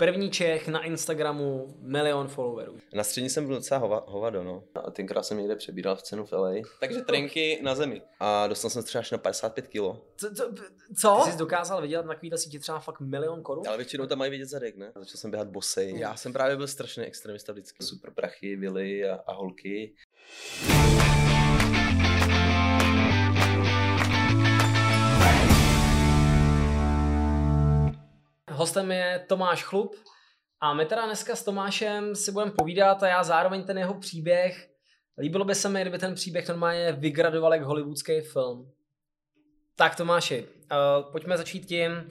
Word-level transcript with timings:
První 0.00 0.30
Čech 0.30 0.68
na 0.68 0.82
Instagramu, 0.82 1.74
milion 1.80 2.28
followerů. 2.28 2.78
Na 2.92 3.04
střední 3.04 3.30
jsem 3.30 3.46
byl 3.46 3.56
docela 3.56 3.80
hova, 3.80 4.04
hovado, 4.08 4.44
no. 4.44 4.64
A 4.74 4.90
tenkrát 4.90 5.22
jsem 5.22 5.38
někde 5.38 5.56
přebíral 5.56 5.96
v 5.96 6.02
cenu 6.02 6.26
v 6.26 6.32
LA. 6.32 6.50
Takže 6.80 7.00
trenky 7.00 7.60
na 7.62 7.74
zemi. 7.74 8.02
A 8.20 8.46
dostal 8.46 8.70
jsem 8.70 8.82
třeba 8.82 9.00
až 9.00 9.10
na 9.10 9.18
55 9.18 9.66
kilo. 9.66 10.06
Co? 10.16 10.34
co, 10.34 10.52
co? 11.00 11.22
Ty 11.24 11.32
jsi 11.32 11.38
dokázal 11.38 11.82
vydělat 11.82 12.06
na 12.06 12.14
takovýhle 12.14 12.38
sítě 12.38 12.58
třeba 12.58 12.78
fakt 12.78 13.00
milion 13.00 13.42
korun? 13.42 13.68
Ale 13.68 13.76
většinou 13.76 14.06
tam 14.06 14.18
mají 14.18 14.30
vidět 14.30 14.46
zadek, 14.46 14.76
ne? 14.76 14.92
Začal 14.94 15.16
jsem 15.16 15.30
běhat 15.30 15.48
bosej. 15.48 15.98
Já 15.98 16.16
jsem 16.16 16.32
právě 16.32 16.56
byl 16.56 16.66
strašný 16.68 17.04
extremista 17.04 17.52
vždycky. 17.52 17.84
Super 17.84 18.10
prachy, 18.10 18.56
vily 18.56 19.08
a, 19.08 19.20
a 19.26 19.32
holky. 19.32 19.94
Hostem 28.60 28.92
je 28.92 29.24
Tomáš 29.26 29.64
Chlup 29.64 29.96
a 30.60 30.74
my 30.74 30.86
teda 30.86 31.06
dneska 31.06 31.36
s 31.36 31.44
Tomášem 31.44 32.16
si 32.16 32.32
budeme 32.32 32.52
povídat 32.52 33.02
a 33.02 33.08
já 33.08 33.24
zároveň 33.24 33.64
ten 33.64 33.78
jeho 33.78 33.94
příběh, 33.94 34.68
líbilo 35.18 35.44
by 35.44 35.54
se 35.54 35.68
mi, 35.68 35.80
kdyby 35.80 35.98
ten 35.98 36.14
příběh 36.14 36.48
normálně 36.48 36.92
vygradoval 36.92 37.54
jak 37.54 37.62
hollywoodský 37.62 38.20
film. 38.20 38.72
Tak 39.76 39.96
Tomáši, 39.96 40.44
uh, 40.44 41.12
pojďme 41.12 41.36
začít 41.36 41.66
tím, 41.66 42.10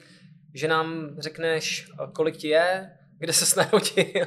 že 0.54 0.68
nám 0.68 1.16
řekneš, 1.18 1.90
kolik 2.14 2.36
ti 2.36 2.48
je, 2.48 2.90
kde 3.18 3.32
se 3.32 3.60
narodil. 3.60 4.26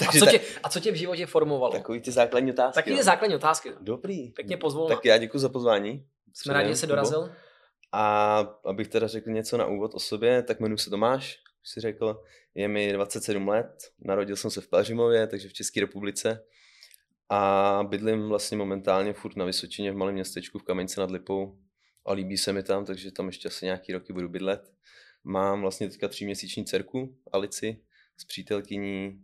a, 0.08 0.12
co 0.18 0.26
tě, 0.26 0.40
a 0.62 0.68
co 0.68 0.80
tě 0.80 0.92
v 0.92 0.94
životě 0.94 1.26
formovalo? 1.26 1.72
Takový 1.72 2.00
ty 2.00 2.10
základní 2.10 2.50
otázky. 2.50 2.74
Takový 2.74 2.96
ty 2.96 3.02
základní 3.02 3.36
otázky. 3.36 3.72
Dobrý. 3.80 4.30
Pěkně 4.30 4.56
pozvol. 4.56 4.88
Tak 4.88 5.04
já 5.04 5.18
děkuji 5.18 5.38
za 5.38 5.48
pozvání. 5.48 6.06
Jsme 6.34 6.54
rádi, 6.54 6.68
že 6.68 6.76
jsi 6.76 6.86
dorazil. 6.86 7.30
A 7.92 8.38
abych 8.64 8.88
teda 8.88 9.06
řekl 9.06 9.30
něco 9.30 9.56
na 9.56 9.66
úvod 9.66 9.94
o 9.94 9.98
sobě, 9.98 10.42
tak 10.42 10.60
jmenuji 10.60 10.78
se 10.78 10.90
Tomáš, 10.90 11.38
už 11.62 11.70
si 11.70 11.80
řekl, 11.80 12.22
je 12.54 12.68
mi 12.68 12.92
27 12.92 13.48
let, 13.48 13.92
narodil 14.04 14.36
jsem 14.36 14.50
se 14.50 14.60
v 14.60 14.68
Pelřimově, 14.68 15.26
takže 15.26 15.48
v 15.48 15.52
České 15.52 15.80
republice. 15.80 16.44
A 17.28 17.80
bydlím 17.88 18.28
vlastně 18.28 18.56
momentálně 18.56 19.12
furt 19.12 19.36
na 19.36 19.44
Vysočině 19.44 19.92
v 19.92 19.96
malém 19.96 20.14
městečku 20.14 20.58
v 20.58 20.62
Kamenici 20.62 21.00
nad 21.00 21.10
Lipou. 21.10 21.58
A 22.06 22.12
líbí 22.12 22.36
se 22.36 22.52
mi 22.52 22.62
tam, 22.62 22.84
takže 22.84 23.12
tam 23.12 23.26
ještě 23.26 23.48
asi 23.48 23.64
nějaký 23.64 23.92
roky 23.92 24.12
budu 24.12 24.28
bydlet. 24.28 24.72
Mám 25.24 25.60
vlastně 25.60 25.88
teďka 25.88 26.08
tříměsíční 26.08 26.64
dcerku, 26.64 27.18
Alici, 27.32 27.82
s 28.16 28.24
přítelkyní. 28.24 29.22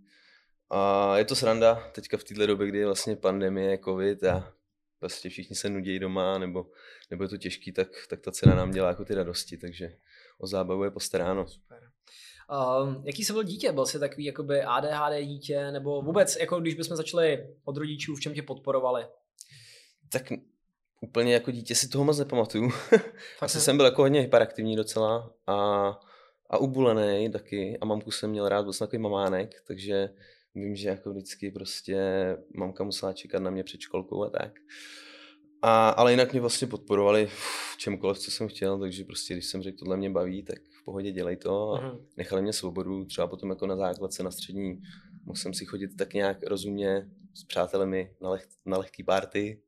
A 0.71 1.19
je 1.19 1.25
to 1.25 1.37
sranda 1.37 1.91
teďka 1.95 2.17
v 2.17 2.25
této 2.25 2.47
době, 2.47 2.69
kdy 2.69 2.79
je 2.79 2.87
vlastně 2.87 3.17
pandemie, 3.17 3.79
covid 3.79 4.25
a 4.25 4.55
prostě 5.03 5.29
všichni 5.29 5.57
se 5.57 5.71
nudí 5.71 5.99
doma, 5.99 6.39
nebo, 6.39 6.67
nebo 7.11 7.23
je 7.25 7.29
to 7.29 7.37
těžký, 7.37 7.73
tak, 7.73 7.89
tak 8.09 8.21
ta 8.21 8.33
cena 8.33 8.55
nám 8.55 8.71
dělá 8.71 8.89
jako 8.89 9.05
ty 9.05 9.15
radosti, 9.15 9.57
takže 9.57 9.97
o 10.39 10.47
zábavu 10.47 10.85
je 10.85 10.91
postaráno. 10.91 11.47
Super. 11.47 11.91
Uh, 12.51 13.03
jaký 13.05 13.25
jsi 13.25 13.33
byl 13.33 13.43
dítě? 13.43 13.73
Byl 13.73 13.87
jsi 13.87 13.99
takový 13.99 14.25
jakoby 14.25 14.63
ADHD 14.63 15.25
dítě, 15.25 15.71
nebo 15.71 16.03
vůbec, 16.03 16.37
jako 16.37 16.61
když 16.61 16.75
bychom 16.75 16.97
začali 16.97 17.47
od 17.65 17.77
rodičů, 17.77 18.15
v 18.15 18.21
čem 18.21 18.35
tě 18.35 18.43
podporovali? 18.43 19.07
Tak 20.13 20.33
úplně 21.01 21.35
jako 21.35 21.51
dítě 21.51 21.75
si 21.75 21.89
toho 21.89 22.05
moc 22.05 22.19
nepamatuju. 22.19 22.71
Asi 23.41 23.61
jsem 23.61 23.77
byl 23.77 23.87
jako 23.87 24.03
hodně 24.03 24.21
hyperaktivní 24.21 24.77
docela 24.77 25.35
a, 25.47 25.55
a 26.51 26.59
ubulený 26.59 27.31
taky 27.31 27.79
a 27.81 27.85
mamku 27.85 28.11
jsem 28.11 28.31
měl 28.31 28.49
rád, 28.49 28.63
byl 28.63 28.73
jsem 28.73 28.87
takový 28.87 29.03
mamánek, 29.03 29.63
takže 29.67 30.09
vím, 30.55 30.77
že 30.77 30.89
jako 30.89 31.11
vždycky 31.11 31.51
prostě 31.51 31.99
mamka 32.55 32.85
musela 32.85 33.13
čekat 33.13 33.43
na 33.43 33.51
mě 33.51 33.65
před 33.65 33.81
školkou 33.81 34.25
a 34.25 34.31
tak. 34.31 34.53
A, 35.63 35.89
ale 35.89 36.11
jinak 36.11 36.33
mě 36.33 36.41
vlastně 36.41 36.67
podporovali 36.67 37.27
v 37.27 37.77
čemkoliv, 37.77 38.19
co 38.19 38.31
jsem 38.31 38.49
chtěl, 38.49 38.79
takže 38.79 39.05
prostě 39.05 39.35
když 39.35 39.47
jsem 39.47 39.63
řekl, 39.63 39.79
tohle 39.79 39.97
mě 39.97 40.11
baví, 40.11 40.43
tak 40.43 40.59
v 40.81 40.85
pohodě 40.85 41.13
dělej 41.13 41.37
to 41.37 41.71
a 41.71 41.81
uh-huh. 41.81 42.01
nechali 42.17 42.43
mě 42.43 42.53
svobodu, 42.53 43.05
třeba 43.05 43.27
potom 43.27 43.51
jako 43.51 43.67
na 43.67 43.77
základce, 43.77 44.23
na 44.23 44.31
střední, 44.31 44.83
mohl 45.25 45.37
jsem 45.37 45.55
si 45.55 45.67
chodit 45.67 45.97
tak 45.97 46.15
nějak 46.15 46.43
rozumně 46.43 47.11
s 47.35 47.45
přátelemi 47.45 48.15
na, 48.21 48.31
leh, 48.31 48.47
na 48.67 48.79
lehký 48.79 49.03
party, 49.03 49.63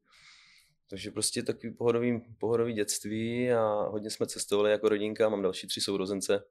takže 0.91 1.11
prostě 1.11 1.43
takový 1.43 1.73
pohodový, 1.73 2.21
pohodový 2.39 2.73
dětství 2.73 3.53
a 3.53 3.89
hodně 3.89 4.11
jsme 4.11 4.27
cestovali 4.27 4.71
jako 4.71 4.89
rodinka, 4.89 5.29
mám 5.29 5.43
další 5.43 5.67
tři 5.67 5.81
sourozence, 5.81 6.45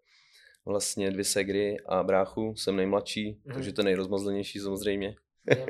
vlastně 0.66 1.12
dvě 1.12 1.24
segry 1.24 1.78
a 1.86 2.04
bráchu, 2.04 2.56
jsem 2.56 2.76
nejmladší, 2.76 3.34
mm-hmm. 3.34 3.54
takže 3.54 3.74
to 3.74 3.84
nejrozmazlenější 3.84 4.60
samozřejmě. 4.60 5.16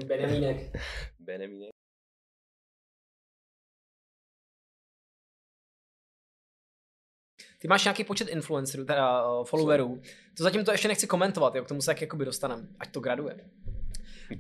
Benjamínek. 0.06 0.58
Benjamínek. 1.20 1.74
Ty 7.60 7.68
máš 7.68 7.84
nějaký 7.84 8.04
počet 8.04 8.28
influencerů, 8.28 8.86
teda 8.86 9.28
uh, 9.28 9.46
followerů. 9.46 10.02
To 10.38 10.44
zatím 10.44 10.66
to 10.66 10.72
ještě 10.72 10.88
nechci 10.88 11.08
komentovat, 11.08 11.56
jo, 11.56 11.64
k 11.64 11.68
tomu 11.68 11.82
se 11.82 11.86
tak 11.86 12.02
jakoby 12.02 12.26
dostaneme, 12.26 12.68
ať 12.80 12.92
to 12.92 13.00
graduje. 13.00 13.40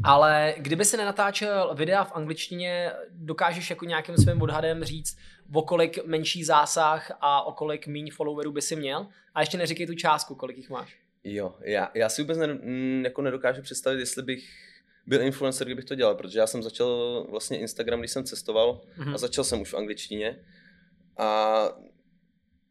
Ale 0.03 0.55
kdyby 0.57 0.85
se 0.85 0.97
nenatáčel 0.97 1.75
videa 1.75 2.03
v 2.03 2.11
angličtině, 2.15 2.91
dokážeš 3.09 3.69
jako 3.69 3.85
nějakým 3.85 4.17
svým 4.17 4.41
odhadem 4.41 4.83
říct, 4.83 5.17
o 5.53 5.61
kolik 5.61 6.05
menší 6.05 6.43
zásah 6.43 7.11
a 7.21 7.41
o 7.41 7.51
kolik 7.51 7.87
méně 7.87 8.11
followerů 8.11 8.51
by 8.51 8.61
si 8.61 8.75
měl? 8.75 9.07
A 9.33 9.39
ještě 9.39 9.57
neříkej 9.57 9.87
tu 9.87 9.93
částku, 9.93 10.35
kolik 10.35 10.57
jich 10.57 10.69
máš. 10.69 10.97
Jo, 11.23 11.55
já, 11.61 11.91
já 11.93 12.09
si 12.09 12.21
vůbec 12.21 12.37
ne, 12.37 12.59
jako 13.03 13.21
nedokážu 13.21 13.61
představit, 13.61 13.99
jestli 13.99 14.23
bych 14.23 14.49
byl 15.05 15.21
influencer, 15.21 15.67
kdybych 15.67 15.85
to 15.85 15.95
dělal, 15.95 16.15
protože 16.15 16.39
já 16.39 16.47
jsem 16.47 16.63
začal 16.63 17.23
vlastně 17.29 17.59
Instagram, 17.59 17.99
když 17.99 18.11
jsem 18.11 18.23
cestoval 18.23 18.81
mm-hmm. 18.97 19.13
a 19.13 19.17
začal 19.17 19.43
jsem 19.43 19.61
už 19.61 19.73
v 19.73 19.77
angličtině 19.77 20.45
a 21.17 21.69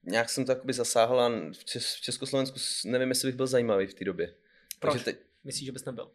nějak 0.04 0.30
jsem 0.30 0.44
to 0.44 0.52
jakoby 0.52 0.72
zasáhl 0.72 1.20
a 1.20 1.28
v, 1.28 1.64
Čes- 1.64 1.96
v 1.96 2.00
Československu 2.00 2.58
nevím, 2.84 3.08
jestli 3.08 3.28
bych 3.28 3.36
byl 3.36 3.46
zajímavý 3.46 3.86
v 3.86 3.94
té 3.94 4.04
době. 4.04 4.34
Proč? 4.78 5.02
Teď... 5.02 5.16
Myslíš, 5.44 5.66
že 5.66 5.72
bys 5.72 5.84
nebyl? 5.84 6.10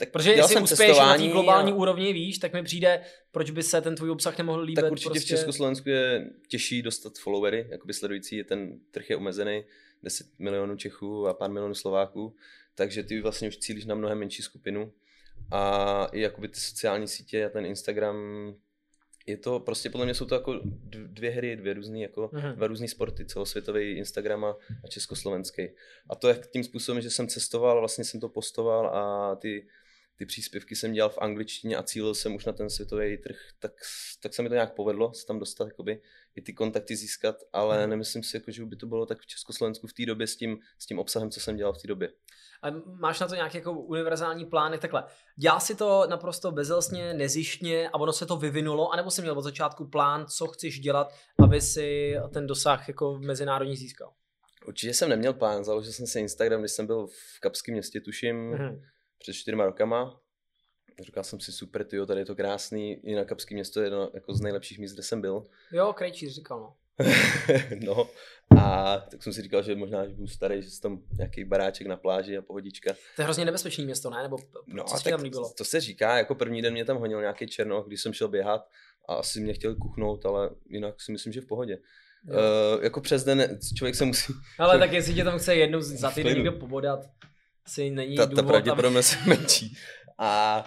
Tak 0.00 0.10
Protože 0.10 0.32
jestli 0.32 0.54
jsem 0.54 0.62
uspěješ 0.62 0.98
na 0.98 1.16
té 1.16 1.28
globální 1.28 1.72
a... 1.72 1.74
úrovni, 1.74 2.12
víš, 2.12 2.38
tak 2.38 2.52
mi 2.52 2.62
přijde, 2.62 3.02
proč 3.32 3.50
by 3.50 3.62
se 3.62 3.80
ten 3.80 3.96
tvůj 3.96 4.10
obsah 4.10 4.38
nemohl 4.38 4.60
líbit. 4.60 4.82
Tak 4.82 4.92
určitě 4.92 5.10
prostě... 5.10 5.34
v 5.34 5.38
Československu 5.38 5.88
je 5.88 6.30
těžší 6.48 6.82
dostat 6.82 7.18
followery, 7.18 7.66
jakoby 7.70 7.94
sledující, 7.94 8.36
je 8.36 8.44
ten 8.44 8.80
trh 8.90 9.10
je 9.10 9.16
omezený, 9.16 9.64
10 10.02 10.26
milionů 10.38 10.76
Čechů 10.76 11.26
a 11.26 11.34
pár 11.34 11.50
milionů 11.50 11.74
Slováků, 11.74 12.36
takže 12.74 13.02
ty 13.02 13.20
vlastně 13.20 13.48
už 13.48 13.56
cílíš 13.56 13.84
na 13.84 13.94
mnohem 13.94 14.18
menší 14.18 14.42
skupinu. 14.42 14.92
A 15.50 16.04
i 16.12 16.20
jakoby 16.20 16.48
ty 16.48 16.60
sociální 16.60 17.08
sítě 17.08 17.46
a 17.46 17.48
ten 17.48 17.66
Instagram 17.66 18.16
je 19.26 19.36
to 19.36 19.60
prostě 19.60 19.90
podle 19.90 20.06
mě 20.06 20.14
jsou 20.14 20.24
to 20.24 20.34
jako 20.34 20.60
dvě 21.06 21.30
hry, 21.30 21.56
dvě 21.56 21.74
různé 21.74 21.98
jako 21.98 22.26
uh-huh. 22.26 22.54
dva 22.54 22.66
různé 22.66 22.88
sporty, 22.88 23.24
celosvětový 23.24 23.90
Instagram 23.90 24.44
a 24.44 24.56
československý. 24.88 25.68
A 26.10 26.14
to 26.14 26.28
je 26.28 26.40
tím 26.52 26.64
způsobem, 26.64 27.02
že 27.02 27.10
jsem 27.10 27.28
cestoval, 27.28 27.78
vlastně 27.78 28.04
jsem 28.04 28.20
to 28.20 28.28
postoval 28.28 28.86
a 28.86 29.36
ty 29.36 29.66
ty 30.20 30.26
příspěvky 30.26 30.76
jsem 30.76 30.92
dělal 30.92 31.10
v 31.10 31.18
angličtině 31.18 31.76
a 31.76 31.82
cílil 31.82 32.14
jsem 32.14 32.34
už 32.34 32.44
na 32.44 32.52
ten 32.52 32.70
světový 32.70 33.18
trh, 33.18 33.36
tak, 33.58 33.72
tak 34.22 34.34
se 34.34 34.42
mi 34.42 34.48
to 34.48 34.54
nějak 34.54 34.74
povedlo 34.74 35.14
se 35.14 35.26
tam 35.26 35.38
dostat, 35.38 35.64
jakoby, 35.64 36.02
i 36.36 36.42
ty 36.42 36.52
kontakty 36.52 36.96
získat, 36.96 37.36
ale 37.52 37.84
mm. 37.84 37.90
nemyslím 37.90 38.22
si, 38.22 38.36
jako, 38.36 38.50
že 38.50 38.64
by 38.64 38.76
to 38.76 38.86
bylo 38.86 39.06
tak 39.06 39.18
v 39.18 39.26
Československu 39.26 39.86
v 39.86 39.92
té 39.92 40.06
době 40.06 40.26
s 40.26 40.36
tím, 40.36 40.58
s 40.78 40.86
tím 40.86 40.98
obsahem, 40.98 41.30
co 41.30 41.40
jsem 41.40 41.56
dělal 41.56 41.72
v 41.72 41.82
té 41.82 41.88
době. 41.88 42.12
A 42.62 42.70
máš 43.00 43.20
na 43.20 43.28
to 43.28 43.34
nějaký 43.34 43.56
jako 43.56 43.72
univerzální 43.72 44.46
plány 44.46 44.78
takhle? 44.78 45.04
Dělal 45.36 45.60
si 45.60 45.74
to 45.74 46.06
naprosto 46.10 46.52
bezelstně, 46.52 47.14
nezištně 47.14 47.88
a 47.88 47.94
ono 47.94 48.12
se 48.12 48.26
to 48.26 48.36
vyvinulo, 48.36 48.92
anebo 48.92 49.10
jsi 49.10 49.22
měl 49.22 49.38
od 49.38 49.42
začátku 49.42 49.86
plán, 49.86 50.26
co 50.26 50.46
chceš 50.46 50.80
dělat, 50.80 51.14
aby 51.42 51.60
si 51.60 52.16
ten 52.32 52.46
dosah 52.46 52.88
jako 52.88 53.18
mezinárodní 53.18 53.76
získal? 53.76 54.12
Určitě 54.66 54.94
jsem 54.94 55.08
neměl 55.08 55.32
plán, 55.32 55.64
založil 55.64 55.92
jsem 55.92 56.06
si 56.06 56.20
Instagram, 56.20 56.60
když 56.60 56.72
jsem 56.72 56.86
byl 56.86 57.06
v 57.06 57.40
Kapském 57.40 57.72
městě, 57.72 58.00
tuším, 58.00 58.36
mm 58.36 58.80
před 59.20 59.32
čtyřma 59.32 59.64
rokama. 59.64 60.20
Říkal 61.00 61.24
jsem 61.24 61.40
si, 61.40 61.52
super, 61.52 61.84
tyjo, 61.84 62.06
tady 62.06 62.20
je 62.20 62.24
to 62.24 62.36
krásný, 62.36 62.92
i 62.92 63.14
na 63.14 63.24
Kapský 63.24 63.54
město 63.54 63.80
je 63.80 63.86
jedno 63.86 64.10
jako 64.14 64.34
z 64.34 64.40
nejlepších 64.40 64.78
míst, 64.78 64.92
kde 64.92 65.02
jsem 65.02 65.20
byl. 65.20 65.44
Jo, 65.72 65.92
Krejčíř 65.92 66.34
říkal, 66.34 66.60
no. 66.60 66.76
no, 67.84 68.08
a 68.60 68.98
tak 69.10 69.22
jsem 69.22 69.32
si 69.32 69.42
říkal, 69.42 69.62
že 69.62 69.74
možná, 69.76 70.06
že 70.06 70.14
budu 70.14 70.28
starý, 70.28 70.62
že 70.62 70.80
tam 70.80 71.02
nějaký 71.16 71.44
baráček 71.44 71.86
na 71.86 71.96
pláži 71.96 72.38
a 72.38 72.42
pohodička. 72.42 72.94
To 73.16 73.22
je 73.22 73.24
hrozně 73.24 73.44
nebezpečný 73.44 73.84
město, 73.84 74.10
ne? 74.10 74.22
Nebo 74.22 74.36
no, 74.66 74.84
co 74.84 74.94
tak 74.94 75.10
tam 75.10 75.22
líbilo? 75.22 75.52
To 75.58 75.64
se 75.64 75.80
říká, 75.80 76.18
jako 76.18 76.34
první 76.34 76.62
den 76.62 76.72
mě 76.72 76.84
tam 76.84 76.96
honil 76.96 77.20
nějaký 77.20 77.46
černoch, 77.46 77.86
když 77.86 78.00
jsem 78.00 78.12
šel 78.12 78.28
běhat 78.28 78.68
a 79.08 79.14
asi 79.14 79.40
mě 79.40 79.54
chtěl 79.54 79.74
kuchnout, 79.74 80.26
ale 80.26 80.50
jinak 80.68 81.00
si 81.00 81.12
myslím, 81.12 81.32
že 81.32 81.40
v 81.40 81.46
pohodě. 81.46 81.78
Uh, 82.28 82.84
jako 82.84 83.00
přes 83.00 83.24
den 83.24 83.58
člověk 83.76 83.94
se 83.94 84.04
musí... 84.04 84.32
Ale 84.58 84.78
tak 84.78 84.92
jestli 84.92 85.14
tě 85.14 85.24
tam 85.24 85.38
chce 85.38 85.54
jednou 85.54 85.80
za 85.80 86.10
týden 86.10 86.34
někdo 86.34 86.52
pobodat, 86.52 87.00
asi 87.66 87.90
není 87.90 88.16
ta, 88.16 88.24
důvod, 88.24 88.42
ta 88.42 88.48
pravděpodobnost 88.48 89.12
aby... 89.12 89.30
je 89.30 89.36
menší. 89.36 89.76
A 90.18 90.64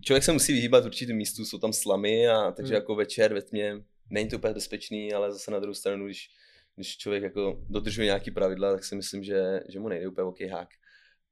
člověk 0.00 0.24
se 0.24 0.32
musí 0.32 0.52
vyhýbat 0.52 0.84
určitým 0.84 1.16
místu, 1.16 1.44
jsou 1.44 1.58
tam 1.58 1.72
slamy, 1.72 2.28
a 2.28 2.52
takže 2.52 2.74
hmm. 2.74 2.80
jako 2.80 2.94
večer 2.94 3.34
ve 3.34 3.42
tmě 3.42 3.76
není 4.10 4.28
to 4.28 4.36
úplně 4.36 4.54
bezpečný, 4.54 5.12
ale 5.12 5.32
zase 5.32 5.50
na 5.50 5.58
druhou 5.58 5.74
stranu, 5.74 6.06
když, 6.06 6.30
když 6.76 6.96
člověk 6.96 7.22
jako 7.22 7.62
dodržuje 7.68 8.04
nějaký 8.04 8.30
pravidla, 8.30 8.72
tak 8.72 8.84
si 8.84 8.96
myslím, 8.96 9.24
že, 9.24 9.60
že 9.68 9.80
mu 9.80 9.88
nejde 9.88 10.08
úplně 10.08 10.24
okej 10.24 10.48
hák. 10.48 10.68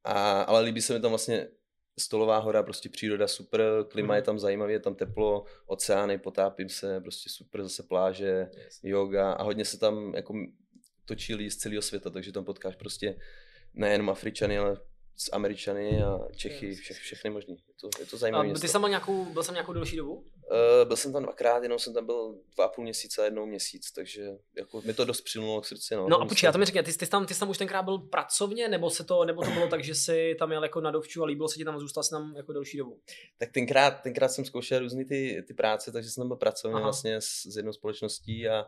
A, 0.03 0.41
ale 0.41 0.61
líbí 0.61 0.81
se 0.81 0.93
mi 0.93 0.99
tam 0.99 1.11
vlastně 1.11 1.47
Stolová 1.99 2.37
hora, 2.37 2.63
prostě 2.63 2.89
příroda 2.89 3.27
super, 3.27 3.61
klima 3.87 4.15
je 4.15 4.21
hmm. 4.21 4.25
tam 4.25 4.39
zajímavé, 4.39 4.71
je 4.71 4.79
tam 4.79 4.95
teplo, 4.95 5.45
oceány, 5.65 6.17
potápím 6.17 6.69
se, 6.69 7.01
prostě 7.01 7.29
super, 7.29 7.63
zase 7.63 7.83
pláže, 7.83 8.47
yes. 8.57 8.79
yoga 8.83 9.31
a 9.31 9.43
hodně 9.43 9.65
se 9.65 9.79
tam 9.79 10.13
jako 10.15 10.33
točí 11.05 11.35
lidi 11.35 11.51
z 11.51 11.57
celého 11.57 11.81
světa, 11.81 12.09
takže 12.09 12.31
tam 12.31 12.45
potkáš 12.45 12.75
prostě 12.75 13.19
nejenom 13.73 14.09
Afričany, 14.09 14.57
ale 14.57 14.77
s 15.21 15.33
Američany 15.33 16.03
a 16.03 16.19
Čechy, 16.35 16.75
vše, 16.75 16.93
všechny 16.93 17.29
možný. 17.29 17.53
Je 17.67 17.73
to, 17.81 17.89
je 17.99 18.05
to 18.05 18.17
zajímavé. 18.17 18.51
A 18.51 18.53
ty 18.53 18.67
jsi 18.67 18.73
tam 18.73 18.81
byl 18.81 18.89
nějakou, 18.89 19.25
byl 19.25 19.43
jsem 19.43 19.53
nějakou 19.53 19.73
delší 19.73 19.97
dobu? 19.97 20.13
Uh, 20.13 20.25
byl 20.87 20.97
jsem 20.97 21.13
tam 21.13 21.23
dvakrát, 21.23 21.63
jenom 21.63 21.79
jsem 21.79 21.93
tam 21.93 22.05
byl 22.05 22.35
dva 22.55 22.65
a 22.65 22.67
půl 22.67 22.83
měsíce 22.83 23.21
a 23.21 23.25
jednou 23.25 23.45
měsíc, 23.45 23.91
takže 23.91 24.29
jako 24.57 24.81
mi 24.81 24.93
to 24.93 25.05
dost 25.05 25.21
přinulo 25.21 25.61
k 25.61 25.65
srdci. 25.65 25.95
No, 25.95 26.09
no 26.09 26.21
a 26.21 26.25
počkej, 26.25 26.47
já 26.47 26.51
to 26.51 26.57
mi 26.57 26.65
řekni, 26.65 26.83
ty, 26.83 26.97
ty, 26.97 27.07
tam, 27.07 27.25
ty 27.25 27.33
jsi 27.33 27.39
tam 27.39 27.49
už 27.49 27.57
tenkrát 27.57 27.83
byl 27.83 27.97
pracovně, 27.97 28.67
nebo, 28.67 28.89
se 28.89 29.03
to, 29.03 29.25
nebo 29.25 29.41
to 29.43 29.51
bylo 29.51 29.67
tak, 29.67 29.83
že 29.83 29.95
jsi 29.95 30.35
tam 30.39 30.51
jel 30.51 30.63
jako 30.63 30.81
na 30.81 30.91
dovču 30.91 31.23
a 31.23 31.25
líbilo 31.25 31.49
se 31.49 31.57
ti 31.57 31.65
tam 31.65 31.79
zůstal 31.79 32.03
jsi 32.03 32.09
tam 32.09 32.33
jako 32.35 32.53
delší 32.53 32.77
dobu? 32.77 32.99
Tak 33.37 33.51
tenkrát, 33.51 34.01
tenkrát 34.01 34.27
jsem 34.27 34.45
zkoušel 34.45 34.79
různé 34.79 35.05
ty, 35.05 35.43
ty 35.47 35.53
práce, 35.53 35.91
takže 35.91 36.09
jsem 36.09 36.21
tam 36.21 36.27
byl 36.27 36.37
pracovně 36.37 36.75
Aha. 36.75 36.83
vlastně 36.83 37.21
s, 37.21 37.45
s 37.45 37.55
jednou 37.55 37.73
společností 37.73 38.47
a 38.47 38.65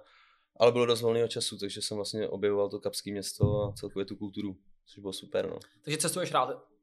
ale 0.57 0.71
bylo 0.71 0.85
dost 0.85 1.01
volného 1.01 1.27
času, 1.27 1.57
takže 1.57 1.81
jsem 1.81 1.97
vlastně 1.97 2.27
objevoval 2.27 2.69
to 2.69 2.79
kapské 2.79 3.11
město 3.11 3.63
a 3.63 3.73
celkově 3.73 4.05
tu 4.05 4.15
kulturu, 4.15 4.57
což 4.85 4.99
bylo 4.99 5.13
super. 5.13 5.49
No. 5.49 5.59
Takže 5.83 5.97
cestuješ 5.97 6.31
rád? 6.31 6.73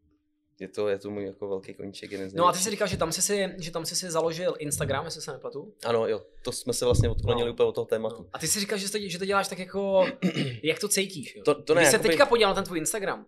je 0.61 0.69
to, 0.69 0.89
je 0.89 0.99
to 0.99 1.11
můj 1.11 1.25
jako 1.25 1.49
velký 1.49 1.75
koníček. 1.75 2.13
Jeden 2.13 2.31
z 2.31 2.35
no 2.35 2.47
a 2.47 2.53
ty 2.53 2.59
jsi 2.59 2.71
říkal, 2.71 2.89
že 2.89 2.97
tam 2.97 3.13
jsi 3.13 3.23
si, 3.23 3.55
že 3.59 3.71
tam 3.71 3.87
jsi 3.87 3.97
si 3.97 4.11
založil 4.11 4.55
Instagram, 4.59 5.05
jestli 5.05 5.21
se 5.21 5.33
nepletu. 5.33 5.75
Ano, 5.85 6.09
jo, 6.09 6.23
to 6.43 6.53
jsme 6.53 6.73
se 6.73 6.85
vlastně 6.85 7.09
odklonili 7.09 7.49
no. 7.49 7.53
úplně 7.53 7.69
od 7.69 7.75
toho 7.75 7.85
tématu. 7.85 8.23
No. 8.23 8.29
A 8.33 8.39
ty 8.39 8.49
si 8.49 8.61
říkal, 8.61 8.79
že 8.79 8.91
to, 8.93 8.99
že 9.01 9.19
to 9.19 9.25
děláš 9.25 9.49
tak 9.49 9.59
jako, 9.59 10.07
jak 10.63 10.79
to 10.79 10.89
cítíš. 10.89 11.37
Jo? 11.37 11.43
To, 11.45 11.63
to 11.63 11.75
ne, 11.75 11.81
Když 11.81 11.93
jakoby... 11.93 12.09
se 12.09 12.09
teďka 12.09 12.27
podíval 12.27 12.51
na 12.51 12.55
ten 12.55 12.65
tvůj 12.65 12.79
Instagram, 12.79 13.27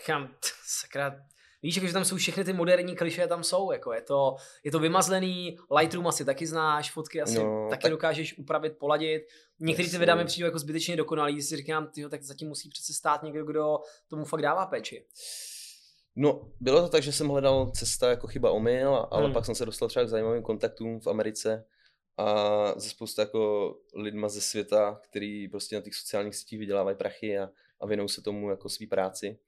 říkám, 0.00 0.34
sakra, 0.66 1.20
Víš, 1.62 1.76
jako, 1.76 1.86
že 1.86 1.92
tam 1.92 2.04
jsou 2.04 2.16
všechny 2.16 2.44
ty 2.44 2.52
moderní 2.52 2.96
kliše, 2.96 3.26
tam 3.26 3.44
jsou, 3.44 3.72
jako 3.72 3.92
je 3.92 4.02
to, 4.02 4.36
je 4.64 4.70
to 4.70 4.78
vymazlený, 4.78 5.58
Lightroom 5.78 6.06
asi 6.06 6.24
taky 6.24 6.46
znáš, 6.46 6.92
fotky 6.92 7.22
asi 7.22 7.38
no, 7.38 7.66
taky 7.70 7.82
tak... 7.82 7.90
dokážeš 7.90 8.38
upravit, 8.38 8.78
poladit. 8.78 9.22
Některé 9.60 9.88
ty 9.88 9.98
videa 9.98 10.14
mi 10.14 10.24
přijdou 10.24 10.46
jako 10.46 10.58
zbytečně 10.58 10.96
dokonalý, 10.96 11.42
si 11.42 11.56
říkám, 11.56 11.86
tyjo, 11.86 12.08
tak 12.08 12.22
zatím 12.22 12.48
musí 12.48 12.68
přece 12.68 12.92
stát 12.92 13.22
někdo, 13.22 13.44
kdo 13.44 13.78
tomu 14.08 14.24
fakt 14.24 14.42
dává 14.42 14.66
péči. 14.66 15.06
No, 16.16 16.50
bylo 16.60 16.82
to 16.82 16.88
tak, 16.88 17.02
že 17.02 17.12
jsem 17.12 17.28
hledal 17.28 17.70
cesta 17.70 18.10
jako 18.10 18.26
chyba 18.26 18.50
omyl, 18.50 19.06
ale 19.10 19.24
hmm. 19.24 19.32
pak 19.32 19.46
jsem 19.46 19.54
se 19.54 19.66
dostal 19.66 19.88
třeba 19.88 20.04
k 20.04 20.08
zajímavým 20.08 20.42
kontaktům 20.42 21.00
v 21.00 21.06
Americe 21.06 21.64
a 22.16 22.80
ze 22.80 22.88
spousta 22.88 23.22
jako 23.22 23.74
lidma 23.94 24.28
ze 24.28 24.40
světa, 24.40 25.00
který 25.04 25.48
prostě 25.48 25.76
na 25.76 25.82
těch 25.82 25.94
sociálních 25.94 26.36
sítích 26.36 26.58
vydělávají 26.58 26.96
prachy 26.96 27.38
a, 27.38 27.48
a 27.80 27.86
věnou 27.86 28.08
se 28.08 28.22
tomu 28.22 28.50
jako 28.50 28.68
svý 28.68 28.86
práci. 28.86 29.38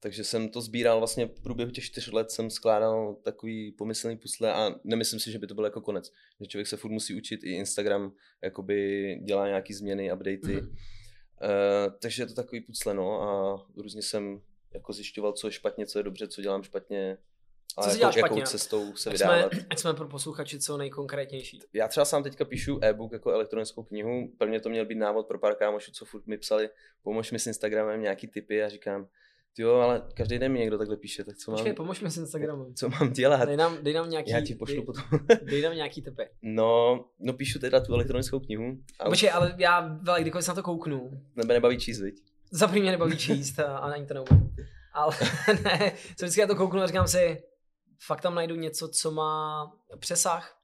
Takže 0.00 0.24
jsem 0.24 0.48
to 0.48 0.60
sbíral 0.60 0.98
vlastně 0.98 1.26
v 1.26 1.40
průběhu 1.40 1.70
těch 1.70 1.84
čtyř 1.84 2.12
let 2.12 2.30
jsem 2.30 2.50
skládal 2.50 3.14
takový 3.14 3.72
pomyslný 3.72 4.16
pusle 4.16 4.52
a 4.52 4.74
nemyslím 4.84 5.20
si, 5.20 5.32
že 5.32 5.38
by 5.38 5.46
to 5.46 5.54
byl 5.54 5.64
jako 5.64 5.80
konec. 5.80 6.12
Že 6.40 6.46
člověk 6.46 6.66
se 6.66 6.76
furt 6.76 6.90
musí 6.90 7.16
učit, 7.16 7.44
i 7.44 7.50
Instagram 7.50 8.12
jakoby 8.42 9.20
dělá 9.24 9.46
nějaký 9.46 9.74
změny, 9.74 10.12
updaty. 10.12 10.60
Mm. 10.60 10.68
Uh, 10.68 11.92
takže 12.02 12.22
je 12.22 12.26
to 12.26 12.34
takový 12.34 12.60
pucle, 12.60 12.94
no 12.94 13.22
a 13.22 13.66
různě 13.76 14.02
jsem 14.02 14.40
jako 14.74 14.92
zjišťoval, 14.92 15.32
co 15.32 15.48
je 15.48 15.52
špatně, 15.52 15.86
co 15.86 15.98
je 15.98 16.02
dobře, 16.02 16.28
co 16.28 16.42
dělám 16.42 16.62
špatně. 16.62 17.18
A 17.76 17.82
co 17.82 17.98
jako, 17.98 18.18
jakou 18.18 18.40
cestou 18.40 18.96
se 18.96 19.10
ať 19.10 19.14
vydávat. 19.14 19.52
Jsme, 19.52 19.66
ať 19.70 19.78
jsme 19.78 19.94
pro 19.94 20.08
posluchači 20.08 20.58
co 20.60 20.76
nejkonkrétnější. 20.76 21.60
Já 21.72 21.88
třeba 21.88 22.04
sám 22.04 22.22
teďka 22.22 22.44
píšu 22.44 22.78
e-book 22.82 23.12
jako 23.12 23.30
elektronickou 23.30 23.82
knihu. 23.82 24.32
Pro 24.38 24.48
mě 24.48 24.60
to 24.60 24.68
měl 24.68 24.86
být 24.86 24.98
návod 24.98 25.26
pro 25.26 25.38
pár 25.38 25.54
kámošů, 25.54 25.92
co 25.92 26.04
furt 26.04 26.26
mi 26.26 26.38
psali, 26.38 26.70
pomož 27.02 27.32
mi 27.32 27.38
s 27.38 27.46
Instagramem 27.46 28.02
nějaký 28.02 28.26
tipy 28.26 28.62
a 28.62 28.68
říkám, 28.68 29.08
jo, 29.58 29.74
ale 29.74 30.02
každý 30.14 30.38
den 30.38 30.52
mi 30.52 30.58
někdo 30.58 30.78
takhle 30.78 30.96
píše, 30.96 31.24
tak 31.24 31.36
co 31.36 31.50
Počkej, 31.50 31.72
mám... 31.72 31.76
pomož 31.76 32.00
mi 32.00 32.10
s 32.10 32.16
Instagramem. 32.16 32.74
Co 32.74 32.88
mám 32.88 33.12
dělat? 33.12 33.44
Dej 33.44 33.56
nám, 33.56 33.78
dej 33.82 33.94
nám 33.94 34.10
nějaký... 34.10 34.30
Já 34.30 34.40
ti 34.40 34.54
pošlu 34.54 34.76
dej, 34.76 34.84
potom. 34.84 35.04
dej 35.42 35.62
nám 35.62 35.74
nějaký 35.74 36.02
tipy. 36.02 36.22
No, 36.42 37.04
no 37.18 37.32
píšu 37.32 37.58
teda 37.58 37.80
tu 37.80 37.94
elektronickou 37.94 38.40
knihu. 38.40 38.76
A 39.00 39.08
Počkej, 39.08 39.30
ale 39.32 39.54
já, 39.58 39.98
kdykoliv 40.20 40.44
se 40.44 40.50
na 40.50 40.54
to 40.54 40.62
kouknu. 40.62 41.10
Nebe 41.36 41.54
nebaví 41.54 41.78
číst, 41.78 42.00
viď? 42.00 42.22
Za 42.50 42.66
mě 42.66 42.90
nebaví 42.90 43.16
číst 43.16 43.58
a, 43.58 43.78
a 43.78 43.92
ani 43.92 44.06
to 44.06 44.14
neumím 44.14 44.46
ale 44.96 45.16
ne, 45.64 45.92
co 46.16 46.24
vždycky 46.24 46.40
já 46.40 46.46
to 46.46 46.56
kouknu 46.56 46.80
a 46.80 46.86
říkám 46.86 47.08
si, 47.08 47.42
fakt 48.06 48.20
tam 48.20 48.34
najdu 48.34 48.54
něco, 48.54 48.88
co 48.88 49.10
má 49.10 49.72
přesah. 49.98 50.58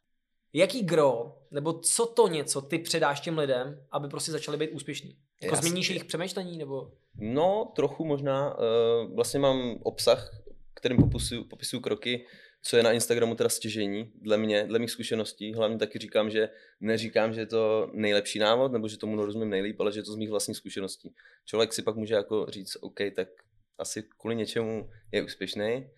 Jaký 0.52 0.82
gro, 0.82 1.38
nebo 1.50 1.72
co 1.72 2.06
to 2.06 2.28
něco 2.28 2.60
ty 2.60 2.78
předáš 2.78 3.20
těm 3.20 3.38
lidem, 3.38 3.86
aby 3.90 4.08
prostě 4.08 4.32
začali 4.32 4.56
být 4.56 4.70
úspěšní? 4.70 5.16
Jako 5.42 5.56
změníš 5.56 5.88
jejich 5.88 6.04
přemýšlení, 6.04 6.58
nebo? 6.58 6.92
No, 7.14 7.72
trochu 7.76 8.04
možná. 8.04 8.58
Uh, 8.58 9.14
vlastně 9.14 9.40
mám 9.40 9.78
obsah, 9.82 10.42
kterým 10.74 10.98
popisuju, 10.98 11.44
popisuju 11.44 11.80
kroky, 11.82 12.26
co 12.62 12.76
je 12.76 12.82
na 12.82 12.92
Instagramu 12.92 13.34
teda 13.34 13.48
stěžení, 13.48 14.12
dle 14.14 14.38
mě, 14.38 14.66
dle 14.66 14.78
mých 14.78 14.90
zkušeností. 14.90 15.54
Hlavně 15.54 15.78
taky 15.78 15.98
říkám, 15.98 16.30
že 16.30 16.48
neříkám, 16.80 17.32
že 17.32 17.40
je 17.40 17.46
to 17.46 17.90
nejlepší 17.92 18.38
návod, 18.38 18.72
nebo 18.72 18.88
že 18.88 18.98
tomu 18.98 19.24
rozumím 19.24 19.50
nejlíp, 19.50 19.80
ale 19.80 19.92
že 19.92 19.98
je 19.98 20.02
to 20.02 20.12
z 20.12 20.16
mých 20.16 20.30
vlastních 20.30 20.56
zkušeností. 20.56 21.14
Člověk 21.46 21.72
si 21.72 21.82
pak 21.82 21.96
může 21.96 22.14
jako 22.14 22.46
říct, 22.48 22.76
OK, 22.80 22.98
tak 23.16 23.28
asi 23.78 24.02
kvůli 24.18 24.36
něčemu 24.36 24.90
je 25.12 25.22
úspěšný, 25.22 25.90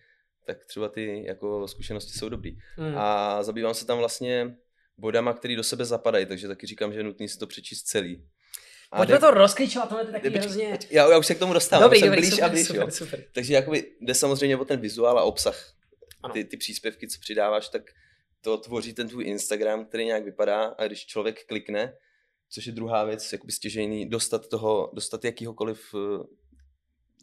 tak 0.45 0.65
třeba 0.65 0.89
ty 0.89 1.23
jako 1.25 1.67
zkušenosti 1.67 2.19
jsou 2.19 2.29
dobrý. 2.29 2.51
Mm. 2.77 2.97
A 2.97 3.43
zabývám 3.43 3.73
se 3.73 3.85
tam 3.85 3.97
vlastně 3.97 4.55
bodama, 4.97 5.33
které 5.33 5.55
do 5.55 5.63
sebe 5.63 5.85
zapadají, 5.85 6.25
takže 6.25 6.47
taky 6.47 6.67
říkám, 6.67 6.93
že 6.93 6.99
je 6.99 7.03
nutný 7.03 7.29
si 7.29 7.39
to 7.39 7.47
přečíst 7.47 7.83
celý. 7.83 8.23
A 8.91 8.97
Pojďme 8.97 9.15
jde... 9.15 9.19
to 9.19 9.31
rozklíčovat, 9.31 9.89
to 9.89 9.99
je 9.99 10.05
taky 10.05 10.29
jde, 10.29 10.39
hrozně... 10.39 10.79
Já, 10.89 11.11
já 11.11 11.17
už 11.17 11.25
se 11.25 11.35
k 11.35 11.39
tomu 11.39 11.53
dostávám, 11.53 11.83
dobrý, 11.83 11.99
jsem 11.99 12.07
dobrý, 12.07 12.21
blíž 12.21 12.31
super, 12.33 12.45
a 12.45 12.49
blíž, 12.49 12.67
super, 12.67 12.81
jo. 12.81 12.91
super. 12.91 13.23
Takže 13.33 13.53
jakoby 13.53 13.91
jde 14.01 14.13
samozřejmě 14.13 14.57
o 14.57 14.65
ten 14.65 14.79
vizuál 14.79 15.19
a 15.19 15.23
obsah. 15.23 15.73
Ty, 16.33 16.43
ty 16.43 16.57
příspěvky, 16.57 17.07
co 17.07 17.19
přidáváš, 17.19 17.69
tak 17.69 17.81
to 18.41 18.57
tvoří 18.57 18.93
ten 18.93 19.07
tvůj 19.09 19.25
Instagram, 19.25 19.85
který 19.85 20.05
nějak 20.05 20.23
vypadá 20.23 20.63
a 20.63 20.87
když 20.87 21.05
člověk 21.05 21.45
klikne, 21.45 21.97
což 22.49 22.65
je 22.65 22.71
druhá 22.71 23.03
věc, 23.03 23.31
jakoby 23.31 23.51
stěžejný, 23.51 24.09
dostat 24.09 24.47
toho, 24.47 24.91
dostat 24.93 25.25
jakýhokoliv 25.25 25.95
eh, 25.95 26.23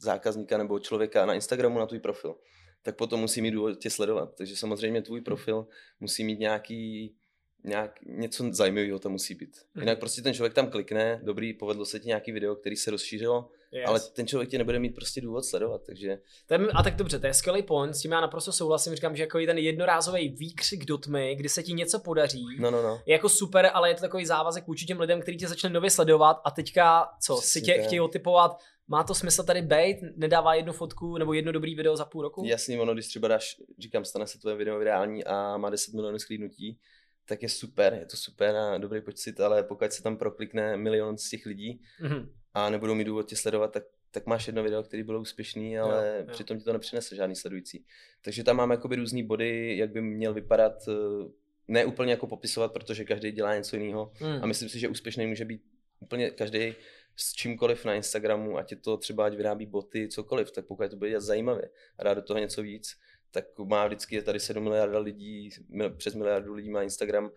zákazníka 0.01 0.59
nebo 0.59 0.79
člověka 0.79 1.27
na 1.27 1.35
Instagramu 1.35 1.79
na 1.79 1.87
tvůj 1.87 2.01
profil, 2.01 2.35
tak 2.83 2.97
potom 2.97 3.21
musí 3.21 3.43
mít 3.43 3.51
důvod 3.51 3.79
tě 3.79 3.91
sledovat. 3.91 4.35
Takže 4.37 4.57
samozřejmě 4.57 5.03
tvůj 5.03 5.21
profil 5.21 5.67
musí 6.01 6.25
mít 6.25 6.39
nějaký, 6.39 7.17
nějak, 7.65 7.99
něco 8.07 8.45
zajímavého 8.53 8.99
to 8.99 9.11
musí 9.11 9.35
být. 9.35 9.57
Mhm. 9.75 9.83
Jinak 9.83 9.99
prostě 9.99 10.23
ten 10.23 10.35
člověk 10.35 10.55
tam 10.55 10.71
klikne, 10.71 11.21
dobrý, 11.25 11.55
povedlo 11.55 11.85
se 11.85 12.01
ti 12.01 12.09
nějaký 12.09 12.33
video, 12.33 12.57
který 12.57 12.77
se 12.77 12.91
rozšířilo, 12.91 13.49
yes. 13.73 13.85
ale 13.89 14.01
ten 14.01 14.27
člověk 14.27 14.51
tě 14.51 14.59
nebude 14.59 14.79
mít 14.79 14.95
prostě 14.95 15.21
důvod 15.21 15.45
sledovat, 15.45 15.83
takže... 15.87 16.09
Je, 16.51 16.69
a 16.75 16.83
tak 16.83 16.97
dobře, 16.97 17.19
to 17.19 17.27
je 17.27 17.35
skvělý 17.35 17.63
point, 17.63 17.95
s 17.95 18.01
tím 18.01 18.13
já 18.13 18.21
naprosto 18.21 18.53
souhlasím, 18.53 18.95
říkám, 18.95 19.17
že 19.17 19.23
jako 19.23 19.39
ten 19.47 19.59
jednorázový 19.59 20.29
výkřik 20.29 20.85
do 20.85 20.99
tmy, 20.99 21.35
kdy 21.37 21.49
se 21.49 21.63
ti 21.63 21.73
něco 21.73 21.99
podaří, 21.99 22.47
no, 22.59 22.71
no, 22.71 22.83
no. 22.83 23.03
je 23.07 23.13
jako 23.13 23.29
super, 23.29 23.71
ale 23.73 23.91
je 23.91 23.95
to 23.95 24.01
takový 24.01 24.27
závazek 24.27 24.67
vůči 24.67 24.87
těm 24.87 25.01
lidem, 25.01 25.21
kteří 25.21 25.37
tě 25.37 25.49
začne 25.49 25.71
nově 25.71 25.91
sledovat 25.91 26.41
a 26.45 26.51
teďka, 26.51 27.09
co, 27.27 27.37
Přesně 27.37 27.61
si 27.61 27.65
tě 27.65 27.83
chtějí 27.83 28.01
otypovat, 28.01 28.59
má 28.89 29.05
to 29.05 29.15
smysl 29.15 29.43
tady 29.43 29.63
být, 29.63 29.97
nedává 30.17 30.55
jednu 30.55 30.73
fotku 30.73 31.19
nebo 31.19 31.33
jedno 31.33 31.53
dobrý 31.53 31.75
video 31.75 31.97
za 31.97 32.05
půl 32.05 32.23
roku? 32.23 32.45
Jasný, 32.47 32.79
ono, 32.79 32.95
když 32.95 33.09
třeba 33.09 33.29
dáš, 33.29 33.57
říkám, 33.79 34.05
stane 34.05 34.27
se 34.27 34.39
tvoje 34.39 34.57
video 34.57 34.79
virální 34.79 35.25
a 35.25 35.57
má 35.57 35.71
10 35.71 35.95
milionů 35.95 36.19
sklídnutí, 36.19 36.79
tak 37.27 37.43
je 37.43 37.49
super, 37.49 37.95
je 37.95 38.07
to 38.07 38.17
super 38.17 38.57
a 38.57 38.79
dobrý 38.79 39.01
pocit, 39.01 39.41
ale 39.41 39.63
pokud 39.63 39.93
se 39.93 40.03
tam 40.03 40.17
proklikne 40.17 40.77
milion 40.77 41.19
z 41.19 41.31
těch 41.31 41.47
lidí 41.47 41.81
mm-hmm. 42.01 42.29
a 42.55 42.71
nebudou 42.71 42.95
mít 42.95 43.05
důvod 43.05 43.29
tě 43.29 43.37
sledovat, 43.37 43.73
tak, 43.73 43.85
tak 44.11 44.27
máš 44.27 44.47
jedno 44.47 44.63
video, 44.63 44.83
který 44.83 45.03
bylo 45.03 45.21
úspěšný, 45.21 45.79
ale 45.79 46.09
jo, 46.09 46.25
jo. 46.27 46.33
přitom 46.33 46.59
ti 46.59 46.65
to 46.65 46.73
nepřinese 46.73 47.17
žádný 47.17 47.37
sledující. 47.37 47.85
Takže 48.23 48.45
tam 48.45 48.57
máme 48.57 48.75
jakoby 48.75 48.97
různý 48.97 49.23
body, 49.23 49.77
jak 49.77 49.91
by 49.91 50.01
měl 50.01 50.35
vypadat, 50.35 50.89
eh, 50.89 51.29
ne 51.69 51.85
úplně 51.85 52.13
jako 52.13 52.27
popisovat, 52.27 52.73
protože 52.73 53.05
každý 53.05 53.33
dělá 53.33 53.57
něco 53.57 53.77
jiného 53.77 54.13
mm. 54.21 54.43
a 54.43 54.47
myslím 54.47 54.69
si, 54.69 54.79
že 54.79 54.89
úspěšný 54.89 55.27
může 55.27 55.45
být 55.45 55.63
úplně 56.01 56.31
každý 56.31 56.75
s 57.17 57.33
čímkoliv 57.33 57.85
na 57.85 57.95
Instagramu, 57.95 58.59
ať 58.59 58.71
je 58.71 58.77
to 58.77 58.97
třeba, 58.97 59.27
ať 59.27 59.35
vyrábí 59.35 59.67
boty, 59.67 60.09
cokoliv, 60.09 60.51
tak 60.51 60.67
pokud 60.67 60.91
to 60.91 60.97
bude 60.97 61.21
zajímavé 61.21 61.63
a 61.99 62.05
dá 62.05 62.15
do 62.15 62.23
toho 62.23 62.39
něco 62.39 62.63
víc, 62.63 62.97
tak 63.33 63.45
má 63.59 63.87
vždycky 63.87 64.15
je 64.15 64.23
tady 64.23 64.41
7 64.41 64.63
miliard 64.63 64.93
lidí, 65.03 65.51
přes 65.97 66.15
miliardu 66.15 66.55
lidí 66.55 66.71
má 66.71 66.83
Instagram 66.83 67.31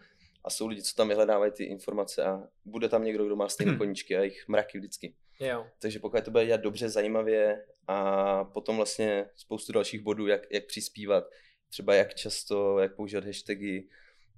a 0.44 0.50
jsou 0.50 0.68
lidi, 0.68 0.82
co 0.82 0.96
tam 0.96 1.08
vyhledávají 1.08 1.52
ty 1.52 1.64
informace 1.64 2.24
a 2.24 2.44
bude 2.66 2.90
tam 2.90 3.04
někdo, 3.04 3.26
kdo 3.26 3.36
má 3.36 3.50
stejné 3.50 3.72
hmm. 3.72 3.80
koníčky 3.80 4.18
a 4.18 4.24
jich 4.24 4.48
mraky 4.48 4.78
vždycky. 4.78 5.14
Jo. 5.40 5.68
Takže 5.80 6.00
pokud 6.00 6.24
to 6.24 6.32
bude 6.32 6.46
dělat 6.46 6.62
dobře, 6.62 6.90
zajímavě 6.90 7.66
a 7.88 8.44
potom 8.44 8.76
vlastně 8.76 9.26
spoustu 9.36 9.74
dalších 9.74 10.02
bodů, 10.02 10.28
jak, 10.28 10.42
jak 10.52 10.66
přispívat, 10.66 11.24
třeba 11.70 11.96
jak 11.96 12.16
často, 12.16 12.80
jak 12.80 12.96
používat 12.96 13.26
hashtagy, 13.26 13.88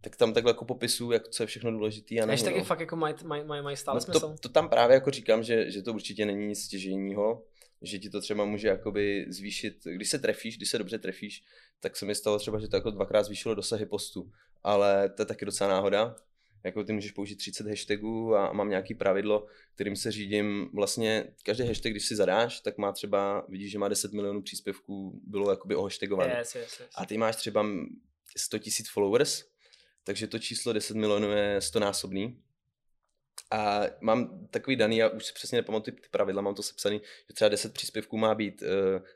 tak 0.02 0.16
tam 0.16 0.34
takhle 0.34 0.50
jako 0.50 0.66
popisu, 0.66 1.12
jak, 1.12 1.28
co 1.28 1.44
je 1.44 1.48
všechno 1.48 1.72
důležité. 1.72 2.16
A 2.16 2.26
Hashtagy 2.26 2.58
no. 2.58 2.64
fakt 2.64 2.80
jako 2.80 2.96
mají 2.96 3.16
maj, 3.24 3.44
maj, 3.44 3.62
maj 3.62 3.78
stále 3.78 3.96
no 3.96 4.02
smysl. 4.02 4.20
To, 4.20 4.36
to, 4.42 4.50
tam 4.50 4.70
právě 4.70 4.94
jako 4.94 5.12
říkám, 5.12 5.44
že, 5.44 5.72
že 5.72 5.82
to 5.82 5.94
určitě 5.94 6.26
není 6.26 6.48
nic 6.48 6.64
stěžejního, 6.64 7.44
že 7.82 8.00
ti 8.00 8.10
to 8.10 8.22
třeba 8.22 8.46
může 8.46 8.68
jakoby 8.68 9.26
zvýšit, 9.30 9.78
když 9.84 10.10
se 10.10 10.20
trefíš, 10.20 10.58
když 10.58 10.70
se 10.70 10.78
dobře 10.78 11.00
trefíš, 11.00 11.44
tak 11.80 11.98
se 11.98 12.06
mi 12.06 12.16
stalo 12.16 12.40
třeba, 12.40 12.60
že 12.60 12.68
to 12.68 12.76
jako 12.76 12.92
dvakrát 12.92 13.24
zvýšilo 13.24 13.56
dosahy 13.56 13.86
postu, 13.86 14.32
ale 14.64 15.10
to 15.10 15.22
je 15.22 15.26
taky 15.26 15.46
docela 15.46 15.70
náhoda. 15.70 16.16
Jako 16.64 16.84
ty 16.84 16.94
můžeš 16.94 17.12
použít 17.12 17.36
30 17.36 17.68
hashtagů 17.68 18.36
a 18.36 18.54
mám 18.54 18.70
nějaký 18.70 18.96
pravidlo, 18.96 19.48
kterým 19.76 19.96
se 19.96 20.12
řídím. 20.12 20.70
Vlastně 20.74 21.34
každý 21.44 21.68
hashtag, 21.68 21.92
když 21.92 22.06
si 22.06 22.16
zadáš, 22.16 22.60
tak 22.60 22.78
má 22.78 22.92
třeba, 22.92 23.46
vidíš, 23.50 23.72
že 23.72 23.80
má 23.80 23.88
10 23.88 24.14
milionů 24.14 24.42
příspěvků, 24.42 25.22
bylo 25.24 25.50
jakoby 25.50 25.76
ohashtagované. 25.76 26.36
Yes, 26.38 26.56
yes, 26.56 26.80
yes. 26.80 26.90
A 26.96 27.06
ty 27.06 27.18
máš 27.18 27.36
třeba 27.36 27.66
100 28.38 28.58
000 28.58 28.66
followers, 28.94 29.44
takže 30.04 30.28
to 30.28 30.40
číslo 30.40 30.74
10 30.74 30.98
milionů 30.98 31.32
je 31.32 31.62
100 31.62 31.80
násobný. 31.80 32.42
A 33.52 33.82
mám 34.02 34.48
takový 34.50 34.76
daný, 34.76 34.98
já 34.98 35.10
už 35.10 35.26
si 35.26 35.34
přesně 35.34 35.56
nepamatuji 35.56 35.92
ty 35.92 36.10
pravidla, 36.12 36.42
mám 36.42 36.56
to 36.56 36.64
sepsaný, 36.64 37.02
že 37.28 37.34
třeba 37.34 37.50
10 37.50 37.74
příspěvků 37.74 38.18
má 38.18 38.36
být, 38.36 38.62
uh, 38.62 38.68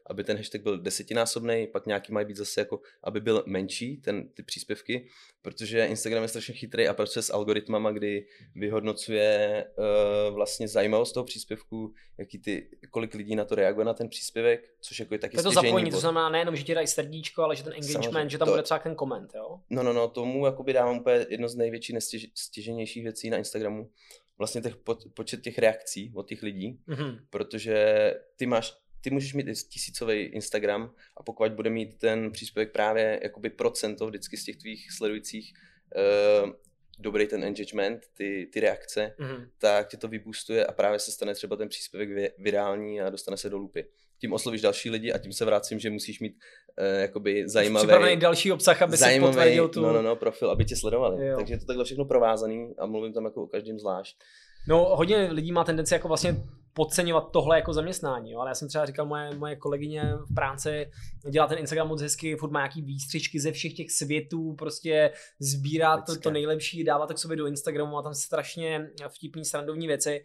aby 0.05 0.23
ten 0.23 0.37
hashtag 0.37 0.61
byl 0.61 0.77
desetinásobný, 0.77 1.67
pak 1.67 1.85
nějaký 1.85 2.13
mají 2.13 2.25
být 2.25 2.37
zase 2.37 2.61
jako, 2.61 2.81
aby 3.03 3.21
byl 3.21 3.43
menší, 3.45 3.97
ten, 3.97 4.29
ty 4.29 4.43
příspěvky, 4.43 5.07
protože 5.41 5.85
Instagram 5.85 6.23
je 6.23 6.29
strašně 6.29 6.53
chytrý 6.53 6.87
a 6.87 6.93
pracuje 6.93 7.23
s 7.23 7.33
algoritmama, 7.33 7.91
kdy 7.91 8.25
vyhodnocuje 8.55 9.65
uh, 9.77 10.35
vlastně 10.35 10.67
zajímavost 10.67 11.11
toho 11.11 11.23
příspěvku, 11.23 11.93
jaký 12.17 12.39
ty, 12.39 12.69
kolik 12.91 13.13
lidí 13.13 13.35
na 13.35 13.45
to 13.45 13.55
reaguje 13.55 13.85
na 13.85 13.93
ten 13.93 14.09
příspěvek, 14.09 14.73
což 14.81 14.99
jako 14.99 15.13
je 15.13 15.19
taky 15.19 15.37
To, 15.37 15.43
to 15.43 15.51
zapojení, 15.51 15.91
to 15.91 15.99
znamená 15.99 16.29
nejenom, 16.29 16.55
že 16.55 16.63
ti 16.63 16.75
dají 16.75 16.87
srdíčko, 16.87 17.43
ale 17.43 17.55
že 17.55 17.63
ten 17.63 17.73
engagement, 17.73 18.03
Samozřejmě, 18.03 18.29
že 18.29 18.37
tam 18.37 18.45
to... 18.45 18.51
bude 18.51 18.63
třeba 18.63 18.79
ten 18.79 18.95
koment, 18.95 19.31
jo? 19.35 19.59
No, 19.69 19.83
no, 19.83 19.93
no, 19.93 20.07
tomu 20.07 20.45
jakoby 20.45 20.73
dávám 20.73 20.97
úplně 20.97 21.25
jedno 21.29 21.49
z 21.49 21.55
největších 21.55 21.95
nestěženějších 21.95 23.03
věcí 23.03 23.29
na 23.29 23.37
Instagramu, 23.37 23.89
vlastně 24.37 24.61
těch 24.61 24.75
po, 24.75 24.97
počet 25.13 25.41
těch 25.41 25.57
reakcí 25.57 26.11
od 26.15 26.27
těch 26.27 26.43
lidí, 26.43 26.79
mm-hmm. 26.87 27.19
protože 27.29 28.13
ty 28.35 28.45
máš, 28.45 28.77
ty 29.01 29.09
můžeš 29.09 29.33
mít 29.33 29.45
tisícový 29.69 30.21
Instagram 30.21 30.93
a 31.17 31.23
pokud 31.23 31.51
bude 31.51 31.69
mít 31.69 31.97
ten 31.97 32.31
příspěvek 32.31 32.71
právě 32.71 33.19
jakoby 33.23 33.49
procento 33.49 34.07
vždycky 34.07 34.37
z 34.37 34.45
těch 34.45 34.57
tvých 34.57 34.91
sledujících 34.91 35.53
uh, 36.43 36.51
dobrý 36.99 37.27
ten 37.27 37.43
engagement, 37.43 38.01
ty, 38.17 38.49
ty 38.53 38.59
reakce, 38.59 39.15
mm-hmm. 39.19 39.47
tak 39.57 39.87
tě 39.87 39.97
to 39.97 40.07
vyboostuje 40.07 40.65
a 40.65 40.71
právě 40.71 40.99
se 40.99 41.11
stane 41.11 41.33
třeba 41.33 41.55
ten 41.55 41.69
příspěvek 41.69 42.33
virální 42.37 43.01
a 43.01 43.09
dostane 43.09 43.37
se 43.37 43.49
do 43.49 43.57
lupy. 43.57 43.85
Tím 44.19 44.33
oslovíš 44.33 44.61
další 44.61 44.89
lidi 44.89 45.13
a 45.13 45.17
tím 45.17 45.33
se 45.33 45.45
vracím, 45.45 45.79
že 45.79 45.89
musíš 45.89 46.19
mít 46.19 46.33
uh, 46.33 47.01
jakoby 47.01 47.49
zajímavý... 47.49 47.87
Připravený 47.87 48.17
další 48.17 48.51
obsah, 48.51 48.81
aby 48.81 48.97
zajímavý, 48.97 49.33
si 49.33 49.37
potvrdil 49.37 49.67
tu... 49.67 49.81
No, 49.81 49.93
no, 49.93 50.01
no, 50.01 50.15
profil, 50.15 50.51
aby 50.51 50.65
tě 50.65 50.75
sledovali. 50.75 51.27
Jo. 51.27 51.37
Takže 51.37 51.53
je 51.53 51.57
to 51.57 51.65
takhle 51.65 51.85
všechno 51.85 52.05
provázaný 52.05 52.73
a 52.77 52.85
mluvím 52.85 53.13
tam 53.13 53.25
jako 53.25 53.43
o 53.43 53.47
každém 53.47 53.79
zvlášť. 53.79 54.17
No, 54.67 54.95
hodně 54.95 55.29
lidí 55.31 55.51
má 55.51 55.63
tendenci 55.63 55.93
jako 55.93 56.07
vlastně 56.07 56.35
podceňovat 56.73 57.31
tohle 57.31 57.55
jako 57.55 57.73
zaměstnání, 57.73 58.31
jo? 58.31 58.39
ale 58.39 58.49
já 58.49 58.55
jsem 58.55 58.67
třeba 58.67 58.85
říkal, 58.85 59.05
moje, 59.05 59.35
moje 59.35 59.55
kolegyně 59.55 60.13
v 60.29 60.33
práci 60.33 60.91
dělá 61.29 61.47
ten 61.47 61.57
Instagram 61.57 61.87
moc 61.87 62.01
hezky, 62.01 62.35
furt 62.35 62.51
má 62.51 62.59
nějaký 62.59 62.81
výstřičky 62.81 63.39
ze 63.39 63.51
všech 63.51 63.73
těch 63.73 63.91
světů, 63.91 64.53
prostě 64.53 65.11
sbírá 65.39 66.01
to, 66.01 66.19
to 66.19 66.31
nejlepší, 66.31 66.83
dává 66.83 67.07
to 67.07 67.13
k 67.13 67.19
sobě 67.19 67.37
do 67.37 67.47
Instagramu, 67.47 67.91
má 67.91 68.01
tam 68.01 68.13
strašně 68.13 68.91
vtipný, 69.07 69.45
srandovní 69.45 69.87
věci. 69.87 70.23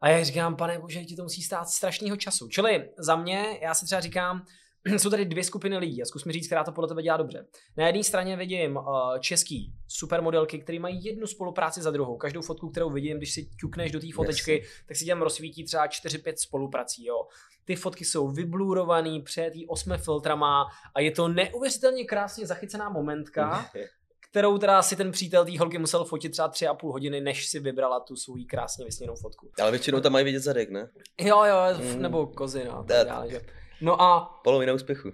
A 0.00 0.08
já 0.08 0.24
říkám, 0.24 0.56
pane 0.56 0.78
bože, 0.78 1.04
ti 1.04 1.16
to 1.16 1.22
musí 1.22 1.42
stát 1.42 1.68
strašného 1.68 2.16
času. 2.16 2.48
Čili 2.48 2.90
za 2.98 3.16
mě, 3.16 3.58
já 3.62 3.74
si 3.74 3.86
třeba 3.86 4.00
říkám, 4.00 4.46
jsou 4.98 5.10
tady 5.10 5.24
dvě 5.24 5.44
skupiny 5.44 5.78
lidí 5.78 6.02
a 6.02 6.06
zkus 6.06 6.24
mi 6.24 6.32
říct, 6.32 6.46
která 6.46 6.64
to 6.64 6.72
podle 6.72 6.88
tebe 6.88 7.02
dělá 7.02 7.16
dobře. 7.16 7.46
Na 7.76 7.86
jedné 7.86 8.04
straně 8.04 8.36
vidím 8.36 8.76
uh, 8.76 8.84
český 9.20 9.72
supermodelky, 9.88 10.58
které 10.58 10.78
mají 10.78 11.04
jednu 11.04 11.26
spolupráci 11.26 11.82
za 11.82 11.90
druhou. 11.90 12.16
Každou 12.16 12.42
fotku, 12.42 12.70
kterou 12.70 12.90
vidím, 12.90 13.16
když 13.16 13.32
si 13.32 13.48
ťukneš 13.60 13.92
do 13.92 14.00
té 14.00 14.06
fotečky, 14.14 14.52
yes. 14.52 14.68
tak 14.88 14.96
si 14.96 15.06
tam 15.06 15.22
rozsvítí 15.22 15.64
třeba 15.64 15.86
4-5 15.86 16.32
spoluprací. 16.36 17.06
Jo. 17.06 17.26
Ty 17.64 17.76
fotky 17.76 18.04
jsou 18.04 18.28
vyblurovaný, 18.28 19.22
přejetý 19.22 19.66
osmi 19.66 19.98
filtrama 19.98 20.66
a 20.94 21.00
je 21.00 21.10
to 21.10 21.28
neuvěřitelně 21.28 22.04
krásně 22.04 22.46
zachycená 22.46 22.88
momentka, 22.88 23.70
kterou 24.30 24.58
teda 24.58 24.82
si 24.82 24.96
ten 24.96 25.12
přítel 25.12 25.44
té 25.44 25.58
holky 25.58 25.78
musel 25.78 26.04
fotit 26.04 26.32
třeba 26.32 26.48
tři 26.48 26.66
a 26.66 26.74
půl 26.74 26.92
hodiny, 26.92 27.20
než 27.20 27.46
si 27.46 27.60
vybrala 27.60 28.00
tu 28.00 28.16
svou 28.16 28.36
krásně 28.48 28.84
vysněnou 28.84 29.14
fotku. 29.16 29.50
Ale 29.60 29.70
většinou 29.70 30.00
tam 30.00 30.12
mají 30.12 30.24
vidět 30.24 30.40
zadek, 30.40 30.70
ne? 30.70 30.88
Jo, 31.20 31.44
jo, 31.44 31.56
mm. 31.78 32.02
nebo 32.02 32.26
kozy, 32.26 32.64
no. 32.64 32.84
Tak 32.84 33.06
dále, 33.06 33.30
že. 33.30 33.40
No 33.80 34.02
a... 34.02 34.40
Polovina 34.44 34.72
úspěchu. 34.72 35.12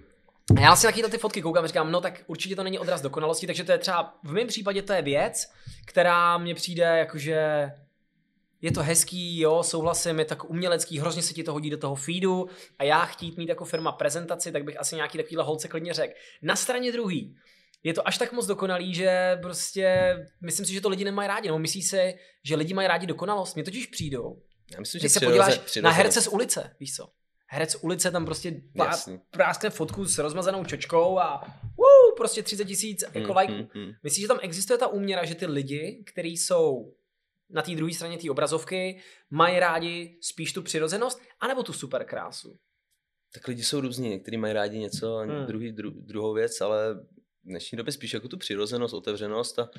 A 0.57 0.59
já 0.59 0.75
si 0.75 1.01
na 1.01 1.09
ty 1.09 1.17
fotky 1.17 1.41
koukám 1.41 1.63
a 1.63 1.67
říkám, 1.67 1.91
no 1.91 2.01
tak 2.01 2.23
určitě 2.27 2.55
to 2.55 2.63
není 2.63 2.79
odraz 2.79 3.01
dokonalosti, 3.01 3.47
takže 3.47 3.63
to 3.63 3.71
je 3.71 3.77
třeba, 3.77 4.15
v 4.23 4.31
mém 4.31 4.47
případě 4.47 4.81
to 4.81 4.93
je 4.93 5.01
věc, 5.01 5.51
která 5.85 6.37
mně 6.37 6.55
přijde 6.55 6.83
jakože 6.83 7.71
je 8.61 8.71
to 8.71 8.83
hezký, 8.83 9.39
jo, 9.39 9.63
souhlasím, 9.63 10.19
je 10.19 10.25
tak 10.25 10.49
umělecký, 10.49 10.99
hrozně 10.99 11.21
se 11.21 11.33
ti 11.33 11.43
to 11.43 11.53
hodí 11.53 11.69
do 11.69 11.77
toho 11.77 11.95
feedu 11.95 12.49
a 12.79 12.83
já 12.83 13.05
chtít 13.05 13.37
mít 13.37 13.49
jako 13.49 13.65
firma 13.65 13.91
prezentaci, 13.91 14.51
tak 14.51 14.63
bych 14.63 14.79
asi 14.79 14.95
nějaký 14.95 15.17
takovýhle 15.17 15.43
holce 15.43 15.67
klidně 15.67 15.93
řekl. 15.93 16.13
Na 16.41 16.55
straně 16.55 16.91
druhý, 16.91 17.35
je 17.83 17.93
to 17.93 18.07
až 18.07 18.17
tak 18.17 18.31
moc 18.31 18.45
dokonalý, 18.45 18.93
že 18.93 19.37
prostě 19.41 20.15
myslím 20.41 20.65
si, 20.65 20.73
že 20.73 20.81
to 20.81 20.89
lidi 20.89 21.05
nemají 21.05 21.27
rádi, 21.27 21.47
nebo 21.47 21.59
myslí 21.59 21.81
si, 21.81 22.15
že 22.43 22.55
lidi 22.55 22.73
mají 22.73 22.87
rádi 22.87 23.07
dokonalost. 23.07 23.55
Mě 23.55 23.63
totiž 23.63 23.87
přijdou. 23.87 24.41
Já 24.73 24.79
myslím, 24.79 25.01
že 25.01 25.09
se 25.09 25.19
podíváš 25.19 25.75
na 25.81 25.91
herce 25.91 26.21
z 26.21 26.27
ulice, 26.27 26.75
víš 26.79 26.95
co? 26.95 27.07
Herec 27.55 27.75
ulice 27.81 28.11
tam 28.11 28.25
prostě 28.25 28.61
práskne 29.31 29.69
fotku 29.69 30.05
s 30.05 30.17
rozmazanou 30.17 30.65
čočkou 30.65 31.19
a 31.19 31.41
uh, 31.77 32.15
prostě 32.17 32.43
30 32.43 32.65
tisíc 32.65 33.03
jako 33.13 33.33
mm, 33.33 33.37
like. 33.37 33.53
Mm, 33.53 33.67
mm. 33.81 33.91
Myslíš, 34.03 34.21
že 34.21 34.27
tam 34.27 34.39
existuje 34.41 34.77
ta 34.77 34.87
úměra, 34.87 35.25
že 35.25 35.35
ty 35.35 35.45
lidi, 35.45 36.03
kteří 36.05 36.37
jsou 36.37 36.93
na 37.49 37.61
té 37.61 37.75
druhé 37.75 37.93
straně 37.93 38.17
té 38.17 38.31
obrazovky, 38.31 39.01
mají 39.29 39.59
rádi 39.59 40.17
spíš 40.21 40.53
tu 40.53 40.61
přirozenost, 40.61 41.21
anebo 41.39 41.63
tu 41.63 41.73
super 41.73 42.05
krásu? 42.05 42.57
Tak 43.33 43.47
lidi 43.47 43.63
jsou 43.63 43.81
různí, 43.81 44.09
někteří 44.09 44.37
mají 44.37 44.53
rádi 44.53 44.79
něco 44.79 45.17
a 45.17 45.23
hmm. 45.23 45.45
druhý, 45.45 45.71
dru, 45.71 45.89
druhou 45.89 46.33
věc, 46.33 46.61
ale 46.61 46.93
v 46.93 47.05
dnešní 47.43 47.77
době 47.77 47.93
spíš 47.93 48.13
jako 48.13 48.27
tu 48.27 48.37
přirozenost, 48.37 48.93
otevřenost 48.93 49.59
a, 49.59 49.69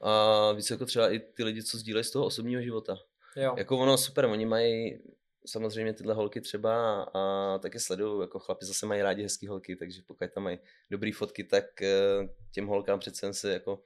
a 0.00 0.52
víc 0.52 0.70
jako 0.70 0.86
třeba 0.86 1.10
i 1.10 1.18
ty 1.18 1.44
lidi, 1.44 1.62
co 1.62 1.78
sdílejí 1.78 2.04
z 2.04 2.10
toho 2.10 2.24
osobního 2.24 2.62
života. 2.62 2.96
Jo. 3.36 3.54
Jako 3.58 3.78
ono 3.78 3.98
super, 3.98 4.24
oni 4.24 4.46
mají 4.46 4.98
samozřejmě 5.46 5.92
tyhle 5.92 6.14
holky 6.14 6.40
třeba 6.40 7.02
a 7.02 7.58
taky 7.58 7.80
sleduju, 7.80 8.20
jako 8.20 8.38
chlapi 8.38 8.64
zase 8.64 8.86
mají 8.86 9.02
rádi 9.02 9.22
hezký 9.22 9.46
holky, 9.46 9.76
takže 9.76 10.02
pokud 10.06 10.30
tam 10.34 10.42
mají 10.42 10.58
dobré 10.90 11.12
fotky, 11.12 11.44
tak 11.44 11.82
eh, 11.82 12.28
těm 12.50 12.66
holkám 12.66 12.98
přece 12.98 13.34
se 13.34 13.52
jako 13.52 13.82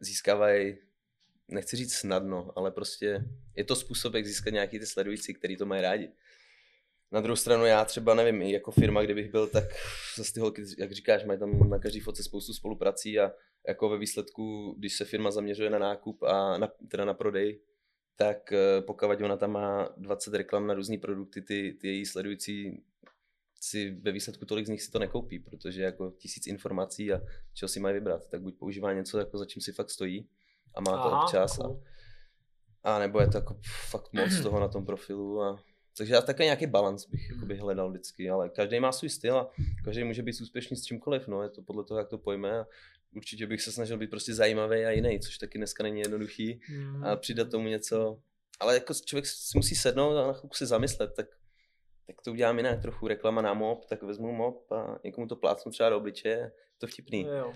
získávají, 0.00 0.78
nechci 1.48 1.76
říct 1.76 1.94
snadno, 1.94 2.52
ale 2.56 2.70
prostě 2.70 3.24
je 3.56 3.64
to 3.64 3.76
způsob, 3.76 4.14
jak 4.14 4.26
získat 4.26 4.50
nějaký 4.50 4.78
ty 4.78 4.86
sledující, 4.86 5.34
který 5.34 5.56
to 5.56 5.66
mají 5.66 5.82
rádi. 5.82 6.10
Na 7.12 7.20
druhou 7.20 7.36
stranu 7.36 7.64
já 7.66 7.84
třeba 7.84 8.14
nevím, 8.14 8.42
jako 8.42 8.70
firma, 8.70 9.02
kdybych 9.02 9.30
byl, 9.30 9.46
tak 9.46 9.64
zase 10.16 10.32
ty 10.32 10.40
holky, 10.40 10.64
jak 10.78 10.92
říkáš, 10.92 11.24
mají 11.24 11.38
tam 11.38 11.70
na 11.70 11.78
každý 11.78 12.00
fotce 12.00 12.22
spoustu 12.22 12.54
spoluprací 12.54 13.18
a 13.18 13.32
jako 13.68 13.88
ve 13.88 13.98
výsledku, 13.98 14.74
když 14.78 14.96
se 14.96 15.04
firma 15.04 15.30
zaměřuje 15.30 15.70
na 15.70 15.78
nákup 15.78 16.22
a 16.22 16.58
na, 16.58 16.72
teda 16.88 17.04
na 17.04 17.14
prodej, 17.14 17.60
tak 18.16 18.52
eh, 18.52 18.80
pokud 18.80 19.06
ona 19.24 19.36
tam 19.36 19.52
má 19.52 19.88
20 19.96 20.34
reklam 20.34 20.66
na 20.66 20.74
různé 20.74 20.98
produkty, 20.98 21.42
ty, 21.42 21.76
ty 21.80 21.88
její 21.88 22.06
sledující 22.06 22.82
si 23.60 23.90
ve 23.90 24.12
výsledku 24.12 24.44
tolik 24.44 24.66
z 24.66 24.68
nich 24.68 24.82
si 24.82 24.90
to 24.90 24.98
nekoupí, 24.98 25.38
protože 25.38 25.82
jako 25.82 26.10
tisíc 26.10 26.46
informací 26.46 27.12
a 27.12 27.20
čeho 27.54 27.68
si 27.68 27.80
mají 27.80 27.94
vybrat, 27.94 28.28
tak 28.28 28.42
buď 28.42 28.58
používá 28.58 28.92
něco, 28.92 29.18
jako 29.18 29.38
za 29.38 29.44
čím 29.44 29.62
si 29.62 29.72
fakt 29.72 29.90
stojí 29.90 30.28
a 30.74 30.80
má 30.80 30.92
Aha, 30.92 31.20
to 31.20 31.30
čas 31.30 31.56
cool. 31.56 31.82
a, 32.82 32.96
a 32.96 32.98
nebo 32.98 33.20
je 33.20 33.28
to 33.28 33.36
jako 33.36 33.60
fakt 33.90 34.12
moc 34.12 34.40
toho 34.42 34.60
na 34.60 34.68
tom 34.68 34.86
profilu 34.86 35.42
a 35.42 35.62
takže 35.96 36.14
já 36.14 36.22
také 36.22 36.44
nějaký 36.44 36.66
balans 36.66 37.06
bych 37.06 37.32
by 37.44 37.56
hledal 37.56 37.90
vždycky, 37.90 38.30
ale 38.30 38.48
každý 38.48 38.80
má 38.80 38.92
svůj 38.92 39.10
styl 39.10 39.38
a 39.38 39.50
každý 39.84 40.04
může 40.04 40.22
být 40.22 40.40
úspěšný 40.40 40.76
s 40.76 40.84
čímkoliv, 40.84 41.28
no, 41.28 41.42
je 41.42 41.48
to 41.48 41.62
podle 41.62 41.84
toho, 41.84 41.98
jak 41.98 42.08
to 42.08 42.18
pojme 42.18 42.60
a 42.60 42.66
určitě 43.16 43.46
bych 43.46 43.62
se 43.62 43.72
snažil 43.72 43.98
být 43.98 44.10
prostě 44.10 44.34
zajímavý 44.34 44.84
a 44.84 44.90
jiný, 44.90 45.20
což 45.20 45.38
taky 45.38 45.58
dneska 45.58 45.82
není 45.82 46.00
jednoduchý 46.00 46.60
mm. 46.70 47.04
a 47.04 47.16
přidat 47.16 47.50
tomu 47.50 47.68
něco. 47.68 48.18
Ale 48.60 48.74
jako 48.74 48.94
člověk 48.94 49.26
si 49.26 49.58
musí 49.58 49.74
sednout 49.74 50.16
a 50.16 50.26
na 50.26 50.32
chvilku 50.32 50.56
si 50.56 50.66
zamyslet, 50.66 51.10
tak, 51.16 51.26
tak 52.06 52.16
to 52.24 52.30
udělám 52.30 52.56
jinak, 52.56 52.82
trochu 52.82 53.08
reklama 53.08 53.42
na 53.42 53.54
mop, 53.54 53.86
tak 53.88 54.02
vezmu 54.02 54.32
mop 54.32 54.72
a 54.72 54.98
někomu 55.04 55.26
to 55.26 55.36
plácnu 55.36 55.72
třeba 55.72 55.90
do 55.90 55.96
obličeje, 55.96 56.52
to 56.78 56.86
vtipný. 56.86 57.26
Jo. 57.38 57.52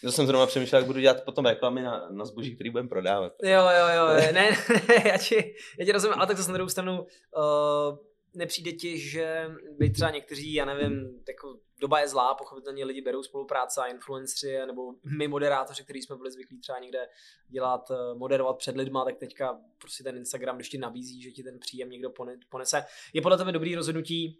to 0.00 0.12
jsem 0.12 0.26
zrovna 0.26 0.46
přemýšlel, 0.46 0.80
jak 0.80 0.86
budu 0.86 1.00
dělat 1.00 1.24
potom 1.24 1.46
reklamy 1.46 1.82
na, 1.82 2.08
na 2.10 2.24
zboží, 2.24 2.54
který 2.54 2.70
budeme 2.70 2.88
prodávat. 2.88 3.32
Jo, 3.42 3.62
jo, 3.78 3.88
jo, 3.96 4.06
ne, 4.32 4.32
ne, 4.32 4.56
já 5.04 5.18
ti, 5.18 5.54
já 5.78 5.84
ti 5.84 5.92
rozumím, 5.92 6.14
ale 6.18 6.26
tak 6.26 6.36
zase 6.36 6.50
na 6.50 6.54
druhou 6.54 6.68
stranu 6.68 7.02
uh, 7.02 8.07
nepřijde 8.34 8.72
ti, 8.72 8.98
že 8.98 9.50
by 9.78 9.90
třeba 9.90 10.10
někteří, 10.10 10.54
já 10.54 10.64
nevím, 10.64 11.22
jako 11.28 11.58
doba 11.80 12.00
je 12.00 12.08
zlá, 12.08 12.34
pochopitelně 12.34 12.84
lidi 12.84 13.00
berou 13.00 13.22
spolupráce 13.22 13.80
a 13.80 13.86
influenceri 13.86 14.66
nebo 14.66 14.94
my 15.18 15.28
moderátoři, 15.28 15.84
kteří 15.84 16.02
jsme 16.02 16.16
byli 16.16 16.30
zvyklí 16.30 16.58
třeba 16.58 16.78
někde 16.78 17.08
dělat, 17.48 17.90
eh, 17.90 18.14
moderovat 18.14 18.58
před 18.58 18.76
lidma, 18.76 19.04
tak 19.04 19.16
teďka 19.16 19.60
prostě 19.78 20.04
ten 20.04 20.16
Instagram, 20.16 20.56
když 20.56 20.68
ti 20.68 20.78
nabízí, 20.78 21.22
že 21.22 21.30
ti 21.30 21.42
ten 21.42 21.58
příjem 21.58 21.90
někdo 21.90 22.10
ponese. 22.48 22.84
Je 23.12 23.22
podle 23.22 23.38
tebe 23.38 23.52
dobrý 23.52 23.74
rozhodnutí 23.76 24.38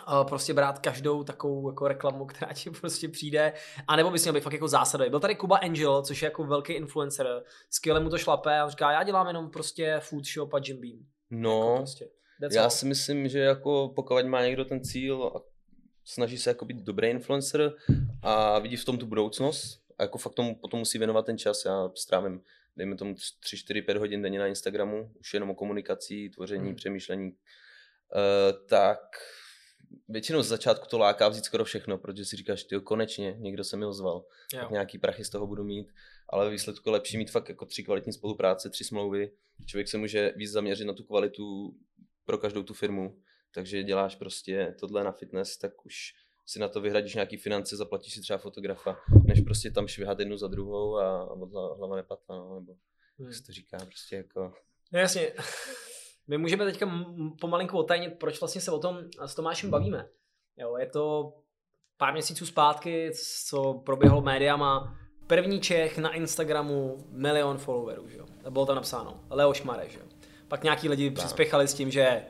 eh, 0.00 0.24
prostě 0.24 0.54
brát 0.54 0.78
každou 0.78 1.24
takovou 1.24 1.70
jako 1.70 1.88
reklamu, 1.88 2.26
která 2.26 2.52
ti 2.52 2.70
prostě 2.70 3.08
přijde, 3.08 3.52
a 3.88 3.96
nebo 3.96 4.10
bys 4.10 4.24
měl 4.24 4.34
být 4.34 4.40
fakt 4.40 4.52
jako 4.52 4.68
zásadový. 4.68 5.10
Byl 5.10 5.20
tady 5.20 5.36
Kuba 5.36 5.56
Angel, 5.56 6.02
což 6.02 6.22
je 6.22 6.26
jako 6.26 6.44
velký 6.44 6.72
influencer, 6.72 7.44
skvěle 7.70 8.00
mu 8.00 8.10
to 8.10 8.18
šlape 8.18 8.60
a 8.60 8.68
říká, 8.68 8.92
já 8.92 9.02
dělám 9.02 9.26
jenom 9.26 9.50
prostě 9.50 9.96
food 10.00 10.24
shop 10.24 10.54
a 10.54 10.60
Jim 10.64 10.80
Beam. 10.80 11.06
No, 11.30 11.64
jako 11.64 11.76
prostě. 11.76 12.17
Já 12.52 12.62
all. 12.62 12.70
si 12.70 12.86
myslím, 12.86 13.28
že 13.28 13.38
jako 13.38 13.92
pokud 13.96 14.24
má 14.24 14.44
někdo 14.44 14.64
ten 14.64 14.84
cíl 14.84 15.32
a 15.36 15.40
snaží 16.04 16.38
se 16.38 16.50
jako 16.50 16.64
být 16.64 16.76
dobrý 16.76 17.08
influencer 17.08 17.74
a 18.22 18.58
vidí 18.58 18.76
v 18.76 18.84
tom 18.84 18.98
tu 18.98 19.06
budoucnost 19.06 19.82
a 19.98 20.02
jako 20.02 20.18
fakt 20.18 20.34
tomu 20.34 20.54
potom 20.54 20.78
musí 20.78 20.98
věnovat 20.98 21.26
ten 21.26 21.38
čas. 21.38 21.64
Já 21.64 21.90
strávím, 21.94 22.42
dejme 22.76 22.96
tomu 22.96 23.14
3, 23.40 23.56
4, 23.56 23.82
5 23.82 23.96
hodin 23.96 24.22
denně 24.22 24.38
na 24.38 24.46
Instagramu, 24.46 25.12
už 25.20 25.34
jenom 25.34 25.50
o 25.50 25.54
komunikaci, 25.54 26.30
tvoření, 26.34 26.66
hmm. 26.66 26.76
přemýšlení, 26.76 27.30
uh, 27.30 28.66
tak 28.66 29.00
většinou 30.08 30.42
z 30.42 30.46
začátku 30.46 30.86
to 30.86 30.98
láká 30.98 31.28
vzít 31.28 31.44
skoro 31.44 31.64
všechno, 31.64 31.98
protože 31.98 32.24
si 32.24 32.36
říkáš, 32.36 32.64
ty 32.64 32.80
konečně, 32.80 33.36
někdo 33.38 33.64
se 33.64 33.76
mi 33.76 33.86
ozval, 33.86 34.24
jo. 34.52 34.60
tak 34.60 34.70
nějaký 34.70 34.98
prachy 34.98 35.24
z 35.24 35.30
toho 35.30 35.46
budu 35.46 35.64
mít, 35.64 35.92
ale 36.28 36.44
ve 36.44 36.50
výsledku 36.50 36.88
je 36.88 36.92
lepší 36.92 37.18
mít 37.18 37.30
fakt 37.30 37.48
jako 37.48 37.66
tři 37.66 37.84
kvalitní 37.84 38.12
spolupráce, 38.12 38.70
tři 38.70 38.84
smlouvy, 38.84 39.30
člověk 39.66 39.88
se 39.88 39.98
může 39.98 40.32
víc 40.36 40.50
zaměřit 40.50 40.84
na 40.84 40.92
tu 40.92 41.04
kvalitu 41.04 41.74
pro 42.28 42.38
každou 42.38 42.62
tu 42.62 42.74
firmu, 42.74 43.18
takže 43.54 43.82
děláš 43.82 44.16
prostě 44.16 44.74
tohle 44.80 45.04
na 45.04 45.12
fitness, 45.12 45.58
tak 45.58 45.86
už 45.86 46.14
si 46.46 46.58
na 46.58 46.68
to 46.68 46.80
vyhradíš 46.80 47.14
nějaký 47.14 47.36
finance, 47.36 47.76
zaplatíš 47.76 48.14
si 48.14 48.20
třeba 48.20 48.38
fotografa, 48.38 48.96
než 49.24 49.40
prostě 49.40 49.70
tam 49.70 49.88
švihat 49.88 50.18
jednu 50.18 50.36
za 50.36 50.48
druhou 50.48 50.96
a, 50.96 51.22
a 51.22 51.34
hlava 51.76 51.96
nepatá, 51.96 52.34
no, 52.34 52.54
nebo 52.54 52.72
hmm. 53.18 53.26
jak 53.26 53.34
se 53.34 53.42
to 53.42 53.52
říká, 53.52 53.78
prostě 53.78 54.16
jako... 54.16 54.52
No 54.92 54.98
jasně. 54.98 55.32
My 56.26 56.38
můžeme 56.38 56.64
teďka 56.64 57.04
pomalinku 57.40 57.78
otajnit, 57.78 58.18
proč 58.18 58.40
vlastně 58.40 58.60
se 58.60 58.70
o 58.70 58.78
tom 58.78 58.98
s 59.26 59.34
Tomášem 59.34 59.70
bavíme. 59.70 60.08
Jo, 60.56 60.76
je 60.76 60.86
to 60.86 61.34
pár 61.96 62.12
měsíců 62.12 62.46
zpátky, 62.46 63.10
co 63.46 63.74
proběhlo 63.74 64.22
médiama, 64.22 64.98
první 65.26 65.60
Čech 65.60 65.98
na 65.98 66.12
Instagramu, 66.14 66.96
milion 67.10 67.58
followerů, 67.58 68.08
že 68.08 68.18
jo. 68.18 68.26
Bylo 68.50 68.66
tam 68.66 68.76
napsáno, 68.76 69.24
Leoš 69.30 69.62
Mareš, 69.62 69.94
jo. 69.94 70.17
Pak 70.48 70.62
nějaký 70.62 70.88
lidi 70.88 71.10
přispěchali 71.10 71.68
s 71.68 71.74
tím, 71.74 71.90
že 71.90 72.22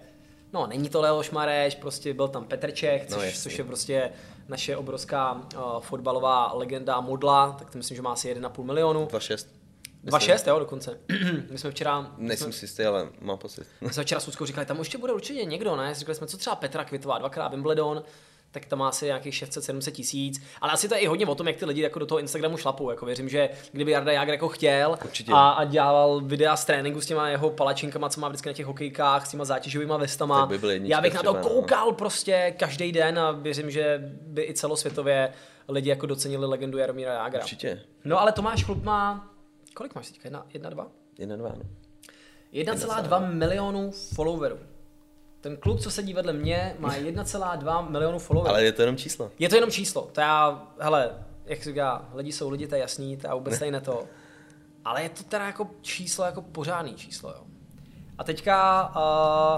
no, 0.53 0.67
není 0.67 0.89
to 0.89 1.01
Leoš 1.01 1.31
Mareš, 1.31 1.75
prostě 1.75 2.15
byl 2.15 2.29
tam 2.29 2.45
Petr 2.45 2.71
Čech, 2.71 3.11
no, 3.11 3.17
což, 3.17 3.35
no, 3.35 3.41
což 3.41 3.59
je 3.59 3.65
prostě 3.65 4.11
naše 4.49 4.77
obrovská 4.77 5.33
uh, 5.33 5.81
fotbalová 5.81 6.53
legenda 6.53 7.01
modla, 7.01 7.57
tak 7.59 7.71
to 7.71 7.79
myslím, 7.79 7.97
že 7.97 8.03
má 8.03 8.13
asi 8.13 8.35
1,5 8.35 8.65
milionu. 8.65 9.07
2,6. 9.07 9.47
2,6 10.05 10.49
jo, 10.49 10.59
dokonce. 10.59 10.99
my 11.51 11.59
jsme 11.59 11.71
včera... 11.71 12.15
Nejsem 12.17 12.53
si 12.53 12.65
jistý, 12.65 12.83
ale 12.83 13.09
mám 13.21 13.39
pocit. 13.39 13.67
my 13.81 13.93
jsme 13.93 14.03
včera 14.03 14.21
s 14.21 14.29
Úzkou 14.29 14.47
říkali, 14.47 14.67
tam 14.67 14.79
ještě 14.79 14.99
bude 14.99 15.13
určitě 15.13 15.45
někdo, 15.45 15.77
ne? 15.77 15.95
Říkali 15.95 16.15
jsme, 16.15 16.27
co 16.27 16.37
třeba 16.37 16.57
Petra 16.57 16.85
Kvitová, 16.85 17.19
dvakrát 17.19 17.49
Wimbledon, 17.49 18.03
tak 18.51 18.67
tam 18.67 18.79
má 18.79 18.89
asi 18.89 19.07
nějakých 19.07 19.35
600-700 19.35 19.91
tisíc. 19.91 20.43
Ale 20.61 20.73
asi 20.73 20.89
to 20.89 20.95
je 20.95 21.01
i 21.01 21.07
hodně 21.07 21.27
o 21.27 21.35
tom, 21.35 21.47
jak 21.47 21.57
ty 21.57 21.65
lidi 21.65 21.81
jako 21.81 21.99
do 21.99 22.07
toho 22.07 22.19
Instagramu 22.19 22.57
šlapou. 22.57 22.91
Jako 22.91 23.07
věřím, 23.07 23.29
že 23.29 23.49
kdyby 23.73 23.91
Jarda 23.91 24.13
Jágr 24.13 24.31
jako 24.31 24.49
chtěl 24.49 24.99
a, 25.33 25.51
a, 25.51 25.65
dělal 25.65 26.21
videa 26.21 26.57
z 26.57 26.65
tréninku 26.65 27.01
s 27.01 27.07
těma 27.07 27.29
jeho 27.29 27.51
palačinkama, 27.51 28.09
co 28.09 28.21
má 28.21 28.29
vždycky 28.29 28.49
na 28.49 28.53
těch 28.53 28.67
hokejkách, 28.67 29.27
s 29.27 29.31
těma 29.31 29.45
zátěžovými 29.45 29.93
vestama. 29.99 30.47
By 30.47 30.81
Já 30.83 31.01
bych 31.01 31.15
na 31.15 31.23
to 31.23 31.33
no. 31.33 31.41
koukal 31.41 31.93
prostě 31.93 32.55
každý 32.59 32.93
den 32.93 33.19
a 33.19 33.31
věřím, 33.31 33.71
že 33.71 34.13
by 34.23 34.43
i 34.43 34.55
celosvětově 34.55 35.33
lidi 35.69 35.91
jako 35.91 36.07
docenili 36.07 36.47
legendu 36.47 36.79
Jaromíra 36.79 37.13
Jágra. 37.13 37.41
Určitě. 37.41 37.83
No 38.05 38.21
ale 38.21 38.33
Tomáš 38.33 38.65
Klub 38.65 38.85
má, 38.85 39.31
kolik 39.75 39.95
máš 39.95 40.09
teďka? 40.09 40.27
Jedna, 40.27 40.47
jedna 40.55 40.71
dva? 40.71 40.87
Jedna 41.19 41.37
dva, 41.37 41.49
no. 41.49 41.65
1,2 42.53 43.35
milionů 43.35 43.91
followerů. 44.15 44.59
Ten 45.41 45.57
kluk, 45.57 45.81
co 45.81 45.91
sedí 45.91 46.15
vedle 46.15 46.33
mě, 46.33 46.77
má 46.79 46.97
1,2 46.97 47.91
milionu 47.91 48.19
followerů. 48.19 48.51
Ale 48.51 48.65
je 48.65 48.73
to 48.73 48.83
jenom 48.83 48.97
číslo. 48.97 49.31
Je 49.39 49.49
to 49.49 49.55
jenom 49.55 49.71
číslo. 49.71 50.09
To 50.13 50.21
já, 50.21 50.67
hele, 50.79 51.11
jak 51.47 51.63
se 51.63 51.71
říká, 51.71 52.09
lidi 52.15 52.33
jsou 52.33 52.51
lidi, 52.51 52.67
to 52.67 52.75
je 52.75 52.81
jasný, 52.81 53.17
to 53.17 53.27
já 53.27 53.35
vůbec 53.35 53.61
ne. 53.61 53.81
to. 53.81 54.05
Ale 54.85 55.03
je 55.03 55.09
to 55.09 55.23
teda 55.23 55.47
jako 55.47 55.71
číslo, 55.83 56.25
jako 56.25 56.43
pořádný 56.43 56.95
číslo, 56.95 57.31
jo. 57.31 57.45
A 58.19 58.25
teďka 58.25 58.89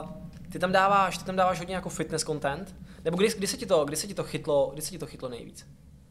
uh, 0.02 0.10
ty 0.52 0.58
tam 0.58 0.72
dáváš, 0.72 1.18
ty 1.18 1.24
tam 1.24 1.36
dáváš 1.36 1.58
hodně 1.58 1.74
jako 1.74 1.88
fitness 1.88 2.24
content, 2.24 2.76
nebo 3.04 3.16
kdy, 3.16 3.28
kdy, 3.38 3.46
se 3.46 3.56
ti 3.56 3.66
to, 3.66 3.84
kdy 3.84 3.96
se 3.96 4.06
ti 4.06 4.14
to 4.14 4.24
chytlo, 4.24 4.70
kdy 4.72 4.82
se 4.82 4.90
ti 4.90 4.98
to 4.98 5.06
chytlo 5.06 5.28
nejvíc? 5.28 5.66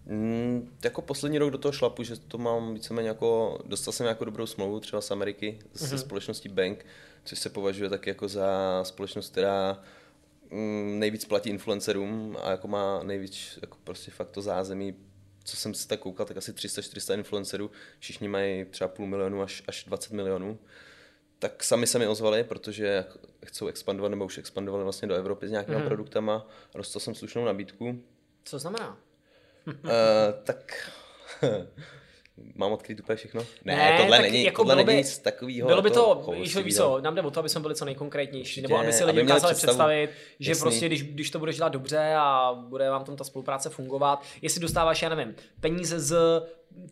Mm, 0.10 0.78
jako 0.84 1.02
poslední 1.02 1.38
rok 1.38 1.52
do 1.52 1.58
toho 1.58 1.72
šlapu, 1.72 2.04
že 2.04 2.20
to 2.20 2.38
mám 2.38 2.74
víceméně 2.74 3.08
jako, 3.08 3.60
dostal 3.66 3.92
jsem 3.92 4.08
jako 4.08 4.26
dobrou 4.26 4.46
smlouvu 4.46 4.80
třeba 4.80 5.02
z 5.02 5.12
Ameriky, 5.12 5.60
se 5.76 5.96
mm-hmm. 5.96 6.00
společností 6.00 6.50
Bank, 6.50 6.86
což 7.24 7.40
se 7.40 7.50
považuje 7.50 7.90
taky 7.90 8.10
jako 8.10 8.28
za 8.28 8.80
společnost, 8.84 9.32
která 9.32 9.84
mm, 10.52 11.00
nejvíc 11.00 11.26
platí 11.26 11.50
influencerům 11.50 12.38
a 12.44 12.52
jako 12.52 12.68
má 12.68 13.04
nejvíc 13.04 13.60
jako 13.62 13.78
prostě 13.84 14.12
fakt 14.12 14.32
to 14.32 14.42
zázemí, 14.42 14.96
co 15.44 15.58
jsem 15.58 15.74
si 15.74 15.88
tak 15.88 16.00
koukal, 16.00 16.26
tak 16.26 16.38
asi 16.38 16.52
300-400 16.52 17.14
influencerů, 17.14 17.72
všichni 18.00 18.28
mají 18.28 18.66
třeba 18.66 18.88
půl 18.88 19.08
milionu 19.08 19.42
až, 19.42 19.64
až 19.68 19.84
20 19.84 20.14
milionů. 20.14 20.60
Tak 21.40 21.64
sami 21.64 21.88
se 21.88 22.00
mi 22.00 22.08
ozvali, 22.08 22.44
protože 22.44 23.06
chcou 23.46 23.68
expandovat 23.68 24.10
nebo 24.10 24.26
už 24.26 24.38
expandovali 24.38 24.84
vlastně 24.84 25.08
do 25.08 25.16
Evropy 25.16 25.48
s 25.48 25.52
nějakými 25.52 25.78
mm. 25.78 25.86
produktama. 25.86 26.48
Dostal 26.76 27.00
jsem 27.00 27.16
slušnou 27.16 27.46
nabídku. 27.46 28.04
Co 28.44 28.60
znamená? 28.60 29.09
Uh, 29.68 29.74
tak 30.44 30.92
mám 32.56 32.72
odkryt 32.72 33.00
úplně 33.00 33.16
všechno? 33.16 33.46
Ne, 33.66 33.76
ne 33.76 33.98
tohle 33.98 34.22
není, 34.22 34.44
jako 34.44 34.62
tohle 34.62 34.84
není 34.84 34.98
nic 34.98 35.18
takového. 35.18 35.68
Bylo 35.68 35.82
by 35.82 35.92
to, 35.92 36.16
jako 36.20 36.32
víš, 36.32 36.56
víš 36.56 36.76
co, 36.76 37.02
nám 37.02 37.16
jde 37.16 37.22
o 37.22 37.32
to, 37.32 37.40
aby 37.40 37.50
jsme 37.50 37.62
byli 37.62 37.76
co 37.76 37.86
nejkonkrétnější, 37.86 38.62
nebo 38.62 38.78
aby 38.78 38.94
si 38.94 39.04
lidi 39.04 39.22
dokázali 39.22 39.56
představit, 39.56 40.10
že 40.40 40.52
jasný. 40.52 40.62
prostě, 40.62 40.86
když, 40.86 41.04
když 41.04 41.32
to 41.32 41.40
budeš 41.40 41.56
dělat 41.56 41.70
dobře 41.70 42.14
a 42.18 42.54
bude 42.68 42.90
vám 42.90 43.04
tam 43.04 43.16
ta 43.16 43.24
spolupráce 43.24 43.70
fungovat, 43.70 44.24
jestli 44.42 44.62
dostáváš, 44.62 45.02
já 45.02 45.10
nevím, 45.10 45.36
peníze 45.60 46.00
z 46.00 46.16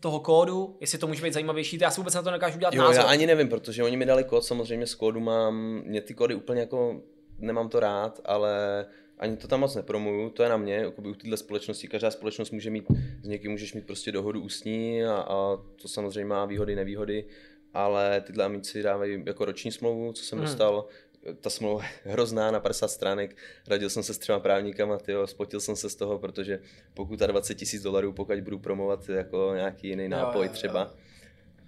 toho 0.00 0.20
kódu, 0.20 0.76
jestli 0.80 0.98
to 0.98 1.06
může 1.06 1.22
být 1.22 1.32
zajímavější, 1.32 1.78
já 1.80 1.90
si 1.90 2.00
vůbec 2.00 2.14
na 2.14 2.22
to 2.22 2.30
nekážu 2.30 2.58
dělat 2.58 2.74
jo, 2.74 2.82
názor. 2.82 2.96
já 2.96 3.02
ani 3.02 3.26
nevím, 3.26 3.48
protože 3.48 3.84
oni 3.84 3.96
mi 3.96 4.06
dali 4.06 4.24
kód, 4.24 4.44
samozřejmě 4.44 4.86
z 4.86 4.94
kódu 4.94 5.20
mám, 5.20 5.82
mě 5.84 6.00
ty 6.00 6.14
kódy 6.14 6.34
úplně 6.34 6.60
jako, 6.60 7.00
nemám 7.38 7.68
to 7.68 7.80
rád, 7.80 8.20
ale 8.24 8.86
ani 9.18 9.36
to 9.36 9.48
tam 9.48 9.60
moc 9.60 9.74
nepromuju, 9.74 10.30
to 10.30 10.42
je 10.42 10.48
na 10.48 10.56
mě, 10.56 10.74
jako 10.74 11.02
u 11.02 11.14
této 11.14 11.36
společnosti, 11.36 11.88
každá 11.88 12.10
společnost 12.10 12.50
může 12.50 12.70
mít, 12.70 12.84
s 13.22 13.28
někým 13.28 13.50
můžeš 13.50 13.74
mít 13.74 13.86
prostě 13.86 14.12
dohodu 14.12 14.40
ústní 14.40 15.04
a, 15.04 15.14
a 15.14 15.58
to 15.82 15.88
samozřejmě 15.88 16.24
má 16.24 16.44
výhody, 16.44 16.76
nevýhody, 16.76 17.24
ale 17.74 18.20
tyhle 18.20 18.44
amici 18.44 18.82
dávají 18.82 19.22
jako 19.26 19.44
roční 19.44 19.72
smlouvu, 19.72 20.12
co 20.12 20.24
jsem 20.24 20.38
hmm. 20.38 20.46
dostal, 20.46 20.86
ta 21.40 21.50
smlouva 21.50 21.84
je 21.84 22.12
hrozná 22.12 22.50
na 22.50 22.60
50 22.60 22.88
stránek, 22.88 23.36
radil 23.68 23.90
jsem 23.90 24.02
se 24.02 24.14
s 24.14 24.18
třema 24.18 24.40
právníkama, 24.40 24.98
tyjo, 24.98 25.26
spotil 25.26 25.60
jsem 25.60 25.76
se 25.76 25.90
z 25.90 25.94
toho, 25.94 26.18
protože 26.18 26.60
pokud 26.94 27.18
ta 27.18 27.26
20 27.26 27.54
tisíc 27.54 27.82
dolarů, 27.82 28.12
pokud 28.12 28.40
budu 28.40 28.58
promovat 28.58 29.08
jako 29.08 29.52
nějaký 29.54 29.88
jiný 29.88 30.08
nápoj 30.08 30.46
jo, 30.46 30.50
jo, 30.50 30.52
třeba. 30.52 30.80
Jo. 30.80 30.90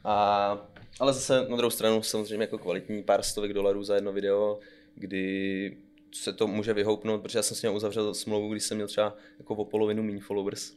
A, 0.05 0.69
ale 1.01 1.13
zase 1.13 1.49
na 1.49 1.57
druhou 1.57 1.71
stranu 1.71 2.03
samozřejmě 2.03 2.43
jako 2.43 2.59
kvalitní 2.59 3.03
pár 3.03 3.23
stovek 3.23 3.53
dolarů 3.53 3.83
za 3.83 3.95
jedno 3.95 4.13
video, 4.13 4.59
kdy 4.95 5.77
se 6.15 6.33
to 6.33 6.47
může 6.47 6.75
vyhoupnout, 6.75 7.23
protože 7.23 7.39
já 7.39 7.43
jsem 7.43 7.57
s 7.57 7.63
ním 7.63 7.75
uzavřel 7.75 8.15
smlouvu, 8.15 8.53
když 8.53 8.65
jsem 8.65 8.77
měl 8.77 8.89
třeba 8.89 9.15
jako 9.39 9.55
o 9.55 9.65
polovinu 9.65 10.03
méně 10.03 10.21
followers 10.21 10.73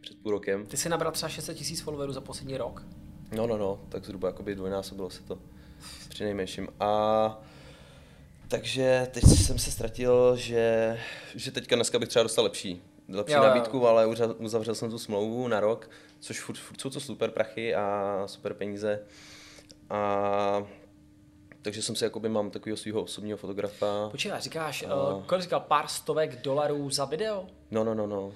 před 0.00 0.18
půl 0.18 0.32
rokem. 0.32 0.66
Ty 0.66 0.76
jsi 0.76 0.88
nabral 0.88 1.12
třeba 1.12 1.28
600 1.28 1.56
tisíc 1.56 1.80
followerů 1.80 2.12
za 2.12 2.20
poslední 2.20 2.56
rok? 2.56 2.86
No, 3.32 3.46
no, 3.46 3.58
no, 3.58 3.80
tak 3.88 4.04
zhruba 4.04 4.28
jakoby 4.28 4.54
dvojnásobilo 4.54 5.10
se 5.10 5.22
to 5.22 5.38
při 6.08 6.24
nejmenším. 6.24 6.68
A 6.80 7.42
takže 8.48 9.08
teď 9.10 9.24
jsem 9.24 9.58
se 9.58 9.70
ztratil, 9.70 10.36
že, 10.36 10.98
že 11.34 11.50
teďka 11.50 11.76
dneska 11.76 11.98
bych 11.98 12.08
třeba 12.08 12.22
dostal 12.22 12.44
lepší, 12.44 12.82
lepší 13.08 13.34
jo, 13.34 13.42
nabídku, 13.42 13.76
jo. 13.76 13.84
ale 13.84 14.06
uzavřel 14.38 14.74
jsem 14.74 14.90
tu 14.90 14.98
smlouvu 14.98 15.48
na 15.48 15.60
rok, 15.60 15.90
což 16.20 16.40
furt, 16.40 16.58
furt 16.58 16.80
jsou 16.80 16.90
to 16.90 17.00
super 17.00 17.30
prachy 17.30 17.74
a 17.74 18.22
super 18.26 18.54
peníze. 18.54 19.00
A 19.90 20.62
takže 21.68 21.82
jsem 21.82 21.96
si 21.96 22.04
jakoby 22.04 22.28
mám 22.28 22.50
takového 22.50 22.76
svého 22.76 23.02
osobního 23.02 23.38
fotografa. 23.38 24.08
Počkej, 24.10 24.32
říkáš, 24.38 24.84
a... 24.88 25.14
uh, 25.14 25.22
kolik 25.22 25.42
říkal, 25.42 25.60
pár 25.60 25.86
stovek 25.88 26.42
dolarů 26.42 26.90
za 26.90 27.04
video? 27.04 27.46
No, 27.70 27.84
no, 27.84 27.94
no, 27.94 28.06
no. 28.06 28.22
Hmm. 28.22 28.32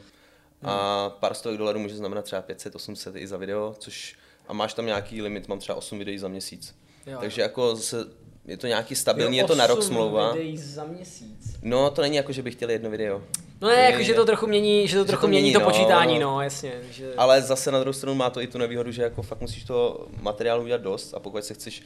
A 0.71 1.11
pár 1.11 1.35
stovek 1.35 1.59
dolarů 1.59 1.79
může 1.79 1.97
znamenat 1.97 2.25
třeba 2.25 2.43
500, 2.43 2.75
800 2.75 3.17
i 3.17 3.27
za 3.27 3.37
video, 3.37 3.75
což 3.79 4.17
a 4.49 4.53
máš 4.53 4.75
tam 4.75 4.87
nějaký 4.87 5.23
limit, 5.23 5.49
mám 5.49 5.59
třeba 5.59 5.79
8 5.79 5.99
videí 5.99 6.19
za 6.19 6.29
měsíc. 6.29 6.75
Jo, 7.07 7.19
Takže 7.21 7.41
jo. 7.41 7.45
jako 7.45 7.77
zase 7.77 8.05
je 8.45 8.57
to 8.57 8.67
nějaký 8.67 8.95
stabilní, 8.95 9.39
jo, 9.39 9.45
je 9.45 9.49
to 9.49 9.55
na 9.55 9.67
rok 9.67 9.83
smlouva. 9.83 10.33
videí 10.33 10.59
za 10.59 10.85
měsíc. 10.85 11.57
No, 11.63 11.91
to 11.91 12.03
není 12.03 12.17
jako, 12.17 12.33
že 12.33 12.43
bych 12.43 12.55
chtěl 12.55 12.71
jedno 12.71 12.91
video. 12.91 13.23
No 13.61 13.69
ne, 13.69 13.75
jako, 13.75 14.03
že 14.03 14.15
to 14.15 14.25
trochu 14.25 14.47
mění, 14.47 14.89
že 14.89 14.99
to 14.99 15.05
trochu 15.05 15.21
že 15.21 15.27
to 15.27 15.29
mění, 15.29 15.43
mění 15.43 15.55
to 15.55 15.61
no, 15.61 15.67
počítání, 15.67 16.19
no, 16.19 16.31
no 16.31 16.43
jasně. 16.43 16.73
Že... 16.91 17.15
Ale 17.17 17.43
zase 17.43 17.71
na 17.71 17.81
druhou 17.81 17.93
stranu 17.93 18.15
má 18.15 18.31
to 18.31 18.41
i 18.41 18.47
tu 18.47 18.59
nevýhodu, 18.59 18.93
že 18.93 19.03
jako 19.03 19.23
fakt 19.23 19.41
musíš 19.41 19.65
to 19.65 20.07
materiálu 20.21 20.63
udělat 20.63 20.81
dost 20.81 21.15
a 21.15 21.21
pokud 21.21 21.45
se 21.45 21.55
chceš 21.55 21.83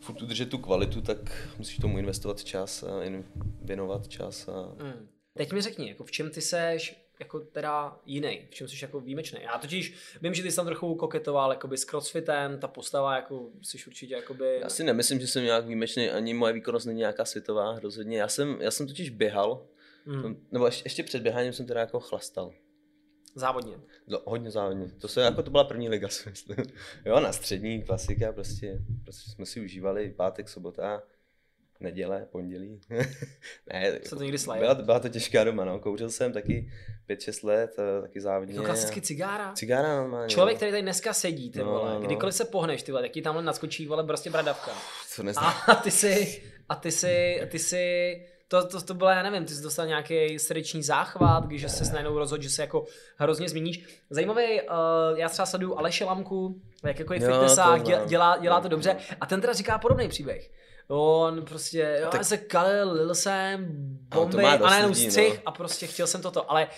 furt 0.00 0.22
udržet 0.22 0.50
tu 0.50 0.58
kvalitu, 0.58 1.00
tak 1.00 1.48
musíš 1.58 1.76
tomu 1.76 1.98
investovat 1.98 2.44
čas 2.44 2.82
a 2.82 3.02
in, 3.02 3.24
věnovat 3.62 4.08
čas. 4.08 4.48
A... 4.48 4.74
Hmm. 4.82 5.08
Teď 5.36 5.52
mi 5.52 5.60
řekni, 5.60 5.88
jako 5.88 6.04
v 6.04 6.10
čem 6.10 6.30
ty 6.30 6.40
seš 6.40 7.10
jako 7.20 7.40
teda 7.40 8.00
jiný, 8.06 8.46
v 8.50 8.54
čem 8.54 8.68
jsi 8.68 8.76
jako 8.82 9.00
výjimečný. 9.00 9.38
Já 9.42 9.58
totiž 9.58 9.94
vím, 10.22 10.34
že 10.34 10.42
ty 10.42 10.50
jsi 10.50 10.56
tam 10.56 10.66
trochu 10.66 10.94
koketoval 10.94 11.50
jakoby 11.50 11.78
s 11.78 11.84
crossfitem, 11.84 12.58
ta 12.58 12.68
postava 12.68 13.16
jako 13.16 13.48
jsi 13.62 13.78
určitě 13.86 14.14
jakoby... 14.14 14.58
Já 14.60 14.68
si 14.68 14.84
nemyslím, 14.84 15.20
že 15.20 15.26
jsem 15.26 15.44
nějak 15.44 15.64
výjimečný, 15.64 16.10
ani 16.10 16.34
moje 16.34 16.52
výkonnost 16.52 16.86
není 16.86 16.98
nějaká 16.98 17.24
světová, 17.24 17.78
rozhodně. 17.78 18.18
Já 18.18 18.28
jsem, 18.28 18.56
já 18.60 18.70
jsem 18.70 18.86
totiž 18.86 19.10
běhal, 19.10 19.66
hmm. 20.06 20.46
nebo 20.52 20.66
ještě, 20.66 20.82
ještě 20.86 21.02
před 21.02 21.22
běháním 21.22 21.52
jsem 21.52 21.66
teda 21.66 21.80
jako 21.80 22.00
chlastal. 22.00 22.52
Závodně. 23.34 23.76
No, 24.06 24.20
hodně 24.24 24.50
závodně. 24.50 24.88
To 24.88 25.08
se 25.08 25.20
jako 25.20 25.42
to 25.42 25.50
byla 25.50 25.64
první 25.64 25.88
liga, 25.88 26.08
si 26.10 26.30
myslím. 26.30 26.56
Jo, 27.04 27.20
na 27.20 27.32
střední 27.32 27.82
klasika 27.82 28.32
prostě, 28.32 28.78
prostě 29.04 29.30
jsme 29.30 29.46
si 29.46 29.60
užívali 29.60 30.10
pátek, 30.10 30.48
sobota, 30.48 31.02
neděle, 31.80 32.26
pondělí. 32.30 32.80
ne, 33.72 34.00
Co 34.00 34.16
to 34.16 34.22
někdy 34.22 34.38
byla, 34.58 34.74
byla, 34.74 35.00
to 35.00 35.08
těžká 35.08 35.44
doma, 35.44 35.64
no. 35.64 35.78
Kouřil 35.78 36.10
jsem 36.10 36.32
taky 36.32 36.72
5-6 37.08 37.46
let, 37.46 37.76
eh, 37.78 38.02
taky 38.02 38.20
závodně. 38.20 38.54
Jako 38.54 38.66
klasicky 38.66 39.00
cigára? 39.00 39.52
Cigára 39.52 39.96
normálně. 39.96 40.28
Člověk, 40.28 40.56
který 40.56 40.70
tady 40.70 40.82
dneska 40.82 41.12
sedí, 41.12 41.50
ty 41.50 41.58
no, 41.58 41.64
vole, 41.64 41.94
no, 41.94 42.00
no. 42.00 42.06
kdykoliv 42.06 42.34
se 42.34 42.44
pohneš, 42.44 42.82
ty 42.82 42.92
vole, 42.92 43.02
tak 43.02 43.10
ti 43.10 43.22
tamhle 43.22 43.42
naskočí, 43.42 43.86
vole, 43.86 44.04
prostě 44.04 44.30
bradavka. 44.30 44.70
To 45.16 45.22
neznám. 45.22 45.54
A 45.66 45.74
ty 45.74 45.90
si, 45.90 46.42
a 46.68 46.74
ty 46.74 46.92
si, 46.92 47.40
ty 47.48 47.58
si, 47.58 48.26
to, 48.50 48.66
to, 48.66 48.80
to 48.80 48.94
byla, 48.94 49.14
já 49.14 49.22
nevím, 49.22 49.44
ty 49.44 49.54
jsi 49.54 49.62
dostal 49.62 49.86
nějaký 49.86 50.38
srdeční 50.38 50.82
záchvat, 50.82 51.46
když 51.46 51.72
se 51.72 51.92
najednou 51.92 52.18
rozhodl, 52.18 52.42
že 52.42 52.50
se 52.50 52.62
jako 52.62 52.84
hrozně 53.16 53.48
změníš. 53.48 54.02
Zajímavý, 54.10 54.60
uh, 54.62 55.18
já 55.18 55.28
třeba 55.28 55.46
sleduju 55.46 55.78
Aleše 55.78 56.04
Lamku, 56.04 56.60
jak 56.84 56.98
jako 56.98 57.14
je 57.14 57.20
fitnessák, 57.20 57.82
dělá, 57.82 58.06
dělá, 58.06 58.38
dělá 58.38 58.60
to 58.60 58.68
dobře 58.68 58.96
a 59.20 59.26
ten 59.26 59.40
teda 59.40 59.52
říká 59.52 59.78
podobný 59.78 60.08
příběh. 60.08 60.50
On 60.88 61.44
prostě, 61.44 61.98
jo, 62.00 62.08
tak... 62.10 62.20
já 62.20 62.24
se 62.24 62.36
kalil, 62.36 62.92
lil 62.92 63.14
jsem, 63.14 63.66
bomby 64.14 64.44
a 64.44 64.56
najednou 64.56 64.94
střih 64.94 65.34
no. 65.34 65.42
a 65.46 65.52
prostě 65.52 65.86
chtěl 65.86 66.06
jsem 66.06 66.22
toto, 66.22 66.50
ale 66.50 66.68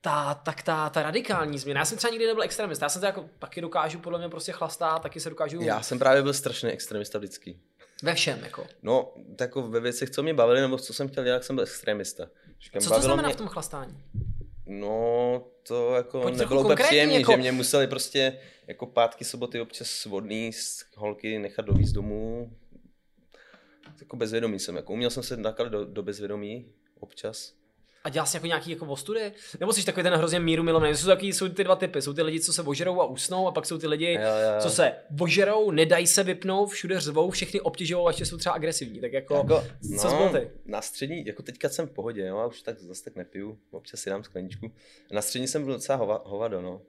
ta, 0.00 0.34
tak 0.34 0.62
ta, 0.62 0.90
ta 0.90 1.02
radikální 1.02 1.58
změna. 1.58 1.80
Já 1.80 1.84
jsem 1.84 1.98
třeba 1.98 2.10
nikdy 2.10 2.26
nebyl 2.26 2.42
extremista, 2.42 2.84
já 2.84 2.88
jsem 2.88 3.00
to 3.00 3.06
jako 3.06 3.24
taky 3.38 3.60
dokážu 3.60 3.98
podle 3.98 4.18
mě 4.18 4.28
prostě 4.28 4.52
chlastat, 4.52 5.02
taky 5.02 5.20
se 5.20 5.30
dokážu... 5.30 5.60
Já 5.62 5.82
jsem 5.82 5.98
právě 5.98 6.22
byl 6.22 6.32
strašný 6.32 6.70
extremista 6.70 7.18
vždycky. 7.18 7.58
Ve 8.02 8.14
všem, 8.14 8.40
jako. 8.44 8.66
No, 8.82 9.14
tak 9.36 9.48
jako 9.48 9.62
ve 9.62 9.80
věcech, 9.80 10.10
co 10.10 10.22
mě 10.22 10.34
bavily, 10.34 10.60
nebo 10.60 10.78
co 10.78 10.94
jsem 10.94 11.08
chtěl 11.08 11.24
dělat, 11.24 11.44
jsem 11.44 11.56
byl 11.56 11.64
extremista. 11.64 12.26
Říkám, 12.60 12.82
co 12.82 12.94
to 12.94 13.00
znamená 13.00 13.28
mě... 13.28 13.34
v 13.34 13.38
tom 13.38 13.48
chlastání? 13.48 14.04
No, 14.66 15.44
to 15.62 15.94
jako 15.94 16.20
Pojď 16.20 16.36
nebylo 16.36 16.60
úplně 16.60 16.76
příjemné, 16.76 17.14
jako... 17.14 17.32
že 17.32 17.38
mě 17.38 17.52
museli 17.52 17.86
prostě 17.86 18.38
jako 18.66 18.86
pátky, 18.86 19.24
soboty 19.24 19.60
občas 19.60 20.04
vodný 20.04 20.50
holky 20.96 21.38
nechat 21.38 21.66
dovízt 21.66 21.94
domů. 21.94 22.56
Jako 24.00 24.16
bezvědomý 24.16 24.58
jsem, 24.58 24.76
jako 24.76 24.92
uměl 24.92 25.10
jsem 25.10 25.22
se 25.22 25.36
nakalit 25.36 25.72
do, 25.72 25.84
do 25.84 26.02
bezvědomí 26.02 26.72
občas. 27.00 27.59
A 28.04 28.08
dělá 28.08 28.26
si 28.26 28.36
jako 28.36 28.46
nějaký 28.46 28.70
jako 28.70 28.86
ostudy? 28.86 29.32
Nebo 29.60 29.72
jsi 29.72 29.84
takový 29.84 30.02
ten 30.04 30.14
hrozně 30.14 30.40
míru 30.40 30.62
milovný? 30.62 30.96
Jsou, 30.96 31.06
taky, 31.06 31.26
jsou 31.26 31.48
ty 31.48 31.64
dva 31.64 31.76
typy. 31.76 32.02
Jsou 32.02 32.12
ty 32.12 32.22
lidi, 32.22 32.40
co 32.40 32.52
se 32.52 32.62
ožerou 32.62 33.00
a 33.00 33.04
usnou, 33.04 33.48
a 33.48 33.52
pak 33.52 33.66
jsou 33.66 33.78
ty 33.78 33.86
lidi, 33.86 34.12
jo, 34.12 34.20
jo. 34.20 34.60
co 34.60 34.70
se 34.70 34.92
ožerou, 35.20 35.70
nedají 35.70 36.06
se 36.06 36.22
vypnout, 36.22 36.70
všude 36.70 37.00
řvou, 37.00 37.30
všechny 37.30 37.60
obtěžují 37.60 38.06
a 38.06 38.10
ještě 38.10 38.26
jsou 38.26 38.36
třeba 38.36 38.54
agresivní. 38.54 39.00
Tak 39.00 39.12
jako, 39.12 39.34
jako 39.34 39.64
co 39.98 40.08
no, 40.08 40.32
ty? 40.32 40.50
Na 40.64 40.82
střední, 40.82 41.26
jako 41.26 41.42
teďka 41.42 41.68
jsem 41.68 41.86
v 41.86 41.90
pohodě, 41.90 42.26
jo, 42.26 42.38
a 42.38 42.46
už 42.46 42.62
tak 42.62 42.80
zase 42.80 43.04
tak 43.04 43.16
nepiju, 43.16 43.58
občas 43.70 44.00
si 44.00 44.10
dám 44.10 44.24
skleničku. 44.24 44.72
Na 45.12 45.22
střední 45.22 45.48
jsem 45.48 45.64
byl 45.64 45.72
docela 45.72 45.98
hova, 45.98 46.22
hovado, 46.26 46.62
no. 46.62 46.82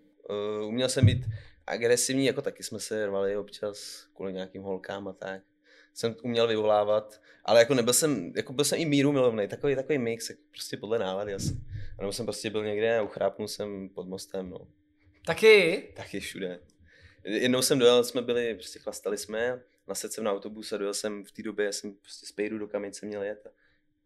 Uh, 0.61 0.67
uměl 0.67 0.89
jsem 0.89 1.05
být 1.05 1.25
agresivní, 1.67 2.25
jako 2.25 2.41
taky 2.41 2.63
jsme 2.63 2.79
se 2.79 3.05
rvali 3.05 3.37
občas 3.37 4.05
kvůli 4.15 4.33
nějakým 4.33 4.61
holkám 4.61 5.07
a 5.07 5.13
tak 5.13 5.41
jsem 5.93 6.15
uměl 6.23 6.47
vyvolávat, 6.47 7.21
ale 7.45 7.59
jako 7.59 7.73
nebyl 7.73 7.93
jsem, 7.93 8.33
jako 8.35 8.53
byl 8.53 8.65
jsem 8.65 8.79
i 8.79 8.85
míru 8.85 9.11
milovný, 9.11 9.47
takový, 9.47 9.75
takový 9.75 9.97
mix, 9.97 10.29
jako 10.29 10.41
prostě 10.51 10.77
podle 10.77 10.99
nálady 10.99 11.33
asi. 11.33 11.53
A 11.97 12.01
nebo 12.01 12.13
jsem 12.13 12.25
prostě 12.25 12.49
byl 12.49 12.65
někde 12.65 12.97
a 12.97 13.01
uchrápnul 13.01 13.47
jsem 13.47 13.89
pod 13.89 14.07
mostem, 14.07 14.49
no. 14.49 14.67
Taky? 15.25 15.87
Taky 15.95 16.19
všude. 16.19 16.59
Jednou 17.23 17.61
jsem 17.61 17.79
dojel, 17.79 18.03
jsme 18.03 18.21
byli, 18.21 18.55
prostě 18.55 18.79
chlastali 18.79 19.17
jsme, 19.17 19.61
nasedl 19.87 20.13
jsem 20.13 20.23
na 20.23 20.31
autobus 20.31 20.73
a 20.73 20.77
dojel 20.77 20.93
jsem 20.93 21.25
v 21.25 21.31
té 21.31 21.43
době, 21.43 21.73
jsem 21.73 21.93
prostě 21.93 22.25
z 22.25 22.31
Pejdu 22.31 22.57
do 22.57 22.67
Kamenice 22.67 23.05
měl 23.05 23.23
jet. 23.23 23.47
A 23.47 23.49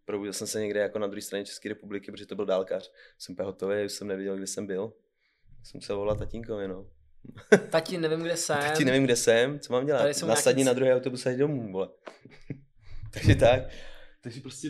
probudil 0.05 0.33
jsem 0.33 0.47
se 0.47 0.59
někde 0.59 0.79
jako 0.79 0.99
na 0.99 1.07
druhé 1.07 1.21
straně 1.21 1.45
České 1.45 1.69
republiky, 1.69 2.11
protože 2.11 2.25
to 2.25 2.35
byl 2.35 2.45
dálkař. 2.45 2.91
Jsem 3.17 3.35
hotový, 3.41 3.85
už 3.85 3.91
jsem 3.91 4.07
nevěděl, 4.07 4.37
kde 4.37 4.47
jsem 4.47 4.67
byl. 4.67 4.93
Jsem 5.63 5.81
se 5.81 5.93
volal 5.93 6.15
tatínkovi, 6.15 6.67
no. 6.67 6.89
Tati, 7.69 7.97
nevím, 7.97 8.19
kde 8.19 8.37
jsem. 8.37 8.57
Tati, 8.57 8.85
nevím, 8.85 9.03
kde 9.03 9.15
jsem, 9.15 9.59
co 9.59 9.73
mám 9.73 9.85
dělat? 9.85 10.05
Nasadni 10.27 10.63
nějaký... 10.63 10.63
na 10.63 10.73
druhý 10.73 10.91
autobus 10.91 11.25
a 11.25 11.29
jít 11.29 11.37
domů, 11.37 11.71
vole. 11.71 11.89
Takže 13.13 13.35
tak. 13.35 13.63
Takže 14.21 14.41
prostě 14.41 14.69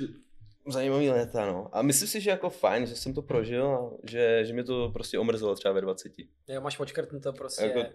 zajímavý 0.67 1.09
léta, 1.09 1.45
no. 1.45 1.69
A 1.71 1.81
myslím 1.81 2.07
si, 2.07 2.21
že 2.21 2.29
jako 2.29 2.49
fajn, 2.49 2.87
že 2.87 2.95
jsem 2.95 3.13
to 3.13 3.21
prožil 3.21 3.67
a 3.67 3.91
že, 4.09 4.45
že 4.45 4.53
mě 4.53 4.63
to 4.63 4.89
prostě 4.93 5.19
omrzelo 5.19 5.55
třeba 5.55 5.73
ve 5.73 5.81
20. 5.81 6.11
Jo, 6.47 6.61
máš 6.61 6.77
to 7.21 7.33
prostě 7.33 7.65
jako... 7.65 7.89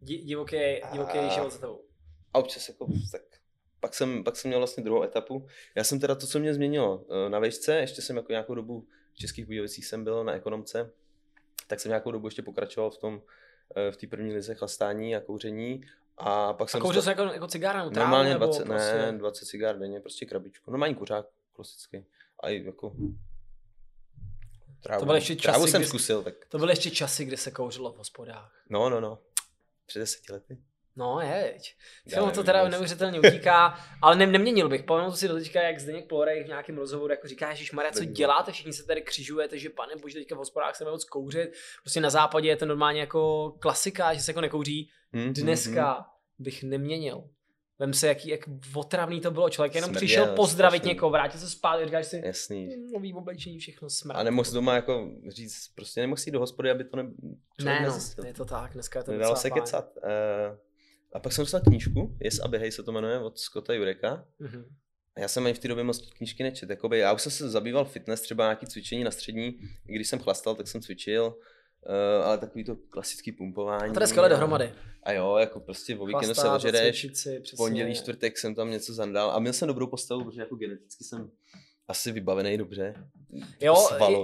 divoký, 0.00 0.56
divoký 0.92 1.18
a... 1.18 1.34
život 1.34 1.52
za 1.52 1.58
tebou. 1.58 1.84
A 2.34 2.38
občas 2.38 2.68
jako, 2.68 2.86
tak 3.12 3.22
pak 3.84 3.94
jsem, 3.94 4.24
pak 4.24 4.36
jsem 4.36 4.48
měl 4.48 4.60
vlastně 4.60 4.84
druhou 4.84 5.02
etapu. 5.02 5.46
Já 5.74 5.84
jsem 5.84 6.00
teda 6.00 6.14
to, 6.14 6.26
co 6.26 6.38
mě 6.38 6.54
změnilo 6.54 7.06
eh, 7.10 7.30
na 7.30 7.38
vejšce, 7.38 7.74
ještě 7.74 8.02
jsem 8.02 8.16
jako 8.16 8.32
nějakou 8.32 8.54
dobu 8.54 8.86
v 9.12 9.18
Českých 9.18 9.44
Budějovicích 9.44 9.86
jsem 9.86 10.04
byl 10.04 10.24
na 10.24 10.32
ekonomce, 10.32 10.92
tak 11.66 11.80
jsem 11.80 11.88
nějakou 11.88 12.10
dobu 12.10 12.26
ještě 12.26 12.42
pokračoval 12.42 12.90
v 12.90 12.98
tom 12.98 13.22
v 13.90 13.96
té 13.96 14.06
první 14.06 14.32
lize 14.32 14.54
chlastání 14.54 15.16
a 15.16 15.20
kouření. 15.20 15.84
A 16.16 16.52
pak 16.52 16.70
jsem... 16.70 16.78
A 16.78 16.82
kouřil 16.82 17.02
jsi 17.02 17.08
jako, 17.08 17.22
jako 17.22 17.46
cigára 17.46 17.78
trávu, 17.80 17.94
Normálně 17.94 18.34
20, 18.34 18.64
prostě... 18.64 18.94
ne, 18.94 19.12
20 19.12 19.46
cigár 19.46 19.78
denně, 19.78 20.00
prostě 20.00 20.26
krabičku. 20.26 20.70
Normální 20.70 20.94
kuřák, 20.94 21.26
klasický. 21.52 22.06
A 22.40 22.48
i 22.48 22.64
jako 22.64 22.92
Trávu. 24.84 25.00
To 25.00 25.06
byly 25.06 25.16
ještě 25.16 25.36
časy, 25.36 25.46
Trávu 25.46 25.66
jsem 25.66 25.80
kdy, 25.80 25.88
zkusil, 25.88 26.22
tak. 26.22 26.34
To 26.48 26.58
byly 26.58 26.72
ještě 26.72 26.90
časy, 26.90 27.24
kdy 27.24 27.36
se 27.36 27.50
kouřilo 27.50 27.92
v 27.92 27.96
hospodách. 27.96 28.64
No, 28.68 28.90
no, 28.90 29.00
no. 29.00 29.18
Před 29.86 29.98
deseti 29.98 30.32
lety. 30.32 30.58
No, 30.96 31.20
je. 31.20 31.58
Film 32.08 32.30
to 32.30 32.44
teda 32.44 32.68
neuvěřitelně 32.68 33.20
utíká, 33.20 33.78
ale 34.02 34.16
ne, 34.16 34.26
neměnil 34.26 34.68
bych. 34.68 34.82
Pamatuju 34.82 35.16
si 35.16 35.28
do 35.28 35.34
teďka, 35.34 35.62
jak 35.62 35.80
Zdeněk 35.80 36.08
Plorej 36.08 36.44
v 36.44 36.48
nějakém 36.48 36.78
rozhovoru 36.78 37.10
jako 37.10 37.28
říká, 37.28 37.54
že 37.54 37.64
Maria, 37.72 37.92
co 37.92 38.04
děláte, 38.04 38.52
všichni 38.52 38.72
se 38.72 38.86
tady 38.86 39.02
křižujete, 39.02 39.58
že 39.58 39.70
pane 39.70 39.96
bože, 39.96 40.18
teďka 40.18 40.34
v 40.34 40.38
hospodách 40.38 40.76
se 40.76 40.84
moc 40.84 41.04
kouřit. 41.04 41.50
Prostě 41.82 42.00
na 42.00 42.10
západě 42.10 42.48
je 42.48 42.56
to 42.56 42.66
normálně 42.66 43.00
jako 43.00 43.50
klasika, 43.60 44.14
že 44.14 44.20
se 44.20 44.30
jako 44.30 44.40
nekouří. 44.40 44.90
Hmm, 45.12 45.32
Dneska 45.32 45.92
hmm, 45.92 46.04
bych 46.38 46.62
neměnil. 46.62 47.24
Vem 47.78 47.94
se, 47.94 48.08
jaký, 48.08 48.28
jak 48.28 48.40
otravný 48.74 49.20
to 49.20 49.30
bylo. 49.30 49.50
Člověk 49.50 49.74
jenom 49.74 49.88
Smrděl, 49.88 50.06
přišel 50.06 50.26
pozdravit 50.26 50.78
strašný. 50.78 50.94
někoho, 50.94 51.10
vrátil 51.10 51.40
se 51.40 51.50
spát, 51.50 51.84
říkáš 51.84 52.06
si, 52.06 52.22
Jasný. 52.24 52.66
Hm, 52.66 52.92
nový 52.92 53.14
oblečení, 53.14 53.58
všechno 53.58 53.90
smrt. 53.90 54.16
A 54.16 54.22
nemohl 54.22 54.52
doma 54.52 54.74
jako 54.74 55.10
říct, 55.28 55.68
prostě 55.74 56.00
nemohl 56.00 56.20
jít 56.26 56.32
do 56.32 56.40
hospody, 56.40 56.70
aby 56.70 56.84
to 56.84 56.96
ne, 56.96 57.10
ne, 57.64 57.86
no, 58.18 58.24
je 58.24 58.34
to 58.34 58.44
tak, 58.44 58.72
dneska 58.72 58.98
je 58.98 59.04
to 59.04 59.12
Nedal 59.12 59.36
se 59.36 59.50
kecat. 59.50 59.96
Uh, 59.96 60.58
a 61.14 61.20
pak 61.20 61.32
jsem 61.32 61.42
dostal 61.42 61.60
knížku, 61.60 62.16
Yes 62.20 62.40
a 62.40 62.48
Behej 62.48 62.72
se 62.72 62.82
to 62.82 62.92
jmenuje, 62.92 63.18
od 63.18 63.38
Scotta 63.38 63.72
Jureka. 63.72 64.26
Mm-hmm. 64.40 64.64
A 65.16 65.20
já 65.20 65.28
jsem 65.28 65.44
ani 65.44 65.54
v 65.54 65.58
té 65.58 65.68
době 65.68 65.84
moc 65.84 66.10
knížky 66.10 66.42
nečet. 66.42 66.70
Jakoby, 66.70 66.98
já 66.98 67.12
už 67.12 67.22
jsem 67.22 67.32
se 67.32 67.50
zabýval 67.50 67.84
fitness, 67.84 68.20
třeba 68.20 68.44
nějaký 68.44 68.66
cvičení 68.66 69.04
na 69.04 69.10
střední. 69.10 69.58
I 69.88 69.94
když 69.94 70.08
jsem 70.08 70.18
chlastal, 70.18 70.54
tak 70.54 70.68
jsem 70.68 70.80
cvičil. 70.80 71.36
Uh, 71.86 72.26
ale 72.26 72.38
takový 72.38 72.64
to 72.64 72.76
klasický 72.76 73.32
pumpování. 73.32 73.90
A 73.90 73.94
to 73.94 74.00
je 74.00 74.06
skvěle 74.06 74.28
dohromady. 74.28 74.72
A 75.02 75.12
jo, 75.12 75.36
jako 75.36 75.60
prostě 75.60 75.96
o 75.98 76.06
víkendu 76.06 76.34
se 76.34 76.48
ožereš, 76.48 77.06
pondělí, 77.56 77.94
čtvrtek 77.94 78.38
jsem 78.38 78.54
tam 78.54 78.70
něco 78.70 78.94
zandal 78.94 79.30
a 79.30 79.38
měl 79.38 79.52
jsem 79.52 79.68
dobrou 79.68 79.86
postavu, 79.86 80.24
protože 80.24 80.40
jako 80.40 80.56
geneticky 80.56 81.04
jsem 81.04 81.30
asi 81.88 82.12
vybavený 82.12 82.58
dobře. 82.58 82.94
Jo, 83.60 83.74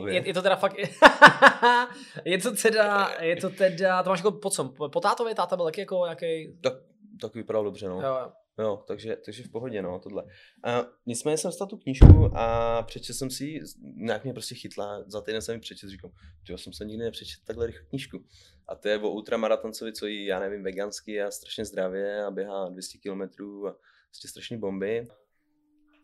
je, 0.06 0.26
je, 0.26 0.34
to 0.34 0.42
teda 0.42 0.56
fakt, 0.56 0.76
je 2.24 2.38
to 2.38 2.52
teda, 2.62 3.16
je 3.20 3.36
to 3.36 3.50
teda, 3.50 4.02
to 4.02 4.10
máš 4.10 4.18
jako 4.18 4.32
po 4.32 4.50
co? 4.50 4.68
Po 4.68 5.00
tátově 5.00 5.34
táta 5.34 5.56
byl 5.56 5.64
taky 5.64 5.80
jako 5.80 6.02
nějaký... 6.04 6.58
Tak, 6.60 6.72
tak 7.20 7.34
vypadal 7.34 7.64
dobře, 7.64 7.88
no. 7.88 8.00
Jo, 8.00 8.16
jo. 8.20 8.32
Jo, 8.58 8.84
takže, 8.86 9.16
takže 9.24 9.42
v 9.42 9.50
pohodě, 9.50 9.82
no, 9.82 9.98
tohle. 9.98 10.24
A 10.64 10.86
nicméně 11.06 11.36
jsem 11.36 11.48
dostal 11.48 11.66
tu 11.66 11.76
knížku 11.76 12.30
a 12.34 12.82
přečetl 12.82 13.18
jsem 13.18 13.30
si 13.30 13.44
ji, 13.44 13.60
nějak 13.96 14.24
mě 14.24 14.32
prostě 14.32 14.54
chytla, 14.54 15.04
za 15.06 15.20
týden 15.20 15.42
jsem 15.42 15.54
ji 15.54 15.60
přečetl, 15.60 15.90
říkám, 15.90 16.10
že 16.46 16.58
jsem 16.58 16.72
se 16.72 16.84
nikdy 16.84 17.04
nepřečetl 17.04 17.44
takhle 17.46 17.66
rychle 17.66 17.86
knížku. 17.88 18.24
A 18.68 18.74
to 18.74 18.88
je 18.88 18.98
o 18.98 19.10
ultramaratoncovi, 19.10 19.92
co 19.92 20.06
jí, 20.06 20.26
já 20.26 20.40
nevím, 20.40 20.62
veganský 20.62 21.20
a 21.20 21.30
strašně 21.30 21.64
zdravě 21.64 22.24
a 22.24 22.30
běhá 22.30 22.68
200 22.68 22.98
km 22.98 23.22
a 23.66 23.76
prostě 24.10 24.28
strašný 24.28 24.58
bomby 24.58 25.06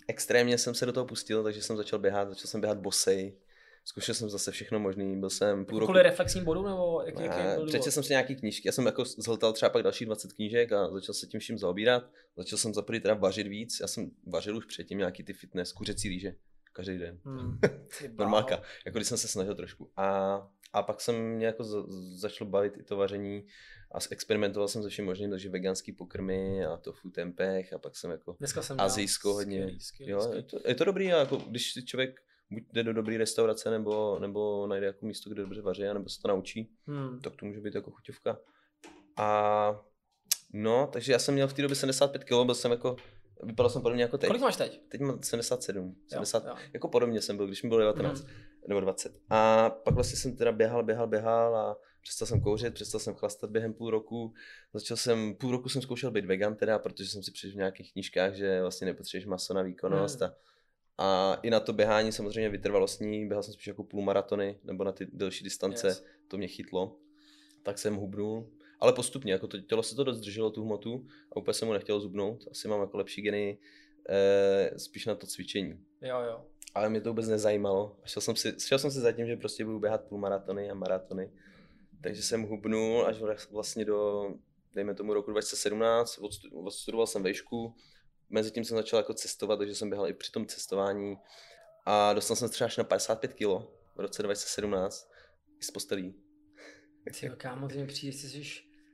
extrémně 0.08 0.58
jsem 0.58 0.74
se 0.74 0.86
do 0.86 0.92
toho 0.92 1.06
pustil, 1.06 1.42
takže 1.42 1.62
jsem 1.62 1.76
začal 1.76 1.98
běhat, 1.98 2.28
začal 2.28 2.46
jsem 2.46 2.60
běhat 2.60 2.78
bosej, 2.78 3.36
zkoušel 3.84 4.14
jsem 4.14 4.30
zase 4.30 4.52
všechno 4.52 4.78
možný, 4.78 5.20
byl 5.20 5.30
jsem 5.30 5.64
půl 5.64 5.78
roku... 5.78 5.86
Kvůli 5.86 6.02
reflexním 6.02 6.44
bodu 6.44 6.62
nebo 6.62 7.02
jaký, 7.06 7.22
jaký 7.22 7.42
byl 7.56 7.66
Přečetl 7.66 7.90
jsem 7.90 8.02
si 8.02 8.12
nějaký 8.12 8.36
knížky, 8.36 8.68
já 8.68 8.72
jsem 8.72 8.86
jako 8.86 9.04
zhltal 9.04 9.52
třeba 9.52 9.70
pak 9.70 9.82
další 9.82 10.04
20 10.04 10.32
knížek 10.32 10.72
a 10.72 10.90
začal 10.90 11.14
se 11.14 11.26
tím 11.26 11.40
vším 11.40 11.58
zaobírat. 11.58 12.10
Začal 12.36 12.58
jsem 12.58 12.74
za 12.74 12.82
teda 12.82 13.14
vařit 13.14 13.46
víc, 13.46 13.78
já 13.80 13.86
jsem 13.86 14.10
vařil 14.26 14.56
už 14.56 14.64
předtím 14.64 14.98
nějaký 14.98 15.22
ty 15.22 15.32
fitness, 15.32 15.72
kuřecí 15.72 16.08
rýže, 16.08 16.34
každý 16.72 16.98
den. 16.98 17.20
Hmm, 17.24 17.58
Normálka, 18.18 18.62
jako 18.86 18.98
když 18.98 19.08
jsem 19.08 19.18
se 19.18 19.28
snažil 19.28 19.54
trošku. 19.54 19.90
A, 19.96 20.36
a 20.72 20.82
pak 20.82 21.00
jsem 21.00 21.34
mě 21.34 21.46
jako 21.46 21.64
za, 21.64 21.78
začal 22.16 22.48
bavit 22.48 22.76
i 22.76 22.82
to 22.82 22.96
vaření 22.96 23.46
a 23.96 23.98
experimentoval 24.10 24.68
jsem 24.68 24.82
se 24.82 24.88
vším 24.88 25.04
možným, 25.04 25.30
takže 25.30 25.48
veganský 25.48 25.92
pokrmy 25.92 26.64
a 26.64 26.76
tofu 26.76 27.10
tempeh 27.10 27.72
a 27.72 27.78
pak 27.78 27.96
jsem 27.96 28.10
jako 28.10 28.36
Dneska 28.38 28.62
jsem 28.62 28.80
azijsko 28.80 29.32
hodně. 29.32 29.58
Skvělý, 29.58 29.80
skvělý, 29.80 30.12
jo, 30.12 30.32
je 30.34 30.42
to, 30.42 30.58
je 30.66 30.74
to 30.74 30.84
dobrý, 30.84 31.04
jako 31.04 31.36
když 31.36 31.72
si 31.72 31.84
člověk 31.84 32.20
buď 32.50 32.62
jde 32.72 32.82
do 32.82 32.92
dobré 32.92 33.18
restaurace, 33.18 33.70
nebo, 33.70 34.18
nebo 34.18 34.66
najde 34.66 34.86
jako 34.86 35.06
místo, 35.06 35.30
kde 35.30 35.42
dobře 35.42 35.62
vaří, 35.62 35.82
nebo 35.82 36.08
se 36.08 36.22
to 36.22 36.28
naučí, 36.28 36.70
hmm. 36.86 37.20
tak 37.20 37.36
to 37.36 37.46
může 37.46 37.60
být 37.60 37.74
jako 37.74 37.90
chuťovka. 37.90 38.38
A 39.16 39.80
no, 40.52 40.88
takže 40.92 41.12
já 41.12 41.18
jsem 41.18 41.34
měl 41.34 41.48
v 41.48 41.52
té 41.52 41.62
době 41.62 41.76
75 41.76 42.24
kg, 42.24 42.46
byl 42.46 42.54
jsem 42.54 42.70
jako, 42.70 42.96
vypadal 43.42 43.70
jsem 43.70 43.82
podobně 43.82 44.02
jako 44.02 44.18
teď. 44.18 44.28
Kolik 44.28 44.42
máš 44.42 44.56
teď? 44.56 44.80
Teď 44.88 45.00
mám 45.00 45.22
77, 45.22 45.96
70, 46.08 46.44
jo, 46.44 46.50
jo. 46.50 46.56
jako 46.72 46.88
podobně 46.88 47.22
jsem 47.22 47.36
byl, 47.36 47.46
když 47.46 47.62
mi 47.62 47.68
bylo 47.68 47.80
19 47.80 48.20
hmm. 48.20 48.30
nebo 48.68 48.80
20. 48.80 49.12
A 49.30 49.70
pak 49.70 49.94
vlastně 49.94 50.16
jsem 50.16 50.36
teda 50.36 50.52
běhal, 50.52 50.82
běhal, 50.82 51.06
běhal 51.06 51.56
a 51.56 51.76
přestal 52.06 52.26
jsem 52.26 52.40
kouřit, 52.40 52.74
přestal 52.74 53.00
jsem 53.00 53.14
chlastat 53.14 53.50
během 53.50 53.74
půl 53.74 53.90
roku, 53.90 54.34
začal 54.74 54.96
jsem, 54.96 55.34
půl 55.34 55.50
roku 55.50 55.68
jsem 55.68 55.82
zkoušel 55.82 56.10
být 56.10 56.24
vegan 56.24 56.56
teda, 56.56 56.78
protože 56.78 57.08
jsem 57.08 57.22
si 57.22 57.30
přečetl 57.30 57.54
v 57.54 57.56
nějakých 57.56 57.92
knížkách, 57.92 58.34
že 58.34 58.60
vlastně 58.60 58.84
nepotřebuješ 58.84 59.26
maso 59.26 59.54
na 59.54 59.62
výkonnost 59.62 60.20
hmm. 60.20 60.30
a, 60.98 61.32
a 61.32 61.40
i 61.42 61.50
na 61.50 61.60
to 61.60 61.72
běhání 61.72 62.12
samozřejmě 62.12 62.48
vytrvalostní, 62.48 63.28
běhal 63.28 63.42
jsem 63.42 63.54
spíš 63.54 63.66
jako 63.66 63.84
půlmaratony 63.84 64.58
nebo 64.64 64.84
na 64.84 64.92
ty 64.92 65.06
delší 65.12 65.44
distance, 65.44 65.86
yes. 65.86 66.04
to 66.28 66.36
mě 66.36 66.48
chytlo, 66.48 66.96
tak 67.62 67.78
jsem 67.78 67.96
hubnul, 67.96 68.50
ale 68.80 68.92
postupně, 68.92 69.32
jako 69.32 69.46
to 69.46 69.58
tělo 69.60 69.82
se 69.82 69.96
to 69.96 70.04
dost 70.04 70.20
drželo 70.20 70.50
tu 70.50 70.62
hmotu 70.62 71.06
a 71.32 71.36
úplně 71.36 71.54
jsem 71.54 71.68
mu 71.68 71.74
nechtěl 71.74 72.00
zubnout, 72.00 72.44
asi 72.50 72.68
mám 72.68 72.80
jako 72.80 72.96
lepší 72.96 73.22
geny 73.22 73.58
e, 74.08 74.78
spíš 74.78 75.06
na 75.06 75.14
to 75.14 75.26
cvičení. 75.26 75.80
Jo, 76.02 76.20
jo. 76.20 76.44
Ale 76.74 76.88
mě 76.88 77.00
to 77.00 77.08
vůbec 77.08 77.28
nezajímalo. 77.28 77.96
Šel 78.04 78.22
jsem 78.22 78.36
si, 78.36 78.54
šel 78.58 78.78
jsem 78.78 78.90
si 78.90 79.00
za 79.00 79.12
tím, 79.12 79.26
že 79.26 79.36
prostě 79.36 79.64
budu 79.64 79.80
běhat 79.80 80.04
půlmaratony 80.04 80.70
a 80.70 80.74
maratony. 80.74 81.30
Takže 82.02 82.22
jsem 82.22 82.42
hubnul 82.42 83.06
až 83.06 83.16
vlastně 83.50 83.84
do, 83.84 84.30
dejme 84.74 84.94
tomu, 84.94 85.14
roku 85.14 85.30
2017. 85.30 86.18
Odstudoval 86.52 87.06
jsem 87.06 87.22
vejšku, 87.22 87.74
mezi 88.30 88.50
tím 88.50 88.64
jsem 88.64 88.76
začal 88.76 88.98
jako 88.98 89.14
cestovat, 89.14 89.58
takže 89.58 89.74
jsem 89.74 89.88
běhal 89.88 90.08
i 90.08 90.14
při 90.14 90.32
tom 90.32 90.46
cestování. 90.46 91.16
A 91.84 92.12
dostal 92.12 92.36
jsem 92.36 92.48
třeba 92.48 92.66
až 92.66 92.76
na 92.76 92.84
55 92.84 93.34
kg 93.34 93.46
v 93.96 94.00
roce 94.00 94.22
2017 94.22 95.10
i 95.60 95.64
z 95.64 95.70
postelí. 95.70 96.14
Ty 97.20 97.30
kámo, 97.36 97.68
ty 97.68 97.78
mi 97.78 97.86
přijde, 97.86 98.12
jsi 98.12 98.42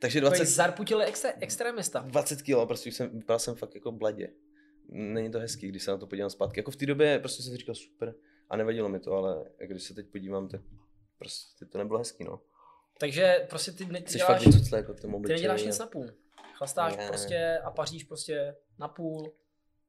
takže 0.02 0.20
20... 0.20 0.46
Zarputili 0.46 1.04
extra, 1.04 1.30
extrémista. 1.40 2.00
20 2.00 2.42
kg, 2.42 2.66
prostě 2.66 2.92
jsem, 2.92 3.18
vypadal 3.18 3.38
jsem 3.38 3.54
fakt 3.54 3.74
jako 3.74 3.92
bledě. 3.92 4.28
Není 4.88 5.30
to 5.30 5.38
hezký, 5.38 5.68
když 5.68 5.82
se 5.82 5.90
na 5.90 5.96
to 5.96 6.06
podívám 6.06 6.30
zpátky. 6.30 6.60
Jako 6.60 6.70
v 6.70 6.76
té 6.76 6.86
době 6.86 7.18
prostě 7.18 7.42
jsem 7.42 7.52
si 7.52 7.58
říkal 7.58 7.74
super 7.74 8.14
a 8.50 8.56
nevadilo 8.56 8.88
mi 8.88 9.00
to, 9.00 9.12
ale 9.12 9.44
když 9.66 9.82
se 9.82 9.94
teď 9.94 10.06
podívám, 10.12 10.48
tak 10.48 10.60
prostě 11.18 11.66
to 11.66 11.78
nebylo 11.78 11.98
hezký, 11.98 12.24
no. 12.24 12.40
Takže 13.02 13.46
prostě 13.48 13.72
ty 13.72 13.86
neděláš, 13.86 14.44
fakt 14.44 14.72
jako 14.72 14.94
ty 14.94 15.08
neděláš 15.28 15.62
nic 15.62 15.78
na 15.78 15.86
půl. 15.86 16.06
Chlastáš 16.54 16.96
ne. 16.96 17.08
prostě 17.08 17.58
a 17.64 17.70
paříš 17.70 18.04
prostě 18.04 18.56
na 18.78 18.88
půl 18.88 19.32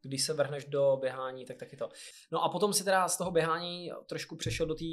když 0.01 0.23
se 0.23 0.33
vrhneš 0.33 0.65
do 0.65 0.97
běhání, 1.01 1.45
tak 1.45 1.57
taky 1.57 1.77
to. 1.77 1.89
No 2.31 2.43
a 2.43 2.49
potom 2.49 2.73
si 2.73 2.83
teda 2.83 3.07
z 3.07 3.17
toho 3.17 3.31
běhání 3.31 3.91
trošku 4.05 4.35
přešel 4.35 4.65
do 4.65 4.75
té, 4.75 4.85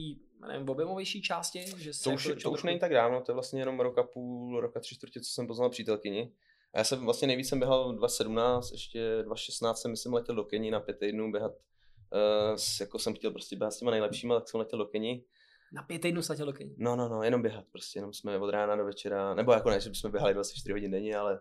nevím, 0.48 0.68
objemovější 0.68 1.22
části? 1.22 1.64
Že 1.76 1.90
to, 2.04 2.10
už, 2.10 2.30
to 2.42 2.50
už 2.50 2.62
není 2.62 2.78
tak 2.78 2.92
dávno, 2.92 3.20
to 3.20 3.32
je 3.32 3.34
vlastně 3.34 3.60
jenom 3.60 3.80
rok 3.80 3.98
a 3.98 4.02
půl, 4.02 4.60
roka 4.60 4.80
tři 4.80 4.94
čtvrtě, 4.94 5.20
co 5.20 5.30
jsem 5.30 5.46
poznal 5.46 5.70
přítelkyni. 5.70 6.32
A 6.74 6.78
já 6.78 6.84
jsem 6.84 7.04
vlastně 7.04 7.28
nejvíc 7.28 7.48
jsem 7.48 7.58
běhal 7.58 7.92
2017, 7.92 8.72
ještě 8.72 9.22
2016 9.22 9.80
jsem 9.80 9.90
myslím 9.90 10.14
letěl 10.14 10.34
do 10.34 10.44
Keni 10.44 10.70
na 10.70 10.80
pět 10.80 10.98
týdnů 10.98 11.32
běhat. 11.32 11.52
Uh, 11.52 12.58
jako 12.80 12.98
jsem 12.98 13.14
chtěl 13.14 13.30
prostě 13.30 13.56
běhat 13.56 13.72
s 13.72 13.78
těma 13.78 13.90
nejlepšíma, 13.90 14.34
tak 14.34 14.48
jsem 14.48 14.60
letěl 14.60 14.78
do 14.78 14.86
Keni. 14.86 15.24
Na 15.72 15.82
pět 15.82 15.98
týdnů 15.98 16.22
letěl 16.30 16.46
do 16.46 16.52
Keni? 16.52 16.74
No, 16.78 16.96
no, 16.96 17.08
no, 17.08 17.22
jenom 17.22 17.42
běhat 17.42 17.64
prostě, 17.72 17.98
jenom 17.98 18.12
jsme 18.12 18.38
od 18.38 18.50
rána 18.50 18.76
do 18.76 18.84
večera, 18.84 19.34
nebo 19.34 19.52
jako 19.52 19.70
ne, 19.70 19.80
že 19.80 19.94
jsme 19.94 20.10
běhali 20.10 20.34
24 20.34 20.72
hodin 20.72 20.90
denně, 20.90 21.16
ale 21.16 21.40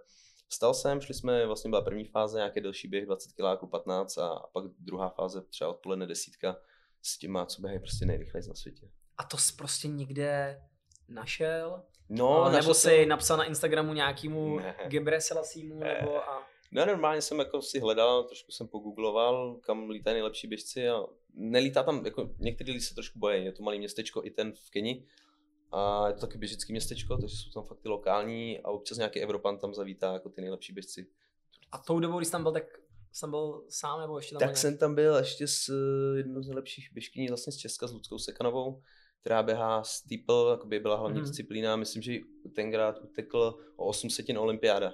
Vstal 0.51 0.73
jsem, 0.73 1.01
šli 1.01 1.13
jsme, 1.13 1.45
vlastně 1.45 1.69
byla 1.69 1.81
první 1.81 2.05
fáze, 2.05 2.37
nějaký 2.37 2.61
delší 2.61 2.87
běh, 2.87 3.05
20 3.05 3.31
kiláků, 3.31 3.67
15 3.67 4.17
a, 4.17 4.27
a 4.27 4.47
pak 4.47 4.65
druhá 4.79 5.09
fáze, 5.09 5.41
třeba 5.41 5.69
odpoledne 5.69 6.07
desítka 6.07 6.57
s 7.01 7.17
těma, 7.17 7.45
co 7.45 7.61
běhají 7.61 7.79
prostě 7.79 8.05
nejrychleji 8.05 8.47
na 8.47 8.55
světě. 8.55 8.89
A 9.17 9.23
to 9.23 9.37
jsi 9.37 9.53
prostě 9.53 9.87
někde 9.87 10.61
našel? 11.07 11.83
No, 12.09 12.43
nebo 12.43 12.49
našel 12.49 12.73
jsi 12.73 13.05
napsal 13.05 13.37
na 13.37 13.43
Instagramu 13.43 13.93
nějakému 13.93 14.59
Gebre 14.87 15.21
Selassímu, 15.21 15.79
nebo 15.79 16.29
a... 16.29 16.47
No 16.71 16.85
normálně 16.85 17.21
jsem 17.21 17.39
jako 17.39 17.61
si 17.61 17.79
hledal, 17.79 18.23
trošku 18.23 18.51
jsem 18.51 18.67
pogoogloval, 18.67 19.55
kam 19.55 19.89
lítají 19.89 20.13
nejlepší 20.13 20.47
běžci 20.47 20.89
a 20.89 21.03
nelítá 21.39 21.83
tam, 21.83 22.05
jako 22.05 22.29
některý 22.39 22.71
lidi 22.71 22.85
se 22.85 22.95
trošku 22.95 23.19
bojí, 23.19 23.45
je 23.45 23.51
to 23.51 23.63
malý 23.63 23.79
městečko 23.79 24.25
i 24.25 24.31
ten 24.31 24.51
v 24.51 24.69
Keni, 24.69 25.05
a 25.71 26.07
je 26.07 26.13
to 26.13 26.19
taky 26.19 26.37
běžický 26.37 26.73
městečko, 26.73 27.17
takže 27.17 27.35
jsou 27.35 27.49
tam 27.51 27.63
fakt 27.63 27.79
ty 27.79 27.89
lokální 27.89 28.59
a 28.59 28.67
občas 28.67 28.97
nějaký 28.97 29.19
Evropan 29.19 29.57
tam 29.57 29.73
zavítá 29.73 30.13
jako 30.13 30.29
ty 30.29 30.41
nejlepší 30.41 30.73
běžci. 30.73 31.07
A 31.71 31.77
tou 31.77 31.99
dobou, 31.99 32.17
když 32.17 32.29
tam 32.29 32.43
byl, 32.43 32.51
tak 32.51 32.63
jsi 33.11 33.21
tam 33.21 33.29
byl 33.29 33.63
sám 33.69 34.01
nebo 34.01 34.17
ještě 34.17 34.35
tam 34.35 34.47
Tak 34.47 34.57
jsem 34.57 34.77
tam 34.77 34.95
byl 34.95 35.15
ještě 35.15 35.47
s 35.47 35.69
eh, 35.69 36.17
jednou 36.17 36.41
z 36.41 36.47
nejlepších 36.47 36.89
běžkyní 36.93 37.27
vlastně 37.27 37.53
z 37.53 37.57
Česka, 37.57 37.87
s 37.87 37.93
Ludskou 37.93 38.17
Sekanovou, 38.17 38.81
která 39.21 39.43
běhá 39.43 39.83
steeple, 39.83 40.57
by 40.65 40.79
byla 40.79 40.95
hlavní 40.95 41.19
hmm. 41.19 41.27
disciplína, 41.27 41.75
myslím, 41.75 42.01
že 42.01 42.13
tenkrát 42.55 42.99
utekl 43.01 43.59
o 43.75 43.85
800 43.85 44.29
na 44.29 44.41
olympiáda. 44.41 44.93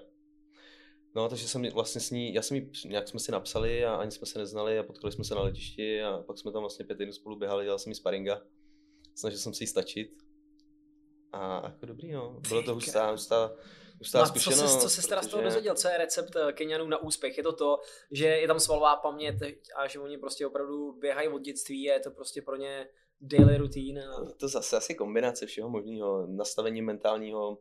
No, 1.15 1.29
takže 1.29 1.47
jsem 1.47 1.69
vlastně 1.69 2.01
s 2.01 2.11
ní, 2.11 2.33
já 2.33 2.41
jsem 2.41 2.57
jí, 2.57 2.71
nějak 2.85 3.07
jsme 3.07 3.19
si 3.19 3.31
napsali 3.31 3.85
a 3.85 3.95
ani 3.95 4.11
jsme 4.11 4.27
se 4.27 4.39
neznali 4.39 4.79
a 4.79 4.83
potkali 4.83 5.11
jsme 5.11 5.23
se 5.23 5.35
na 5.35 5.41
letišti 5.41 6.03
a 6.03 6.23
pak 6.27 6.37
jsme 6.37 6.51
tam 6.51 6.61
vlastně 6.61 6.85
pět 6.85 6.97
týdnů 6.97 7.13
spolu 7.13 7.35
běhali, 7.35 7.65
dělal 7.65 7.79
jsem 7.79 7.91
jí 7.91 7.95
sparinga. 7.95 8.41
Snažil 9.15 9.39
jsem 9.39 9.53
si 9.53 9.63
ji 9.63 9.67
stačit 9.67 10.25
a 11.31 11.61
jako 11.65 11.85
dobrý, 11.85 12.11
no. 12.11 12.39
Bylo 12.49 12.63
to 12.63 12.73
hustá, 12.73 13.11
hustá, 13.11 13.55
hustá 13.99 14.19
no 14.19 14.25
zkušenost. 14.25 14.61
Co 14.61 14.67
se, 14.67 14.79
co 14.79 15.01
se 15.01 15.07
teda 15.07 15.21
z 15.21 15.27
toho 15.27 15.43
dozvěděl? 15.43 15.75
Co 15.75 15.87
je 15.87 15.97
recept 15.97 16.35
eh, 16.35 16.53
Kenianů 16.53 16.87
na 16.87 16.97
úspěch? 16.97 17.37
Je 17.37 17.43
to 17.43 17.53
to, 17.53 17.79
že 18.11 18.27
je 18.27 18.47
tam 18.47 18.59
svalová 18.59 18.95
paměť 18.95 19.35
a 19.75 19.87
že 19.87 19.99
oni 19.99 20.17
prostě 20.17 20.47
opravdu 20.47 20.91
běhají 20.91 21.27
od 21.27 21.41
dětství 21.41 21.91
a 21.91 21.93
je 21.93 21.99
to 21.99 22.11
prostě 22.11 22.41
pro 22.41 22.55
ně 22.55 22.87
daily 23.21 23.57
routine? 23.57 24.07
A... 24.07 24.25
To 24.37 24.47
zase 24.47 24.77
asi 24.77 24.95
kombinace 24.95 25.45
všeho 25.45 25.69
možného, 25.69 26.27
nastavení 26.27 26.81
mentálního, 26.81 27.57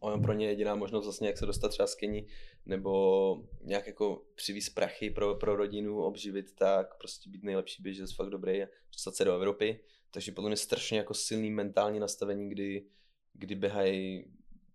ono 0.00 0.22
pro 0.22 0.32
ně 0.32 0.46
jediná 0.46 0.74
možnost 0.74 1.04
vlastně, 1.04 1.28
jak 1.28 1.38
se 1.38 1.46
dostat 1.46 1.68
třeba 1.68 1.86
z 1.86 1.94
Keni, 1.94 2.26
nebo 2.66 3.44
nějak 3.60 3.86
jako 3.86 4.24
přivíz 4.34 4.70
prachy 4.70 5.10
pro, 5.10 5.34
pro 5.34 5.56
rodinu, 5.56 6.02
obživit 6.02 6.54
tak, 6.54 6.98
prostě 6.98 7.30
být 7.30 7.42
nejlepší 7.42 7.82
běžec, 7.82 8.14
fakt 8.14 8.30
dobrý 8.30 8.62
a 8.62 8.66
dostat 8.92 9.16
se 9.16 9.24
do 9.24 9.34
Evropy. 9.34 9.80
Takže 10.10 10.32
podle 10.32 10.50
mě 10.50 10.56
strašně 10.56 10.98
jako 10.98 11.14
silný 11.14 11.50
mentální 11.50 12.00
nastavení, 12.00 12.48
kdy 12.48 12.86
kdy 13.32 13.54
běhají 13.54 14.24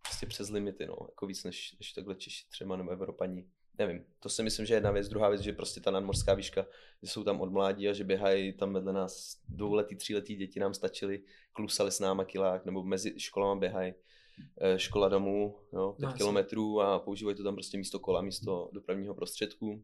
prostě 0.02 0.26
přes 0.26 0.50
limity, 0.50 0.86
no, 0.86 0.98
jako 1.10 1.28
víc 1.28 1.44
než, 1.44 1.76
než 1.80 1.94
takhle 1.94 2.16
Češi 2.16 2.46
třeba 2.50 2.78
nebo 2.78 2.92
Evropaní. 2.92 3.50
Nevím, 3.80 4.06
to 4.20 4.30
si 4.30 4.44
myslím, 4.44 4.66
že 4.66 4.74
je 4.74 4.76
jedna 4.76 4.92
věc. 4.92 5.10
Druhá 5.10 5.30
věc, 5.30 5.42
že 5.42 5.54
prostě 5.54 5.80
ta 5.82 5.92
nadmorská 5.92 6.34
výška, 6.34 6.66
že 7.04 7.10
jsou 7.10 7.24
tam 7.24 7.42
od 7.42 7.52
mládí 7.52 7.90
a 7.90 7.94
že 7.94 8.04
běhají 8.04 8.54
tam 8.54 8.74
vedle 8.74 8.94
nás 8.94 9.42
dvouletý, 9.50 9.96
tříletý 9.96 10.36
děti 10.36 10.60
nám 10.60 10.74
stačili, 10.74 11.24
klusali 11.54 11.92
s 11.92 12.00
náma 12.00 12.26
kilák, 12.26 12.66
nebo 12.66 12.84
mezi 12.84 13.20
školama 13.20 13.60
běhají. 13.60 13.94
Eh, 14.62 14.80
škola 14.80 15.10
domů, 15.10 15.56
jo, 15.74 15.94
pět 15.98 16.06
no, 16.06 16.14
kilometrů 16.14 16.82
a 16.82 17.00
používají 17.00 17.38
to 17.38 17.44
tam 17.44 17.56
prostě 17.56 17.78
místo 17.78 18.00
kola, 18.00 18.22
místo 18.22 18.70
dopravního 18.74 19.14
prostředku. 19.14 19.84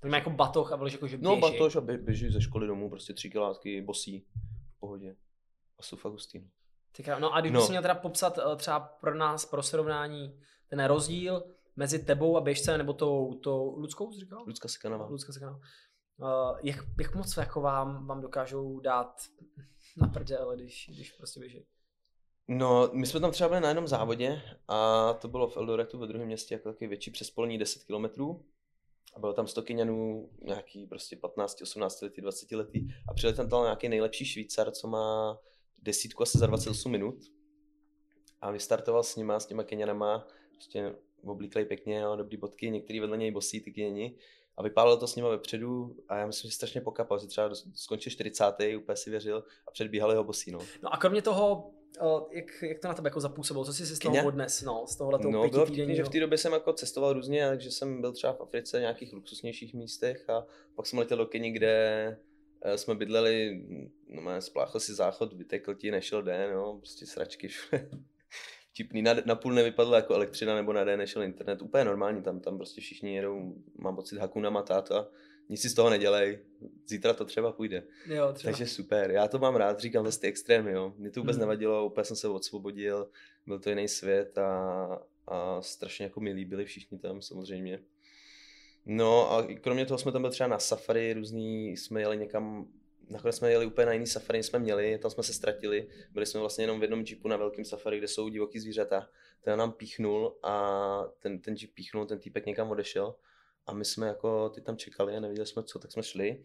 To 0.00 0.08
má 0.08 0.16
jako 0.16 0.30
batoh 0.30 0.72
a 0.72 0.76
bylo, 0.76 0.88
jako, 0.88 1.06
že 1.06 1.18
no, 1.18 1.36
běží. 1.36 1.40
No 1.40 1.58
batoh 1.58 1.76
a 1.76 1.80
běží 1.80 2.30
ze 2.30 2.40
školy 2.40 2.66
domů, 2.66 2.90
prostě 2.90 3.14
tři 3.14 3.30
kilátky, 3.30 3.82
bosí, 3.82 4.26
v 4.76 4.80
pohodě. 4.80 5.16
A 5.78 5.82
jsou 5.82 5.96
fakt 5.96 6.12
hustý. 6.12 6.38
No. 6.38 7.18
No 7.18 7.34
a 7.34 7.40
když 7.40 7.52
no. 7.52 7.68
měl 7.68 7.82
teda 7.82 7.94
popsat 7.94 8.38
uh, 8.38 8.56
třeba 8.56 8.80
pro 8.80 9.14
nás, 9.14 9.46
pro 9.46 9.62
srovnání, 9.62 10.40
ten 10.68 10.84
rozdíl 10.84 11.42
mezi 11.76 12.04
tebou 12.04 12.36
a 12.36 12.40
běžcem, 12.40 12.78
nebo 12.78 12.92
tou, 12.92 13.34
tou 13.34 13.76
Ludskou, 13.76 14.12
jsi 14.12 14.20
říkal? 14.20 14.44
Ludská 14.46 14.68
Sekanová. 14.68 15.06
Ludská 15.06 15.32
Sekanová. 15.32 15.60
Uh, 16.16 16.58
jak, 16.62 16.76
jak 17.00 17.14
moc 17.14 17.36
jako 17.36 17.60
vám, 17.60 18.06
vám 18.06 18.20
dokážou 18.20 18.80
dát 18.80 19.22
na 19.96 20.08
prdele, 20.08 20.56
když, 20.56 20.90
když 20.94 21.12
prostě 21.12 21.40
běží? 21.40 21.66
No, 22.48 22.90
my 22.92 23.06
jsme 23.06 23.20
tam 23.20 23.30
třeba 23.30 23.48
byli 23.48 23.60
na 23.60 23.68
jednom 23.68 23.88
závodě 23.88 24.42
a 24.68 25.12
to 25.12 25.28
bylo 25.28 25.48
v 25.48 25.56
Eldoretu 25.56 25.98
ve 25.98 26.06
druhém 26.06 26.26
městě 26.26 26.54
jako 26.54 26.72
taky 26.72 26.86
větší 26.86 27.10
přespolní 27.10 27.58
10 27.58 27.84
kilometrů. 27.84 28.44
A 29.14 29.20
bylo 29.20 29.32
tam 29.32 29.46
100 29.46 29.62
Kyňanů, 29.62 30.30
nějaký 30.42 30.86
prostě 30.86 31.16
15, 31.16 31.62
18 31.62 32.02
letý, 32.02 32.20
20 32.20 32.52
letý 32.52 32.88
a 33.08 33.14
přijel 33.14 33.34
tam 33.34 33.48
nějaký 33.62 33.88
nejlepší 33.88 34.24
Švýcar, 34.24 34.70
co 34.70 34.88
má 34.88 35.38
desítku 35.82 36.22
asi 36.22 36.38
za 36.38 36.46
28 36.46 36.92
minut 36.92 37.14
a 38.40 38.50
vystartoval 38.50 39.02
s 39.02 39.16
nima, 39.16 39.40
s 39.40 39.46
těma 39.46 39.62
Kenianama, 39.62 40.26
prostě 40.52 40.94
oblíklej 41.24 41.64
pěkně, 41.64 41.98
jo, 41.98 42.16
dobrý 42.16 42.36
bodky, 42.36 42.70
některý 42.70 43.00
vedle 43.00 43.16
něj 43.16 43.30
bosí, 43.30 43.60
ty 43.60 43.72
Keniani 43.72 44.16
a 44.56 44.62
vypálil 44.62 44.96
to 44.96 45.06
s 45.06 45.16
nima 45.16 45.28
vepředu 45.28 45.96
a 46.08 46.16
já 46.16 46.26
myslím, 46.26 46.50
že 46.50 46.54
strašně 46.54 46.80
pokapal, 46.80 47.18
že 47.18 47.26
třeba 47.26 47.50
skončil 47.74 48.12
40. 48.12 48.44
úplně 48.76 48.96
si 48.96 49.10
věřil 49.10 49.44
a 49.68 49.70
předbíhali 49.70 50.16
ho 50.16 50.24
bosí. 50.24 50.50
No. 50.50 50.58
no 50.82 50.94
a 50.94 50.96
kromě 50.96 51.22
toho, 51.22 51.70
jak, 52.30 52.62
jak 52.62 52.78
to 52.78 52.88
na 52.88 52.94
tebe 52.94 53.06
jako 53.06 53.20
zapůsobilo? 53.20 53.64
Co 53.64 53.72
jsi 53.72 53.86
si 53.86 53.96
z 53.96 53.98
toho 53.98 54.26
odnes, 54.26 54.62
no, 54.62 54.84
z 54.88 54.96
tohohle 54.96 55.18
toho 55.18 55.32
No, 55.32 55.48
bylo 55.48 55.66
vtipný, 55.66 55.96
že 55.96 56.04
v 56.04 56.08
té 56.08 56.20
době 56.20 56.38
jsem 56.38 56.52
jako 56.52 56.72
cestoval 56.72 57.12
různě, 57.12 57.48
takže 57.48 57.70
jsem 57.70 58.00
byl 58.00 58.12
třeba 58.12 58.32
v 58.32 58.40
Africe, 58.40 58.78
v 58.78 58.80
nějakých 58.80 59.12
luxusnějších 59.12 59.74
místech 59.74 60.30
a 60.30 60.46
pak 60.74 60.86
jsem 60.86 60.98
letěl 60.98 61.18
do 61.18 61.26
Keni, 61.26 61.50
kde 61.50 62.16
Eh, 62.62 62.78
jsme 62.78 62.94
bydleli, 62.94 63.64
no 64.08 64.22
má 64.22 64.40
spláchl 64.40 64.80
si 64.80 64.94
záchod, 64.94 65.32
vytekl 65.32 65.74
ti, 65.74 65.90
nešel 65.90 66.22
den, 66.22 66.54
no, 66.54 66.76
prostě 66.76 67.06
sračky 67.06 67.48
všude. 67.48 67.88
Vtipný, 68.72 69.02
na, 69.02 69.14
na 69.24 69.34
půl 69.34 69.52
nevypadlo 69.52 69.96
jako 69.96 70.14
elektřina 70.14 70.54
nebo 70.54 70.72
na 70.72 70.84
den 70.84 70.98
nešel 70.98 71.22
internet, 71.22 71.62
úplně 71.62 71.84
normální, 71.84 72.22
tam, 72.22 72.40
tam 72.40 72.56
prostě 72.56 72.80
všichni 72.80 73.14
jedou, 73.14 73.54
mám 73.78 73.96
pocit 73.96 74.18
Hakuna 74.18 74.50
Matata, 74.50 75.08
nic 75.48 75.62
si 75.62 75.68
z 75.68 75.74
toho 75.74 75.90
nedělej, 75.90 76.38
zítra 76.86 77.14
to 77.14 77.24
třeba 77.24 77.52
půjde. 77.52 77.82
Jo, 78.06 78.32
třeba. 78.32 78.52
Takže 78.52 78.66
super, 78.66 79.10
já 79.10 79.28
to 79.28 79.38
mám 79.38 79.56
rád, 79.56 79.80
říkám 79.80 80.04
zase 80.04 80.20
ty 80.20 80.26
extrémy, 80.26 80.72
jo. 80.72 80.94
Mě 80.96 81.10
to 81.10 81.20
vůbec 81.20 81.36
hmm. 81.36 81.40
nevadilo, 81.40 81.86
úplně 81.86 82.04
jsem 82.04 82.16
se 82.16 82.28
odsvobodil, 82.28 83.10
byl 83.46 83.58
to 83.58 83.70
jiný 83.70 83.88
svět 83.88 84.38
a, 84.38 85.02
a 85.26 85.62
strašně 85.62 86.04
jako 86.04 86.20
mi 86.20 86.32
líbili 86.32 86.64
všichni 86.64 86.98
tam 86.98 87.22
samozřejmě. 87.22 87.80
No 88.86 89.32
a 89.32 89.46
kromě 89.60 89.86
toho 89.86 89.98
jsme 89.98 90.12
tam 90.12 90.22
byli 90.22 90.32
třeba 90.32 90.48
na 90.48 90.58
safari 90.58 91.12
různý, 91.12 91.76
jsme 91.76 92.00
jeli 92.00 92.16
někam, 92.16 92.68
nakonec 93.10 93.36
jsme 93.36 93.50
jeli 93.50 93.66
úplně 93.66 93.86
na 93.86 93.92
jiný 93.92 94.06
safari, 94.06 94.42
jsme 94.42 94.58
měli, 94.58 94.98
tam 94.98 95.10
jsme 95.10 95.22
se 95.22 95.32
ztratili, 95.32 95.88
byli 96.12 96.26
jsme 96.26 96.40
vlastně 96.40 96.64
jenom 96.64 96.78
v 96.78 96.82
jednom 96.82 97.04
jeepu 97.08 97.28
na 97.28 97.36
velkém 97.36 97.64
safari, 97.64 97.98
kde 97.98 98.08
jsou 98.08 98.28
divoký 98.28 98.60
zvířata, 98.60 99.08
ten 99.40 99.58
nám 99.58 99.72
píchnul 99.72 100.38
a 100.42 101.04
ten, 101.18 101.40
ten 101.40 101.54
jeep 101.54 101.74
píchnul, 101.74 102.06
ten 102.06 102.18
týpek 102.18 102.46
někam 102.46 102.70
odešel 102.70 103.14
a 103.68 103.74
my 103.74 103.84
jsme 103.84 104.06
jako 104.06 104.48
ty 104.48 104.60
tam 104.60 104.76
čekali 104.76 105.16
a 105.16 105.20
neviděli 105.20 105.46
jsme 105.46 105.62
co, 105.62 105.78
tak 105.78 105.92
jsme 105.92 106.02
šli 106.02 106.44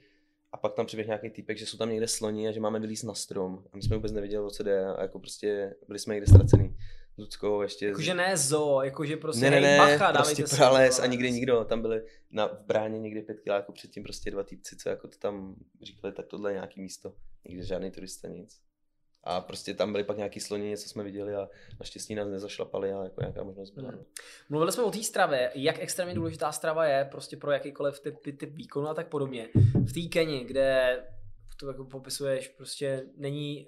a 0.51 0.57
pak 0.57 0.73
tam 0.73 0.86
přiběh 0.86 1.07
nějaký 1.07 1.29
týpek, 1.29 1.57
že 1.57 1.65
jsou 1.65 1.77
tam 1.77 1.89
někde 1.89 2.07
sloni 2.07 2.47
a 2.47 2.51
že 2.51 2.59
máme 2.59 2.79
vylíz 2.79 3.03
na 3.03 3.13
strom 3.13 3.63
a 3.73 3.75
my 3.75 3.81
jsme 3.81 3.95
vůbec 3.95 4.12
nevěděli, 4.12 4.45
o 4.45 4.49
co 4.49 4.63
jde 4.63 4.86
a 4.86 5.01
jako 5.01 5.19
prostě 5.19 5.75
byli 5.88 5.99
jsme 5.99 6.13
někde 6.13 6.27
ztracený. 6.27 6.77
Luckou 7.17 7.62
ještě. 7.62 7.88
Jakože 7.88 8.13
ne 8.13 8.38
zo, 8.38 8.81
jakože 8.83 9.17
prostě 9.17 9.49
ne, 9.49 9.49
ne, 9.49 9.62
ne, 9.62 9.77
bacha, 9.77 10.13
prostě 10.13 10.43
prales 10.55 10.99
a 10.99 11.05
nikdy 11.05 11.31
nikdo, 11.31 11.65
tam 11.65 11.81
byli 11.81 12.05
na, 12.31 12.47
v 12.47 12.65
bráně 12.65 12.99
někdy 12.99 13.21
pět 13.21 13.39
kiláků 13.39 13.73
předtím 13.73 14.03
prostě 14.03 14.31
dva 14.31 14.43
týpci, 14.43 14.75
co 14.75 14.89
jako 14.89 15.07
to 15.07 15.17
tam 15.17 15.55
říkali, 15.81 16.13
tak 16.13 16.27
tohle 16.27 16.51
je 16.51 16.53
nějaký 16.53 16.81
místo, 16.81 17.15
nikde 17.45 17.63
žádný 17.63 17.91
turista, 17.91 18.27
nic. 18.27 18.62
A 19.23 19.41
prostě 19.41 19.73
tam 19.73 19.91
byly 19.91 20.03
pak 20.03 20.17
nějaký 20.17 20.39
sloní, 20.39 20.69
něco 20.69 20.89
jsme 20.89 21.03
viděli 21.03 21.36
a 21.36 21.49
naštěstí 21.79 22.15
nás 22.15 22.27
nezašlapali, 22.27 22.93
ale 22.93 23.05
jako 23.05 23.21
nějaká 23.21 23.43
možnost 23.43 23.71
byla. 23.71 23.89
Hmm. 23.89 24.03
Mluvili 24.49 24.71
jsme 24.71 24.83
o 24.83 24.91
té 24.91 25.03
stravě, 25.03 25.51
jak 25.55 25.79
extrémně 25.79 26.15
důležitá 26.15 26.51
strava 26.51 26.86
je 26.86 27.05
prostě 27.12 27.38
pro 27.38 27.51
jakýkoliv 27.51 27.99
typ, 27.99 28.19
typ, 28.19 28.39
typ 28.39 28.53
výkonu 28.53 28.88
a 28.88 28.93
tak 28.93 29.07
podobně. 29.07 29.49
V 29.73 29.93
té 29.93 30.09
Keni, 30.09 30.45
kde 30.45 30.99
to 31.59 31.67
jako 31.67 31.86
popisuješ, 31.86 32.47
prostě 32.47 33.05
není 33.17 33.67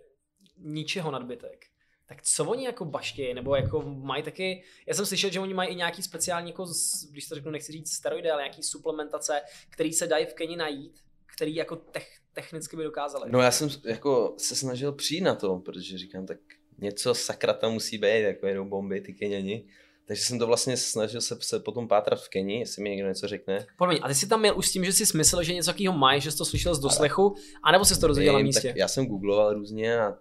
ničeho 0.57 1.11
nadbytek. 1.11 1.65
Tak 2.07 2.21
co 2.21 2.45
oni 2.45 2.65
jako 2.65 2.85
baštějí, 2.85 3.33
nebo 3.33 3.55
jako 3.55 3.81
mají 3.81 4.23
taky, 4.23 4.63
já 4.87 4.93
jsem 4.93 5.05
slyšel, 5.05 5.31
že 5.31 5.39
oni 5.39 5.53
mají 5.53 5.69
i 5.69 5.75
nějaký 5.75 6.03
speciální, 6.03 6.51
jako, 6.51 6.65
když 7.11 7.27
to 7.27 7.35
řeknu, 7.35 7.51
nechci 7.51 7.71
říct 7.71 7.93
steroidy, 7.93 8.31
ale 8.31 8.41
nějaký 8.41 8.63
suplementace, 8.63 9.41
který 9.69 9.93
se 9.93 10.07
dají 10.07 10.25
v 10.25 10.33
Keni 10.33 10.55
najít, 10.55 11.03
který 11.35 11.55
jako 11.55 11.75
tech, 11.75 12.19
technicky 12.36 12.78
by 12.78 12.84
dokázali. 12.84 13.32
No 13.32 13.41
já 13.41 13.52
jsem 13.52 13.69
jako 13.86 14.34
se 14.38 14.56
snažil 14.56 14.91
přijít 14.91 15.21
na 15.21 15.36
to, 15.36 15.60
protože 15.60 15.98
říkám, 15.98 16.26
tak 16.26 16.38
něco 16.78 17.13
sakra 17.13 17.54
tam 17.54 17.74
musí 17.74 17.98
být, 17.98 18.21
jako 18.21 18.48
jedou 18.48 18.65
bomby, 18.65 19.02
ty 19.02 19.13
Keněni. 19.13 19.65
Takže 20.08 20.24
jsem 20.24 20.39
to 20.39 20.48
vlastně 20.48 20.78
snažil 20.78 21.21
se, 21.21 21.38
se 21.41 21.60
potom 21.60 21.88
pátrat 21.88 22.21
v 22.21 22.30
Keni, 22.30 22.60
jestli 22.60 22.84
mi 22.84 22.89
někdo 22.89 23.08
něco 23.08 23.28
řekne. 23.28 23.67
Promiň, 23.78 24.00
a 24.02 24.08
ty 24.08 24.15
jsi 24.15 24.28
tam 24.28 24.39
měl 24.39 24.58
už 24.58 24.67
s 24.67 24.71
tím, 24.71 24.86
že 24.86 24.93
jsi 24.93 25.17
myslel, 25.17 25.43
že 25.43 25.54
něco 25.54 25.71
takového 25.71 25.98
mají, 25.98 26.21
že 26.21 26.32
jsi 26.32 26.38
to 26.38 26.45
slyšel 26.45 26.76
z 26.76 26.80
doslechu, 26.80 27.36
anebo 27.63 27.86
jsi 27.86 28.00
to 28.00 28.08
dozvěděl 28.08 28.34
na 28.34 28.39
místě? 28.39 28.67
Tak 28.67 28.76
já 28.76 28.88
jsem 28.88 29.06
googloval 29.06 29.54
různě 29.54 30.00
a 30.00 30.17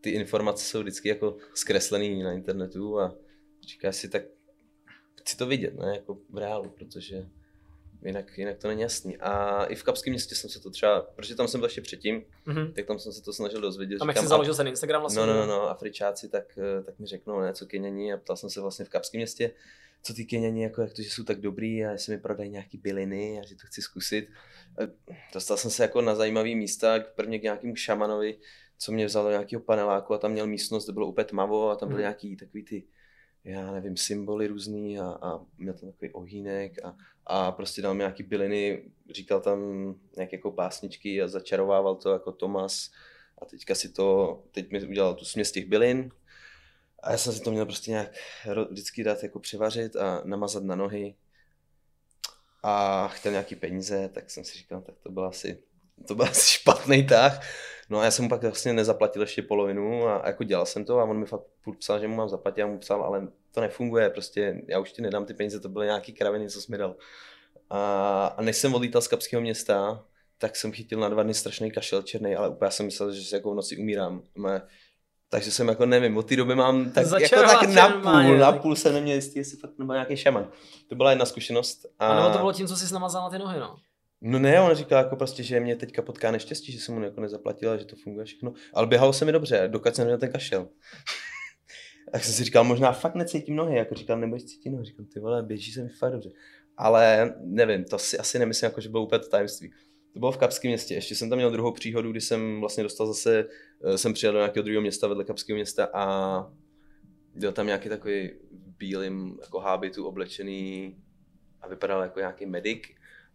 ty 0.00 0.10
informace 0.10 0.64
jsou 0.64 0.80
vždycky 0.80 1.08
jako 1.08 1.36
zkreslený 1.54 2.22
na 2.22 2.32
internetu 2.32 3.00
a 3.00 3.14
říká 3.68 3.92
si, 3.92 4.08
tak 4.08 4.22
chci 5.20 5.36
to 5.36 5.46
vidět, 5.46 5.74
ne, 5.74 5.92
jako 5.94 6.18
v 6.30 6.38
reálu, 6.38 6.70
protože 6.70 7.28
jinak, 8.04 8.38
jinak 8.38 8.58
to 8.58 8.68
není 8.68 8.82
jasný. 8.82 9.16
A 9.18 9.64
i 9.64 9.74
v 9.74 9.82
Kapském 9.82 10.12
městě 10.12 10.34
jsem 10.34 10.50
se 10.50 10.60
to 10.60 10.70
třeba, 10.70 11.00
protože 11.00 11.34
tam 11.34 11.48
jsem 11.48 11.60
byl 11.60 11.66
ještě 11.66 11.80
předtím, 11.80 12.24
mm-hmm. 12.46 12.72
tak 12.72 12.86
tam 12.86 12.98
jsem 12.98 13.12
se 13.12 13.22
to 13.22 13.32
snažil 13.32 13.60
dozvědět. 13.60 13.98
Tam 13.98 14.08
jak 14.08 14.18
jsi 14.18 14.26
založil 14.26 14.54
ten 14.54 14.68
Instagram 14.68 15.02
vlastně? 15.02 15.20
No, 15.20 15.26
no, 15.26 15.34
no, 15.34 15.46
no, 15.46 15.70
Afričáci, 15.70 16.28
tak, 16.28 16.58
tak 16.86 16.98
mi 16.98 17.06
řeknou, 17.06 17.40
ne, 17.40 17.52
co 17.52 17.66
Keněni 17.66 18.12
a 18.12 18.16
ptal 18.16 18.36
jsem 18.36 18.50
se 18.50 18.60
vlastně 18.60 18.84
v 18.84 18.88
Kapském 18.88 19.18
městě, 19.18 19.50
co 20.02 20.14
ty 20.14 20.24
Keněni, 20.24 20.62
jako 20.62 20.80
jak 20.82 20.92
to, 20.92 21.02
že 21.02 21.10
jsou 21.10 21.24
tak 21.24 21.40
dobrý 21.40 21.84
a 21.84 21.90
jestli 21.90 22.16
mi 22.16 22.22
prodají 22.22 22.50
nějaký 22.50 22.78
byliny 22.78 23.40
a 23.40 23.46
že 23.46 23.54
to 23.54 23.66
chci 23.66 23.82
zkusit. 23.82 24.28
Dostal 25.34 25.56
jsem 25.56 25.70
se 25.70 25.82
jako 25.82 26.02
na 26.02 26.14
zajímavý 26.14 26.56
místa, 26.56 27.00
prvně 27.14 27.38
k 27.38 27.42
nějakému 27.42 27.76
šamanovi, 27.76 28.38
co 28.78 28.92
mě 28.92 29.06
vzal 29.06 29.24
do 29.24 29.30
nějakého 29.30 29.62
paneláku 29.62 30.14
a 30.14 30.18
tam 30.18 30.32
měl 30.32 30.46
místnost, 30.46 30.84
kde 30.84 30.92
bylo 30.92 31.06
úplně 31.06 31.24
tmavo 31.24 31.70
a 31.70 31.76
tam 31.76 31.88
byly 31.88 31.98
mm. 31.98 32.02
nějaký 32.02 32.36
takový 32.36 32.64
ty, 32.64 32.84
já 33.44 33.72
nevím, 33.72 33.96
symboly 33.96 34.46
různý 34.46 34.98
a, 34.98 35.04
a 35.04 35.40
měl 35.58 35.74
tam 35.74 35.92
takový 35.92 36.12
ohýnek 36.12 36.84
a, 36.84 36.96
a 37.28 37.52
prostě 37.52 37.82
dal 37.82 37.94
mi 37.94 37.98
nějaký 37.98 38.22
byliny, 38.22 38.82
říkal 39.10 39.40
tam 39.40 39.60
nějaké 40.16 40.36
jako 40.36 40.50
básničky 40.50 41.22
a 41.22 41.28
začarovával 41.28 41.94
to 41.94 42.12
jako 42.12 42.32
Tomas. 42.32 42.90
A 43.42 43.44
teďka 43.44 43.74
si 43.74 43.88
to, 43.88 44.38
teď 44.52 44.70
mi 44.70 44.84
udělal 44.84 45.14
tu 45.14 45.24
směs 45.24 45.52
těch 45.52 45.66
bylin. 45.66 46.10
A 47.02 47.10
já 47.10 47.18
jsem 47.18 47.32
si 47.32 47.40
to 47.40 47.50
měl 47.50 47.66
prostě 47.66 47.90
nějak 47.90 48.12
vždycky 48.70 49.04
dát 49.04 49.22
jako 49.22 49.38
přivařit 49.38 49.96
a 49.96 50.22
namazat 50.24 50.62
na 50.62 50.74
nohy. 50.74 51.14
A 52.62 53.08
chtěl 53.08 53.32
nějaký 53.32 53.56
peníze, 53.56 54.08
tak 54.08 54.30
jsem 54.30 54.44
si 54.44 54.58
říkal, 54.58 54.80
tak 54.80 54.94
to 55.02 55.10
byl 55.10 55.24
asi, 55.24 55.58
to 56.06 56.14
byl 56.14 56.24
asi 56.30 56.52
špatný 56.52 57.06
tah. 57.06 57.40
No 57.90 57.98
a 57.98 58.04
já 58.04 58.10
jsem 58.10 58.24
mu 58.24 58.28
pak 58.28 58.42
vlastně 58.42 58.72
nezaplatil 58.72 59.22
ještě 59.22 59.42
polovinu 59.42 60.06
a, 60.06 60.16
a 60.16 60.26
jako 60.26 60.44
dělal 60.44 60.66
jsem 60.66 60.84
to 60.84 60.98
a 60.98 61.04
on 61.04 61.18
mi 61.18 61.26
fakt 61.26 61.44
psal, 61.78 62.00
že 62.00 62.08
mu 62.08 62.16
mám 62.16 62.28
zaplatit, 62.28 62.60
já 62.60 62.66
mu 62.66 62.78
psal, 62.78 63.02
ale 63.02 63.28
to 63.58 63.62
nefunguje, 63.62 64.10
prostě 64.10 64.62
já 64.68 64.78
už 64.78 64.92
ti 64.92 65.02
nedám 65.02 65.24
ty 65.24 65.34
peníze, 65.34 65.60
to 65.60 65.68
byly 65.68 65.86
nějaký 65.86 66.12
kraviny, 66.12 66.50
co 66.50 66.60
jsi 66.60 66.72
mi 66.72 66.78
dal. 66.78 66.96
A, 67.70 68.26
a 68.26 68.42
než 68.42 68.56
jsem 68.56 68.74
odlítal 68.74 69.02
z 69.02 69.08
Kapského 69.08 69.40
města, 69.42 70.04
tak 70.38 70.56
jsem 70.56 70.72
chytil 70.72 71.00
na 71.00 71.08
dva 71.08 71.22
dny 71.22 71.34
strašný 71.34 71.70
kašel 71.70 72.02
černý, 72.02 72.36
ale 72.36 72.48
úplně 72.48 72.70
jsem 72.70 72.86
myslel, 72.86 73.12
že 73.12 73.22
se 73.22 73.36
jako 73.36 73.52
v 73.52 73.54
noci 73.54 73.76
umírám. 73.76 74.22
Mé, 74.34 74.62
takže 75.28 75.50
jsem 75.50 75.68
jako 75.68 75.86
nevím, 75.86 76.16
od 76.16 76.28
té 76.28 76.36
doby 76.36 76.54
mám 76.54 76.90
tak, 76.90 77.06
jako 77.20 77.42
tak 77.42 77.68
na 77.68 77.88
půl, 77.88 78.38
na 78.38 78.52
půl 78.52 78.76
jsem 78.76 78.94
neměl 78.94 79.16
jistý, 79.16 79.38
jestli 79.38 79.56
fakt 79.56 79.78
nebo 79.78 79.92
nějaký 79.92 80.16
šaman. 80.16 80.50
To 80.88 80.94
byla 80.94 81.10
jedna 81.10 81.26
zkušenost. 81.26 81.86
A, 81.98 82.06
a 82.06 82.16
nebo 82.16 82.32
to 82.32 82.38
bylo 82.38 82.52
tím, 82.52 82.66
co 82.66 82.76
jsi 82.76 82.94
namazal 82.94 83.22
na 83.22 83.30
ty 83.30 83.38
nohy, 83.38 83.60
no? 83.60 83.76
No 84.20 84.38
ne, 84.38 84.60
on 84.60 84.74
říkal 84.74 84.98
jako 84.98 85.16
prostě, 85.16 85.42
že 85.42 85.60
mě 85.60 85.76
teďka 85.76 86.02
potká 86.02 86.30
neštěstí, 86.30 86.72
že 86.72 86.80
jsem 86.80 86.94
mu 86.94 87.04
jako 87.04 87.20
nezaplatila, 87.20 87.76
že 87.76 87.84
to 87.84 87.96
funguje 87.96 88.26
všechno. 88.26 88.52
Ale 88.74 88.86
běhalo 88.86 89.12
se 89.12 89.24
mi 89.24 89.32
dobře, 89.32 89.68
dokud 89.68 89.96
jsem 89.96 90.02
neměl 90.04 90.18
ten 90.18 90.32
kašel. 90.32 90.68
Tak 92.12 92.24
jsem 92.24 92.34
si 92.34 92.44
říkal, 92.44 92.64
možná 92.64 92.92
fakt 92.92 93.14
necítím 93.14 93.56
nohy, 93.56 93.76
jako 93.76 93.94
říkal, 93.94 94.20
nebudeš 94.20 94.44
cítit 94.44 94.70
nohy. 94.70 94.84
Říkám, 94.84 95.06
ty 95.06 95.20
vole, 95.20 95.42
běží 95.42 95.72
se 95.72 95.82
mi 95.82 95.88
fakt 95.88 96.12
dobře. 96.12 96.30
Ale 96.76 97.34
nevím, 97.40 97.84
to 97.84 97.98
si 97.98 98.18
asi 98.18 98.38
nemyslím, 98.38 98.66
jako, 98.66 98.80
že 98.80 98.88
bylo 98.88 99.02
úplně 99.02 99.18
to 99.18 99.28
tajemství. 99.28 99.70
To 100.12 100.18
bylo 100.18 100.32
v 100.32 100.36
Kapském 100.36 100.68
městě. 100.68 100.94
Ještě 100.94 101.14
jsem 101.14 101.28
tam 101.28 101.36
měl 101.36 101.50
druhou 101.50 101.72
příhodu, 101.72 102.10
kdy 102.10 102.20
jsem 102.20 102.60
vlastně 102.60 102.82
dostal 102.82 103.06
zase, 103.06 103.46
eh, 103.84 103.98
jsem 103.98 104.12
přijel 104.12 104.32
do 104.32 104.38
nějakého 104.38 104.62
druhého 104.62 104.80
města 104.80 105.08
vedle 105.08 105.24
Kapského 105.24 105.54
města 105.54 105.88
a 105.94 106.46
byl 107.34 107.52
tam 107.52 107.66
nějaký 107.66 107.88
takový 107.88 108.30
bílým 108.78 109.38
jako 109.42 109.60
hábitu 109.60 110.06
oblečený 110.06 110.96
a 111.60 111.68
vypadal 111.68 112.02
jako 112.02 112.18
nějaký 112.18 112.46
medic 112.46 112.82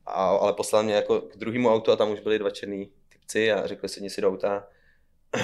a, 0.05 0.11
ale 0.27 0.53
poslal 0.53 0.83
mě 0.83 0.93
jako 0.93 1.21
k 1.21 1.37
druhému 1.37 1.69
autu 1.69 1.91
a 1.91 1.95
tam 1.95 2.11
už 2.11 2.19
byli 2.19 2.39
dva 2.39 2.49
černý 2.49 2.91
typci 3.09 3.51
a 3.51 3.67
řekli 3.67 3.89
sedni 3.89 4.09
si 4.09 4.21
do 4.21 4.29
auta. 4.29 4.67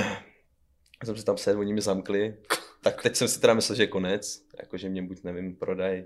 Já 1.02 1.06
jsem 1.06 1.18
se 1.18 1.26
tam 1.26 1.38
sedl, 1.38 1.60
oni 1.60 1.74
mě 1.74 1.82
zamkli. 1.82 2.38
Tak 2.82 3.04
teď 3.04 3.15
jsem 3.15 3.28
si 3.28 3.42
teda 3.42 3.54
myslel, 3.54 3.76
že 3.76 3.84
je 3.84 3.88
konec, 3.88 4.42
jakože 4.60 4.89
mě 4.89 5.02
buď 5.02 5.24
nevím, 5.24 5.56
prodaj. 5.56 6.06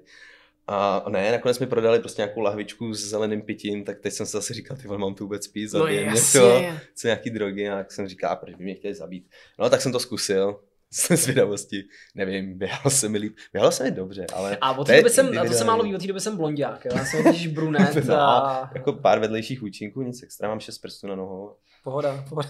A 0.68 1.06
ne, 1.10 1.32
nakonec 1.32 1.60
mi 1.60 1.68
prodali 1.68 2.00
prostě 2.00 2.22
nějakou 2.22 2.42
lahvičku 2.42 2.94
s 2.94 3.10
zeleným 3.10 3.42
pitím, 3.42 3.84
tak 3.84 4.00
teď 4.00 4.14
jsem 4.14 4.26
si 4.26 4.32
zase 4.32 4.54
říkal, 4.54 4.78
ty 4.78 4.88
mám 4.88 5.16
tu 5.16 5.24
vůbec 5.24 5.48
pít, 5.48 5.68
zabijem 5.68 6.06
no, 6.06 6.14
něco, 6.14 6.62
co 6.96 7.08
nějaký 7.08 7.30
drogy, 7.30 7.70
a 7.70 7.78
tak 7.78 7.92
jsem 7.92 8.08
říkal, 8.08 8.32
a 8.32 8.36
proč 8.36 8.56
by 8.56 8.64
mě 8.64 8.76
chtěli 8.76 8.96
zabít. 8.96 9.30
No 9.60 9.70
tak 9.70 9.82
jsem 9.82 9.92
to 9.92 10.00
zkusil, 10.00 10.60
z 10.94 11.12
zvědavosti, 11.12 11.84
nevím, 12.16 12.58
běhalo 12.58 12.90
se 12.90 13.10
mi 13.10 13.18
líp, 13.18 13.36
běhalo 13.54 13.72
se 13.72 13.84
mi 13.84 13.92
dobře, 13.92 14.26
ale... 14.34 14.58
A 14.62 14.78
od 14.78 14.88
té 14.88 14.98
doby 14.98 15.10
jsem, 15.10 15.40
a 15.40 15.46
to 15.46 15.54
se 15.54 15.64
málo 15.64 15.84
ví, 15.84 15.96
od 15.96 16.02
té 16.02 16.08
doby 16.08 16.20
jsem 16.20 16.38
blondiák, 16.38 16.86
já 16.86 17.06
jsem 17.06 17.24
totiž 17.24 17.48
brunet 17.48 17.96
no, 18.06 18.16
a... 18.16 18.72
jako 18.76 18.94
pár 18.94 19.20
vedlejších 19.20 19.64
účinků, 19.64 20.02
nic 20.02 20.24
extra, 20.24 20.48
mám 20.48 20.60
šest 20.60 20.78
prstů 20.78 21.08
na 21.08 21.16
nohou. 21.16 21.56
Pohoda, 21.84 22.26
pohoda. 22.30 22.50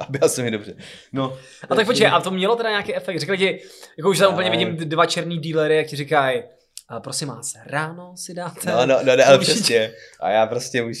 A 0.00 0.06
běhal 0.10 0.28
se 0.28 0.42
mi 0.42 0.50
dobře. 0.50 0.74
No, 1.12 1.38
a 1.70 1.74
tak 1.74 1.86
počkej, 1.86 2.06
a 2.06 2.20
to 2.20 2.30
mělo 2.30 2.56
teda 2.56 2.70
nějaký 2.70 2.94
efekt? 2.94 3.20
Řekli 3.20 3.38
ti, 3.38 3.60
jako 3.96 4.10
už 4.10 4.18
tam 4.18 4.32
úplně 4.32 4.50
vidím 4.50 4.76
dva 4.76 5.06
černý 5.06 5.38
dílery, 5.38 5.76
jak 5.76 5.86
ti 5.86 5.96
říkají, 5.96 6.42
a 6.90 7.00
prosím 7.00 7.28
vás, 7.28 7.54
ráno 7.66 8.16
si 8.16 8.34
dáte... 8.34 8.70
No, 8.70 8.86
no, 8.86 8.98
no, 9.04 9.16
no 9.16 9.24
ale 9.26 9.38
přesně. 9.38 9.94
A 10.20 10.30
já 10.30 10.46
prostě 10.46 10.82
už, 10.82 10.98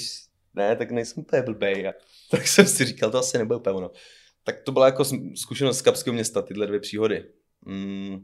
ne, 0.54 0.76
tak 0.76 0.90
nejsem 0.90 1.22
úplně 1.22 1.42
blbej. 1.42 1.88
A 1.88 1.92
tak 2.30 2.48
jsem 2.48 2.66
si 2.66 2.84
říkal, 2.84 3.10
to 3.10 3.18
asi 3.18 3.38
nebude 3.38 3.56
úplně 3.56 3.76
ono. 3.76 3.90
Tak 4.44 4.60
to 4.60 4.72
byla 4.72 4.86
jako 4.86 5.04
zkušenost 5.36 5.78
z 5.78 5.82
Kapského 5.82 6.14
města, 6.14 6.42
tyhle 6.42 6.66
dvě 6.66 6.80
příhody. 6.80 7.24
Mm, 7.66 8.18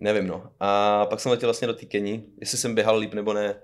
nevím, 0.00 0.26
no. 0.26 0.52
A 0.60 1.06
pak 1.06 1.20
jsem 1.20 1.30
letěl 1.30 1.46
vlastně 1.46 1.66
do 1.66 1.74
té 1.74 1.86
Keni, 1.86 2.24
jestli 2.40 2.58
jsem 2.58 2.74
běhal 2.74 2.98
líp 2.98 3.14
nebo 3.14 3.32
ne. 3.32 3.54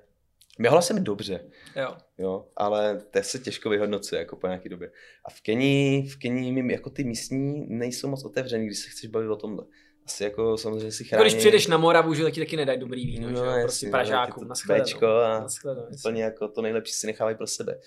Běhala 0.58 0.82
jsem 0.82 1.04
dobře. 1.04 1.50
Jo. 1.76 1.96
jo. 2.18 2.46
ale 2.56 3.02
to 3.10 3.22
se 3.22 3.38
těžko 3.38 3.70
vyhodnocuje 3.70 4.18
jako 4.18 4.36
po 4.36 4.46
nějaké 4.46 4.68
době. 4.68 4.90
A 5.24 5.30
v 5.30 5.40
Keni, 5.40 6.08
v 6.12 6.18
Keni 6.18 6.72
jako 6.72 6.90
ty 6.90 7.04
místní 7.04 7.66
nejsou 7.68 8.08
moc 8.08 8.24
otevřený, 8.24 8.66
když 8.66 8.78
se 8.78 8.90
chceš 8.90 9.10
bavit 9.10 9.28
o 9.28 9.36
tomhle. 9.36 9.64
Asi 10.06 10.24
jako 10.24 10.58
samozřejmě 10.58 10.92
si 10.92 11.04
chrání. 11.04 11.20
Jako 11.20 11.30
když 11.30 11.38
přijdeš 11.38 11.66
na 11.66 11.76
Moravu, 11.76 12.14
že 12.14 12.30
ti 12.30 12.40
taky 12.40 12.56
nedají 12.56 12.78
dobrý 12.78 13.06
víno, 13.06 13.30
no, 13.30 13.36
že 13.36 13.44
jo? 13.44 13.62
Prostě 13.62 13.86
no, 13.86 13.90
Pražákům, 13.90 14.48
na 14.48 14.54
a 15.26 15.46
úplně 15.98 16.22
jako 16.22 16.48
to 16.48 16.62
nejlepší 16.62 16.92
si 16.92 17.06
nechávají 17.06 17.36
pro 17.36 17.46
sebe. 17.46 17.80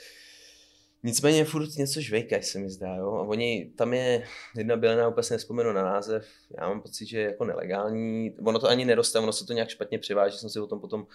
Nicméně 1.03 1.45
furt 1.45 1.69
něco 1.77 2.01
žvejkají, 2.01 2.43
se 2.43 2.60
mi 2.60 2.69
zdá, 2.69 2.95
jo. 2.95 3.13
A 3.13 3.21
oni, 3.21 3.71
tam 3.77 3.93
je 3.93 4.23
jedna 4.58 4.77
bylina, 4.77 5.08
úplně 5.08 5.23
se 5.23 5.34
nespomenu 5.34 5.73
na 5.73 5.84
název, 5.84 6.27
já 6.60 6.69
mám 6.69 6.82
pocit, 6.82 7.06
že 7.06 7.19
je 7.19 7.25
jako 7.25 7.45
nelegální, 7.45 8.36
ono 8.45 8.60
to 8.60 8.67
ani 8.67 8.86
neroste, 8.86 9.19
ono 9.19 9.32
se 9.32 9.45
to 9.45 9.53
nějak 9.53 9.69
špatně 9.69 9.99
přiváží, 9.99 10.38
jsem 10.38 10.49
si 10.49 10.60
o 10.60 10.67
tom 10.67 10.80
potom 10.80 11.08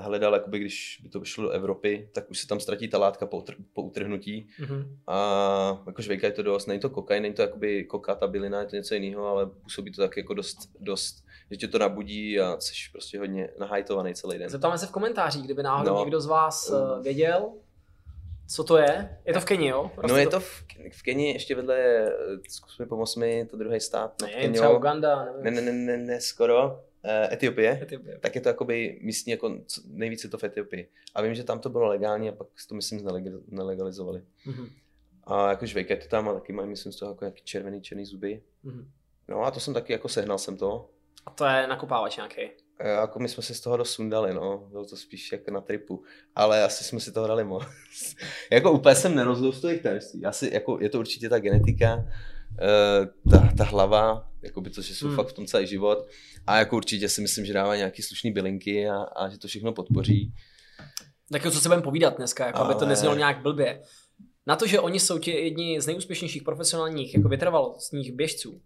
hledal, 0.00 0.34
jakoby, 0.34 0.58
když 0.58 1.00
by 1.02 1.08
to 1.08 1.20
vyšlo 1.20 1.44
do 1.44 1.50
Evropy, 1.50 2.08
tak 2.12 2.30
už 2.30 2.38
se 2.38 2.46
tam 2.46 2.60
ztratí 2.60 2.88
ta 2.88 2.98
látka 2.98 3.26
po, 3.26 3.40
utr- 3.40 3.56
po 3.72 3.82
utrhnutí 3.82 4.48
mm-hmm. 4.60 4.86
a 5.06 5.82
jako 5.86 6.02
žvejkají 6.02 6.32
to 6.32 6.42
dost, 6.42 6.66
není 6.66 6.80
to 6.80 6.90
kokain, 6.90 7.22
není 7.22 7.34
to 7.34 7.42
jakoby 7.42 7.84
koka, 7.84 8.14
ta 8.14 8.26
bylina, 8.26 8.60
je 8.60 8.66
to 8.66 8.76
něco 8.76 8.94
jiného, 8.94 9.26
ale 9.26 9.46
působí 9.46 9.92
to 9.92 10.02
tak 10.02 10.16
jako 10.16 10.34
dost, 10.34 10.58
dost 10.80 11.24
že 11.50 11.56
tě 11.56 11.68
to 11.68 11.78
nabudí 11.78 12.40
a 12.40 12.56
jsi 12.60 12.72
prostě 12.92 13.18
hodně 13.18 13.48
nahajtovaný 13.58 14.14
celý 14.14 14.38
den. 14.38 14.48
Zeptáme 14.48 14.78
se 14.78 14.86
v 14.86 14.90
komentářích, 14.90 15.44
kdyby 15.44 15.62
náhodou 15.62 15.94
no. 15.94 16.00
někdo 16.00 16.20
z 16.20 16.26
vás 16.26 16.70
uh, 16.70 17.02
věděl, 17.02 17.52
co 18.48 18.64
to 18.64 18.76
je? 18.76 19.18
Je 19.24 19.34
to 19.34 19.40
v 19.40 19.44
Keni, 19.44 19.68
jo? 19.68 19.90
Roste 19.96 20.12
no 20.12 20.18
je 20.18 20.26
to 20.26 20.40
v, 20.40 20.64
v 20.92 21.02
Keni, 21.02 21.32
ještě 21.32 21.54
vedle, 21.54 21.76
eh, 21.76 22.10
zkus 22.48 22.78
mi 22.78 22.86
pomoct 22.86 23.16
mi, 23.16 23.46
to 23.50 23.56
druhý 23.56 23.80
stát. 23.80 24.22
Ne, 24.22 24.28
Keni, 24.28 24.54
třeba 24.54 24.76
Uganda, 24.76 25.24
nevím. 25.24 25.44
Ne, 25.44 25.50
ne, 25.50 25.60
ne, 25.60 25.72
ne, 25.72 25.96
ne 25.96 26.20
skoro. 26.20 26.80
Uh, 27.08 27.32
Etiopie, 27.32 27.78
Etiopie, 27.82 28.18
tak 28.18 28.34
je 28.34 28.40
to 28.40 28.48
jakoby 28.48 28.98
místní, 29.02 29.30
jako 29.30 29.58
nejvíce 29.86 30.28
to 30.28 30.38
v 30.38 30.44
Etiopii. 30.44 30.88
A 31.14 31.22
vím, 31.22 31.34
že 31.34 31.44
tam 31.44 31.58
to 31.58 31.68
bylo 31.68 31.88
legální 31.88 32.28
a 32.28 32.32
pak 32.32 32.46
to 32.68 32.74
myslím 32.74 33.00
nelegalizovali. 33.48 34.22
Mm-hmm. 34.46 34.70
A 35.24 35.50
jako 35.50 35.66
žvejka 35.66 35.96
to 35.96 36.08
tam 36.08 36.28
a 36.28 36.34
taky 36.34 36.52
mají, 36.52 36.68
myslím, 36.68 36.92
z 36.92 36.96
toho 36.96 37.12
jako 37.12 37.24
jaký 37.24 37.42
červený, 37.44 37.82
černý 37.82 38.04
zuby. 38.04 38.42
Mm-hmm. 38.64 38.86
No 39.28 39.42
a 39.42 39.50
to 39.50 39.60
jsem 39.60 39.74
taky 39.74 39.92
jako 39.92 40.08
sehnal 40.08 40.38
jsem 40.38 40.56
to. 40.56 40.90
A 41.26 41.30
to 41.30 41.44
je 41.44 41.66
nakupávač 41.66 42.16
nějaký. 42.16 42.40
Jako 42.84 43.18
my 43.18 43.28
jsme 43.28 43.42
si 43.42 43.54
z 43.54 43.60
toho 43.60 43.76
dost 43.76 43.90
sundali, 43.90 44.34
no. 44.34 44.68
Bylo 44.70 44.84
to 44.84 44.96
spíš 44.96 45.32
jako 45.32 45.50
na 45.50 45.60
tripu. 45.60 46.02
Ale 46.34 46.64
asi 46.64 46.84
jsme 46.84 47.00
si 47.00 47.12
toho 47.12 47.26
dali 47.26 47.44
moc. 47.44 47.64
jako 48.52 48.72
úplně 48.72 48.94
jsem 48.94 49.14
nerozlil 49.14 49.52
z 49.52 49.60
těch 49.60 49.82
tajemství. 49.82 50.24
Asi, 50.24 50.50
jako, 50.52 50.78
je 50.80 50.88
to 50.88 50.98
určitě 50.98 51.28
ta 51.28 51.38
genetika, 51.38 52.04
ta, 53.30 53.52
ta 53.56 53.64
hlava, 53.64 54.28
jako 54.42 54.60
by 54.60 54.70
to, 54.70 54.82
že 54.82 54.94
jsou 54.94 55.06
hmm. 55.06 55.16
fakt 55.16 55.28
v 55.28 55.32
tom 55.32 55.46
celý 55.46 55.66
život. 55.66 56.06
A 56.46 56.58
jako 56.58 56.76
určitě 56.76 57.08
si 57.08 57.20
myslím, 57.20 57.46
že 57.46 57.52
dává 57.52 57.76
nějaký 57.76 58.02
slušný 58.02 58.32
bylinky 58.32 58.88
a, 58.88 58.96
a 58.96 59.28
že 59.28 59.38
to 59.38 59.48
všechno 59.48 59.72
podpoří. 59.72 60.32
Tak 61.32 61.42
co 61.42 61.60
se 61.60 61.68
budeme 61.68 61.82
povídat 61.82 62.16
dneska, 62.16 62.46
jako 62.46 62.58
Ale... 62.58 62.70
aby 62.70 62.78
to 62.78 62.86
neznělo 62.86 63.14
nějak 63.14 63.42
blbě. 63.42 63.82
Na 64.46 64.56
to, 64.56 64.66
že 64.66 64.80
oni 64.80 65.00
jsou 65.00 65.18
ti 65.18 65.30
jedni 65.30 65.80
z 65.80 65.86
nejúspěšnějších 65.86 66.42
profesionálních 66.42 67.14
jako 67.14 67.28
vytrvalostních 67.28 68.12
běžců, 68.12 68.62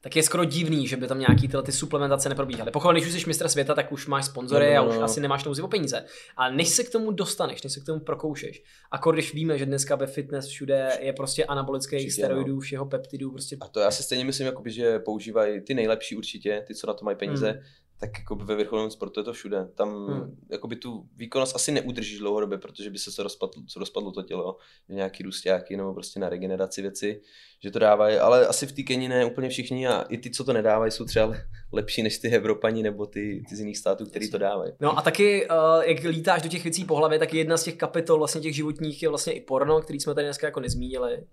tak 0.00 0.16
je 0.16 0.22
skoro 0.22 0.44
divný, 0.44 0.86
že 0.86 0.96
by 0.96 1.06
tam 1.06 1.18
nějaký 1.18 1.48
tyhle 1.48 1.62
ty 1.62 1.72
suplementace 1.72 2.28
neprobíhaly. 2.28 2.70
Pokud 2.70 2.92
když 2.92 3.06
už 3.06 3.12
jsi 3.12 3.26
mistr 3.26 3.48
světa, 3.48 3.74
tak 3.74 3.92
už 3.92 4.06
máš 4.06 4.24
sponzory 4.24 4.74
no, 4.74 4.82
no, 4.82 4.88
no. 4.88 4.92
a 4.92 4.96
už 4.96 5.02
asi 5.02 5.20
nemáš 5.20 5.44
nouzi 5.44 5.62
o 5.62 5.68
peníze. 5.68 6.04
Ale 6.36 6.56
než 6.56 6.68
se 6.68 6.84
k 6.84 6.90
tomu 6.90 7.10
dostaneš, 7.10 7.62
než 7.62 7.72
se 7.72 7.80
k 7.80 7.84
tomu 7.84 8.00
prokoušeš, 8.00 8.62
a 8.90 9.10
když 9.10 9.34
víme, 9.34 9.58
že 9.58 9.66
dneska 9.66 9.96
ve 9.96 10.06
fitness 10.06 10.46
všude 10.46 10.98
je 11.00 11.12
prostě 11.12 11.44
anabolických 11.44 12.12
steroidů, 12.12 12.54
no. 12.54 12.60
všeho 12.60 12.86
peptidů. 12.86 13.30
Prostě... 13.30 13.56
A 13.60 13.68
to 13.68 13.80
já 13.80 13.90
si 13.90 14.02
stejně 14.02 14.24
myslím, 14.24 14.46
jakoby, 14.46 14.70
že 14.70 14.98
používají 14.98 15.60
ty 15.60 15.74
nejlepší 15.74 16.16
určitě, 16.16 16.64
ty, 16.66 16.74
co 16.74 16.86
na 16.86 16.94
to 16.94 17.04
mají 17.04 17.16
peníze, 17.16 17.50
hmm 17.50 17.60
tak 18.00 18.18
jako 18.18 18.34
ve 18.34 18.54
vrcholovém 18.54 18.90
sportu 18.90 19.20
je 19.20 19.24
to 19.24 19.32
všude. 19.32 19.68
Tam 19.74 20.06
hmm. 20.06 20.36
jakoby 20.50 20.76
tu 20.76 21.08
výkonnost 21.16 21.56
asi 21.56 21.72
neudržíš 21.72 22.18
dlouhodobě, 22.18 22.58
protože 22.58 22.90
by 22.90 22.98
se 22.98 23.16
to 23.16 23.22
rozpadlo, 23.22 23.62
co 23.68 23.78
rozpadlo 23.78 24.12
to 24.12 24.22
tělo, 24.22 24.56
nějaký 24.88 25.22
růstáky 25.22 25.76
nebo 25.76 25.94
prostě 25.94 26.20
na 26.20 26.28
regeneraci 26.28 26.82
věci, 26.82 27.20
že 27.62 27.70
to 27.70 27.78
dávají, 27.78 28.16
ale 28.16 28.46
asi 28.46 28.66
v 28.66 28.72
té 28.72 28.82
Keni 28.82 29.08
ne 29.08 29.24
úplně 29.24 29.48
všichni 29.48 29.88
a 29.88 30.02
i 30.02 30.18
ty, 30.18 30.30
co 30.30 30.44
to 30.44 30.52
nedávají, 30.52 30.92
jsou 30.92 31.04
třeba 31.04 31.34
lepší 31.72 32.02
než 32.02 32.18
ty 32.18 32.28
Evropani 32.28 32.82
nebo 32.82 33.06
ty, 33.06 33.44
ty 33.48 33.56
z 33.56 33.60
jiných 33.60 33.78
států, 33.78 34.06
který 34.06 34.30
to 34.30 34.38
dávají. 34.38 34.72
No 34.80 34.98
a 34.98 35.02
taky, 35.02 35.48
uh, 35.48 35.82
jak 35.84 36.04
lítáš 36.04 36.42
do 36.42 36.48
těch 36.48 36.64
věcí 36.64 36.84
po 36.84 36.96
hlavě, 36.96 37.18
tak 37.18 37.34
jedna 37.34 37.56
z 37.56 37.64
těch 37.64 37.74
kapitol 37.74 38.18
vlastně 38.18 38.40
těch 38.40 38.54
životních 38.54 39.02
je 39.02 39.08
vlastně 39.08 39.32
i 39.32 39.40
porno, 39.40 39.80
který 39.80 40.00
jsme 40.00 40.14
tady 40.14 40.26
dneska 40.26 40.46
jako 40.46 40.60
nezmínili. 40.60 41.24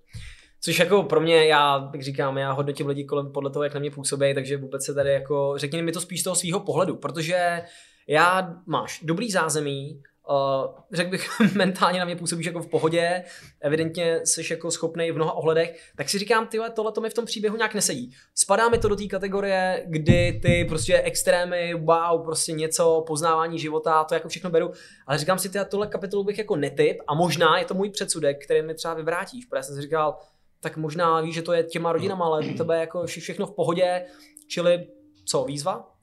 Což 0.65 0.79
jako 0.79 1.03
pro 1.03 1.21
mě, 1.21 1.45
já, 1.45 1.89
jak 1.93 2.03
říkám, 2.03 2.37
já 2.37 2.51
hodnotím 2.51 2.87
lidi 2.87 3.03
kolem 3.03 3.31
podle 3.31 3.49
toho, 3.49 3.63
jak 3.63 3.73
na 3.73 3.79
mě 3.79 3.91
působí, 3.91 4.33
takže 4.33 4.57
vůbec 4.57 4.85
se 4.85 4.93
tady 4.93 5.11
jako, 5.11 5.53
řekni 5.57 5.81
mi 5.81 5.91
to 5.91 6.01
spíš 6.01 6.21
z 6.21 6.23
toho 6.23 6.35
svého 6.35 6.59
pohledu, 6.59 6.95
protože 6.95 7.61
já 8.07 8.55
máš 8.65 8.99
dobrý 9.03 9.31
zázemí, 9.31 10.01
Uh, 10.29 10.75
řekl 10.91 11.09
bych, 11.09 11.39
mentálně 11.55 11.99
na 11.99 12.05
mě 12.05 12.15
působíš 12.15 12.45
jako 12.45 12.61
v 12.61 12.67
pohodě, 12.67 13.23
evidentně 13.61 14.19
jsi 14.23 14.53
jako 14.53 14.71
schopný 14.71 15.11
v 15.11 15.15
mnoha 15.15 15.33
ohledech, 15.33 15.91
tak 15.95 16.09
si 16.09 16.17
říkám, 16.19 16.47
ty 16.47 16.59
tohle 16.73 16.91
to 16.91 17.01
mi 17.01 17.09
v 17.09 17.13
tom 17.13 17.25
příběhu 17.25 17.57
nějak 17.57 17.73
nesedí. 17.73 18.11
Spadá 18.35 18.69
mi 18.69 18.77
to 18.77 18.87
do 18.87 18.95
té 18.95 19.05
kategorie, 19.07 19.83
kdy 19.87 20.39
ty 20.41 20.65
prostě 20.69 21.01
extrémy, 21.01 21.73
wow, 21.73 22.23
prostě 22.23 22.51
něco, 22.51 23.03
poznávání 23.07 23.59
života, 23.59 24.03
to 24.03 24.13
jako 24.13 24.29
všechno 24.29 24.49
beru, 24.49 24.71
ale 25.07 25.17
říkám 25.17 25.39
si, 25.39 25.49
ty 25.49 25.59
tohle 25.69 25.87
kapitolu 25.87 26.23
bych 26.23 26.37
jako 26.37 26.55
netyp 26.55 26.97
a 27.07 27.13
možná 27.13 27.59
je 27.59 27.65
to 27.65 27.73
můj 27.73 27.89
předsudek, 27.89 28.45
který 28.45 28.61
mi 28.61 28.73
třeba 28.73 28.93
vyvrátíš, 28.93 29.45
protože 29.45 29.63
jsem 29.63 29.75
si 29.75 29.81
říkal, 29.81 30.17
tak 30.59 30.77
možná 30.77 31.21
víš, 31.21 31.35
že 31.35 31.41
to 31.41 31.53
je 31.53 31.63
těma 31.63 31.91
rodinama, 31.91 32.25
ale 32.25 32.45
u 32.45 32.53
tebe 32.53 32.79
jako 32.79 33.05
všechno 33.05 33.47
v 33.47 33.51
pohodě, 33.51 34.05
čili 34.47 34.87
co, 35.25 35.43
výzva? 35.43 35.95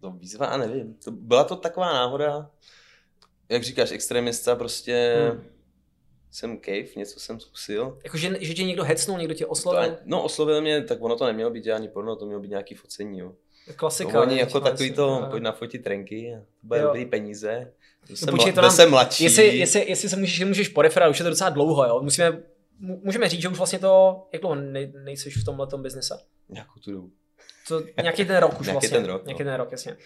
To 0.00 0.10
výzva 0.10 0.46
a 0.46 0.56
nevím. 0.56 0.94
To, 1.04 1.10
byla 1.10 1.44
to 1.44 1.56
taková 1.56 1.92
náhoda, 1.92 2.50
jak 3.48 3.62
říkáš, 3.62 3.90
extremista, 3.90 4.56
prostě 4.56 5.16
hmm. 5.30 5.44
jsem 6.30 6.60
cave, 6.60 6.88
něco 6.96 7.20
jsem 7.20 7.40
zkusil. 7.40 7.98
Jako, 8.04 8.16
že, 8.16 8.36
že 8.40 8.54
tě 8.54 8.64
někdo 8.64 8.84
hecnul, 8.84 9.18
někdo 9.18 9.34
tě 9.34 9.46
oslovil? 9.46 9.90
To, 9.90 9.96
no, 10.04 10.22
oslovil 10.22 10.60
mě, 10.60 10.84
tak 10.84 11.02
ono 11.02 11.16
to 11.16 11.26
nemělo 11.26 11.50
být 11.50 11.68
ani 11.68 11.88
porno, 11.88 12.16
to 12.16 12.26
mělo 12.26 12.40
být 12.40 12.50
nějaký 12.50 12.74
focení, 12.74 13.18
jo. 13.18 13.32
Klasika. 13.76 14.12
To 14.12 14.20
oni 14.20 14.38
jako 14.38 14.60
takový 14.60 14.92
to, 14.92 15.20
no. 15.20 15.30
pojď 15.30 15.44
fotit 15.52 15.84
trenky, 15.84 16.36
to 16.60 16.66
bude 16.66 16.82
dobrý 16.82 17.06
peníze. 17.06 17.72
To 18.08 18.16
jsem, 18.16 18.26
no, 18.26 18.32
počkej, 18.32 18.52
to 18.52 18.60
nám, 18.60 18.70
jsem 18.70 18.90
mladší. 18.90 19.24
Jestli, 19.24 19.56
jestli, 19.58 19.88
jestli 19.88 20.08
se 20.08 20.16
můžeš, 20.16 20.44
můžeš 20.44 20.68
poreferovat, 20.68 21.10
už 21.10 21.18
je 21.18 21.22
to 21.22 21.30
docela 21.30 21.50
dlouho, 21.50 21.84
jo. 21.84 22.00
Musíme 22.02 22.42
můžeme 22.82 23.28
říct, 23.28 23.40
že 23.40 23.48
už 23.48 23.58
vlastně 23.58 23.78
to, 23.78 24.22
jak 24.32 24.42
dlouho 24.42 24.54
nej, 24.54 24.92
nejsiš 25.04 25.42
v 25.42 25.44
tomhle 25.44 25.66
biznise? 25.76 26.18
Nějakou 26.48 26.80
tu 26.80 26.92
dobu. 26.92 27.10
To, 27.68 27.82
nějaký 28.02 28.24
ten 28.24 28.36
rok 28.36 28.60
už 28.60 28.66
nějaký 28.66 28.72
vlastně. 28.72 28.98
Ten 28.98 29.06
rok, 29.06 29.26
nějaký 29.26 29.44
no. 29.44 29.50
ten 29.50 29.56
rok, 29.56 29.72
jasně. 29.72 29.96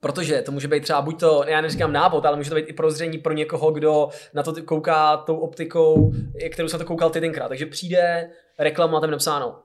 Protože 0.00 0.42
to 0.42 0.52
může 0.52 0.68
být 0.68 0.82
třeba 0.82 1.02
buď 1.02 1.20
to, 1.20 1.44
já 1.46 1.60
neříkám 1.60 1.92
návod, 1.92 2.26
ale 2.26 2.36
může 2.36 2.50
to 2.50 2.56
být 2.56 2.68
i 2.68 2.72
prozření 2.72 3.18
pro 3.18 3.32
někoho, 3.32 3.70
kdo 3.70 4.08
na 4.34 4.42
to 4.42 4.62
kouká 4.62 5.16
tou 5.16 5.36
optikou, 5.36 6.12
kterou 6.52 6.68
jsem 6.68 6.78
to 6.78 6.86
koukal 6.86 7.10
ty 7.10 7.20
tenkrát. 7.20 7.48
Takže 7.48 7.66
přijde 7.66 8.30
reklama, 8.58 9.00
tam 9.00 9.10
napsáno. 9.10 9.62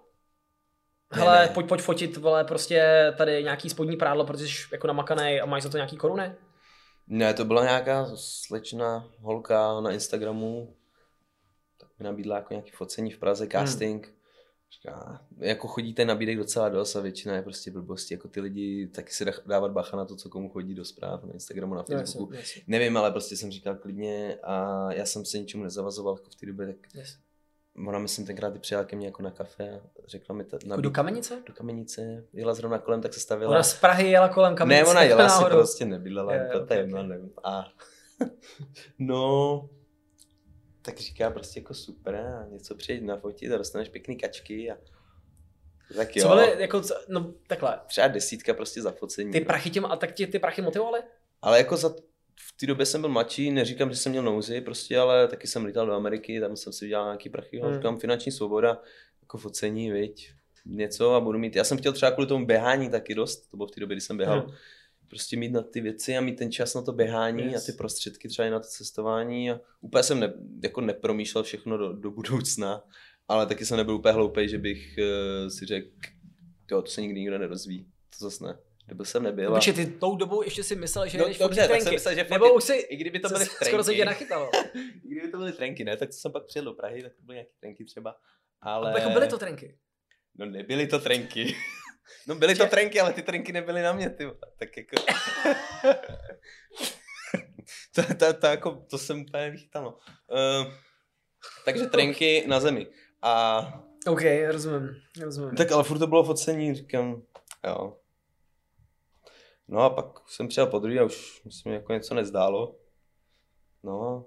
Hele, 1.12 1.40
ne, 1.40 1.42
ne. 1.42 1.48
pojď, 1.54 1.68
pojď 1.68 1.82
fotit, 1.82 2.18
vole, 2.18 2.44
prostě 2.44 3.14
tady 3.18 3.44
nějaký 3.44 3.70
spodní 3.70 3.98
prádlo, 3.98 4.26
protože 4.26 4.48
jsi 4.48 4.54
jako 4.72 4.88
namakaný 4.88 5.42
a 5.42 5.46
máš 5.46 5.64
za 5.64 5.70
to 5.70 5.78
nějaký 5.78 5.98
koruny? 5.98 6.36
Ne, 7.08 7.34
to 7.34 7.46
byla 7.46 7.64
nějaká 7.64 8.08
slečna 8.16 9.08
holka 9.20 9.82
na 9.82 9.92
Instagramu, 9.92 10.74
nabídla 12.04 12.36
jako 12.36 12.54
nějaký 12.54 12.72
focení 12.72 13.12
v 13.12 13.18
Praze, 13.18 13.44
hmm. 13.44 13.52
casting. 13.52 14.06
Hmm. 14.06 14.18
Říká, 14.72 15.22
jako 15.38 15.68
chodíte 15.68 16.06
nabídek 16.06 16.38
docela 16.38 16.70
dost 16.70 16.96
a 16.96 17.02
většina 17.02 17.36
je 17.36 17.42
prostě 17.42 17.72
blbosti. 17.72 18.14
Jako 18.14 18.28
ty 18.28 18.42
lidi 18.42 18.88
taky 18.88 19.12
si 19.12 19.26
dávat 19.46 19.72
bacha 19.72 19.98
na 19.98 20.06
to, 20.06 20.16
co 20.16 20.30
komu 20.30 20.50
chodí 20.50 20.76
do 20.76 20.86
zpráv 20.86 21.24
na 21.24 21.34
Instagramu, 21.34 21.76
na 21.76 21.84
Facebooku. 21.84 22.34
Yes, 22.34 22.56
yes. 22.56 22.66
Nevím, 22.68 22.98
ale 22.98 23.12
prostě 23.12 23.38
jsem 23.38 23.52
říkal 23.52 23.76
klidně 23.76 24.40
a 24.44 24.88
já 24.94 25.06
jsem 25.06 25.26
se 25.26 25.40
ničemu 25.40 25.64
nezavazoval 25.64 26.14
jako 26.14 26.30
v 26.30 26.36
té 26.36 26.46
době, 26.46 26.68
tak 26.68 26.96
yes. 26.96 27.18
Ona, 27.88 28.00
myslím, 28.00 28.26
tenkrát 28.26 28.56
i 28.56 28.60
přijela 28.60 28.84
ke 28.84 28.96
mně 28.96 29.06
jako 29.06 29.22
na 29.22 29.32
kafe 29.32 29.70
a 29.70 30.08
řekla 30.08 30.36
mi... 30.36 30.44
Ta, 30.44 30.58
nabít, 30.66 30.84
do 30.84 30.92
Kamenice? 30.92 31.44
Do 31.46 31.54
Kamenice. 31.54 32.24
Jela 32.34 32.54
zrovna 32.54 32.80
kolem, 32.80 33.02
tak 33.02 33.14
se 33.14 33.20
stavila. 33.20 33.52
Ona 33.52 33.64
z 33.64 33.80
Prahy 33.80 34.10
jela 34.10 34.30
kolem 34.30 34.56
Kamenice. 34.56 34.84
Ne, 34.84 34.90
ona 34.90 35.04
jela 35.04 35.30
si 35.30 35.44
prostě 35.46 35.86
nebydlela, 35.86 36.34
je, 36.34 36.50
to 36.52 36.62
okay. 36.64 36.88
nevím. 36.88 37.32
A 37.44 37.68
no, 39.00 39.70
tak 40.88 40.98
říká 40.98 41.30
prostě 41.30 41.60
jako 41.60 41.74
super 41.74 42.16
a 42.16 42.48
něco 42.52 42.76
přijít 42.76 43.04
na 43.04 43.18
fotit 43.18 43.52
a 43.52 43.58
dostaneš 43.58 43.90
pěkný 43.90 44.18
kačky 44.18 44.72
a 44.72 44.78
tak 45.96 46.16
jo. 46.16 46.24
Co 46.24 46.30
byly, 46.30 46.62
jako, 46.62 46.82
no 47.08 47.34
takhle. 47.48 47.80
Třeba 47.88 48.08
desítka 48.08 48.54
prostě 48.54 48.82
za 48.82 48.92
focení. 48.92 49.32
Ty 49.32 49.42
prachy 49.42 49.70
těm, 49.70 49.86
a 49.86 49.96
tak 49.96 50.14
tě 50.14 50.28
ty 50.28 50.40
prachy 50.40 50.62
motivovaly? 50.62 51.00
Ale 51.42 51.58
jako 51.58 51.78
za, 51.78 51.90
v 52.40 52.58
té 52.60 52.66
době 52.66 52.86
jsem 52.86 53.02
byl 53.02 53.10
mladší, 53.10 53.52
neříkám, 53.52 53.90
že 53.90 53.96
jsem 53.96 54.12
měl 54.12 54.24
nouzi, 54.24 54.62
prostě, 54.62 54.98
ale 54.98 55.28
taky 55.28 55.48
jsem 55.48 55.66
lítal 55.66 55.86
do 55.86 55.94
Ameriky, 55.94 56.40
tam 56.40 56.56
jsem 56.56 56.74
si 56.74 56.86
udělal 56.86 57.06
nějaký 57.06 57.30
prachy, 57.30 57.60
hmm. 57.60 57.76
říkám 57.76 58.00
finanční 58.00 58.32
svoboda, 58.32 58.82
jako 59.22 59.38
focení, 59.38 59.92
viď, 59.92 60.32
něco 60.66 61.14
a 61.14 61.20
budu 61.20 61.40
mít, 61.40 61.56
já 61.56 61.64
jsem 61.64 61.78
chtěl 61.78 61.94
třeba 61.94 62.12
kvůli 62.12 62.28
tomu 62.28 62.46
běhání 62.46 62.90
taky 62.90 63.16
dost, 63.16 63.48
to 63.52 63.58
bylo 63.58 63.68
v 63.68 63.72
té 63.72 63.80
době, 63.80 63.96
kdy 63.96 64.02
jsem 64.02 64.18
běhal, 64.18 64.42
hmm 64.42 64.56
prostě 65.10 65.38
mít 65.38 65.52
na 65.52 65.62
ty 65.62 65.82
věci 65.82 66.18
a 66.18 66.22
mít 66.22 66.36
ten 66.36 66.52
čas 66.52 66.74
na 66.74 66.82
to 66.82 66.92
běhání 66.92 67.44
yes. 67.44 67.64
a 67.64 67.66
ty 67.66 67.78
prostředky 67.78 68.28
třeba 68.28 68.48
i 68.48 68.52
na 68.52 68.60
to 68.60 68.68
cestování 68.68 69.52
a 69.52 69.60
úplně 69.82 70.04
jsem 70.04 70.20
ne, 70.20 70.34
jako 70.64 70.82
nepromýšlel 70.82 71.44
všechno 71.44 71.78
do, 71.78 71.94
do 71.94 72.12
budoucna, 72.12 72.84
ale 73.28 73.46
taky 73.46 73.66
jsem 73.66 73.78
nebyl 73.78 73.96
úplně 73.96 74.14
hloupý, 74.14 74.50
že 74.50 74.58
bych 74.58 74.96
uh, 74.98 75.50
si 75.50 75.66
řekl, 75.66 75.88
jo, 76.72 76.82
to 76.82 76.92
se 76.92 77.02
nikdy 77.02 77.20
nikdo 77.20 77.38
nedozví, 77.38 77.88
to 78.20 78.26
zase 78.26 78.44
ne. 78.46 78.58
Nebo 78.88 79.06
jsem 79.06 79.24
nebyl. 79.24 79.54
Takže 79.54 79.74
ty 79.74 79.86
tou 79.86 80.16
dobou 80.16 80.44
ještě 80.44 80.64
si 80.64 80.76
myslel, 80.76 81.08
že 81.08 81.18
no, 81.18 81.28
jdeš 81.28 81.38
dobře, 81.38 81.68
tak 81.68 81.82
jsem 81.82 81.94
myslel, 81.94 82.16
že 82.16 82.28
Nebo 82.32 82.54
už 82.54 82.64
si, 82.64 82.74
i 82.74 82.96
kdyby 82.96 83.20
to 83.20 83.28
byly 83.28 83.46
trenky. 83.46 83.66
Skoro 83.66 83.84
se 83.84 83.96
tě 83.96 84.06
nachytalo. 84.06 84.50
I 85.04 85.10
kdyby 85.10 85.32
to 85.32 85.38
byly 85.38 85.52
trenky, 85.52 85.84
ne, 85.84 85.98
tak 85.98 86.14
jsem 86.14 86.32
pak 86.32 86.46
přijel 86.46 86.66
do 86.66 86.74
Prahy, 86.74 87.04
tak 87.04 87.14
to 87.14 87.24
byly 87.24 87.36
nějaké 87.36 87.52
trenky 87.60 87.86
třeba. 87.86 88.16
Ale... 88.62 88.94
A 88.94 89.00
jako 89.00 89.12
byly 89.12 89.28
to 89.28 89.38
trenky? 89.38 89.78
No 90.36 90.46
nebyly 90.46 90.88
to 90.88 91.00
trenky. 91.00 91.56
No 92.28 92.36
byly 92.36 92.56
to 92.56 92.66
trenky, 92.66 93.00
ale 93.00 93.14
ty 93.14 93.22
trenky 93.22 93.52
nebyly 93.52 93.82
na 93.82 93.94
mě, 93.94 94.10
ty 94.10 94.28
Tak 94.60 94.78
jako... 94.78 94.96
to, 97.96 98.02
to, 98.16 98.34
to, 98.34 98.48
jako, 98.48 98.86
to 98.90 98.98
jsem 98.98 99.22
úplně 99.22 99.50
vychytal, 99.50 99.84
no. 99.84 99.92
Uh, 99.92 100.74
takže 101.66 101.86
trenky 101.86 102.44
na 102.48 102.60
zemi. 102.60 102.88
A... 103.22 103.62
OK, 104.08 104.22
rozumím, 104.48 104.90
rozumím. 105.22 105.56
Tak 105.56 105.72
ale 105.72 105.84
furt 105.84 106.00
to 106.00 106.08
bylo 106.08 106.24
focení, 106.24 106.76
říkám, 106.76 107.22
jo. 107.68 107.98
No 109.68 109.82
a 109.82 109.90
pak 109.90 110.06
jsem 110.30 110.48
přijel 110.48 110.68
po 110.68 110.80
druhý 110.80 111.00
a 111.00 111.04
už 111.04 111.42
se 111.50 111.70
mi 111.70 111.76
jako 111.76 111.94
něco 111.94 112.14
nezdálo. 112.14 112.76
No, 113.84 114.26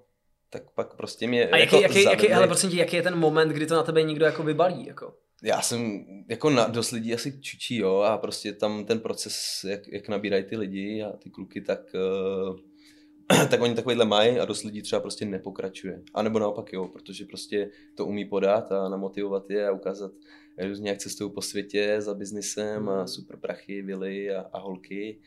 tak 0.50 0.70
pak 0.70 0.94
prostě 0.94 1.26
mě 1.26 1.48
A 1.48 1.56
jaký, 1.56 1.80
jako 1.80 1.98
jaký, 1.98 2.04
jaký, 2.04 2.28
hele, 2.28 2.46
prosím 2.46 2.70
tě, 2.70 2.76
jaký 2.76 2.96
je 2.96 3.02
ten 3.02 3.18
moment, 3.18 3.48
kdy 3.48 3.66
to 3.66 3.74
na 3.74 3.82
tebe 3.82 4.02
někdo 4.02 4.24
jako 4.24 4.42
vybalí, 4.42 4.86
jako? 4.86 5.14
Já 5.42 5.62
jsem, 5.62 6.04
jako 6.28 6.50
na, 6.50 6.66
dost 6.66 6.90
lidí 6.90 7.14
asi 7.14 7.40
čučí, 7.40 7.76
jo, 7.76 7.96
a 7.96 8.18
prostě 8.18 8.52
tam 8.52 8.84
ten 8.84 9.00
proces, 9.00 9.64
jak, 9.68 9.88
jak 9.88 10.08
nabírají 10.08 10.44
ty 10.44 10.56
lidi 10.56 11.02
a 11.02 11.16
ty 11.16 11.30
kluky, 11.30 11.60
tak, 11.60 11.80
uh, 11.94 12.56
tak 13.50 13.60
oni 13.60 13.74
takovýhle 13.74 14.04
mají 14.04 14.38
a 14.38 14.44
dost 14.44 14.62
lidí 14.62 14.82
třeba 14.82 15.00
prostě 15.00 15.24
nepokračuje. 15.24 16.02
A 16.14 16.22
nebo 16.22 16.38
naopak 16.38 16.72
jo, 16.72 16.88
protože 16.88 17.24
prostě 17.24 17.70
to 17.94 18.06
umí 18.06 18.24
podat 18.24 18.72
a 18.72 18.88
namotivovat 18.88 19.50
je 19.50 19.68
a 19.68 19.72
ukázat, 19.72 20.12
různě 20.68 20.90
jak 20.90 20.98
cestují 20.98 21.32
po 21.32 21.42
světě 21.42 21.96
za 21.98 22.14
biznisem 22.14 22.88
a 22.88 22.96
hmm. 22.96 23.08
super 23.08 23.36
prachy, 23.36 23.82
vily 23.82 24.34
a, 24.34 24.40
a 24.52 24.58
holky. 24.58 25.20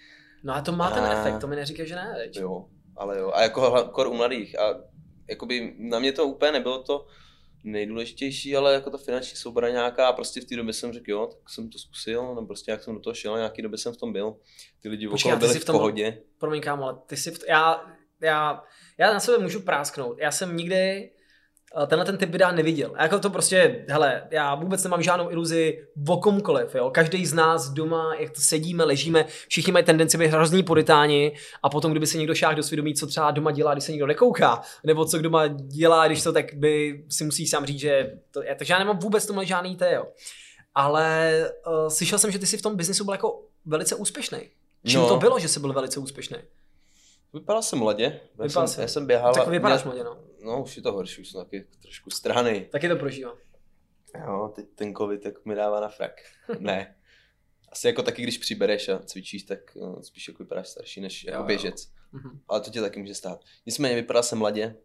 No 0.44 0.54
a 0.54 0.62
to 0.62 0.72
má 0.72 0.88
a, 0.88 0.94
ten 0.94 1.04
efekt, 1.04 1.42
to 1.42 1.48
mi 1.48 1.56
neříká, 1.56 1.86
že 1.86 1.96
ne, 1.96 2.16
veď. 2.18 2.38
Jo, 2.38 2.66
ale 2.96 3.20
jo. 3.20 3.32
A 3.34 3.44
jako 3.44 3.90
kor 3.92 4.08
u 4.08 4.14
mladých. 4.14 4.60
A 4.60 4.82
jakoby 5.30 5.76
na 5.78 6.00
mě 6.00 6.12
to 6.12 6.26
úplně 6.26 6.52
nebylo 6.52 6.84
to, 6.84 7.06
nejdůležitější, 7.64 8.56
ale 8.56 8.74
jako 8.74 8.90
ta 8.90 8.98
finanční 8.98 9.38
soubora 9.38 9.70
nějaká 9.70 10.08
a 10.08 10.14
prostě 10.14 10.42
v 10.42 10.46
té 10.46 10.56
době 10.56 10.74
jsem 10.74 10.94
řekl, 10.94 11.12
jo, 11.12 11.28
tak 11.28 11.50
jsem 11.50 11.70
to 11.70 11.78
zkusil, 11.80 12.36
nebo 12.36 12.48
prostě 12.48 12.72
jak 12.72 12.84
jsem 12.84 12.94
do 12.94 13.00
toho 13.00 13.14
šel, 13.14 13.38
nějaký 13.38 13.62
době 13.62 13.78
jsem 13.78 13.94
v 13.94 13.98
tom 13.98 14.14
byl. 14.14 14.36
Ty 14.82 14.90
lidi 14.90 15.08
Počkej, 15.08 15.32
okolo 15.32 15.48
byli 15.48 15.60
v, 15.60 15.66
tom, 15.66 15.76
v 15.76 15.78
pohodě. 15.78 16.22
Promiň 16.38 16.62
kámo, 16.62 16.84
ale 16.84 16.98
ty 17.06 17.18
jsi 17.18 17.32
v, 17.32 17.40
já, 17.50 17.86
já, 18.22 18.64
já 18.98 19.14
na 19.14 19.20
sebe 19.20 19.38
můžu 19.38 19.62
prásknout. 19.62 20.18
Já 20.20 20.32
jsem 20.32 20.58
nikdy 20.58 21.12
tenhle 21.88 22.06
ten 22.06 22.18
typ 22.18 22.30
videa 22.30 22.52
neviděl. 22.52 22.92
A 22.96 23.04
jako 23.04 23.20
to 23.20 23.30
prostě, 23.30 23.86
hele, 23.90 24.28
já 24.32 24.56
vůbec 24.56 24.84
nemám 24.84 25.02
žádnou 25.02 25.32
iluzi 25.32 25.88
o 26.08 26.18
komkoliv, 26.18 26.76
jo. 26.76 26.90
Každý 26.90 27.26
z 27.26 27.34
nás 27.34 27.70
doma, 27.70 28.16
jak 28.20 28.32
to 28.32 28.42
sedíme, 28.42 28.84
ležíme, 28.84 29.26
všichni 29.48 29.74
mají 29.74 29.86
tendenci 29.86 30.18
být 30.18 30.28
hrozný 30.28 30.64
puritáni 30.64 31.36
a 31.64 31.70
potom, 31.70 31.92
kdyby 31.92 32.08
se 32.08 32.18
někdo 32.18 32.36
šáhl 32.36 32.56
do 32.56 32.64
svědomí, 32.64 32.96
co 32.96 33.08
třeba 33.08 33.32
doma 33.32 33.52
dělá, 33.52 33.74
když 33.74 33.84
se 33.84 33.92
někdo 33.92 34.08
nekouká, 34.08 34.62
nebo 34.84 35.06
co 35.06 35.22
doma 35.22 35.48
dělá, 35.48 36.08
když 36.08 36.24
to 36.24 36.34
tak 36.34 36.54
by 36.54 37.04
si 37.10 37.24
musí 37.24 37.48
sám 37.48 37.66
říct, 37.66 37.80
že 37.80 38.14
to 38.32 38.44
je. 38.44 38.56
Takže 38.56 38.74
já 38.74 38.80
nemám 38.80 39.00
vůbec 39.00 39.26
tomu 39.26 39.44
žádný 39.44 39.76
té, 39.76 39.94
jo. 39.94 40.06
Ale 40.76 41.32
uh, 41.68 41.88
slyšel 41.88 42.20
jsem, 42.20 42.32
že 42.32 42.40
ty 42.40 42.46
jsi 42.46 42.58
v 42.58 42.62
tom 42.62 42.76
biznesu 42.76 43.06
byl 43.06 43.14
jako 43.14 43.42
velice 43.66 43.96
úspěšný. 43.96 44.40
Čím 44.86 45.00
no. 45.00 45.08
to 45.08 45.18
bylo, 45.18 45.40
že 45.40 45.48
jsi 45.48 45.60
byl 45.60 45.74
velice 45.74 46.00
úspěšný? 46.00 46.38
Vypadal 47.34 47.62
jsem 47.62 47.80
mladě. 47.80 48.20
Vypadal 48.40 48.64
já, 48.64 48.68
jsem, 48.68 48.82
já 48.82 48.88
jsem 48.88 49.08
běhal. 49.08 49.34
Tak 49.34 49.48
vypadáš 49.48 49.84
mladě, 49.84 50.04
no. 50.04 50.18
No, 50.44 50.64
už 50.64 50.78
je 50.78 50.84
to 50.84 50.92
horší, 50.92 51.22
už 51.22 51.30
jsem 51.30 51.44
taky 51.44 51.68
trošku 51.82 52.10
strany. 52.10 52.68
Taky 52.72 52.90
to 52.90 52.96
prožívám. 52.96 53.38
Jo, 54.26 54.52
teď 54.56 54.66
ten 54.76 54.96
covid 54.96 55.24
tak 55.24 55.46
mi 55.46 55.56
dává 55.56 55.80
na 55.80 55.88
frak. 55.88 56.12
ne. 56.60 56.96
Asi 57.72 57.88
jako 57.88 58.04
taky, 58.04 58.24
když 58.24 58.38
přibereš 58.38 58.90
a 58.90 59.00
cvičíš, 59.00 59.44
tak 59.44 59.76
no, 59.76 60.04
spíš 60.04 60.28
jako 60.28 60.44
vypadáš 60.44 60.68
starší 60.68 61.02
než 61.02 61.24
jako 61.24 61.40
jo, 61.40 61.46
běžec. 61.46 61.86
Jo. 61.86 62.20
Mhm. 62.20 62.40
Ale 62.48 62.62
to 62.62 62.72
tě 62.72 62.82
taky 62.82 63.00
může 63.00 63.16
stát. 63.16 63.40
Nicméně 63.66 63.96
vypadal 63.96 64.24
jsem 64.24 64.38
mladě 64.38 64.76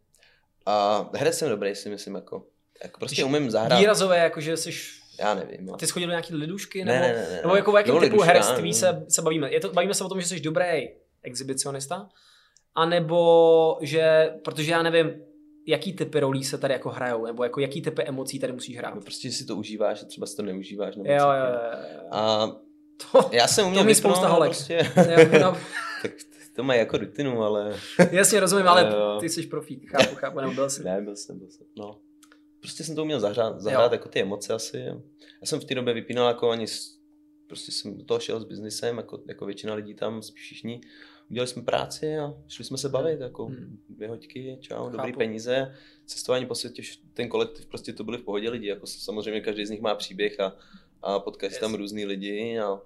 a 0.66 1.06
herec 1.14 1.38
jsem 1.38 1.48
dobrý, 1.48 1.74
si 1.74 1.88
myslím, 1.88 2.14
jako. 2.14 2.46
jako 2.82 2.98
prostě 2.98 3.22
Když 3.22 3.24
umím 3.24 3.50
zahrát. 3.50 3.80
Výrazové, 3.80 4.18
jako 4.18 4.40
že 4.40 4.56
jsi 4.56 4.70
já 5.20 5.34
nevím. 5.34 5.74
A 5.74 5.76
ty 5.76 5.86
jsi 5.86 5.92
chodil 5.92 6.08
do 6.08 6.12
nějaký 6.12 6.34
lidušky? 6.34 6.84
Nebo, 6.84 7.00
ne, 7.00 7.12
ne, 7.12 7.14
ne, 7.14 7.30
ne. 7.30 7.40
nebo 7.42 7.56
jako 7.56 7.72
o 7.72 7.76
jakém 7.76 8.00
typu 8.00 8.20
herství 8.20 8.74
se, 8.74 9.04
se 9.08 9.22
bavíme? 9.22 9.52
Je 9.52 9.60
to, 9.60 9.72
bavíme 9.72 9.94
se 9.94 10.04
o 10.04 10.08
tom, 10.08 10.20
že 10.20 10.26
jsi 10.26 10.40
dobrý 10.40 10.88
exhibicionista? 11.22 12.08
A 12.74 12.86
nebo 12.86 13.78
že, 13.82 14.30
protože 14.44 14.72
já 14.72 14.82
nevím, 14.82 15.22
jaký 15.68 15.92
typy 15.92 16.20
rolí 16.20 16.44
se 16.44 16.58
tady 16.58 16.72
jako 16.72 16.90
hrajou, 16.90 17.26
nebo 17.26 17.44
jako 17.44 17.60
jaký 17.60 17.82
typy 17.82 18.02
emocí 18.02 18.38
tady 18.38 18.52
musíš 18.52 18.76
hrát. 18.76 18.94
No 18.94 19.00
prostě 19.00 19.32
si 19.32 19.44
to 19.44 19.56
užíváš, 19.56 20.04
třeba 20.04 20.26
si 20.26 20.36
to 20.36 20.42
neužíváš. 20.42 20.96
Nebo 20.96 21.10
jo, 21.10 21.16
jo, 21.16 21.46
jo, 21.52 21.80
jo. 21.94 22.08
A 22.10 22.46
to, 23.12 23.30
já 23.32 23.46
jsem 23.46 23.66
uměl 23.66 23.84
to 23.84 23.94
spousta 23.94 24.28
holek. 24.28 24.50
Prostě, 24.50 24.92
jo, 24.96 25.40
no. 25.40 25.56
tak 26.02 26.12
to 26.56 26.62
mají 26.62 26.80
jako 26.80 26.98
rutinu, 26.98 27.42
ale... 27.42 27.76
Jasně, 28.10 28.40
rozumím, 28.40 28.68
ale 28.68 28.92
jo. 28.92 29.18
ty 29.20 29.28
jsi 29.28 29.46
profík, 29.46 29.90
chápu, 29.90 30.14
chápu, 30.14 30.40
nebo 30.40 30.52
byl 30.52 30.70
jsi. 30.70 30.84
Ne, 30.84 31.00
byl 31.00 31.16
jsem, 31.16 31.38
byl 31.38 31.48
jsem, 31.50 31.66
no. 31.76 31.98
Prostě 32.60 32.84
jsem 32.84 32.96
to 32.96 33.02
uměl 33.02 33.20
zahrát, 33.20 33.60
zahrát 33.60 33.92
jako 33.92 34.08
ty 34.08 34.20
emoce 34.20 34.52
asi. 34.52 34.78
Já 35.40 35.46
jsem 35.46 35.60
v 35.60 35.64
té 35.64 35.74
době 35.74 35.94
vypínal 35.94 36.28
jako 36.28 36.50
ani, 36.50 36.66
prostě 37.46 37.72
jsem 37.72 37.98
do 37.98 38.04
toho 38.04 38.20
šel 38.20 38.40
s 38.40 38.44
biznisem, 38.44 38.96
jako, 38.96 39.20
jako 39.28 39.46
většina 39.46 39.74
lidí 39.74 39.94
tam, 39.94 40.22
spíš 40.22 40.42
všichni 40.42 40.80
udělali 41.30 41.48
jsme 41.48 41.62
práci 41.62 42.18
a 42.18 42.34
šli 42.48 42.64
jsme 42.64 42.78
se 42.78 42.88
bavit, 42.88 43.20
jako 43.20 43.46
hmm. 43.46 43.78
dvě 43.88 44.08
hoďky, 44.08 44.58
čau, 44.60 44.84
Chápu. 44.84 44.96
dobrý 44.96 45.12
peníze, 45.12 45.74
cestování 46.06 46.46
po 46.46 46.54
světě, 46.54 46.82
ten 47.14 47.28
kolektiv, 47.28 47.66
prostě 47.66 47.92
to 47.92 48.04
byli 48.04 48.18
v 48.18 48.22
pohodě 48.22 48.50
lidi, 48.50 48.66
jako 48.66 48.86
samozřejmě 48.86 49.40
každý 49.40 49.66
z 49.66 49.70
nich 49.70 49.80
má 49.80 49.94
příběh 49.94 50.40
a, 50.40 50.56
a 51.02 51.20
potkají 51.20 51.52
yes. 51.52 51.60
tam 51.60 51.74
různý 51.74 52.06
lidi, 52.06 52.58
a, 52.58 52.80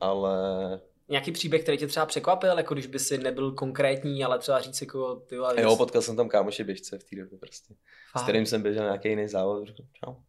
ale... 0.00 0.80
Nějaký 1.08 1.32
příběh, 1.32 1.62
který 1.62 1.78
tě 1.78 1.86
třeba 1.86 2.06
překvapil, 2.06 2.58
jako 2.58 2.74
když 2.74 2.86
by 2.86 2.98
si 2.98 3.18
nebyl 3.18 3.52
konkrétní, 3.52 4.24
ale 4.24 4.38
třeba 4.38 4.60
říct 4.60 4.80
jako 4.80 5.16
ty 5.16 5.34
Jo, 5.34 5.76
potkal 5.76 6.02
jsem 6.02 6.16
tam 6.16 6.28
kámoše 6.28 6.64
běžce 6.64 6.98
v 6.98 7.04
té 7.04 7.16
době 7.16 7.38
prostě, 7.38 7.74
Fakt. 8.12 8.22
s 8.22 8.24
kterým 8.24 8.46
jsem 8.46 8.62
běžel 8.62 8.84
nějaký 8.84 9.08
jiný 9.08 9.28
závod, 9.28 9.66
řekl, 9.66 9.82
čau. 9.92 10.14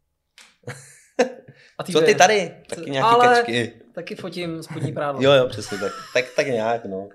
A 1.78 1.84
ty 1.84 1.92
Co 1.92 2.02
ty 2.02 2.16
tady? 2.16 2.56
Taky 2.70 2.92
nějaký 2.92 3.10
ale 3.10 3.36
kačky. 3.36 3.74
Taky 3.94 4.16
fotím 4.16 4.64
spodní 4.64 4.94
prádlo. 4.94 5.22
jo, 5.24 5.32
jo, 5.32 5.48
přesně 5.48 5.78
tak. 5.78 5.92
Tak, 6.14 6.26
tak 6.36 6.48
nějak, 6.48 6.86
no 6.86 7.10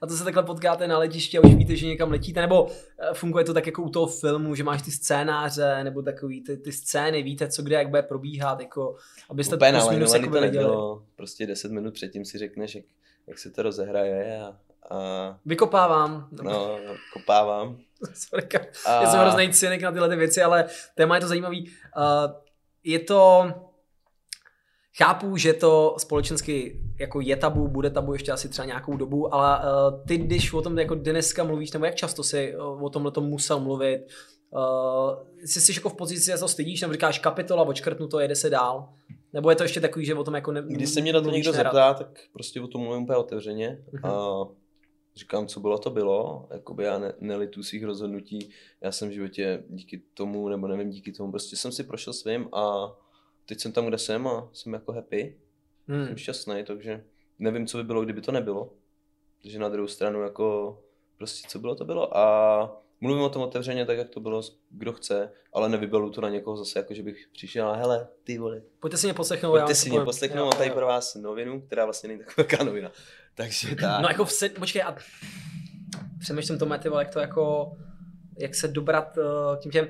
a 0.00 0.06
to 0.06 0.16
se 0.16 0.24
takhle 0.24 0.42
potkáte 0.42 0.88
na 0.88 0.98
letišti 0.98 1.38
a 1.38 1.40
už 1.40 1.54
víte, 1.54 1.76
že 1.76 1.86
někam 1.86 2.10
letíte, 2.10 2.40
nebo 2.40 2.68
eh, 2.98 3.14
funguje 3.14 3.44
to 3.44 3.54
tak 3.54 3.66
jako 3.66 3.82
u 3.82 3.90
toho 3.90 4.06
filmu, 4.06 4.54
že 4.54 4.64
máš 4.64 4.82
ty 4.82 4.90
scénáře, 4.90 5.84
nebo 5.84 6.02
takový 6.02 6.44
ty, 6.44 6.56
ty 6.56 6.72
scény, 6.72 7.22
víte, 7.22 7.48
co 7.48 7.62
kde, 7.62 7.76
jak 7.76 7.88
bude 7.88 8.02
probíhat, 8.02 8.60
jako, 8.60 8.96
abyste 9.30 9.56
Úplně 9.56 9.72
to 9.72 9.90
minus 9.90 10.14
jako 10.14 10.30
to 10.30 10.40
nedělo. 10.40 11.02
Prostě 11.16 11.46
10 11.46 11.72
minut 11.72 11.94
předtím 11.94 12.24
si 12.24 12.38
řekneš, 12.38 12.74
jak, 12.74 12.84
jak 13.26 13.38
se 13.38 13.50
to 13.50 13.62
rozehraje 13.62 14.40
a, 14.42 14.56
a... 14.94 15.38
Vykopávám. 15.46 16.28
No, 16.42 16.78
kopávám. 17.12 17.78
Sorry, 18.14 18.48
a... 18.86 19.02
Já 19.02 19.10
jsem 19.10 19.20
hrozný 19.20 19.52
cynik 19.52 19.82
na 19.82 19.92
tyhle 19.92 20.08
ty 20.08 20.16
věci, 20.16 20.42
ale 20.42 20.64
téma 20.94 21.14
je 21.14 21.20
to 21.20 21.28
zajímavý. 21.28 21.70
Uh, 21.96 22.32
je 22.84 22.98
to 22.98 23.52
Chápu, 24.98 25.36
že 25.36 25.52
to 25.52 25.94
společensky 25.98 26.80
jako 27.00 27.20
je 27.20 27.36
tabu, 27.36 27.68
bude 27.68 27.90
tabu 27.90 28.12
ještě 28.12 28.32
asi 28.32 28.48
třeba 28.48 28.66
nějakou 28.66 28.96
dobu, 28.96 29.34
ale 29.34 29.58
uh, 29.58 30.06
ty, 30.06 30.18
když 30.18 30.52
o 30.52 30.62
tom 30.62 30.78
jako 30.78 30.94
dneska 30.94 31.44
mluvíš, 31.44 31.72
nebo 31.72 31.84
jak 31.84 31.94
často 31.94 32.22
si 32.22 32.56
uh, 32.56 32.84
o 32.84 32.90
tomhle 32.90 33.12
tom 33.12 33.24
musel 33.24 33.60
mluvit, 33.60 34.06
uh, 34.50 35.26
jsi, 35.44 35.60
jsi 35.60 35.72
jako 35.76 35.88
v 35.88 35.96
pozici, 35.96 36.24
že 36.24 36.38
to 36.38 36.48
stydíš, 36.48 36.80
nebo 36.80 36.92
říkáš 36.92 37.18
kapitola, 37.18 37.62
očkrtnu 37.62 38.08
to, 38.08 38.20
jede 38.20 38.36
se 38.36 38.50
dál, 38.50 38.88
nebo 39.32 39.50
je 39.50 39.56
to 39.56 39.62
ještě 39.62 39.80
takový, 39.80 40.06
že 40.06 40.14
o 40.14 40.24
tom 40.24 40.34
jako 40.34 40.52
ne, 40.52 40.62
Když 40.62 40.90
se 40.90 41.00
mě 41.00 41.12
na 41.12 41.20
to 41.20 41.30
někdo 41.30 41.52
nerad. 41.52 41.72
zeptá, 41.72 41.94
tak 41.94 42.20
prostě 42.32 42.60
o 42.60 42.68
tom 42.68 42.80
mluvím 42.80 43.02
úplně 43.02 43.16
otevřeně 43.16 43.84
uh-huh. 43.92 44.08
a 44.08 44.48
říkám, 45.16 45.46
co 45.46 45.60
bylo, 45.60 45.78
to 45.78 45.90
bylo, 45.90 46.48
jakoby 46.52 46.84
já 46.84 46.98
ne, 46.98 47.12
nelitu 47.20 47.62
svých 47.62 47.84
rozhodnutí, 47.84 48.50
já 48.80 48.92
jsem 48.92 49.08
v 49.08 49.12
životě 49.12 49.64
díky 49.68 50.02
tomu, 50.14 50.48
nebo 50.48 50.68
nevím, 50.68 50.90
díky 50.90 51.12
tomu, 51.12 51.30
prostě 51.30 51.56
jsem 51.56 51.72
si 51.72 51.84
prošel 51.84 52.12
svým 52.12 52.48
a 52.52 52.92
teď 53.50 53.60
jsem 53.60 53.72
tam, 53.72 53.86
kde 53.86 53.98
jsem 53.98 54.26
a 54.26 54.48
jsem 54.52 54.72
jako 54.72 54.92
happy. 54.92 55.36
Hmm. 55.88 56.06
Jsem 56.06 56.16
šťastný, 56.16 56.64
takže 56.66 57.04
nevím, 57.38 57.66
co 57.66 57.76
by 57.76 57.84
bylo, 57.84 58.04
kdyby 58.04 58.20
to 58.20 58.32
nebylo. 58.32 58.72
Takže 59.42 59.58
na 59.58 59.68
druhou 59.68 59.88
stranu 59.88 60.22
jako 60.22 60.78
prostě 61.18 61.48
co 61.48 61.58
bylo, 61.58 61.74
to 61.74 61.84
bylo 61.84 62.16
a 62.16 62.82
mluvím 63.00 63.24
o 63.24 63.28
tom 63.28 63.42
otevřeně 63.42 63.86
tak, 63.86 63.98
jak 63.98 64.08
to 64.08 64.20
bylo, 64.20 64.42
kdo 64.70 64.92
chce, 64.92 65.32
ale 65.52 65.68
nevybalu 65.68 66.10
to 66.10 66.20
na 66.20 66.28
někoho 66.28 66.56
zase, 66.56 66.78
jako 66.78 66.94
že 66.94 67.02
bych 67.02 67.28
přišel 67.32 67.68
a 67.68 67.76
hele, 67.76 68.08
ty 68.24 68.38
vole. 68.38 68.62
Pojďte 68.80 68.96
si 68.96 69.06
mě 69.06 69.14
poslechnout. 69.14 69.50
Pojďte 69.50 69.74
si 69.74 69.90
mě 69.90 70.00
poslechnout, 70.00 70.44
mám 70.44 70.58
tady 70.58 70.70
pro 70.70 70.86
vás 70.86 71.14
novinu, 71.14 71.60
která 71.60 71.84
vlastně 71.84 72.08
není 72.08 72.20
tak 72.20 72.36
velká 72.36 72.64
novina. 72.64 72.92
Takže 73.34 73.76
tak. 73.76 74.02
No 74.02 74.08
jako 74.08 74.24
v 74.24 74.32
set, 74.32 74.54
počkej, 74.54 74.82
a 74.82 74.96
přemýšlím 76.20 76.58
to, 76.58 76.78
ty 76.78 76.88
vole, 76.88 77.02
jak 77.02 77.12
to 77.12 77.20
jako, 77.20 77.76
jak 78.38 78.54
se 78.54 78.68
dobrat 78.68 79.18
uh, 79.18 79.58
tím 79.58 79.72
těm, 79.72 79.88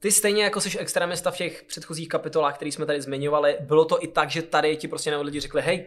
ty 0.00 0.12
stejně 0.12 0.44
jako 0.44 0.60
jsi 0.60 0.78
extremista 0.78 1.30
v 1.30 1.36
těch 1.36 1.62
předchozích 1.62 2.08
kapitolách, 2.08 2.54
které 2.56 2.72
jsme 2.72 2.86
tady 2.86 3.02
zmiňovali, 3.02 3.56
bylo 3.60 3.84
to 3.84 4.04
i 4.04 4.06
tak, 4.06 4.30
že 4.30 4.42
tady 4.42 4.76
ti 4.76 4.88
prostě 4.88 5.16
lidi 5.16 5.40
řekli, 5.40 5.62
hej, 5.62 5.86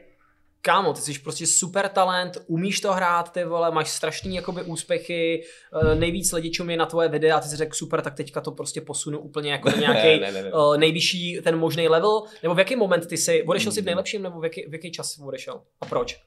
kámo, 0.61 0.93
ty 0.93 1.01
jsi 1.01 1.19
prostě 1.19 1.47
super 1.47 1.89
talent, 1.89 2.37
umíš 2.47 2.79
to 2.79 2.93
hrát, 2.93 3.31
ty 3.31 3.43
vole, 3.43 3.71
máš 3.71 3.89
strašný 3.89 4.35
jakoby 4.35 4.63
úspěchy, 4.63 5.43
eh, 5.73 5.95
nejvíc 5.95 6.31
lidí 6.31 6.51
čumí 6.51 6.77
na 6.77 6.85
tvoje 6.85 7.09
videa 7.09 7.37
a 7.37 7.39
ty 7.39 7.47
si 7.47 7.55
řekl 7.55 7.75
super, 7.75 8.01
tak 8.01 8.15
teďka 8.15 8.41
to 8.41 8.51
prostě 8.51 8.81
posunu 8.81 9.19
úplně 9.19 9.51
jako 9.51 9.69
do 9.71 9.77
nějaký 9.77 10.19
ne, 10.19 10.31
ne, 10.31 10.43
ne. 10.43 10.53
Uh, 10.53 10.77
nejvyšší 10.77 11.41
ten 11.43 11.57
možný 11.57 11.87
level, 11.87 12.23
nebo 12.43 12.55
v 12.55 12.59
jaký 12.59 12.75
moment 12.75 13.07
ty 13.07 13.17
jsi, 13.17 13.43
odešel 13.43 13.71
jsi 13.71 13.81
v 13.81 13.85
nejlepším, 13.85 14.21
nebo 14.21 14.39
v 14.39 14.43
jaký, 14.43 14.65
v 14.69 14.73
jaký 14.73 14.91
čas 14.91 15.19
odešel 15.19 15.61
a 15.81 15.85
proč? 15.85 16.19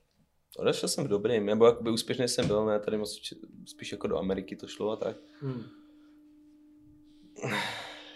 Odešel 0.59 0.89
jsem 0.89 1.05
v 1.05 1.09
dobrým, 1.09 1.47
nebo 1.47 1.67
jakoby 1.67 1.91
úspěšný 1.91 2.29
jsem 2.29 2.47
byl, 2.47 2.67
ne, 2.67 2.81
tady 2.81 2.97
moc, 2.99 3.21
spíš 3.67 3.93
jako 3.93 4.07
do 4.07 4.19
Ameriky 4.19 4.57
to 4.57 4.67
šlo 4.67 4.91
a 4.91 4.97
tak. 4.97 5.17
Hmm 5.41 5.65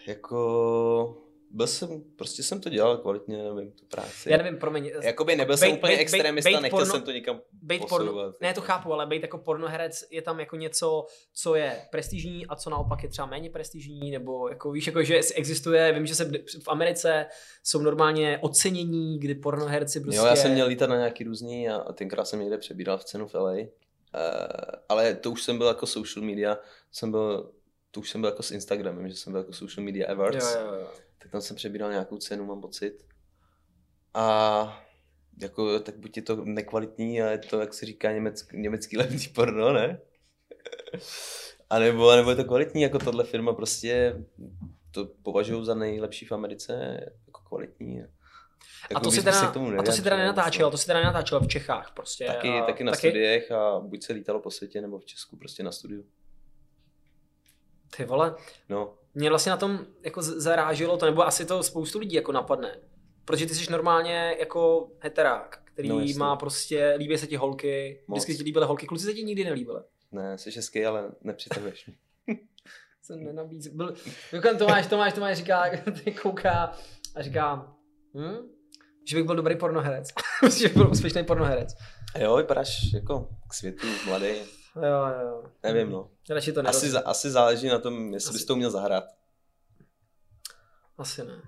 jako 0.07 1.31
byl 1.51 1.67
jsem, 1.67 2.03
prostě 2.17 2.43
jsem 2.43 2.61
to 2.61 2.69
dělal 2.69 2.97
kvalitně, 2.97 3.43
nevím, 3.43 3.73
tu 3.73 3.85
práci. 3.87 4.31
Já 4.31 4.37
nevím, 4.37 4.59
promiň. 4.59 4.91
Jakoby 5.03 5.37
nebyl 5.37 5.57
bejt, 5.57 5.61
jsem 5.61 5.79
úplně 5.79 5.97
bejt, 5.97 6.01
extremista, 6.01 6.51
bejt, 6.51 6.63
nechtěl 6.63 6.79
porno, 6.79 6.93
jsem 6.93 7.03
to 7.03 7.11
nikam 7.11 7.41
bejt 7.63 7.89
porno, 7.89 8.35
Ne, 8.41 8.55
to 8.55 8.61
chápu, 8.61 8.93
ale 8.93 9.07
být 9.07 9.23
jako 9.23 9.39
pornoherec 9.39 10.05
je 10.11 10.23
tam 10.23 10.41
jako 10.41 10.57
něco, 10.57 11.07
co 11.33 11.55
je 11.55 11.77
prestižní 11.91 12.47
a 12.47 12.57
co 12.57 12.71
naopak 12.71 13.03
je 13.03 13.09
třeba 13.09 13.27
méně 13.27 13.51
prestižní, 13.51 14.11
nebo 14.11 14.49
jako 14.49 14.71
víš, 14.71 14.87
jako 14.87 15.03
že 15.03 15.21
existuje, 15.35 15.93
vím, 15.93 16.07
že 16.07 16.15
se 16.15 16.25
v 16.63 16.69
Americe 16.69 17.27
jsou 17.63 17.83
normálně 17.83 18.39
ocenění, 18.43 19.19
kdy 19.19 19.35
pornoherci 19.35 20.01
prostě... 20.01 20.19
Jo, 20.19 20.27
já 20.27 20.37
jsem 20.37 20.53
měl 20.53 20.67
lítat 20.67 20.91
na 20.91 20.97
nějaký 20.97 21.25
různý 21.25 21.69
a 21.69 21.93
tenkrát 21.93 22.25
jsem 22.25 22.41
někde 22.41 22.59
přebíral 22.59 22.99
v 22.99 23.05
cenu 23.05 23.29
v 23.29 23.35
LA. 23.35 23.53
Uh, 23.53 23.59
eh, 24.15 24.77
ale 24.89 25.15
to 25.15 25.31
už 25.31 25.43
jsem 25.43 25.59
byl 25.59 25.67
jako 25.67 25.87
social 25.87 26.27
media, 26.27 26.59
jsem 26.93 27.11
byl 27.11 27.51
to 27.91 28.01
už 28.01 28.11
jsem 28.11 28.21
byl 28.21 28.31
jako 28.31 28.43
s 28.43 28.51
Instagramem, 28.51 29.09
že 29.09 29.17
jsem 29.17 29.33
byl 29.33 29.41
jako 29.41 29.53
Social 29.53 29.85
Media 29.85 30.11
Awards. 30.11 30.55
Jo, 30.55 30.61
jo, 30.61 30.75
jo. 30.75 30.89
Tak 31.19 31.31
tam 31.31 31.41
jsem 31.41 31.57
přebíral 31.57 31.91
nějakou 31.91 32.17
cenu, 32.17 32.45
mám 32.45 32.61
pocit. 32.61 33.05
A 34.15 34.87
jako, 35.41 35.81
tak 35.81 35.97
buď 35.99 36.17
je 36.17 36.23
to 36.23 36.45
nekvalitní 36.45 37.23
a 37.23 37.31
je 37.31 37.39
to, 37.39 37.61
jak 37.61 37.75
se 37.75 37.87
říká, 37.87 38.13
německý, 38.13 38.57
německý 38.59 38.97
levný 38.97 39.29
porno, 39.35 39.73
ne? 39.73 40.01
a 41.71 41.79
nebo, 41.79 42.11
a 42.11 42.17
nebo 42.17 42.31
je 42.31 42.37
to 42.37 42.45
kvalitní, 42.45 42.83
jako 42.83 42.99
tohle 42.99 43.25
firma 43.25 43.53
prostě 43.53 44.25
to 44.91 45.05
považují 45.23 45.65
za 45.65 45.75
nejlepší 45.75 46.27
v 46.27 46.33
Americe, 46.33 47.01
jako 47.27 47.41
kvalitní. 47.49 47.97
Jako 47.97 48.09
a 48.95 49.01
to, 49.01 49.11
si 49.11 49.23
teda, 49.23 49.41
a 49.79 49.83
to 49.83 49.93
si 49.93 50.03
teda 50.03 50.17
nenatáčel, 50.17 50.71
to 50.71 50.79
si 50.79 50.87
teda 50.87 50.99
nenatáčel 50.99 51.41
v 51.41 51.49
Čechách 51.49 51.93
prostě. 51.95 52.25
Taky, 52.25 52.49
a, 52.49 52.65
taky 52.65 52.85
na 52.85 52.93
taky... 52.93 53.09
studiech 53.09 53.51
a 53.51 53.81
buď 53.81 54.03
se 54.03 54.13
lítalo 54.13 54.41
po 54.41 54.51
světě 54.51 54.81
nebo 54.81 54.99
v 54.99 55.05
Česku 55.05 55.37
prostě 55.37 55.63
na 55.63 55.73
studiu. 55.73 56.05
Ty 57.97 58.05
vole. 58.05 58.35
No. 58.69 58.95
Mě 59.15 59.29
vlastně 59.29 59.51
na 59.51 59.57
tom 59.57 59.87
jako 60.03 60.23
zaráželo 60.23 60.97
to, 60.97 61.07
nebo 61.07 61.27
asi 61.27 61.45
to 61.45 61.63
spoustu 61.63 61.99
lidí 61.99 62.17
jako 62.17 62.33
napadne. 62.33 62.77
Protože 63.25 63.47
ty 63.47 63.55
jsi 63.55 63.73
normálně 63.73 64.37
jako 64.39 64.91
heterák, 65.01 65.63
který 65.65 65.89
no, 65.89 66.01
má 66.17 66.37
prostě, 66.37 66.95
líbí 66.99 67.19
se 67.19 67.27
ti 67.27 67.37
holky, 67.37 68.03
Moc. 68.09 68.17
vždycky 68.17 68.35
ti 68.35 68.43
líbily 68.43 68.67
holky, 68.67 68.87
kluci 68.87 69.05
se 69.05 69.15
ti 69.15 69.23
nikdy 69.23 69.45
nelíbily. 69.45 69.81
Ne, 70.13 70.39
jsi 70.39 70.51
hezký, 70.51 70.85
ale 70.85 71.11
nepřitahuješ 71.23 71.87
mě. 71.87 71.97
jsem. 73.03 73.49
Byl, 73.73 73.95
jako 74.33 74.59
Tomáš, 74.59 74.87
Tomáš, 74.87 75.13
Tomáš 75.13 75.37
říká, 75.37 75.65
ty 76.05 76.13
kouká 76.13 76.73
a 77.15 77.23
říká, 77.23 77.75
hm? 78.15 78.49
že 79.09 79.17
bych 79.17 79.27
byl 79.27 79.37
dobrý 79.37 79.57
pornoherec. 79.57 80.09
že 80.59 80.69
bych 80.69 80.77
byl 80.77 80.91
úspěšný 80.91 81.25
pornoherec. 81.25 81.75
Jo, 82.19 82.37
vypadáš 82.37 82.93
jako 82.95 83.29
k 83.49 83.55
světu, 83.55 83.87
mladý. 84.07 84.60
Jo, 84.77 85.23
jo. 85.23 85.45
Nevím, 85.63 85.91
no. 85.91 86.11
Radši 86.31 86.53
to 86.53 86.69
asi, 86.69 86.91
za, 86.91 87.01
asi 87.01 87.31
záleží 87.31 87.69
na 87.69 87.79
tom, 87.79 88.15
jestli 88.15 88.29
asi... 88.29 88.39
bys 88.39 88.45
to 88.45 88.55
uměl 88.55 88.71
zahrát. 88.71 89.05
Asi 90.99 91.23
ne. 91.25 91.43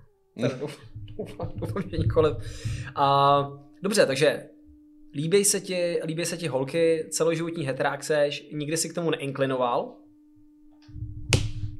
Doufám, 1.55 1.83
že 1.91 1.99
nikoliv. 1.99 2.37
A, 2.95 3.49
dobře, 3.83 4.07
takže 4.07 4.49
líbí 5.14 5.45
se 5.45 5.61
ti, 5.61 6.01
líbí 6.05 6.25
se 6.25 6.37
ti 6.37 6.49
holky, 6.49 7.09
celoživotní 7.11 7.64
heterák 7.64 8.05
seš, 8.05 8.49
nikdy 8.53 8.77
si 8.77 8.89
k 8.89 8.95
tomu 8.95 9.11
neinklinoval. 9.11 9.97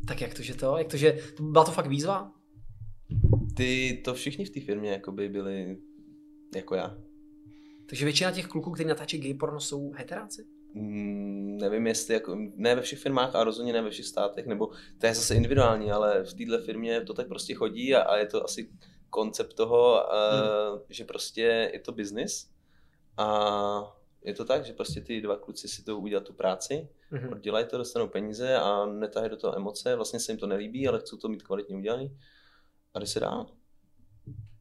Tak 0.09 0.21
jak 0.21 0.35
to, 0.35 0.43
že 0.43 0.55
to? 0.55 0.79
Jak 0.79 0.87
to, 0.87 0.97
že 0.97 1.19
byla 1.41 1.65
to 1.65 1.71
fakt 1.71 1.87
výzva? 1.87 2.33
Ty, 3.57 4.03
to 4.05 4.15
všichni 4.15 4.45
v 4.45 4.51
té 4.51 4.61
firmě 4.61 4.91
jakoby 4.91 5.29
byli 5.29 5.79
jako 6.55 6.75
já. 6.75 6.99
Takže 7.89 8.05
většina 8.05 8.31
těch 8.31 8.47
kluků, 8.47 8.71
kteří 8.71 8.89
natáčí 8.89 9.19
gay 9.19 9.35
porno, 9.35 9.61
jsou 9.61 9.93
heteráci? 9.93 10.45
Mm, 10.75 11.59
nevím, 11.61 11.87
jestli 11.87 12.15
jako, 12.15 12.37
ne 12.55 12.75
ve 12.75 12.83
všech 12.83 12.99
firmách 12.99 13.35
a 13.35 13.45
rozhodně 13.45 13.73
ne 13.73 13.83
ve 13.83 13.91
všech 13.91 14.07
státech, 14.07 14.47
nebo 14.47 14.67
to 15.01 15.07
je 15.07 15.15
zase 15.15 15.35
individuální, 15.35 15.93
ale 15.93 16.25
v 16.25 16.35
této 16.35 16.65
firmě 16.65 17.01
to 17.01 17.15
tak 17.15 17.29
prostě 17.29 17.55
chodí 17.55 17.95
a, 17.95 18.03
a 18.03 18.17
je 18.17 18.27
to 18.27 18.45
asi 18.45 18.71
koncept 19.11 19.55
toho, 19.55 20.07
hmm. 20.11 20.75
uh, 20.75 20.81
že 20.89 21.05
prostě 21.05 21.71
je 21.73 21.81
to 21.81 21.93
biznis 21.93 22.51
a 23.17 23.97
je 24.25 24.35
to 24.35 24.45
tak, 24.45 24.65
že 24.65 24.73
prostě 24.73 25.01
ty 25.01 25.21
dva 25.21 25.37
kluci 25.37 25.69
si 25.69 25.85
to 25.85 25.99
udělat 25.99 26.25
tu 26.25 26.33
práci, 26.33 26.89
hmm. 27.11 27.33
oddělají 27.33 27.67
to, 27.67 27.79
dostanou 27.79 28.09
peníze 28.09 28.57
a 28.57 28.87
netahají 28.87 29.31
do 29.31 29.37
toho 29.37 29.57
emoce, 29.57 29.97
vlastně 29.97 30.21
se 30.21 30.33
jim 30.33 30.39
to 30.39 30.47
nelíbí, 30.47 30.89
ale 30.89 31.01
chcou 31.01 31.17
to 31.17 31.29
mít 31.29 31.43
kvalitně 31.43 31.77
udělaný 31.77 32.19
a 32.95 32.99
jde 32.99 33.07
se 33.07 33.21
dál. 33.21 33.47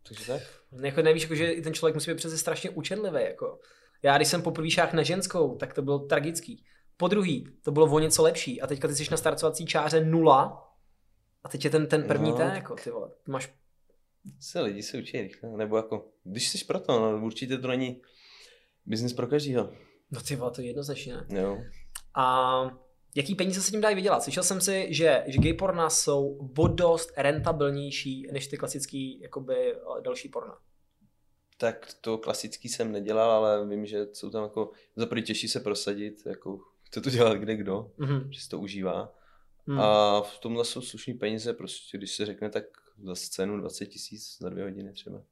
Takže 0.07 0.25
tak. 0.27 0.41
Jako 0.81 1.01
nevíš, 1.01 1.23
jako, 1.23 1.35
že 1.35 1.51
i 1.51 1.61
ten 1.61 1.73
člověk 1.73 1.95
musí 1.95 2.11
být 2.11 2.17
přece 2.17 2.37
strašně 2.37 2.69
učenlivý. 2.69 3.23
Jako. 3.23 3.59
Já 4.03 4.17
když 4.17 4.27
jsem 4.27 4.41
poprvé 4.41 4.69
šách 4.69 4.93
na 4.93 5.03
ženskou, 5.03 5.55
tak 5.55 5.73
to 5.73 5.81
bylo 5.81 5.99
tragický. 5.99 6.63
Po 6.97 7.07
druhý, 7.07 7.47
to 7.61 7.71
bylo 7.71 7.85
o 7.85 7.99
něco 7.99 8.23
lepší. 8.23 8.61
A 8.61 8.67
teďka 8.67 8.87
ty 8.87 8.95
jsi 8.95 9.11
na 9.11 9.17
startovací 9.17 9.65
čáře 9.65 10.05
nula 10.05 10.67
a 11.43 11.49
teď 11.49 11.65
je 11.65 11.71
ten, 11.71 11.87
ten 11.87 12.03
první 12.03 12.29
no, 12.29 12.37
ten, 12.37 12.51
jako, 12.55 12.75
ty 12.75 12.91
vole, 12.91 13.09
ty 13.23 13.31
máš... 13.31 13.53
Se 14.39 14.61
lidi 14.61 14.83
se 14.83 14.97
učí 14.97 15.21
rychle, 15.21 15.57
nebo 15.57 15.77
jako, 15.77 16.07
když 16.23 16.49
jsi 16.49 16.65
proto, 16.65 16.99
no, 16.99 17.25
určitě 17.25 17.57
to 17.57 17.67
není 17.67 18.01
biznis 18.85 19.13
pro 19.13 19.27
každýho. 19.27 19.69
No 20.11 20.21
ty 20.21 20.35
vole, 20.35 20.51
to 20.51 20.61
je 20.61 20.67
jednoznačně 20.67 21.13
ne. 21.13 21.41
Jo. 21.41 21.57
A 22.15 22.61
jaký 23.15 23.35
peníze 23.35 23.61
se 23.61 23.71
tím 23.71 23.81
dají 23.81 23.95
vydělat? 23.95 24.23
Slyšel 24.23 24.43
jsem 24.43 24.61
si, 24.61 24.87
že, 24.89 25.23
že 25.27 25.39
gay 25.39 25.53
porna 25.53 25.89
jsou 25.89 26.49
o 26.57 26.67
dost 26.67 27.11
rentabilnější 27.17 28.27
než 28.31 28.47
ty 28.47 28.57
klasický 28.57 29.19
jakoby, 29.21 29.75
další 30.03 30.29
porna 30.29 30.57
tak 31.61 31.93
to 32.01 32.17
klasický 32.17 32.69
jsem 32.69 32.91
nedělal, 32.91 33.31
ale 33.31 33.67
vím, 33.67 33.85
že 33.85 34.07
jsou 34.13 34.29
tam 34.29 34.43
jako, 34.43 34.71
za 34.95 35.07
těžší 35.21 35.47
se 35.47 35.59
prosadit, 35.59 36.25
jako 36.25 36.59
chce 36.83 37.01
to 37.01 37.09
dělat 37.09 37.37
kde 37.37 37.55
kdo, 37.55 37.91
mm-hmm. 37.99 38.29
že 38.29 38.41
si 38.41 38.49
to 38.49 38.59
užívá. 38.59 39.15
Mm. 39.65 39.79
A 39.79 40.21
v 40.21 40.39
tomhle 40.39 40.65
jsou 40.65 40.81
slušné 40.81 41.13
peníze, 41.13 41.53
prostě 41.53 41.97
když 41.97 42.15
se 42.15 42.25
řekne, 42.25 42.49
tak 42.49 42.63
za 43.03 43.15
scénu 43.15 43.57
20 43.57 43.85
tisíc 43.85 44.37
za 44.39 44.49
dvě 44.49 44.63
hodiny 44.63 44.91
třeba. 44.91 45.23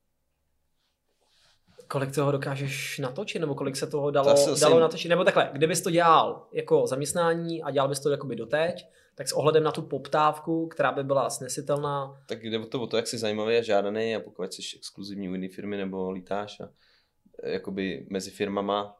Kolik 1.91 2.15
toho 2.15 2.31
dokážeš 2.31 2.99
natočit, 2.99 3.39
nebo 3.39 3.55
kolik 3.55 3.75
se 3.75 3.87
toho 3.87 4.11
dalo, 4.11 4.45
to 4.45 4.55
dalo 4.59 4.79
natočit? 4.79 5.09
Nebo 5.09 5.23
takhle, 5.23 5.49
kdybys 5.53 5.81
to 5.81 5.91
dělal 5.91 6.47
jako 6.51 6.87
zaměstnání 6.87 7.63
a 7.63 7.71
dělal 7.71 7.89
bys 7.89 7.99
to 7.99 8.09
jakoby 8.09 8.35
doteď, 8.35 8.85
tak 9.15 9.29
s 9.29 9.31
ohledem 9.31 9.63
na 9.63 9.71
tu 9.71 9.81
poptávku, 9.81 10.67
která 10.67 10.91
by 10.91 11.03
byla 11.03 11.29
snesitelná. 11.29 12.23
Tak 12.27 12.43
jde 12.43 12.59
o 12.59 12.65
to, 12.65 12.81
o 12.81 12.87
to 12.87 12.97
jak 12.97 13.07
jsi 13.07 13.17
zajímavý 13.17 13.57
a 13.57 13.61
žádaný 13.61 14.15
a 14.15 14.19
pokud 14.19 14.53
jsi 14.53 14.61
exkluzivní 14.77 15.29
u 15.29 15.33
jiné 15.33 15.47
firmy 15.49 15.77
nebo 15.77 16.11
lítáš 16.11 16.59
a 16.59 16.69
e, 17.43 17.51
jakoby 17.51 18.07
mezi 18.09 18.31
firmama, 18.31 18.95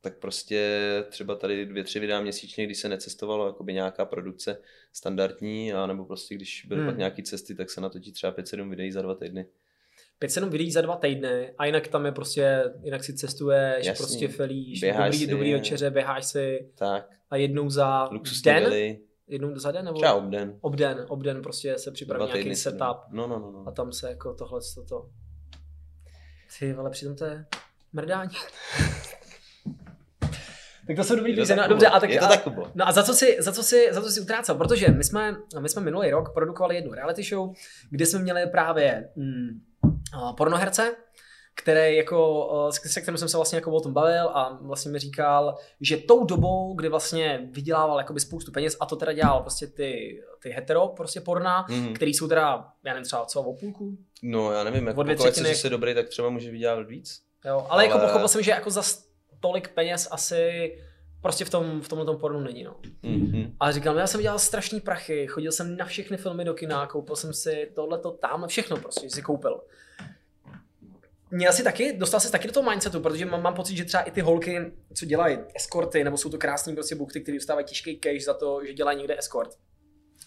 tak 0.00 0.18
prostě 0.18 0.80
třeba 1.10 1.34
tady 1.34 1.66
dvě, 1.66 1.84
tři 1.84 2.00
videa 2.00 2.20
měsíčně, 2.20 2.66
když 2.66 2.78
se 2.78 2.88
necestovalo 2.88 3.46
jakoby 3.46 3.74
nějaká 3.74 4.04
produkce 4.04 4.58
standardní, 4.92 5.72
a 5.72 5.86
nebo 5.86 6.04
prostě 6.04 6.34
když 6.34 6.66
byly 6.68 6.80
hmm. 6.80 6.88
pak 6.90 6.98
nějaké 6.98 7.22
cesty, 7.22 7.54
tak 7.54 7.70
se 7.70 7.80
natočí 7.80 8.12
třeba 8.12 8.32
5-7 8.32 8.70
videí 8.70 8.92
za 8.92 9.02
dva 9.02 9.14
týdny. 9.14 9.46
5-7 10.20 10.48
videí 10.48 10.72
za 10.72 10.80
dva 10.80 10.96
týdny 10.96 11.54
a 11.58 11.64
jinak 11.64 11.88
tam 11.88 12.06
je 12.06 12.12
prostě, 12.12 12.64
jinak 12.82 13.04
si 13.04 13.14
cestuješ, 13.14 13.86
Jasný. 13.86 14.04
prostě 14.04 14.28
felíš, 14.28 14.80
dobrý, 14.80 15.18
si, 15.18 15.26
dobrý 15.26 15.52
večeře, 15.52 15.90
běháš 15.90 16.26
si 16.26 16.70
tak. 16.74 17.08
a 17.30 17.36
jednou 17.36 17.70
za 17.70 18.08
den, 18.44 18.62
byli 18.62 18.98
jednou 19.32 19.58
za 19.58 19.72
den? 19.72 19.84
Nebo 19.84 19.96
Třeba 19.96 20.14
obden. 20.14 20.58
Obden, 20.60 21.06
obden 21.08 21.42
prostě 21.42 21.78
se 21.78 21.90
připraví 21.90 22.24
nějaký 22.24 22.56
setup. 22.56 22.96
No, 23.10 23.26
no, 23.26 23.38
no, 23.38 23.50
no. 23.52 23.64
A 23.66 23.70
tam 23.70 23.92
se 23.92 24.08
jako 24.08 24.34
tohle, 24.34 24.60
toto. 24.74 25.08
Ty 26.58 26.72
ale 26.72 26.90
přitom 26.90 27.16
to 27.16 27.24
je 27.24 27.46
mrdání. 27.92 28.30
tak 30.86 30.96
to 30.96 31.04
jsou 31.04 31.16
dobrý 31.16 31.34
peníze. 31.34 31.56
No, 31.56 31.68
dobře, 31.68 31.86
a 31.86 32.00
tak, 32.00 32.10
je 32.10 32.20
to 32.20 32.28
tak 32.28 32.46
No 32.74 32.88
a 32.88 32.92
za 32.92 33.02
co, 33.02 33.14
si, 33.14 33.36
za, 33.38 33.52
co 33.52 33.62
si, 33.62 33.88
za 33.92 34.02
co 34.02 34.10
si 34.10 34.20
utrácel? 34.20 34.54
Protože 34.54 34.88
my 34.88 35.04
jsme, 35.04 35.36
my 35.60 35.68
jsme 35.68 35.82
minulý 35.82 36.10
rok 36.10 36.34
produkovali 36.34 36.74
jednu 36.74 36.92
reality 36.92 37.22
show, 37.22 37.52
kde 37.90 38.06
jsme 38.06 38.18
měli 38.18 38.46
právě 38.46 39.10
mm, 39.16 39.60
pornoherce, 40.36 40.96
který 41.54 41.96
jako, 41.96 42.68
eh, 42.68 42.88
se 42.88 43.00
kterým 43.00 43.18
jsem 43.18 43.28
se 43.28 43.36
vlastně 43.36 43.56
jako 43.56 43.70
o 43.70 43.80
tom 43.80 43.92
bavil 43.92 44.28
a 44.28 44.58
vlastně 44.62 44.90
mi 44.90 44.98
říkal, 44.98 45.56
že 45.80 45.96
tou 45.96 46.24
dobou, 46.24 46.74
kdy 46.74 46.88
vlastně 46.88 47.48
vydělával 47.50 47.98
jakoby 47.98 48.20
spoustu 48.20 48.52
peněz 48.52 48.76
a 48.80 48.86
to 48.86 48.96
teda 48.96 49.12
dělal 49.12 49.40
prostě 49.40 49.66
ty, 49.66 50.20
ty 50.42 50.50
hetero 50.50 50.88
prostě 50.88 51.20
porna, 51.20 51.66
mm. 51.68 51.94
který 51.94 52.14
jsou 52.14 52.28
teda, 52.28 52.68
já 52.84 52.92
nevím, 52.92 53.04
třeba 53.04 53.24
co 53.24 53.42
o 53.42 53.56
půlku? 53.56 53.98
No 54.22 54.52
já 54.52 54.64
nevím, 54.64 54.86
jako 54.86 55.04
pokud 55.04 55.34
jsi 55.34 55.54
se 55.54 55.70
dobrý, 55.70 55.94
tak 55.94 56.08
třeba 56.08 56.30
může 56.30 56.50
vydělávat 56.50 56.86
víc. 56.86 57.22
Jo, 57.44 57.56
ale, 57.56 57.68
ale, 57.68 57.86
jako 57.86 57.98
pochopil 57.98 58.28
jsem, 58.28 58.42
že 58.42 58.50
jako 58.50 58.70
za 58.70 58.82
tolik 59.40 59.68
peněz 59.68 60.08
asi 60.10 60.72
prostě 61.22 61.44
v 61.44 61.50
tom, 61.50 61.80
v 61.80 61.88
tomhle 61.88 62.06
tom 62.06 62.16
pornu 62.16 62.40
není, 62.40 62.64
no. 62.64 62.76
Mm-hmm. 63.04 63.52
A 63.60 63.72
říkám, 63.72 63.96
já 63.96 64.06
jsem 64.06 64.20
dělal 64.20 64.38
strašný 64.38 64.80
prachy, 64.80 65.26
chodil 65.26 65.52
jsem 65.52 65.76
na 65.76 65.84
všechny 65.84 66.16
filmy 66.16 66.44
do 66.44 66.54
kina, 66.54 66.86
koupil 66.86 67.16
jsem 67.16 67.32
si 67.32 67.70
tohleto 67.74 68.10
tam, 68.10 68.46
všechno 68.48 68.76
prostě, 68.76 69.10
si 69.10 69.22
koupil 69.22 69.60
měl 71.32 71.52
jsi 71.52 71.64
taky, 71.64 71.92
dostal 71.92 72.20
jsi 72.20 72.32
taky 72.32 72.46
do 72.46 72.52
toho 72.54 72.70
mindsetu, 72.70 73.00
protože 73.00 73.24
mám, 73.24 73.42
mám 73.42 73.54
pocit, 73.54 73.76
že 73.76 73.84
třeba 73.84 74.02
i 74.02 74.10
ty 74.10 74.20
holky, 74.20 74.72
co 74.94 75.06
dělají 75.06 75.38
eskorty, 75.54 76.04
nebo 76.04 76.16
jsou 76.16 76.30
to 76.30 76.38
krásné 76.38 76.74
prostě 76.74 76.94
bukty, 76.94 77.20
které 77.20 77.38
dostávají 77.38 77.66
těžký 77.66 77.96
cash 77.96 78.24
za 78.24 78.34
to, 78.34 78.60
že 78.66 78.72
dělají 78.72 78.98
někde 78.98 79.18
eskort, 79.18 79.58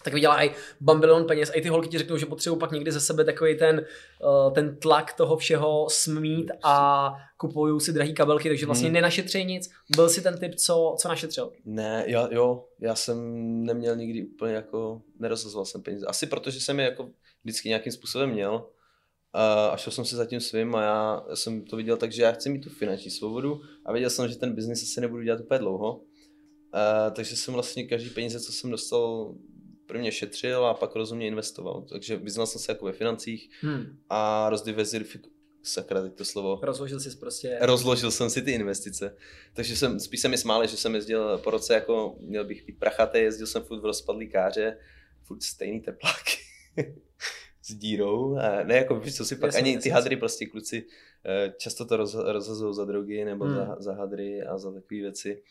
tak 0.05 0.13
vydělají 0.13 0.51
bambilion 0.81 1.25
peněz 1.25 1.49
a 1.49 1.53
i 1.53 1.61
ty 1.61 1.69
holky 1.69 1.89
ti 1.89 1.97
řeknou, 1.97 2.17
že 2.17 2.25
potřebují 2.25 2.59
pak 2.59 2.71
někdy 2.71 2.91
ze 2.91 2.99
sebe 2.99 3.23
takový 3.23 3.57
ten, 3.57 3.85
uh, 4.47 4.53
ten 4.53 4.77
tlak 4.77 5.13
toho 5.13 5.37
všeho 5.37 5.87
smít 5.89 6.51
a 6.63 7.13
kupují 7.37 7.81
si 7.81 7.93
drahé 7.93 8.11
kabelky, 8.11 8.49
takže 8.49 8.65
vlastně 8.65 8.87
hmm. 8.87 8.93
nenašetří 8.93 9.45
nic. 9.45 9.69
Byl 9.95 10.09
jsi 10.09 10.21
ten 10.21 10.37
typ, 10.37 10.55
co, 10.55 10.95
co 10.99 11.07
našetřil? 11.07 11.51
Ne, 11.65 12.03
já, 12.07 12.27
jo, 12.31 12.65
já 12.79 12.95
jsem 12.95 13.17
neměl 13.65 13.95
nikdy 13.95 14.25
úplně 14.25 14.53
jako, 14.53 15.01
nerozhazoval 15.19 15.65
jsem 15.65 15.81
peníze. 15.81 16.05
Asi 16.05 16.27
protože 16.27 16.59
jsem 16.59 16.79
je 16.79 16.85
jako 16.85 17.09
vždycky 17.43 17.69
nějakým 17.69 17.91
způsobem 17.91 18.29
měl, 18.29 18.65
a 19.71 19.77
šel 19.77 19.93
jsem 19.93 20.05
si 20.05 20.15
za 20.15 20.25
tím 20.25 20.39
svým 20.39 20.75
a 20.75 20.81
já 20.83 21.25
jsem 21.33 21.61
to 21.61 21.75
viděl 21.75 21.97
tak, 21.97 22.11
že 22.11 22.23
já 22.23 22.31
chci 22.31 22.49
mít 22.49 22.59
tu 22.61 22.69
finanční 22.69 23.11
svobodu 23.11 23.61
a 23.85 23.91
věděl 23.91 24.09
jsem, 24.09 24.27
že 24.27 24.37
ten 24.37 24.55
biznis 24.55 24.83
asi 24.83 25.01
nebudu 25.01 25.23
dělat 25.23 25.39
úplně 25.39 25.59
dlouho. 25.59 26.01
A, 26.73 27.09
takže 27.09 27.35
jsem 27.35 27.53
vlastně 27.53 27.83
každý 27.83 28.09
peníze, 28.09 28.39
co 28.39 28.51
jsem 28.51 28.71
dostal, 28.71 29.35
prvně 29.87 30.11
šetřil 30.11 30.65
a 30.65 30.73
pak 30.73 30.95
rozumně 30.95 31.27
investoval. 31.27 31.81
Takže 31.89 32.15
vyznal 32.15 32.47
jsem 32.47 32.61
se 32.61 32.71
jako 32.71 32.85
ve 32.85 32.91
financích 32.91 33.49
hmm. 33.61 33.97
a 34.09 34.49
rozdiverzifikoval 34.49 35.35
sakra, 35.67 36.01
teď 36.01 36.13
to 36.13 36.25
slovo. 36.25 36.59
Rozložil 36.63 36.99
jsi 36.99 37.17
prostě. 37.17 37.57
Rozložil 37.61 38.11
jsem 38.11 38.29
si 38.29 38.41
ty 38.41 38.51
investice. 38.51 39.15
Takže 39.53 39.75
jsem, 39.75 39.99
spíš 39.99 40.19
se 40.19 40.27
mi 40.27 40.37
smáli, 40.37 40.67
že 40.67 40.77
jsem 40.77 40.95
jezdil 40.95 41.37
po 41.37 41.51
roce 41.51 41.73
jako, 41.73 42.15
měl 42.19 42.45
bych 42.45 42.65
být 42.65 42.79
prachatý, 42.79 43.19
jezdil 43.19 43.47
jsem 43.47 43.63
furt 43.63 43.79
v 43.79 43.85
rozpadlý 43.85 44.29
káře, 44.29 44.77
furt 45.23 45.43
stejný 45.43 45.81
tepláky. 45.81 46.37
s 47.63 47.73
dírou. 47.73 48.37
A 48.37 48.63
ne 48.63 48.75
jako, 48.75 48.99
víš, 48.99 49.15
co 49.15 49.25
si 49.25 49.35
pak, 49.35 49.55
ani 49.55 49.77
ty 49.77 49.89
hadry 49.89 50.17
prostě 50.17 50.45
kluci 50.45 50.85
eh, 51.25 51.53
často 51.57 51.85
to 51.85 51.97
roz, 51.97 52.15
rozhazují 52.15 52.75
za 52.75 52.85
drogy 52.85 53.25
nebo 53.25 53.45
hmm. 53.45 53.55
za, 53.55 53.75
za 53.79 53.93
hadry 53.93 54.43
a 54.43 54.57
za 54.57 54.71
takové 54.71 54.99
věci. 54.99 55.43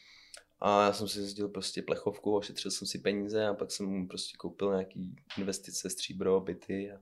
A 0.67 0.85
já 0.85 0.93
jsem 0.93 1.09
si 1.09 1.21
jezdil 1.21 1.49
prostě 1.49 1.83
plechovku, 1.83 2.37
ošetřil 2.37 2.71
jsem 2.71 2.89
si 2.89 2.99
peníze 2.99 3.47
a 3.47 3.55
pak 3.55 3.71
jsem 3.71 3.87
mu 3.87 4.09
prostě 4.09 4.37
koupil 4.37 4.71
nějaký 4.71 5.17
investice, 5.39 5.91
stříbro, 5.91 6.41
byty 6.41 6.93
a 6.93 6.99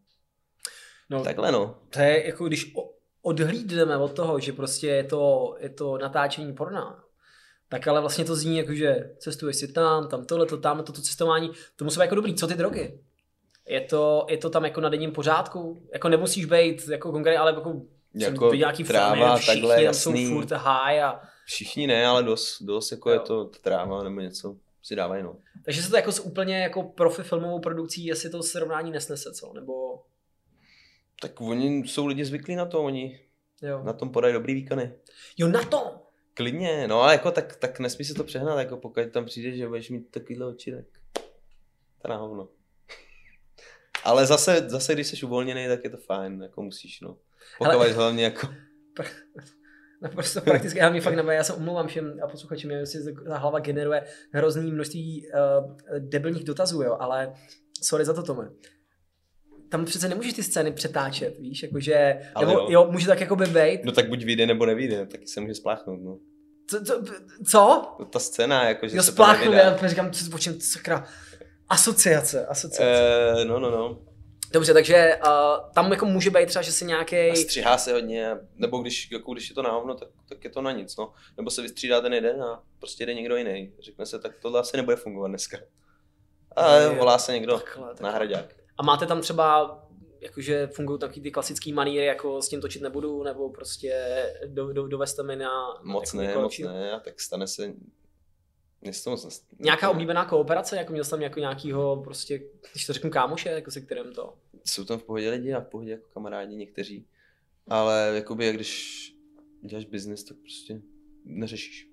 no, 1.11 1.23
takhle 1.25 1.53
no. 1.53 1.79
To 1.91 2.01
je 2.01 2.27
jako 2.27 2.45
když 2.45 2.75
odhlídneme 3.23 3.97
od 3.97 4.13
toho, 4.13 4.41
že 4.41 4.53
prostě 4.53 4.87
je 4.87 5.05
to, 5.05 5.55
je 5.59 5.69
to 5.69 5.99
natáčení 5.99 6.55
porna, 6.55 7.05
tak 7.69 7.89
ale 7.89 8.01
vlastně 8.01 8.25
to 8.25 8.37
zní 8.37 8.59
jako, 8.59 8.75
že 8.75 9.15
cestuješ 9.19 9.57
si 9.57 9.73
tam, 9.73 10.09
tam 10.09 10.25
tohle, 10.25 10.47
to, 10.47 10.57
tam, 10.57 10.85
toto 10.85 11.03
cestování, 11.03 11.51
to 11.77 11.85
musí 11.85 11.97
být 11.97 12.03
jako 12.03 12.15
dobrý. 12.15 12.35
Co 12.35 12.47
ty 12.47 12.55
drogy? 12.55 13.01
Je 13.69 13.81
to, 13.81 14.27
je 14.31 14.37
to 14.37 14.51
tam 14.51 14.65
jako 14.65 14.81
na 14.81 14.89
denním 14.89 15.13
pořádku? 15.13 15.89
Jako 15.93 16.09
nemusíš 16.09 16.45
být 16.45 16.89
jako 16.89 17.13
konkrétně, 17.13 17.39
ale 17.39 17.55
jako, 17.55 17.83
Jako 18.15 18.55
nějaký 18.55 18.85
tráva, 18.85 19.37
všichni 19.37 19.55
takhle, 19.55 19.75
tam 19.77 19.85
jasný. 19.85 20.27
jsou 20.27 20.35
furt 20.35 20.51
high 20.53 21.03
a 21.03 21.23
Všichni 21.47 21.87
ne, 21.87 22.07
ale 22.07 22.23
dost, 22.23 22.63
dost 22.63 22.93
jako 22.93 23.11
Jo. 23.11 23.15
je 23.15 23.21
to 23.21 23.45
tráva 23.45 24.03
nebo 24.03 24.21
něco 24.21 24.57
si 24.83 24.97
dávají, 24.97 25.23
no. 25.23 25.37
takže 25.65 25.83
se 25.83 25.91
to 25.91 25.97
jako 25.97 26.13
s 26.13 26.21
úplně 26.21 26.59
jako 26.59 26.83
profi 26.83 27.23
filmovou 27.23 27.61
produkcí, 27.61 28.05
jestli 28.05 28.31
to 28.31 28.43
srovnání 28.43 28.91
nesnese, 28.91 29.33
co? 29.33 29.53
Nebo 29.53 30.03
Tak 31.21 31.41
oni 31.41 31.89
jsou 31.89 32.07
lidi 32.07 32.25
zvyklí 32.25 32.57
na 32.57 32.67
to, 32.67 32.83
oni 32.83 33.21
jo. 33.63 33.83
na 33.85 33.93
tom 33.93 34.11
podají 34.11 34.35
dobrý 34.35 34.55
výkony. 34.55 34.93
Jo, 35.39 35.49
na 35.49 35.63
to! 35.65 35.99
Klidně, 36.35 36.89
no 36.89 37.03
ale 37.03 37.13
jako 37.13 37.31
tak, 37.31 37.57
tak 37.57 37.79
nesmí 37.81 38.05
se 38.05 38.15
to 38.15 38.25
přehnat, 38.25 38.59
jako 38.59 38.77
pokud 38.77 39.01
tam 39.13 39.25
přijde, 39.25 39.57
že 39.57 39.69
budeš 39.69 39.91
mít 39.91 40.11
takovýhle 40.11 40.47
oči, 40.47 40.73
tak 40.73 40.85
to 42.03 42.09
na 42.09 42.17
hovno. 42.17 42.49
Ale 44.05 44.27
zase, 44.27 44.65
zase, 44.69 44.95
když 44.95 45.07
jsi 45.07 45.27
uvolněný, 45.27 45.67
tak 45.69 45.85
je 45.85 45.91
to 45.91 45.97
fajn, 45.97 46.43
jako 46.43 46.63
musíš, 46.63 47.01
no. 47.01 47.17
Pokud 47.59 47.71
Ale- 47.71 47.93
hlavně 47.93 48.25
jako, 48.25 48.49
Naprosto 50.03 50.41
prakticky, 50.41 50.79
já 50.79 50.91
mě 50.91 51.01
fakt 51.01 51.15
nebe, 51.15 51.35
já 51.35 51.45
se 51.45 51.53
omlouvám 51.53 51.87
všem 51.87 52.19
a 52.25 52.27
posluchačům, 52.27 52.71
mě 52.71 52.87
si 52.87 53.15
ta 53.29 53.39
hlava 53.39 53.59
generuje 53.59 54.05
hrozný 54.33 54.73
množství 54.73 55.27
uh, 55.27 55.99
debilních 55.99 56.45
dotazů, 56.45 56.83
jo, 56.83 56.97
ale 57.01 57.35
sorry 57.83 58.05
za 58.05 58.13
to, 58.13 58.23
Tome. 58.23 58.51
Tam 59.69 59.85
přece 59.85 60.09
nemůžeš 60.09 60.33
ty 60.33 60.43
scény 60.43 60.73
přetáčet, 60.73 61.39
víš, 61.39 61.63
jakože, 61.63 62.19
Ale 62.35 62.47
nebo 62.47 62.61
jo. 62.61 62.67
jo. 62.71 62.89
může 62.91 63.07
tak 63.07 63.21
jako 63.21 63.37
by 63.37 63.47
být. 63.47 63.85
no 63.85 63.93
tak 63.93 64.09
buď 64.09 64.25
vyjde 64.25 64.47
nebo 64.47 64.67
nevyjde, 64.67 65.07
taky 65.07 65.27
se 65.27 65.41
může 65.41 65.55
spláchnout, 65.55 66.01
no. 66.03 66.19
Co? 66.71 66.85
co, 66.85 67.03
co? 67.51 67.97
No, 67.99 68.05
ta 68.05 68.19
scéna, 68.19 68.69
jako, 68.69 68.89
že 68.89 68.97
Jo, 68.97 69.03
spláchnu, 69.03 69.53
já 69.53 69.87
říkám, 69.87 70.11
co, 70.11 70.37
o 70.37 70.39
čem, 70.39 70.61
sakra. 70.61 71.05
Asociace, 71.69 72.47
asociace. 72.47 72.85
Eh, 73.41 73.45
no, 73.45 73.59
no, 73.61 73.71
no. 73.71 74.12
Dobře, 74.53 74.75
takže 74.75 75.19
uh, 75.27 75.71
tam 75.75 75.91
jako 75.91 76.07
může 76.07 76.31
být 76.31 76.47
třeba, 76.47 76.63
že 76.63 76.73
si 76.73 76.85
nějaký 76.85 77.17
A 77.17 77.35
střihá 77.35 77.79
se 77.79 77.93
hodně, 77.93 78.37
nebo 78.55 78.79
když, 78.79 79.11
jako, 79.11 79.33
když 79.33 79.49
je 79.49 79.55
to 79.55 79.63
na 79.63 79.71
hovno, 79.71 79.95
tak, 79.95 80.09
tak 80.29 80.45
je 80.45 80.51
to 80.51 80.63
na 80.63 80.73
nic, 80.73 80.97
no. 80.97 81.13
Nebo 81.37 81.51
se 81.51 81.63
vystřídá 81.63 82.01
ten 82.01 82.13
jeden 82.13 82.43
a 82.43 82.63
prostě 82.79 83.07
jde 83.07 83.15
někdo 83.15 83.37
jiný. 83.37 83.73
Řekne 83.81 84.07
se, 84.07 84.19
tak 84.19 84.33
tohle 84.43 84.61
asi 84.61 84.77
nebude 84.77 84.97
fungovat 84.97 85.29
dneska. 85.29 85.59
A 86.57 86.77
jo. 86.77 86.95
volá 86.95 87.19
se 87.19 87.33
někdo 87.33 87.59
Takhle, 87.59 87.89
takhle. 87.89 88.09
na 88.11 88.15
hraďák. 88.15 88.55
A 88.79 88.83
máte 88.83 89.07
tam 89.07 89.21
třeba 89.21 89.79
jakože 90.21 90.67
fungují 90.67 90.99
taky 90.99 91.21
ty 91.21 91.31
klasické 91.31 91.73
maníry, 91.73 92.05
jako 92.05 92.43
s 92.43 92.49
tím 92.49 92.61
točit 92.61 92.83
nebudu, 92.83 93.23
nebo 93.23 93.51
prostě 93.51 93.95
do, 94.47 94.73
do, 94.73 94.87
doveste 94.89 95.23
mi 95.23 95.37
na... 95.37 95.51
Moc 95.83 96.15
jako 96.15 96.27
ne, 96.27 96.43
moc 96.43 96.59
ne, 96.59 96.93
a 96.93 97.01
tak 97.01 97.21
stane 97.21 97.47
se... 97.47 97.73
Moc 98.83 99.25
nestane. 99.25 99.59
Nějaká 99.59 99.91
oblíbená 99.91 100.25
kooperace, 100.25 100.77
jako 100.77 100.93
měl 100.93 101.05
jsi 101.05 101.11
tam 101.11 101.23
jako 101.23 101.41
nějakýho 101.41 101.97
prostě, 102.05 102.41
když 102.73 102.87
to 102.87 102.93
řeknu 102.93 103.11
kámoše, 103.11 103.49
jako 103.49 103.71
se 103.71 103.81
kterým 103.81 104.13
to... 104.15 104.35
Jsou 104.65 104.85
tam 104.85 104.99
v 104.99 105.05
pohodě 105.05 105.31
lidi 105.31 105.53
a 105.53 105.61
v 105.61 105.65
pohodě 105.67 105.91
jako 105.91 106.09
kamarádi 106.15 106.57
někteří. 106.57 107.07
Ale 107.69 108.13
jakoby, 108.15 108.47
jak 108.47 108.55
když 108.55 109.03
děláš 109.63 109.85
biznis, 109.85 110.25
tak 110.25 110.37
prostě 110.37 110.81
neřešíš. 111.25 111.89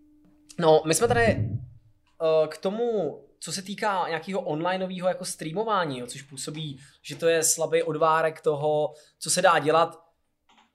No, 0.60 0.82
my 0.86 0.94
jsme 0.96 1.08
tady 1.08 1.36
uh, 1.36 2.48
k 2.48 2.58
tomu, 2.58 3.20
co 3.40 3.52
se 3.52 3.62
týká 3.62 4.06
nějakého 4.08 4.42
onlineového 4.42 5.08
jako 5.08 5.26
streamování, 5.26 6.00
jo, 6.00 6.08
což 6.08 6.22
působí, 6.22 6.80
že 7.02 7.16
to 7.16 7.28
je 7.28 7.44
slabý 7.44 7.84
odvárek 7.84 8.42
toho, 8.42 8.94
co 9.20 9.30
se 9.30 9.42
dá 9.42 9.60
dělat, 9.60 10.00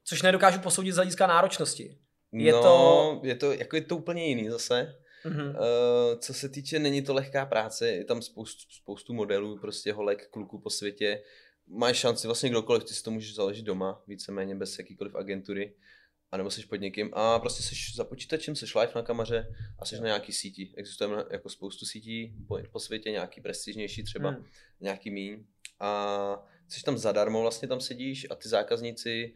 což 0.04 0.22
nedokážu 0.22 0.60
posoudit 0.60 0.92
z 0.92 0.96
hlediska 0.96 1.26
náročnosti. 1.26 1.98
Je 2.32 2.52
no, 2.52 2.62
to- 2.62 3.20
Je 3.22 3.34
to, 3.34 3.52
jako 3.52 3.76
je 3.76 3.82
to 3.82 3.96
úplně 3.96 4.26
jiný 4.26 4.50
zase. 4.50 4.94
Mhm. 5.24 5.48
Uh, 5.48 5.54
co 6.18 6.34
se 6.34 6.48
týče, 6.48 6.78
není 6.78 7.02
to 7.02 7.14
lehká 7.14 7.46
práce, 7.46 7.88
je 7.88 8.04
tam 8.04 8.22
spoustu, 8.22 8.62
spoustu 8.70 9.14
modelů, 9.14 9.58
prostě 9.58 9.92
holek, 9.92 10.28
kluků 10.30 10.58
po 10.58 10.70
světě. 10.70 11.22
Máš 11.66 11.96
šanci 11.96 12.26
vlastně 12.26 12.50
kdokoliv, 12.50 12.84
ty 12.84 12.94
si 12.94 13.02
to 13.02 13.10
můžeš 13.10 13.34
založit 13.34 13.62
doma, 13.62 14.02
víceméně 14.06 14.54
bez 14.54 14.78
jakýkoliv 14.78 15.14
agentury, 15.14 15.74
anebo 16.30 16.50
jsi 16.50 16.66
pod 16.66 16.76
někým 16.76 17.10
a 17.12 17.38
prostě 17.38 17.62
jsi 17.62 17.74
za 17.94 18.04
počítačem, 18.04 18.56
jsi 18.56 18.78
live 18.78 18.92
na 18.94 19.02
kameře 19.02 19.54
a 19.78 19.84
jsi 19.84 20.00
na 20.00 20.06
nějaký 20.06 20.32
síti. 20.32 20.72
Existuje 20.76 21.10
jako 21.30 21.48
spoustu 21.48 21.86
sítí 21.86 22.34
po, 22.48 22.58
po 22.72 22.80
světě, 22.80 23.10
nějaký 23.10 23.40
prestižnější 23.40 24.02
třeba, 24.02 24.30
Hmm. 24.30 24.44
nějaký 24.80 25.10
míň. 25.10 25.44
A 25.80 26.46
jsi 26.68 26.82
tam 26.82 26.98
zadarmo, 26.98 27.40
vlastně 27.40 27.68
tam 27.68 27.80
sedíš 27.80 28.26
a 28.30 28.34
ty 28.34 28.48
zákazníci 28.48 29.34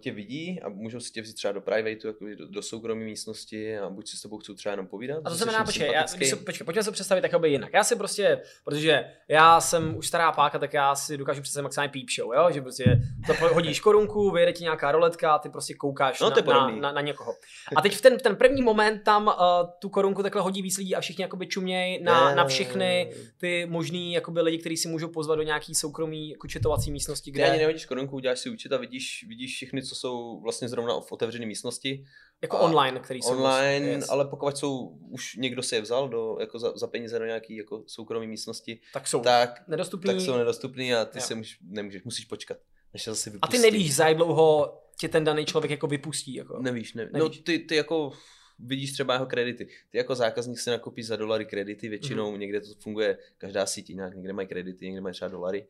tě 0.00 0.12
vidí 0.12 0.60
a 0.62 0.68
můžou 0.68 1.00
si 1.00 1.12
tě 1.12 1.22
vzít 1.22 1.34
třeba 1.34 1.52
do 1.52 1.60
privatu, 1.60 2.06
jako 2.06 2.24
do, 2.38 2.46
do 2.46 2.62
soukromé 2.62 3.04
místnosti 3.04 3.78
a 3.78 3.90
buď 3.90 4.08
si 4.08 4.16
s 4.16 4.22
tebou 4.22 4.38
chcou 4.38 4.54
třeba 4.54 4.70
jenom 4.70 4.86
povídat. 4.86 5.22
A 5.24 5.30
to 5.30 5.36
znamená, 5.36 5.64
počkej, 5.64 5.92
já, 5.92 6.04
když 6.16 6.28
se, 6.28 6.36
počkej, 6.36 6.64
pojďme 6.64 6.82
se 6.82 6.92
představit 6.92 7.24
jakoby 7.24 7.50
jinak. 7.50 7.70
Já 7.74 7.84
si 7.84 7.96
prostě, 7.96 8.42
protože 8.64 9.04
já 9.28 9.60
jsem 9.60 9.96
už 9.96 10.06
stará 10.08 10.32
páka, 10.32 10.58
tak 10.58 10.74
já 10.74 10.94
si 10.94 11.16
dokážu 11.16 11.42
představit 11.42 11.62
maximálně 11.62 11.92
peep 11.92 12.06
show, 12.16 12.34
jo? 12.34 12.50
že 12.50 12.62
prostě 12.62 13.00
to 13.26 13.54
hodíš 13.54 13.80
korunku, 13.80 14.30
vyjede 14.30 14.52
ti 14.52 14.62
nějaká 14.64 14.92
roletka 14.92 15.34
a 15.34 15.38
ty 15.38 15.48
prostě 15.48 15.74
koukáš 15.74 16.20
No, 16.20 16.30
na, 16.30 16.68
na, 16.68 16.76
na, 16.76 16.92
na, 16.92 17.00
někoho. 17.00 17.34
A 17.76 17.80
teď 17.80 17.96
v 17.96 18.00
ten, 18.00 18.18
ten 18.18 18.36
první 18.36 18.62
moment 18.62 19.02
tam 19.02 19.26
uh, 19.26 19.32
tu 19.78 19.88
korunku 19.88 20.22
takhle 20.22 20.42
hodí 20.42 20.62
víc 20.62 20.78
lidí 20.78 20.96
a 20.96 21.00
všichni 21.00 21.22
jakoby 21.22 21.46
čuměj 21.46 22.02
na, 22.02 22.30
Ne, 22.30 22.34
na 22.36 22.44
všechny 22.44 23.12
ty 23.38 23.66
možný 23.66 24.12
jakoby 24.12 24.40
lidi, 24.42 24.58
kteří 24.58 24.76
si 24.76 24.88
můžou 24.88 25.08
pozvat 25.08 25.38
do 25.38 25.42
nějaký 25.42 25.74
soukromý 25.74 26.30
jako 26.30 26.48
četovací 26.48 26.90
místnosti, 26.92 27.32
Ty 27.32 27.42
ani 27.42 27.50
kde 27.50 27.58
nehodíš 27.58 27.86
korunku, 27.86 28.16
uděláš 28.16 28.38
si 28.38 28.50
účet 28.50 28.72
a 28.72 28.76
vidíš, 28.76 29.24
vidíš 29.30 29.54
všechny, 29.56 29.82
co 29.82 29.94
jsou 29.94 30.40
vlastně 30.40 30.68
zrovna 30.68 31.00
v 31.00 31.12
otevřené 31.12 31.46
místnosti. 31.46 32.04
jako 32.42 32.56
a 32.56 32.60
online, 32.60 33.00
který 33.00 33.22
jsou 33.22 33.30
Online, 33.30 33.86
yes. 33.86 34.08
ale 34.08 34.24
pokud 34.24 34.58
jsou, 34.58 34.86
už 35.10 35.36
někdo 35.36 35.62
si 35.62 35.74
je 35.74 35.80
vzal 35.80 36.08
do, 36.08 36.36
jako 36.40 36.58
za, 36.58 36.72
za 36.76 36.86
peníze 36.86 37.18
do 37.18 37.24
nějaký 37.24 37.56
jako 37.56 37.84
soukromé 37.86 38.26
místnosti, 38.26 38.80
tak 38.92 39.08
jsou 39.08 39.20
tak, 39.20 39.68
nedostupný. 39.68 40.06
tak 40.12 40.20
jsou 40.20 40.36
nedostupný 40.36 40.94
a 40.94 41.04
ty 41.04 41.18
Jo. 41.18 41.22
se 41.22 41.34
můž, 41.34 41.58
nemůžeš, 41.62 42.02
musíš 42.04 42.24
počkat, 42.24 42.58
než 42.92 43.02
se 43.02 43.10
zase 43.10 43.30
a 43.30 43.32
vypustí. 43.32 43.56
ty 43.56 43.62
nevíš, 43.62 43.94
za 43.94 44.08
jak 44.08 44.16
dlouho 44.16 44.80
tě 45.00 45.08
ten 45.08 45.24
daný 45.24 45.44
člověk 45.46 45.70
jako 45.70 45.86
vypustí. 45.86 46.34
Jako. 46.34 46.58
Nevíš, 46.62 46.94
ne, 46.94 47.08
no 47.12 47.18
Nevíš. 47.18 47.38
ty, 47.38 47.58
ty 47.58 47.76
jako 47.76 48.12
vidíš 48.58 48.92
třeba 48.92 49.14
jeho 49.14 49.26
kredity. 49.26 49.68
Ty 49.90 49.98
jako 49.98 50.14
zákazník 50.14 50.58
si 50.58 50.70
nakupíš 50.70 51.06
za 51.06 51.16
dolary 51.16 51.46
kredity, 51.46 51.88
většinou 51.88 52.24
Mhm. 52.24 52.34
mm-hmm. 52.34 52.38
někde 52.38 52.60
to 52.60 52.66
funguje, 52.82 53.18
každá 53.38 53.66
síť 53.66 53.90
jinak, 53.90 54.14
někde 54.16 54.32
mají 54.32 54.48
kredity, 54.48 54.84
někde 54.86 55.00
mají 55.00 55.12
třeba 55.14 55.28
dolary. 55.28 55.66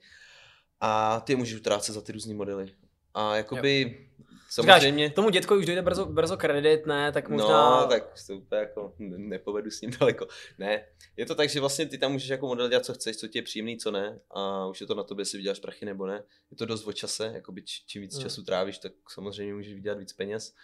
A 0.80 1.20
ty 1.20 1.32
je 1.32 1.36
můžeš 1.36 1.54
utrácet 1.60 1.94
za 1.94 2.00
ty 2.00 2.12
různé 2.12 2.34
modely. 2.34 2.72
A 3.14 3.36
jakoby 3.36 4.06
samozřejmě... 4.50 5.04
Říkáš, 5.06 5.14
tomu 5.14 5.30
dětkovi 5.30 5.60
už 5.60 5.66
dojde 5.66 5.82
brzo, 5.82 6.06
brzo 6.06 6.36
kredit, 6.36 6.86
ne, 6.86 7.12
tak 7.12 7.28
možná... 7.28 7.80
No, 7.80 7.86
tak 7.88 8.12
to 8.26 8.34
úplně 8.34 8.60
jako 8.60 8.94
ne- 8.98 9.18
nepovedu 9.18 9.70
s 9.70 9.80
ním 9.80 9.90
daleko. 10.00 10.26
Ne, 10.58 10.86
je 11.16 11.26
to 11.26 11.34
tak, 11.34 11.48
že 11.50 11.60
vlastně 11.60 11.86
ty 11.86 11.98
tam 11.98 12.12
můžeš 12.12 12.28
jako 12.28 12.46
model 12.46 12.68
dělat, 12.68 12.84
co 12.84 12.94
chceš, 12.94 13.16
co 13.16 13.28
ti 13.28 13.38
je 13.38 13.42
příjemný, 13.42 13.78
co 13.78 13.90
ne. 13.90 14.20
A 14.30 14.66
už 14.66 14.80
je 14.80 14.86
to 14.86 14.94
na 14.94 15.02
tobě, 15.02 15.20
jestli 15.22 15.38
vyděláš 15.38 15.58
prachy 15.58 15.86
nebo 15.86 16.06
ne. 16.06 16.22
Je 16.50 16.56
to 16.56 16.66
dost 16.66 16.86
o 16.86 16.92
čase, 16.92 17.30
jakoby 17.34 17.62
čím 17.86 18.02
víc 18.02 18.14
Hmm. 18.14 18.22
času 18.22 18.42
trávíš, 18.44 18.78
tak 18.78 18.92
samozřejmě 19.08 19.54
můžeš 19.54 19.74
vydělat 19.74 19.98
víc 19.98 20.12
peněz. 20.12 20.54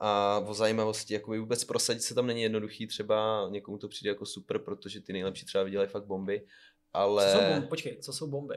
A 0.00 0.38
o 0.46 0.54
zajímavosti, 0.54 1.14
jakoby 1.14 1.38
vůbec 1.38 1.64
prosadit 1.64 2.02
se 2.02 2.14
tam 2.14 2.26
není 2.26 2.42
jednoduchý, 2.42 2.86
třeba 2.86 3.48
někomu 3.50 3.78
to 3.78 3.88
přijde 3.88 4.08
jako 4.10 4.26
super, 4.26 4.58
protože 4.58 5.00
ty 5.00 5.12
nejlepší 5.12 5.46
třeba 5.46 5.64
vydělají 5.64 5.90
fakt 5.90 6.04
bomby, 6.04 6.46
ale 6.92 7.32
Co 7.32 7.38
jsou 7.38 7.44
bomby? 7.52 7.66
Počkej, 7.66 7.98
co 8.02 8.12
jsou 8.12 8.26
bomby? 8.26 8.54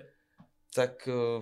tak 0.76 1.08
eh, 1.08 1.42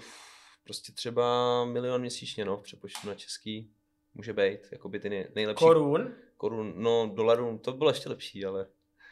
prostě 0.69 0.91
třeba 0.91 1.65
milion 1.65 2.01
měsíčně, 2.01 2.45
no, 2.45 2.57
v 2.57 2.61
přepočtu 2.61 3.07
na 3.07 3.15
český 3.15 3.71
může 4.13 4.33
být, 4.33 4.59
jakoby 4.71 4.99
ty 4.99 5.09
nej, 5.09 5.27
nejlepší 5.35 5.59
Korun? 5.59 6.13
korun, 6.37 6.73
no 6.75 7.11
dolarů, 7.15 7.57
to 7.57 7.73
bylo 7.73 7.89
ještě 7.89 8.09
lepší, 8.09 8.45
ale 8.45 8.67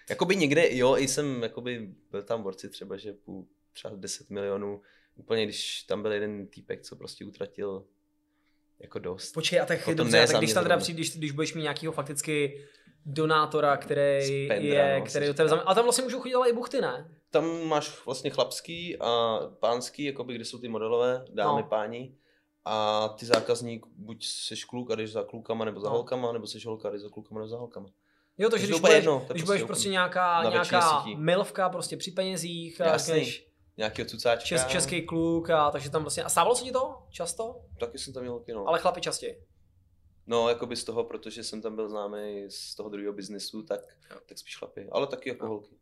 jakoby 0.10 0.36
někde, 0.36 0.76
jo, 0.76 0.98
i 0.98 1.08
jsem, 1.08 1.44
jakoby 1.44 1.90
byl 2.12 2.24
tam 2.24 2.44
borci 2.44 2.70
třeba, 2.70 2.98
že 2.98 3.14
půl, 3.14 3.48
třeba 3.74 3.96
10 3.96 4.30
milionů, 4.30 4.82
úplně 5.16 5.46
když 5.46 5.84
tam 5.84 6.02
byl 6.02 6.12
jeden 6.12 6.48
týpek, 6.48 6.82
co 6.82 6.96
prostě 6.96 7.26
utratil 7.26 7.86
jako 8.80 9.00
dost. 9.00 9.32
Počkej, 9.34 9.60
a 9.60 9.66
tak, 9.66 9.78
Jako 9.78 9.92
to 9.92 9.96
dobře, 9.96 10.18
ne 10.18 10.28
tak 10.28 10.38
když 10.38 10.54
tam 10.54 10.64
teda 10.64 10.78
přijde, 10.78 10.98
když, 10.98 11.18
když 11.18 11.32
budeš 11.32 11.54
mít 11.54 11.62
nějakého 11.62 11.94
fakticky 11.94 12.66
donátora, 13.06 13.78
který 13.78 14.46
Spendra, 14.46 14.94
je, 14.94 15.00
no, 15.00 15.06
který 15.06 15.28
do 15.28 15.34
tebe 15.34 15.50
říká. 15.50 15.58
zam... 15.58 15.68
A 15.68 15.76
tam 15.76 15.84
vlastně 15.84 16.04
můžou 16.04 16.20
chodit 16.20 16.36
ale 16.36 16.50
i 16.50 16.54
buchty, 16.54 16.82
ne? 16.82 17.12
Tam 17.38 17.64
máš 17.68 18.06
vlastně 18.06 18.30
chlapský 18.30 18.98
a 19.00 19.40
pánský, 19.60 20.04
jakoby, 20.04 20.36
kde 20.36 20.46
jsou 20.46 20.58
ty 20.60 20.68
modelové, 20.68 21.26
dámy, 21.30 21.62
No. 21.62 21.68
páni. 21.68 22.16
A 22.66 23.08
ty 23.20 23.26
zákazník, 23.26 23.86
buď 23.96 24.26
seš 24.26 24.66
kluk 24.66 24.92
a 24.92 24.96
jdeš 24.96 25.12
za 25.12 25.24
klukama 25.24 25.66
nebo 25.66 25.80
za 25.80 25.90
No. 25.90 25.94
holkama, 25.96 26.32
nebo 26.32 26.48
seš 26.48 26.66
holka 26.66 26.88
a 26.88 26.92
jdeš 26.92 27.02
za 27.02 27.10
klukama 27.10 27.40
nebo 27.40 27.48
za 27.48 27.58
holkama. 27.58 27.90
Jo, 28.38 28.50
takže 28.50 28.68
když 28.68 28.80
budeš, 28.80 28.96
jedno, 28.96 29.18
když 29.20 29.26
prostě 29.28 29.46
budeš 29.46 29.64
prostě 29.64 29.90
nějaká, 29.90 30.44
nějaká 30.50 31.06
milvka 31.18 31.70
prostě 31.70 31.98
při 31.98 32.12
penězích, 32.12 32.80
Jasný. 32.80 33.34
Nějakého 33.78 34.10
cucáčka. 34.10 34.46
čes, 34.46 34.66
český 34.66 35.06
kluk, 35.06 35.50
a 35.50 35.72
takže 35.72 35.90
tam 35.90 36.02
vlastně, 36.02 36.24
a 36.24 36.30
stávalo 36.30 36.56
se 36.56 36.64
ti 36.64 36.72
to 36.72 36.96
často? 37.10 37.62
Taky 37.80 37.98
jsem 38.00 38.14
tam 38.14 38.24
měl 38.24 38.34
holky, 38.34 38.54
no. 38.54 38.68
Ale 38.68 38.80
chlapi 38.80 39.02
častěji. 39.02 39.44
No, 40.28 40.50
jakoby 40.50 40.76
z 40.76 40.84
toho, 40.84 41.04
protože 41.04 41.44
jsem 41.44 41.62
tam 41.62 41.76
byl 41.76 41.90
známý 41.90 42.46
z 42.50 42.76
toho 42.76 42.90
druhého 42.90 43.14
biznesu, 43.14 43.64
tak, 43.64 43.80
Jo. 44.12 44.18
tak 44.26 44.38
spíš 44.38 44.58
chlapy, 44.58 44.88
ale 44.92 45.08
taky 45.08 45.30
jako 45.30 45.46
Jo. 45.46 45.50
holky. 45.50 45.76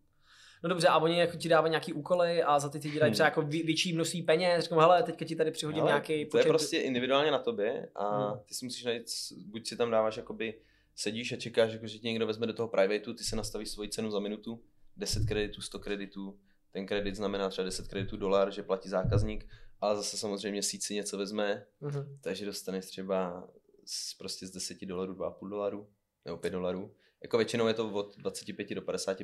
No 0.65 0.69
dobře, 0.69 0.87
a 0.87 0.97
oni 0.97 1.19
jako 1.19 1.37
ti 1.37 1.49
dávají 1.49 1.69
nějaký 1.71 1.93
úkoly 1.93 2.43
a 2.43 2.59
za 2.59 2.69
ty 2.69 2.79
ti 2.79 2.89
dělají 2.91 3.09
Hmm. 3.09 3.13
třeba 3.13 3.27
jako 3.27 3.41
vě- 3.41 3.65
větší 3.65 3.93
množství 3.93 4.23
peněz, 4.23 4.63
řeknou, 4.63 4.79
hele, 4.79 5.03
teďka 5.03 5.25
ti 5.25 5.35
tady 5.35 5.51
přihodím 5.51 5.81
Ale 5.81 5.89
nějaký 5.91 6.25
to 6.25 6.37
je 6.37 6.43
prostě 6.43 6.77
individuálně 6.77 7.31
na 7.31 7.39
tobě 7.39 7.89
a 7.95 8.27
Hmm. 8.29 8.39
ty 8.45 8.53
si 8.53 8.65
musíš 8.65 8.83
najít, 8.83 9.05
buď 9.45 9.67
si 9.67 9.77
tam 9.77 9.91
dáváš 9.91 10.17
jakoby 10.17 10.59
sedíš 10.95 11.31
a 11.31 11.35
čekáš, 11.35 11.73
jako, 11.73 11.87
že 11.87 11.99
ti 11.99 12.07
někdo 12.07 12.27
vezme 12.27 12.47
do 12.47 12.53
toho 12.53 12.67
privatu, 12.67 13.13
ty 13.13 13.23
se 13.23 13.35
nastavíš 13.35 13.69
svoji 13.69 13.89
cenu 13.89 14.11
za 14.11 14.19
minutu, 14.19 14.63
10 14.97 15.25
kreditů, 15.25 15.61
100 15.61 15.79
kreditů, 15.79 16.39
ten 16.71 16.85
kredit 16.85 17.15
znamená 17.15 17.49
třeba 17.49 17.65
10 17.65 17.87
kreditů 17.87 18.17
dolar, 18.17 18.51
že 18.51 18.63
platí 18.63 18.89
zákazník, 18.89 19.47
ale 19.81 19.95
zase 19.95 20.17
samozřejmě 20.17 20.51
měsíc 20.51 20.85
si 20.85 20.95
něco 20.95 21.17
vezme, 21.17 21.65
uh-huh. 21.81 22.17
takže 22.21 22.45
dostaneš 22.45 22.85
třeba 22.85 23.47
z, 23.85 24.13
prostě 24.13 24.47
z 24.47 24.51
10 24.51 24.85
dolarů 24.85 25.13
2,5 25.13 25.49
dolarů 25.49 25.89
nebo 26.25 26.37
5 26.37 26.49
dolarů. 26.49 26.95
Jako 27.23 27.37
většinou 27.37 27.67
je 27.67 27.73
to 27.73 27.89
od 27.93 28.17
25 28.17 28.69
do 28.75 28.81
50 28.81 29.17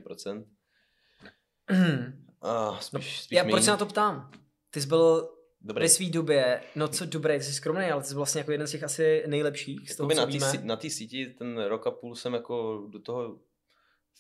A 2.42 2.78
spíš, 2.82 3.22
spíš 3.22 3.36
Já 3.38 3.44
proč 3.44 3.64
se 3.64 3.72
na 3.72 3.78
to 3.78 3.86
ptám? 3.86 4.32
Ty 4.70 4.82
jsi 4.82 4.88
byl 4.88 5.30
Dobrý. 5.62 5.82
ve 5.82 5.90
své 5.90 6.10
době, 6.10 6.62
no 6.76 6.88
co 6.88 7.06
dobré, 7.06 7.42
jsi 7.42 7.54
skromný, 7.54 7.86
ale 7.86 8.02
ty 8.02 8.08
jsi 8.08 8.16
vlastně 8.16 8.40
jako 8.40 8.52
jeden 8.52 8.68
z 8.68 8.72
těch 8.72 8.84
asi 8.84 9.24
nejlepších 9.28 9.92
z 9.92 9.96
toho, 9.96 10.10
co 10.10 10.58
na 10.64 10.76
té 10.76 10.90
síti 10.90 11.26
ten 11.26 11.64
rok 11.64 11.88
a 11.88 11.92
půl 11.92 12.16
jsem 12.16 12.34
jako 12.34 12.88
do 12.90 13.00
toho 13.00 13.40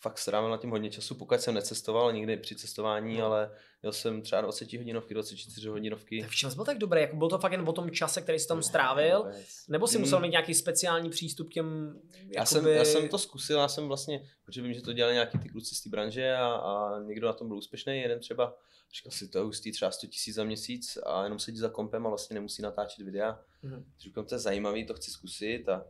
fakt 0.02 0.18
strávil 0.18 0.50
na 0.50 0.58
tím 0.58 0.70
hodně 0.70 0.90
času, 0.90 1.16
pokud 1.16 1.42
jsem 1.42 1.54
necestoval 1.54 2.14
nikdy 2.14 2.38
při 2.38 2.56
cestování, 2.56 3.18
no. 3.18 3.26
ale 3.26 3.52
měl 3.82 3.94
jsem 3.94 4.22
třeba 4.22 4.42
20 4.42 4.74
hodinovky, 4.74 5.14
24 5.14 5.68
hodinovky. 5.68 6.22
Tak 6.22 6.32
čem 6.32 6.56
byl 6.56 6.66
tak 6.66 6.78
dobrý? 6.78 7.02
Jako 7.02 7.16
byl 7.16 7.30
to 7.30 7.38
fakt 7.38 7.52
jen 7.52 7.70
o 7.70 7.74
tom 7.74 7.92
čase, 7.92 8.22
který 8.22 8.40
jsi 8.40 8.48
tam 8.48 8.64
strávil? 8.64 9.24
No, 9.26 9.32
nebo 9.70 9.88
si 9.88 9.98
musel 9.98 10.20
mít 10.20 10.30
nějaký 10.30 10.54
speciální 10.54 11.10
přístup 11.10 11.50
k 11.50 11.54
těm 11.54 11.96
jakoby... 12.14 12.36
já, 12.36 12.46
jsem, 12.46 12.68
já 12.68 12.86
jsem 12.86 13.10
to 13.10 13.18
zkusil, 13.18 13.60
já 13.60 13.68
jsem 13.68 13.88
vlastně, 13.88 14.30
protože 14.46 14.62
vím, 14.62 14.74
že 14.74 14.82
to 14.82 14.94
dělali 14.94 15.14
nějaký 15.14 15.40
ty 15.40 15.50
kluci 15.50 15.76
z 15.76 15.84
té 15.84 15.90
branže 15.90 16.34
a, 16.34 16.48
a 16.48 17.00
někdo 17.00 17.28
na 17.28 17.34
tom 17.34 17.48
byl 17.48 17.58
úspěšný, 17.58 18.02
jeden 18.02 18.20
třeba 18.20 18.58
říkal 18.96 19.12
si, 19.12 19.28
to 19.28 19.38
je 19.38 19.44
hustý, 19.44 19.72
třeba 19.72 19.92
100 19.92 20.08
tisíc 20.08 20.36
za 20.36 20.44
měsíc 20.44 20.98
a 21.06 21.24
jenom 21.24 21.40
sedí 21.40 21.58
za 21.58 21.70
kompem 21.70 22.06
a 22.06 22.10
vlastně 22.10 22.34
nemusí 22.34 22.62
natáčet 22.62 23.06
videa. 23.06 23.40
Mm-hmm. 23.64 23.84
Říkám, 24.00 24.26
to 24.26 24.36
je 24.36 24.40
zajímavý, 24.40 24.86
to 24.86 24.94
chci 24.94 25.12
zkusit 25.12 25.70
a 25.70 25.86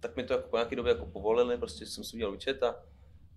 tak 0.00 0.16
mi 0.16 0.24
to 0.24 0.32
jako 0.32 0.48
po 0.48 0.56
nějaké 0.56 0.76
době 0.76 0.92
jako 0.92 1.06
povolili, 1.06 1.58
prostě 1.58 1.86
jsem 1.86 2.04
si 2.04 2.16
udělal 2.16 2.34
účet 2.34 2.62
a 2.62 2.84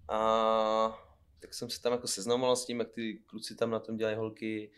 a 0.10 1.02
tak 1.40 1.54
jsem 1.54 1.70
se 1.70 1.82
tam 1.82 1.92
jako 1.92 2.08
seznamoval 2.08 2.56
s 2.56 2.66
tím, 2.66 2.80
jak 2.80 2.92
ty 2.92 3.22
kluci 3.26 3.56
tam 3.56 3.70
na 3.70 3.80
tom 3.80 3.98
dělají 3.98 4.18
holky 4.18 4.72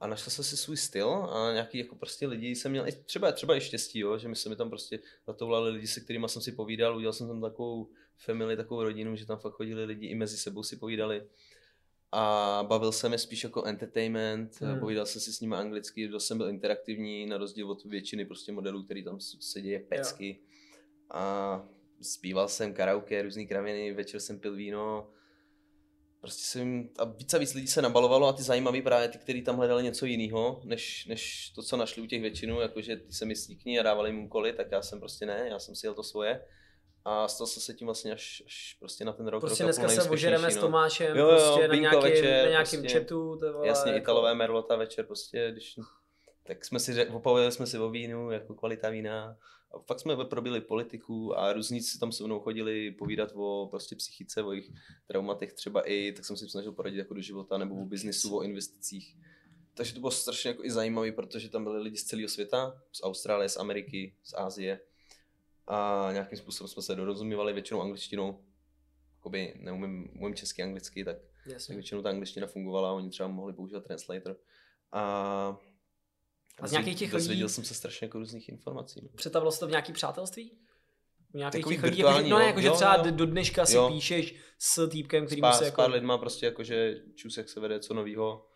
a 0.00 0.06
našel 0.06 0.30
jsem 0.30 0.44
si 0.44 0.56
svůj 0.56 0.76
styl 0.76 1.08
a 1.08 1.52
nějaký 1.52 1.78
jako 1.78 1.96
prostě 1.96 2.26
lidi 2.26 2.54
jsem 2.54 2.70
měl, 2.70 2.86
třeba, 3.04 3.32
třeba 3.32 3.56
i 3.56 3.60
štěstí, 3.60 3.98
jo, 3.98 4.18
že 4.18 4.28
mi 4.28 4.36
se 4.36 4.48
mi 4.48 4.56
tam 4.56 4.70
prostě 4.70 5.00
zatovlali 5.26 5.70
lidi, 5.70 5.86
se 5.86 6.00
kterými 6.00 6.28
jsem 6.28 6.42
si 6.42 6.52
povídal, 6.52 6.96
udělal 6.96 7.12
jsem 7.12 7.28
tam 7.28 7.40
takovou 7.40 7.90
family, 8.16 8.56
takovou 8.56 8.82
rodinu, 8.82 9.16
že 9.16 9.26
tam 9.26 9.38
fakt 9.38 9.52
chodili 9.52 9.84
lidi 9.84 10.06
i 10.06 10.14
mezi 10.14 10.36
sebou 10.36 10.62
si 10.62 10.76
povídali 10.76 11.22
a 12.12 12.64
bavil 12.68 12.92
jsem 12.92 13.12
je 13.12 13.18
spíš 13.18 13.44
jako 13.44 13.64
entertainment, 13.64 14.60
hmm. 14.60 14.80
povídal 14.80 15.06
jsem 15.06 15.20
si 15.20 15.32
s 15.32 15.40
nimi 15.40 15.54
anglicky, 15.54 16.08
dost 16.08 16.26
jsem 16.26 16.38
byl 16.38 16.48
interaktivní, 16.48 17.26
na 17.26 17.38
rozdíl 17.38 17.70
od 17.70 17.84
většiny 17.84 18.24
prostě 18.24 18.52
modelů, 18.52 18.82
který 18.82 19.04
tam 19.04 19.20
sedí 19.20 19.78
pecky. 19.78 20.28
Jo. 20.28 20.46
A 21.10 21.68
zpíval 22.02 22.48
jsem 22.48 22.74
karaoke, 22.74 23.22
různý 23.22 23.46
kraviny, 23.46 23.92
večer 23.92 24.20
jsem 24.20 24.40
pil 24.40 24.54
víno. 24.54 25.10
Prostě 26.20 26.42
jsem, 26.42 26.88
a 26.98 27.04
víc 27.04 27.34
a 27.34 27.38
víc 27.38 27.54
lidí 27.54 27.66
se 27.66 27.82
nabalovalo 27.82 28.26
a 28.26 28.32
ty 28.32 28.42
zajímavý 28.42 28.82
právě 28.82 29.08
ty, 29.08 29.18
kteří 29.18 29.42
tam 29.42 29.56
hledali 29.56 29.82
něco 29.82 30.06
jiného, 30.06 30.60
než, 30.64 31.06
než 31.06 31.50
to, 31.54 31.62
co 31.62 31.76
našli 31.76 32.02
u 32.02 32.06
těch 32.06 32.22
většinů, 32.22 32.60
jakože 32.60 32.96
ty 32.96 33.12
se 33.12 33.24
mi 33.24 33.36
sníkni 33.36 33.80
a 33.80 33.82
dávali 33.82 34.10
jim 34.10 34.24
úkoly, 34.24 34.52
tak 34.52 34.66
já 34.72 34.82
jsem 34.82 35.00
prostě 35.00 35.26
ne, 35.26 35.46
já 35.50 35.58
jsem 35.58 35.74
si 35.74 35.86
jel 35.86 35.94
to 35.94 36.02
svoje. 36.02 36.44
A 37.08 37.28
stal 37.28 37.46
jsem 37.46 37.62
se 37.62 37.74
tím 37.74 37.86
vlastně 37.86 38.12
až, 38.12 38.42
až 38.46 38.76
prostě 38.80 39.04
na 39.04 39.12
ten 39.12 39.26
rok. 39.26 39.40
Prostě 39.40 39.64
rok 39.64 39.74
dneska 39.74 40.02
se 40.02 40.10
ožereme 40.10 40.44
no. 40.44 40.50
s 40.50 40.56
Tomášem 40.56 41.16
jo, 41.16 41.28
jo, 41.28 41.30
prostě 41.30 41.68
na, 41.68 41.74
nějaký, 41.74 42.02
večer, 42.02 42.44
na 42.44 42.50
nějakým 42.50 42.80
prostě, 42.80 42.98
chatu. 42.98 43.40
Vole, 43.52 43.66
jasně, 43.68 43.92
jako... 43.92 44.02
Italové 44.02 44.34
Merlota 44.34 44.76
večer 44.76 45.06
prostě, 45.06 45.48
když, 45.52 45.78
tak 46.46 46.64
jsme 46.64 46.80
si 46.80 46.94
řekli, 46.94 47.20
jsme 47.48 47.66
si 47.66 47.78
o 47.78 47.90
vínu, 47.90 48.30
jako 48.30 48.54
kvalita 48.54 48.90
vína 48.90 49.36
a 49.74 49.78
fakt 49.78 50.00
jsme 50.00 50.16
probili 50.24 50.60
politiku 50.60 51.38
a 51.38 51.52
různíci 51.52 51.98
tam 51.98 52.12
se 52.12 52.24
mnou 52.24 52.40
chodili 52.40 52.90
povídat 52.90 53.32
o 53.34 53.68
prostě 53.70 53.96
psychice, 53.96 54.42
o 54.42 54.52
jejich 54.52 54.70
traumatech 55.06 55.52
třeba 55.52 55.88
i, 55.88 56.12
tak 56.12 56.24
jsem 56.24 56.36
si 56.36 56.48
snažil 56.48 56.72
poradit 56.72 56.98
jako 56.98 57.14
do 57.14 57.20
života 57.20 57.58
nebo 57.58 57.74
o 57.74 57.84
biznisu, 57.84 58.36
o 58.36 58.42
investicích. 58.42 59.16
Takže 59.74 59.94
to 59.94 60.00
bylo 60.00 60.10
strašně 60.10 60.48
jako 60.50 60.64
i 60.64 60.70
zajímavé, 60.70 61.12
protože 61.12 61.48
tam 61.48 61.64
byli 61.64 61.82
lidi 61.82 61.96
z 61.96 62.04
celého 62.04 62.28
světa, 62.28 62.82
z 62.92 63.02
Austrálie, 63.02 63.48
z 63.48 63.56
Ameriky, 63.56 64.14
z 64.24 64.34
Ázie 64.34 64.80
a 65.66 66.08
nějakým 66.12 66.38
způsobem 66.38 66.68
jsme 66.68 66.82
se 66.82 66.94
dorozumívali 66.94 67.52
většinou 67.52 67.82
angličtinou. 67.82 68.44
Jakoby 69.16 69.54
neumím, 69.56 70.10
umím 70.20 70.34
česky, 70.34 70.62
anglicky, 70.62 71.04
tak, 71.04 71.16
tak 71.50 71.68
většinou 71.68 72.02
ta 72.02 72.08
angličtina 72.08 72.46
fungovala, 72.46 72.92
oni 72.92 73.10
třeba 73.10 73.28
mohli 73.28 73.52
používat 73.52 73.84
translator. 73.84 74.36
A 74.92 75.58
a 76.60 76.68
z 76.68 76.72
nějakých 76.72 76.98
těch 76.98 77.12
lidí... 77.12 77.48
jsem 77.48 77.64
se 77.64 77.74
strašně 77.74 78.04
jako 78.04 78.18
různých 78.18 78.48
informací. 78.48 79.00
No. 79.02 79.08
Přetavilo 79.14 79.52
se 79.52 79.60
to 79.60 79.66
v 79.66 79.70
nějaký 79.70 79.92
přátelství? 79.92 80.52
Nějakých 81.34 81.66
těch 81.66 81.82
lidí, 81.82 81.98
jako, 81.98 82.20
no 82.28 82.38
ne, 82.38 82.44
jako, 82.44 82.60
že 82.60 82.70
třeba 82.70 82.96
jo. 82.96 83.10
do 83.10 83.26
dneška 83.26 83.66
si 83.66 83.76
jo. 83.76 83.88
píšeš 83.88 84.34
s 84.58 84.88
týpkem, 84.88 85.26
který 85.26 85.42
se 85.52 85.64
jako... 85.64 85.74
S 85.74 85.84
pár 85.84 85.90
lidma 85.90 86.18
prostě 86.18 86.46
jako, 86.46 86.64
že 86.64 86.94
čus, 87.14 87.36
jak 87.36 87.48
se 87.48 87.60
vede, 87.60 87.80
co 87.80 87.94
novýho, 87.94 88.46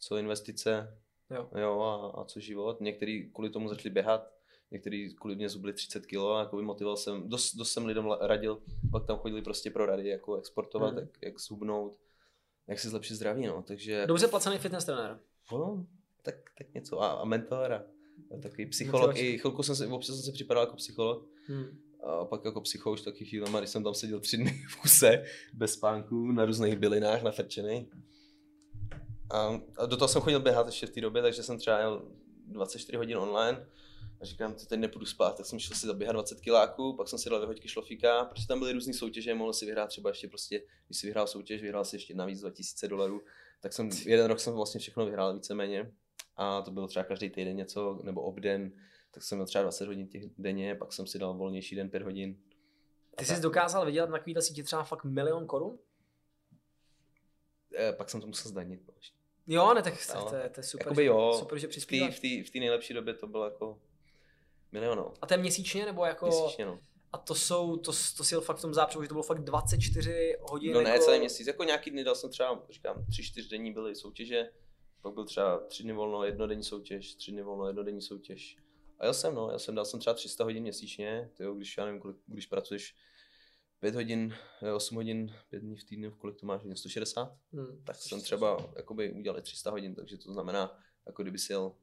co 0.00 0.16
investice, 0.16 0.98
jo, 1.30 1.50
jo 1.60 1.80
a, 1.80 2.20
a, 2.20 2.24
co 2.24 2.40
život. 2.40 2.80
Někteří 2.80 3.30
kvůli 3.34 3.50
tomu 3.50 3.68
začali 3.68 3.90
běhat, 3.90 4.32
někteří 4.70 5.14
kvůli 5.20 5.36
mě 5.36 5.48
zubli 5.48 5.72
30 5.72 6.06
kg 6.06 6.16
a 6.16 6.40
jako 6.40 6.62
motivoval 6.62 6.96
jsem, 6.96 7.28
dost, 7.28 7.54
dost 7.54 7.72
jsem 7.72 7.86
lidem 7.86 8.10
radil, 8.20 8.62
pak 8.92 9.06
tam 9.06 9.18
chodili 9.18 9.42
prostě 9.42 9.70
pro 9.70 9.86
rady, 9.86 10.08
jako 10.08 10.36
exportovat, 10.36 10.90
hmm. 10.90 10.98
jak, 10.98 11.10
jak 11.22 11.40
zhubnout, 11.40 11.98
jak 12.66 12.78
si 12.78 12.88
zlepšit 12.88 13.14
zdraví, 13.14 13.46
no, 13.46 13.62
takže... 13.62 14.06
Dobře 14.06 14.28
placený 14.28 14.58
fitness 14.58 14.84
trenér. 14.84 15.20
No, 15.52 15.86
tak, 16.22 16.34
tak 16.58 16.74
něco. 16.74 17.02
A, 17.02 17.10
a 17.10 17.24
mentor 17.24 17.72
a, 17.72 17.84
takový 18.42 18.66
psycholog. 18.66 19.16
I 19.16 19.38
chvilku 19.38 19.62
jsem 19.62 19.76
se, 19.76 19.86
občas 19.86 20.14
jsem 20.16 20.24
se 20.24 20.32
připadal 20.32 20.62
jako 20.62 20.76
psycholog. 20.76 21.28
Hmm. 21.46 21.78
A 22.02 22.24
pak 22.24 22.44
jako 22.44 22.60
psycho 22.60 22.92
už 22.92 23.00
taky 23.00 23.24
chvíle, 23.24 23.58
když 23.58 23.70
jsem 23.70 23.84
tam 23.84 23.94
seděl 23.94 24.20
tři 24.20 24.36
dny 24.36 24.64
v 24.70 24.76
kuse, 24.76 25.24
bez 25.52 25.72
spánku, 25.72 26.32
na 26.32 26.44
různých 26.44 26.78
bylinách, 26.78 27.22
nafrčený. 27.22 27.90
A, 29.30 29.60
a 29.76 29.86
do 29.86 29.96
toho 29.96 30.08
jsem 30.08 30.22
chodil 30.22 30.40
běhat 30.40 30.66
ještě 30.66 30.86
v 30.86 30.90
té 30.90 31.00
době, 31.00 31.22
takže 31.22 31.42
jsem 31.42 31.58
třeba 31.58 31.78
jel 31.78 32.02
24 32.46 32.96
hodin 32.96 33.16
online. 33.16 33.66
A 34.20 34.24
říkám, 34.24 34.54
teď 34.54 34.78
nepůjdu 34.78 35.06
spát, 35.06 35.36
tak 35.36 35.46
jsem 35.46 35.58
šel 35.58 35.76
si 35.76 35.86
zaběhat 35.86 36.12
20 36.12 36.40
kiláků, 36.40 36.96
pak 36.96 37.08
jsem 37.08 37.18
si 37.18 37.30
dal 37.30 37.40
vyhoďky 37.40 37.68
šlofíka, 37.68 38.24
protože 38.24 38.46
tam 38.46 38.58
byly 38.58 38.72
různé 38.72 38.94
soutěže, 38.94 39.34
mohl 39.34 39.52
si 39.52 39.66
vyhrát 39.66 39.88
třeba 39.88 40.10
ještě 40.10 40.28
prostě, 40.28 40.62
když 40.86 40.98
si 40.98 41.06
vyhrál 41.06 41.26
soutěž, 41.26 41.62
vyhrál 41.62 41.84
si 41.84 41.96
ještě 41.96 42.14
navíc 42.14 42.40
2000 42.40 42.88
dolarů, 42.88 43.22
tak 43.60 43.72
jsem 43.72 43.90
jeden 44.04 44.26
rok 44.26 44.40
jsem 44.40 44.52
vlastně 44.52 44.80
všechno 44.80 45.06
vyhrál 45.06 45.34
víceméně 45.34 45.92
a 46.40 46.62
to 46.62 46.70
bylo 46.70 46.86
třeba 46.88 47.04
každý 47.04 47.30
týden 47.30 47.56
něco, 47.56 48.00
nebo 48.02 48.22
obden, 48.22 48.72
tak 49.10 49.22
jsem 49.22 49.38
měl 49.38 49.46
třeba 49.46 49.62
20 49.62 49.86
hodin 49.86 50.08
těch 50.08 50.22
denně, 50.38 50.74
pak 50.74 50.92
jsem 50.92 51.06
si 51.06 51.18
dal 51.18 51.34
volnější 51.34 51.76
den 51.76 51.90
5 51.90 52.02
hodin. 52.02 52.36
Ty 53.16 53.24
jsi 53.24 53.40
dokázal 53.40 53.86
vydělat 53.86 54.10
na 54.10 54.18
takovýhle 54.18 54.42
síti 54.42 54.62
třeba 54.62 54.82
fakt 54.82 55.04
milion 55.04 55.46
korun? 55.46 55.78
E, 57.78 57.92
pak 57.92 58.10
jsem 58.10 58.20
to 58.20 58.26
musel 58.26 58.50
zdanit. 58.50 58.80
No. 58.88 58.94
Jo, 59.46 59.74
ne, 59.74 59.82
tak 59.82 59.94
no, 60.14 60.30
to, 60.30 60.36
je, 60.36 60.48
to 60.48 60.60
je 60.60 60.64
super, 60.64 60.86
Jakoby 60.86 61.04
jo, 61.04 61.36
super, 61.38 61.58
že 61.58 61.68
přispíváš. 61.68 62.18
V 62.18 62.50
té 62.50 62.58
nejlepší 62.58 62.94
době 62.94 63.14
to 63.14 63.26
bylo 63.26 63.44
jako 63.44 63.80
milion. 64.72 64.98
No. 64.98 65.14
A 65.22 65.26
to 65.26 65.34
je 65.34 65.38
měsíčně, 65.38 65.86
nebo 65.86 66.04
jako... 66.04 66.26
Měsíčně, 66.26 66.66
no. 66.66 66.80
A 67.12 67.18
to 67.18 67.34
jsou, 67.34 67.76
to, 67.76 67.92
to 68.16 68.24
si 68.24 68.34
fakt 68.40 68.56
v 68.56 68.62
tom 68.62 68.74
zápřehu, 68.74 69.04
že 69.04 69.08
to 69.08 69.14
bylo 69.14 69.22
fakt 69.22 69.44
24 69.44 70.36
hodin. 70.40 70.72
No 70.72 70.80
ne, 70.80 70.90
jako... 70.90 71.04
celý 71.04 71.18
měsíc, 71.18 71.46
jako 71.46 71.64
nějaký 71.64 71.90
dny 71.90 72.04
dal 72.04 72.14
jsem 72.14 72.30
třeba, 72.30 72.62
říkám, 72.70 72.96
3-4 72.96 73.50
denní 73.50 73.72
byly 73.72 73.94
soutěže, 73.94 74.50
pak 75.02 75.14
byl 75.14 75.24
třeba 75.24 75.58
tři 75.58 75.82
dny 75.82 75.92
volno, 75.92 76.24
jednodenní 76.24 76.64
soutěž, 76.64 77.14
tři 77.14 77.32
dny 77.32 77.42
volno, 77.42 77.66
jednodenní 77.66 78.02
soutěž. 78.02 78.56
A 78.98 79.04
jel 79.04 79.14
jsem, 79.14 79.34
no, 79.34 79.50
já 79.50 79.58
jsem 79.58 79.74
dal 79.74 79.84
jsem 79.84 80.00
třeba 80.00 80.14
300 80.14 80.44
hodin 80.44 80.62
měsíčně, 80.62 81.30
tyjo, 81.34 81.54
když 81.54 81.76
já 81.76 81.84
nevím, 81.84 82.00
kolik, 82.00 82.16
když 82.26 82.46
pracuješ 82.46 82.96
5 83.80 83.94
hodin, 83.94 84.34
8 84.74 84.94
hodin, 84.94 85.34
5 85.48 85.60
dní 85.60 85.76
v 85.76 85.84
týdnu, 85.84 86.10
kolik 86.10 86.40
to 86.40 86.46
máš, 86.46 86.62
160, 86.74 87.38
hmm, 87.52 87.82
tak 87.84 87.96
jsem 87.96 88.20
třeba 88.20 88.72
jakoby 88.76 89.12
udělal 89.12 89.40
300 89.40 89.70
hodin, 89.70 89.94
takže 89.94 90.18
to 90.18 90.32
znamená, 90.32 90.78
jako 91.06 91.22
kdyby 91.22 91.38
si 91.38 91.52
jel 91.52 91.74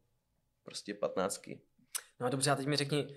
prostě 0.63 0.93
15 0.93 1.41
No 2.19 2.27
a 2.27 2.29
dobře, 2.29 2.51
a 2.51 2.55
teď 2.55 2.67
mi 2.67 2.75
řekni, 2.75 3.15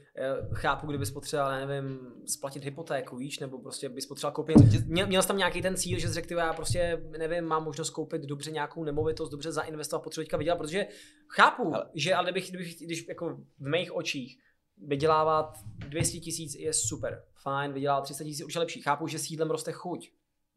chápu, 0.52 0.86
kdybys 0.86 1.10
potřeboval, 1.10 1.66
nevím, 1.66 1.98
splatit 2.26 2.64
hypotéku, 2.64 3.16
víš, 3.16 3.38
nebo 3.38 3.58
prostě 3.58 3.88
bys 3.88 4.06
potřeboval 4.06 4.32
koupit, 4.32 4.56
měl, 4.86 5.06
měl 5.06 5.22
jsi 5.22 5.28
tam 5.28 5.36
nějaký 5.36 5.62
ten 5.62 5.76
cíl, 5.76 5.98
že 5.98 6.08
jsi 6.08 6.14
řekl, 6.14 6.34
já 6.34 6.52
prostě, 6.52 7.02
nevím, 7.18 7.44
mám 7.44 7.64
možnost 7.64 7.90
koupit 7.90 8.22
dobře 8.22 8.50
nějakou 8.50 8.84
nemovitost, 8.84 9.30
dobře 9.30 9.52
zainvestovat, 9.52 10.02
potřebuji 10.02 10.24
teďka 10.24 10.36
vydělat, 10.36 10.56
protože 10.56 10.86
chápu, 11.28 11.74
ale... 11.74 11.90
že 11.94 12.14
ale 12.14 12.24
kdybych, 12.24 12.48
kdybych, 12.48 12.80
když 12.80 13.08
jako 13.08 13.36
v 13.58 13.68
mých 13.68 13.96
očích 13.96 14.38
vydělávat 14.86 15.58
200 15.88 16.20
tisíc 16.20 16.54
je 16.54 16.72
super, 16.72 17.24
fajn, 17.42 17.72
vydělávat 17.72 18.02
300 18.02 18.24
tisíc 18.24 18.46
už 18.46 18.54
je 18.54 18.58
lepší, 18.58 18.82
chápu, 18.82 19.06
že 19.06 19.18
s 19.18 19.30
jídlem 19.30 19.50
roste 19.50 19.72
chuť, 19.72 20.10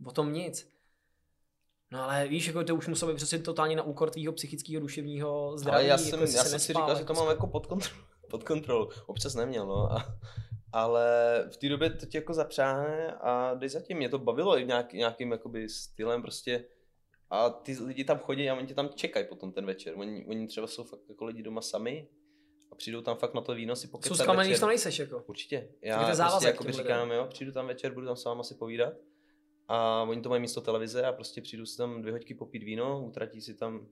o 0.06 0.12
tom 0.12 0.34
nic. 0.34 0.74
No 1.92 2.04
ale 2.04 2.28
víš, 2.28 2.48
jako 2.48 2.64
to 2.64 2.76
už 2.76 2.88
muselo 2.88 3.12
být 3.12 3.18
přesně 3.18 3.40
totálně 3.40 3.76
na 3.76 3.84
úkor 3.84 4.10
tvýho 4.10 4.34
psychického, 4.34 4.82
duševního 4.82 5.58
zdraví. 5.58 5.76
Ale 5.76 5.86
já 5.86 5.98
jsem, 5.98 6.20
jako 6.20 6.32
já 6.32 6.44
jsem 6.44 6.60
si 6.60 6.68
říkal, 6.68 6.98
že 6.98 7.06
to 7.06 7.14
mám 7.14 7.28
jako 7.28 7.48
pod 7.48 7.68
kontrolou 7.68 8.13
pod 8.34 8.44
kontrolou. 8.44 8.90
Občas 9.06 9.36
neměl, 9.36 9.66
no. 9.68 9.92
A, 9.92 10.18
ale 10.72 11.06
v 11.54 11.58
té 11.58 11.70
době 11.70 11.90
to 11.90 12.06
tě 12.06 12.18
jako 12.18 12.34
zapřáhne 12.34 13.12
a 13.22 13.54
jdeš 13.54 13.72
zatím. 13.72 13.98
Mě 13.98 14.10
to 14.10 14.20
bavilo 14.20 14.60
i 14.60 14.66
nějak, 14.66 14.94
nějakým 14.94 15.32
jakoby 15.32 15.70
stylem 15.70 16.22
prostě. 16.22 16.66
A 17.30 17.50
ty 17.50 17.78
lidi 17.80 18.04
tam 18.04 18.18
chodí 18.18 18.50
a 18.50 18.56
oni 18.56 18.68
tě 18.68 18.74
tam 18.74 18.90
čekají 18.96 19.26
potom 19.28 19.52
ten 19.52 19.66
večer. 19.66 19.94
Oni, 19.98 20.26
oni 20.26 20.48
třeba 20.48 20.68
jsou 20.68 20.84
fakt 20.84 21.10
jako 21.10 21.26
lidi 21.26 21.44
doma 21.44 21.62
sami. 21.62 22.08
a 22.72 22.76
přijdou 22.76 23.02
tam 23.02 23.18
fakt 23.18 23.34
na 23.34 23.42
to 23.42 23.54
víno 23.56 23.76
si 23.76 23.88
pokecat 23.88 24.18
Jsou 24.18 24.24
zklamený, 24.24 24.50
večer. 24.50 24.60
to 24.60 24.68
nejseš 24.68 25.00
jako. 25.00 25.24
Určitě. 25.28 25.70
Já 25.82 26.00
to 26.00 26.18
prostě 26.18 26.48
jako 26.48 26.72
říkám, 26.72 27.12
jo, 27.12 27.28
přijdu 27.30 27.52
tam 27.52 27.68
večer, 27.68 27.94
budu 27.94 28.06
tam 28.06 28.16
s 28.16 28.26
váma 28.26 28.44
si 28.44 28.56
povídat 28.56 28.94
a 29.68 30.04
oni 30.04 30.22
to 30.22 30.30
mají 30.30 30.42
místo 30.42 30.62
televize 30.62 31.06
a 31.06 31.12
prostě 31.14 31.42
přijdu 31.42 31.66
si 31.66 31.78
tam 31.78 32.02
dvě 32.02 32.14
hoďky 32.14 32.34
popít 32.34 32.64
víno, 32.64 33.06
utratí 33.06 33.42
si 33.42 33.54
tam 33.54 33.88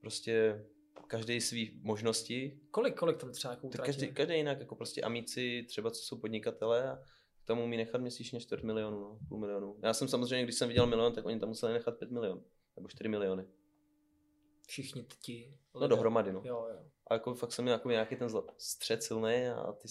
prostě 0.00 0.64
každý 1.06 1.40
svý 1.40 1.80
možnosti. 1.82 2.60
Kolik, 2.70 2.94
kolik 2.94 3.16
tam 3.16 3.32
třeba 3.32 3.54
jako 3.54 3.68
každý, 3.82 4.08
každý 4.12 4.34
jinak, 4.34 4.60
jako 4.60 4.76
prostě 4.76 5.02
amici, 5.02 5.64
třeba 5.68 5.90
co 5.90 6.02
jsou 6.02 6.18
podnikatele 6.18 6.90
a 6.90 6.96
k 7.42 7.46
tomu 7.46 7.64
umí 7.64 7.76
nechat 7.76 8.00
měsíčně 8.00 8.40
čtvrt 8.40 8.62
milionu, 8.62 9.00
no, 9.00 9.18
půl 9.28 9.38
milionu. 9.38 9.76
Já 9.82 9.94
jsem 9.94 10.08
samozřejmě, 10.08 10.44
když 10.44 10.54
jsem 10.56 10.68
viděl 10.68 10.86
milion, 10.86 11.12
tak 11.12 11.26
oni 11.26 11.40
tam 11.40 11.48
museli 11.48 11.72
nechat 11.72 11.98
pět 11.98 12.10
milionů, 12.10 12.44
nebo 12.76 12.88
čtyři 12.88 13.08
miliony. 13.08 13.44
Všichni 14.68 15.06
ti. 15.22 15.54
No 15.80 15.88
dohromady, 15.88 16.32
no. 16.32 16.42
Jo, 16.44 16.66
jo. 16.70 16.78
A 17.06 17.14
jako 17.14 17.34
fakt 17.34 17.52
jsem 17.52 17.62
měl 17.64 17.72
jako 17.74 17.90
nějaký 17.90 18.16
ten 18.16 18.28
střed 18.58 19.02
silný 19.02 19.46
a, 19.48 19.72
ty, 19.72 19.88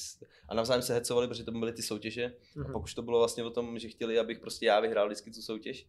a 0.49 0.55
navzájem 0.55 0.81
se 0.81 0.93
hecovali, 0.93 1.27
protože 1.27 1.43
to 1.43 1.51
byly 1.51 1.73
ty 1.73 1.81
soutěže. 1.81 2.25
A 2.25 2.59
Mhm. 2.59 2.73
pak 2.73 2.83
už 2.83 2.93
to 2.93 3.01
bylo 3.01 3.19
vlastně 3.19 3.43
o 3.43 3.49
tom, 3.49 3.79
že 3.79 3.89
chtěli, 3.89 4.19
abych 4.19 4.39
prostě 4.39 4.65
já 4.65 4.79
vyhrál 4.79 5.07
vždycky 5.07 5.31
tu 5.31 5.41
soutěž. 5.41 5.87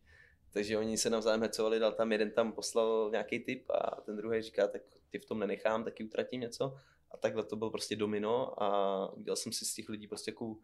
Takže 0.56 0.78
oni 0.78 0.98
se 0.98 1.10
navzájem 1.10 1.42
hecovali, 1.42 1.78
dal 1.78 1.92
tam 1.92 2.12
jeden 2.12 2.30
tam 2.30 2.52
poslal 2.52 3.08
nějaký 3.10 3.38
tip 3.38 3.70
a 3.70 4.00
ten 4.00 4.16
druhý 4.16 4.42
říká, 4.42 4.68
tak 4.68 4.82
ty 5.10 5.18
v 5.18 5.24
tom 5.24 5.38
nenechám, 5.38 5.84
taky 5.84 6.04
utratím 6.04 6.40
něco. 6.40 6.76
A 7.10 7.16
takhle 7.16 7.44
to 7.44 7.56
byl 7.56 7.70
prostě 7.70 7.96
domino 7.96 8.62
a 8.62 9.12
udělal 9.12 9.36
jsem 9.36 9.52
si 9.52 9.64
z 9.64 9.74
těch 9.74 9.88
lidí 9.88 10.06
prostě 10.06 10.30
jako 10.30 10.56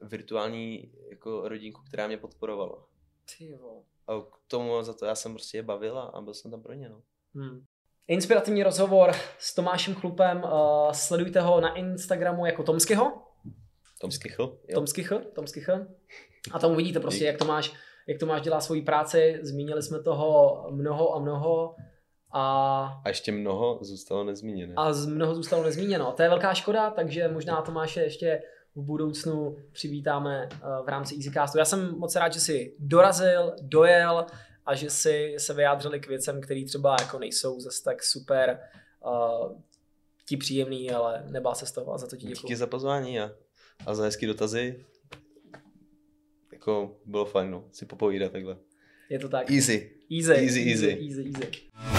virtuální 0.00 0.92
jako 1.10 1.48
rodinku, 1.48 1.82
která 1.88 2.06
mě 2.06 2.16
podporovala. 2.16 2.86
Ty. 3.38 3.58
A 4.06 4.20
k 4.20 4.36
tomu 4.48 4.82
za 4.82 4.94
to 4.94 5.06
já 5.06 5.14
jsem 5.14 5.32
prostě 5.32 5.58
je 5.58 5.62
bavil 5.62 5.98
a, 5.98 6.20
byl 6.20 6.34
jsem 6.34 6.50
tam 6.50 6.62
pro 6.62 6.72
ně. 6.72 6.88
No. 6.88 7.02
Hmm. 7.34 7.64
Inspirativní 8.08 8.62
rozhovor 8.62 9.12
s 9.38 9.54
Tomášem 9.54 9.94
Chlupem. 9.94 10.42
Uh, 10.44 10.92
sledujte 10.92 11.40
ho 11.40 11.60
na 11.60 11.74
Instagramu 11.74 12.46
jako 12.46 12.62
Tomskyho. 12.62 13.22
Tom 14.00 14.10
Skichl, 14.10 14.58
jo. 14.68 14.74
Tomskychl, 14.74 15.18
Tomskychl. 15.18 15.86
A 16.52 16.58
tam 16.58 16.72
uvidíte 16.72 17.00
prostě, 17.00 17.24
jak 17.24 17.38
Tomáš, 17.38 17.74
jak 18.06 18.18
Tomáš 18.20 18.42
dělá 18.42 18.60
svoji 18.60 18.82
práci. 18.82 19.38
Zmínili 19.42 19.82
jsme 19.82 20.02
toho 20.02 20.66
mnoho 20.70 21.14
a 21.14 21.18
mnoho. 21.18 21.74
A 22.36 23.00
A 23.04 23.08
ještě 23.08 23.32
mnoho 23.32 23.78
zůstalo 23.82 24.24
nezmíněné. 24.24 24.74
a 24.76 24.92
z 24.92 25.06
mnoho 25.06 25.34
zůstalo 25.34 25.62
nezmíněno. 25.64 26.12
To 26.12 26.22
je 26.22 26.28
velká 26.28 26.54
škoda, 26.54 26.90
takže 26.90 27.28
možná 27.28 27.62
Tomáše 27.62 28.00
ještě 28.02 28.42
v 28.74 28.82
budoucnu 28.82 29.56
přivítáme 29.72 30.48
eh, 30.52 30.58
v 30.84 30.88
rámci 30.88 31.14
EasyCastu. 31.16 31.58
Já 31.58 31.64
jsem 31.64 31.98
moc 31.98 32.16
rád, 32.16 32.32
že 32.32 32.40
si 32.40 32.76
dorazil, 32.78 33.52
dojel 33.62 34.26
a 34.66 34.74
že 34.74 34.90
si 34.90 35.34
se 35.38 35.54
vyjádřili 35.54 36.00
k 36.00 36.08
věcem, 36.08 36.40
které 36.40 36.64
třeba 36.64 36.96
jako 37.00 37.18
nejsou 37.18 37.60
zase 37.60 37.84
tak 37.84 38.02
super 38.02 38.60
uh, 39.06 39.52
ti 40.26 40.36
příjemný, 40.36 40.90
ale 40.90 41.24
nebál 41.30 41.54
se 41.54 41.66
z 41.66 41.72
toho 41.72 41.94
a 41.94 41.98
za 41.98 42.06
to 42.06 42.16
ti 42.16 42.26
děkuji. 42.26 42.40
Díky 42.42 42.56
za 42.56 42.66
pozvání 42.66 43.20
a, 43.20 43.30
a 43.86 43.94
za 43.94 44.02
hezký 44.04 44.26
dotazy. 44.26 44.84
Jako 46.64 46.96
bylo 47.06 47.24
fajn, 47.24 47.50
no, 47.50 47.64
si 47.72 47.86
popovídat 47.86 48.32
takhle. 48.32 48.56
Je 49.10 49.18
to 49.18 49.28
tak. 49.28 49.50
Easy. 49.50 49.90
Easy, 50.18 50.32
Easy, 50.32 50.42
easy, 50.42 50.70
easy. 50.70 50.90
easy, 50.90 51.22
easy. 51.22 51.93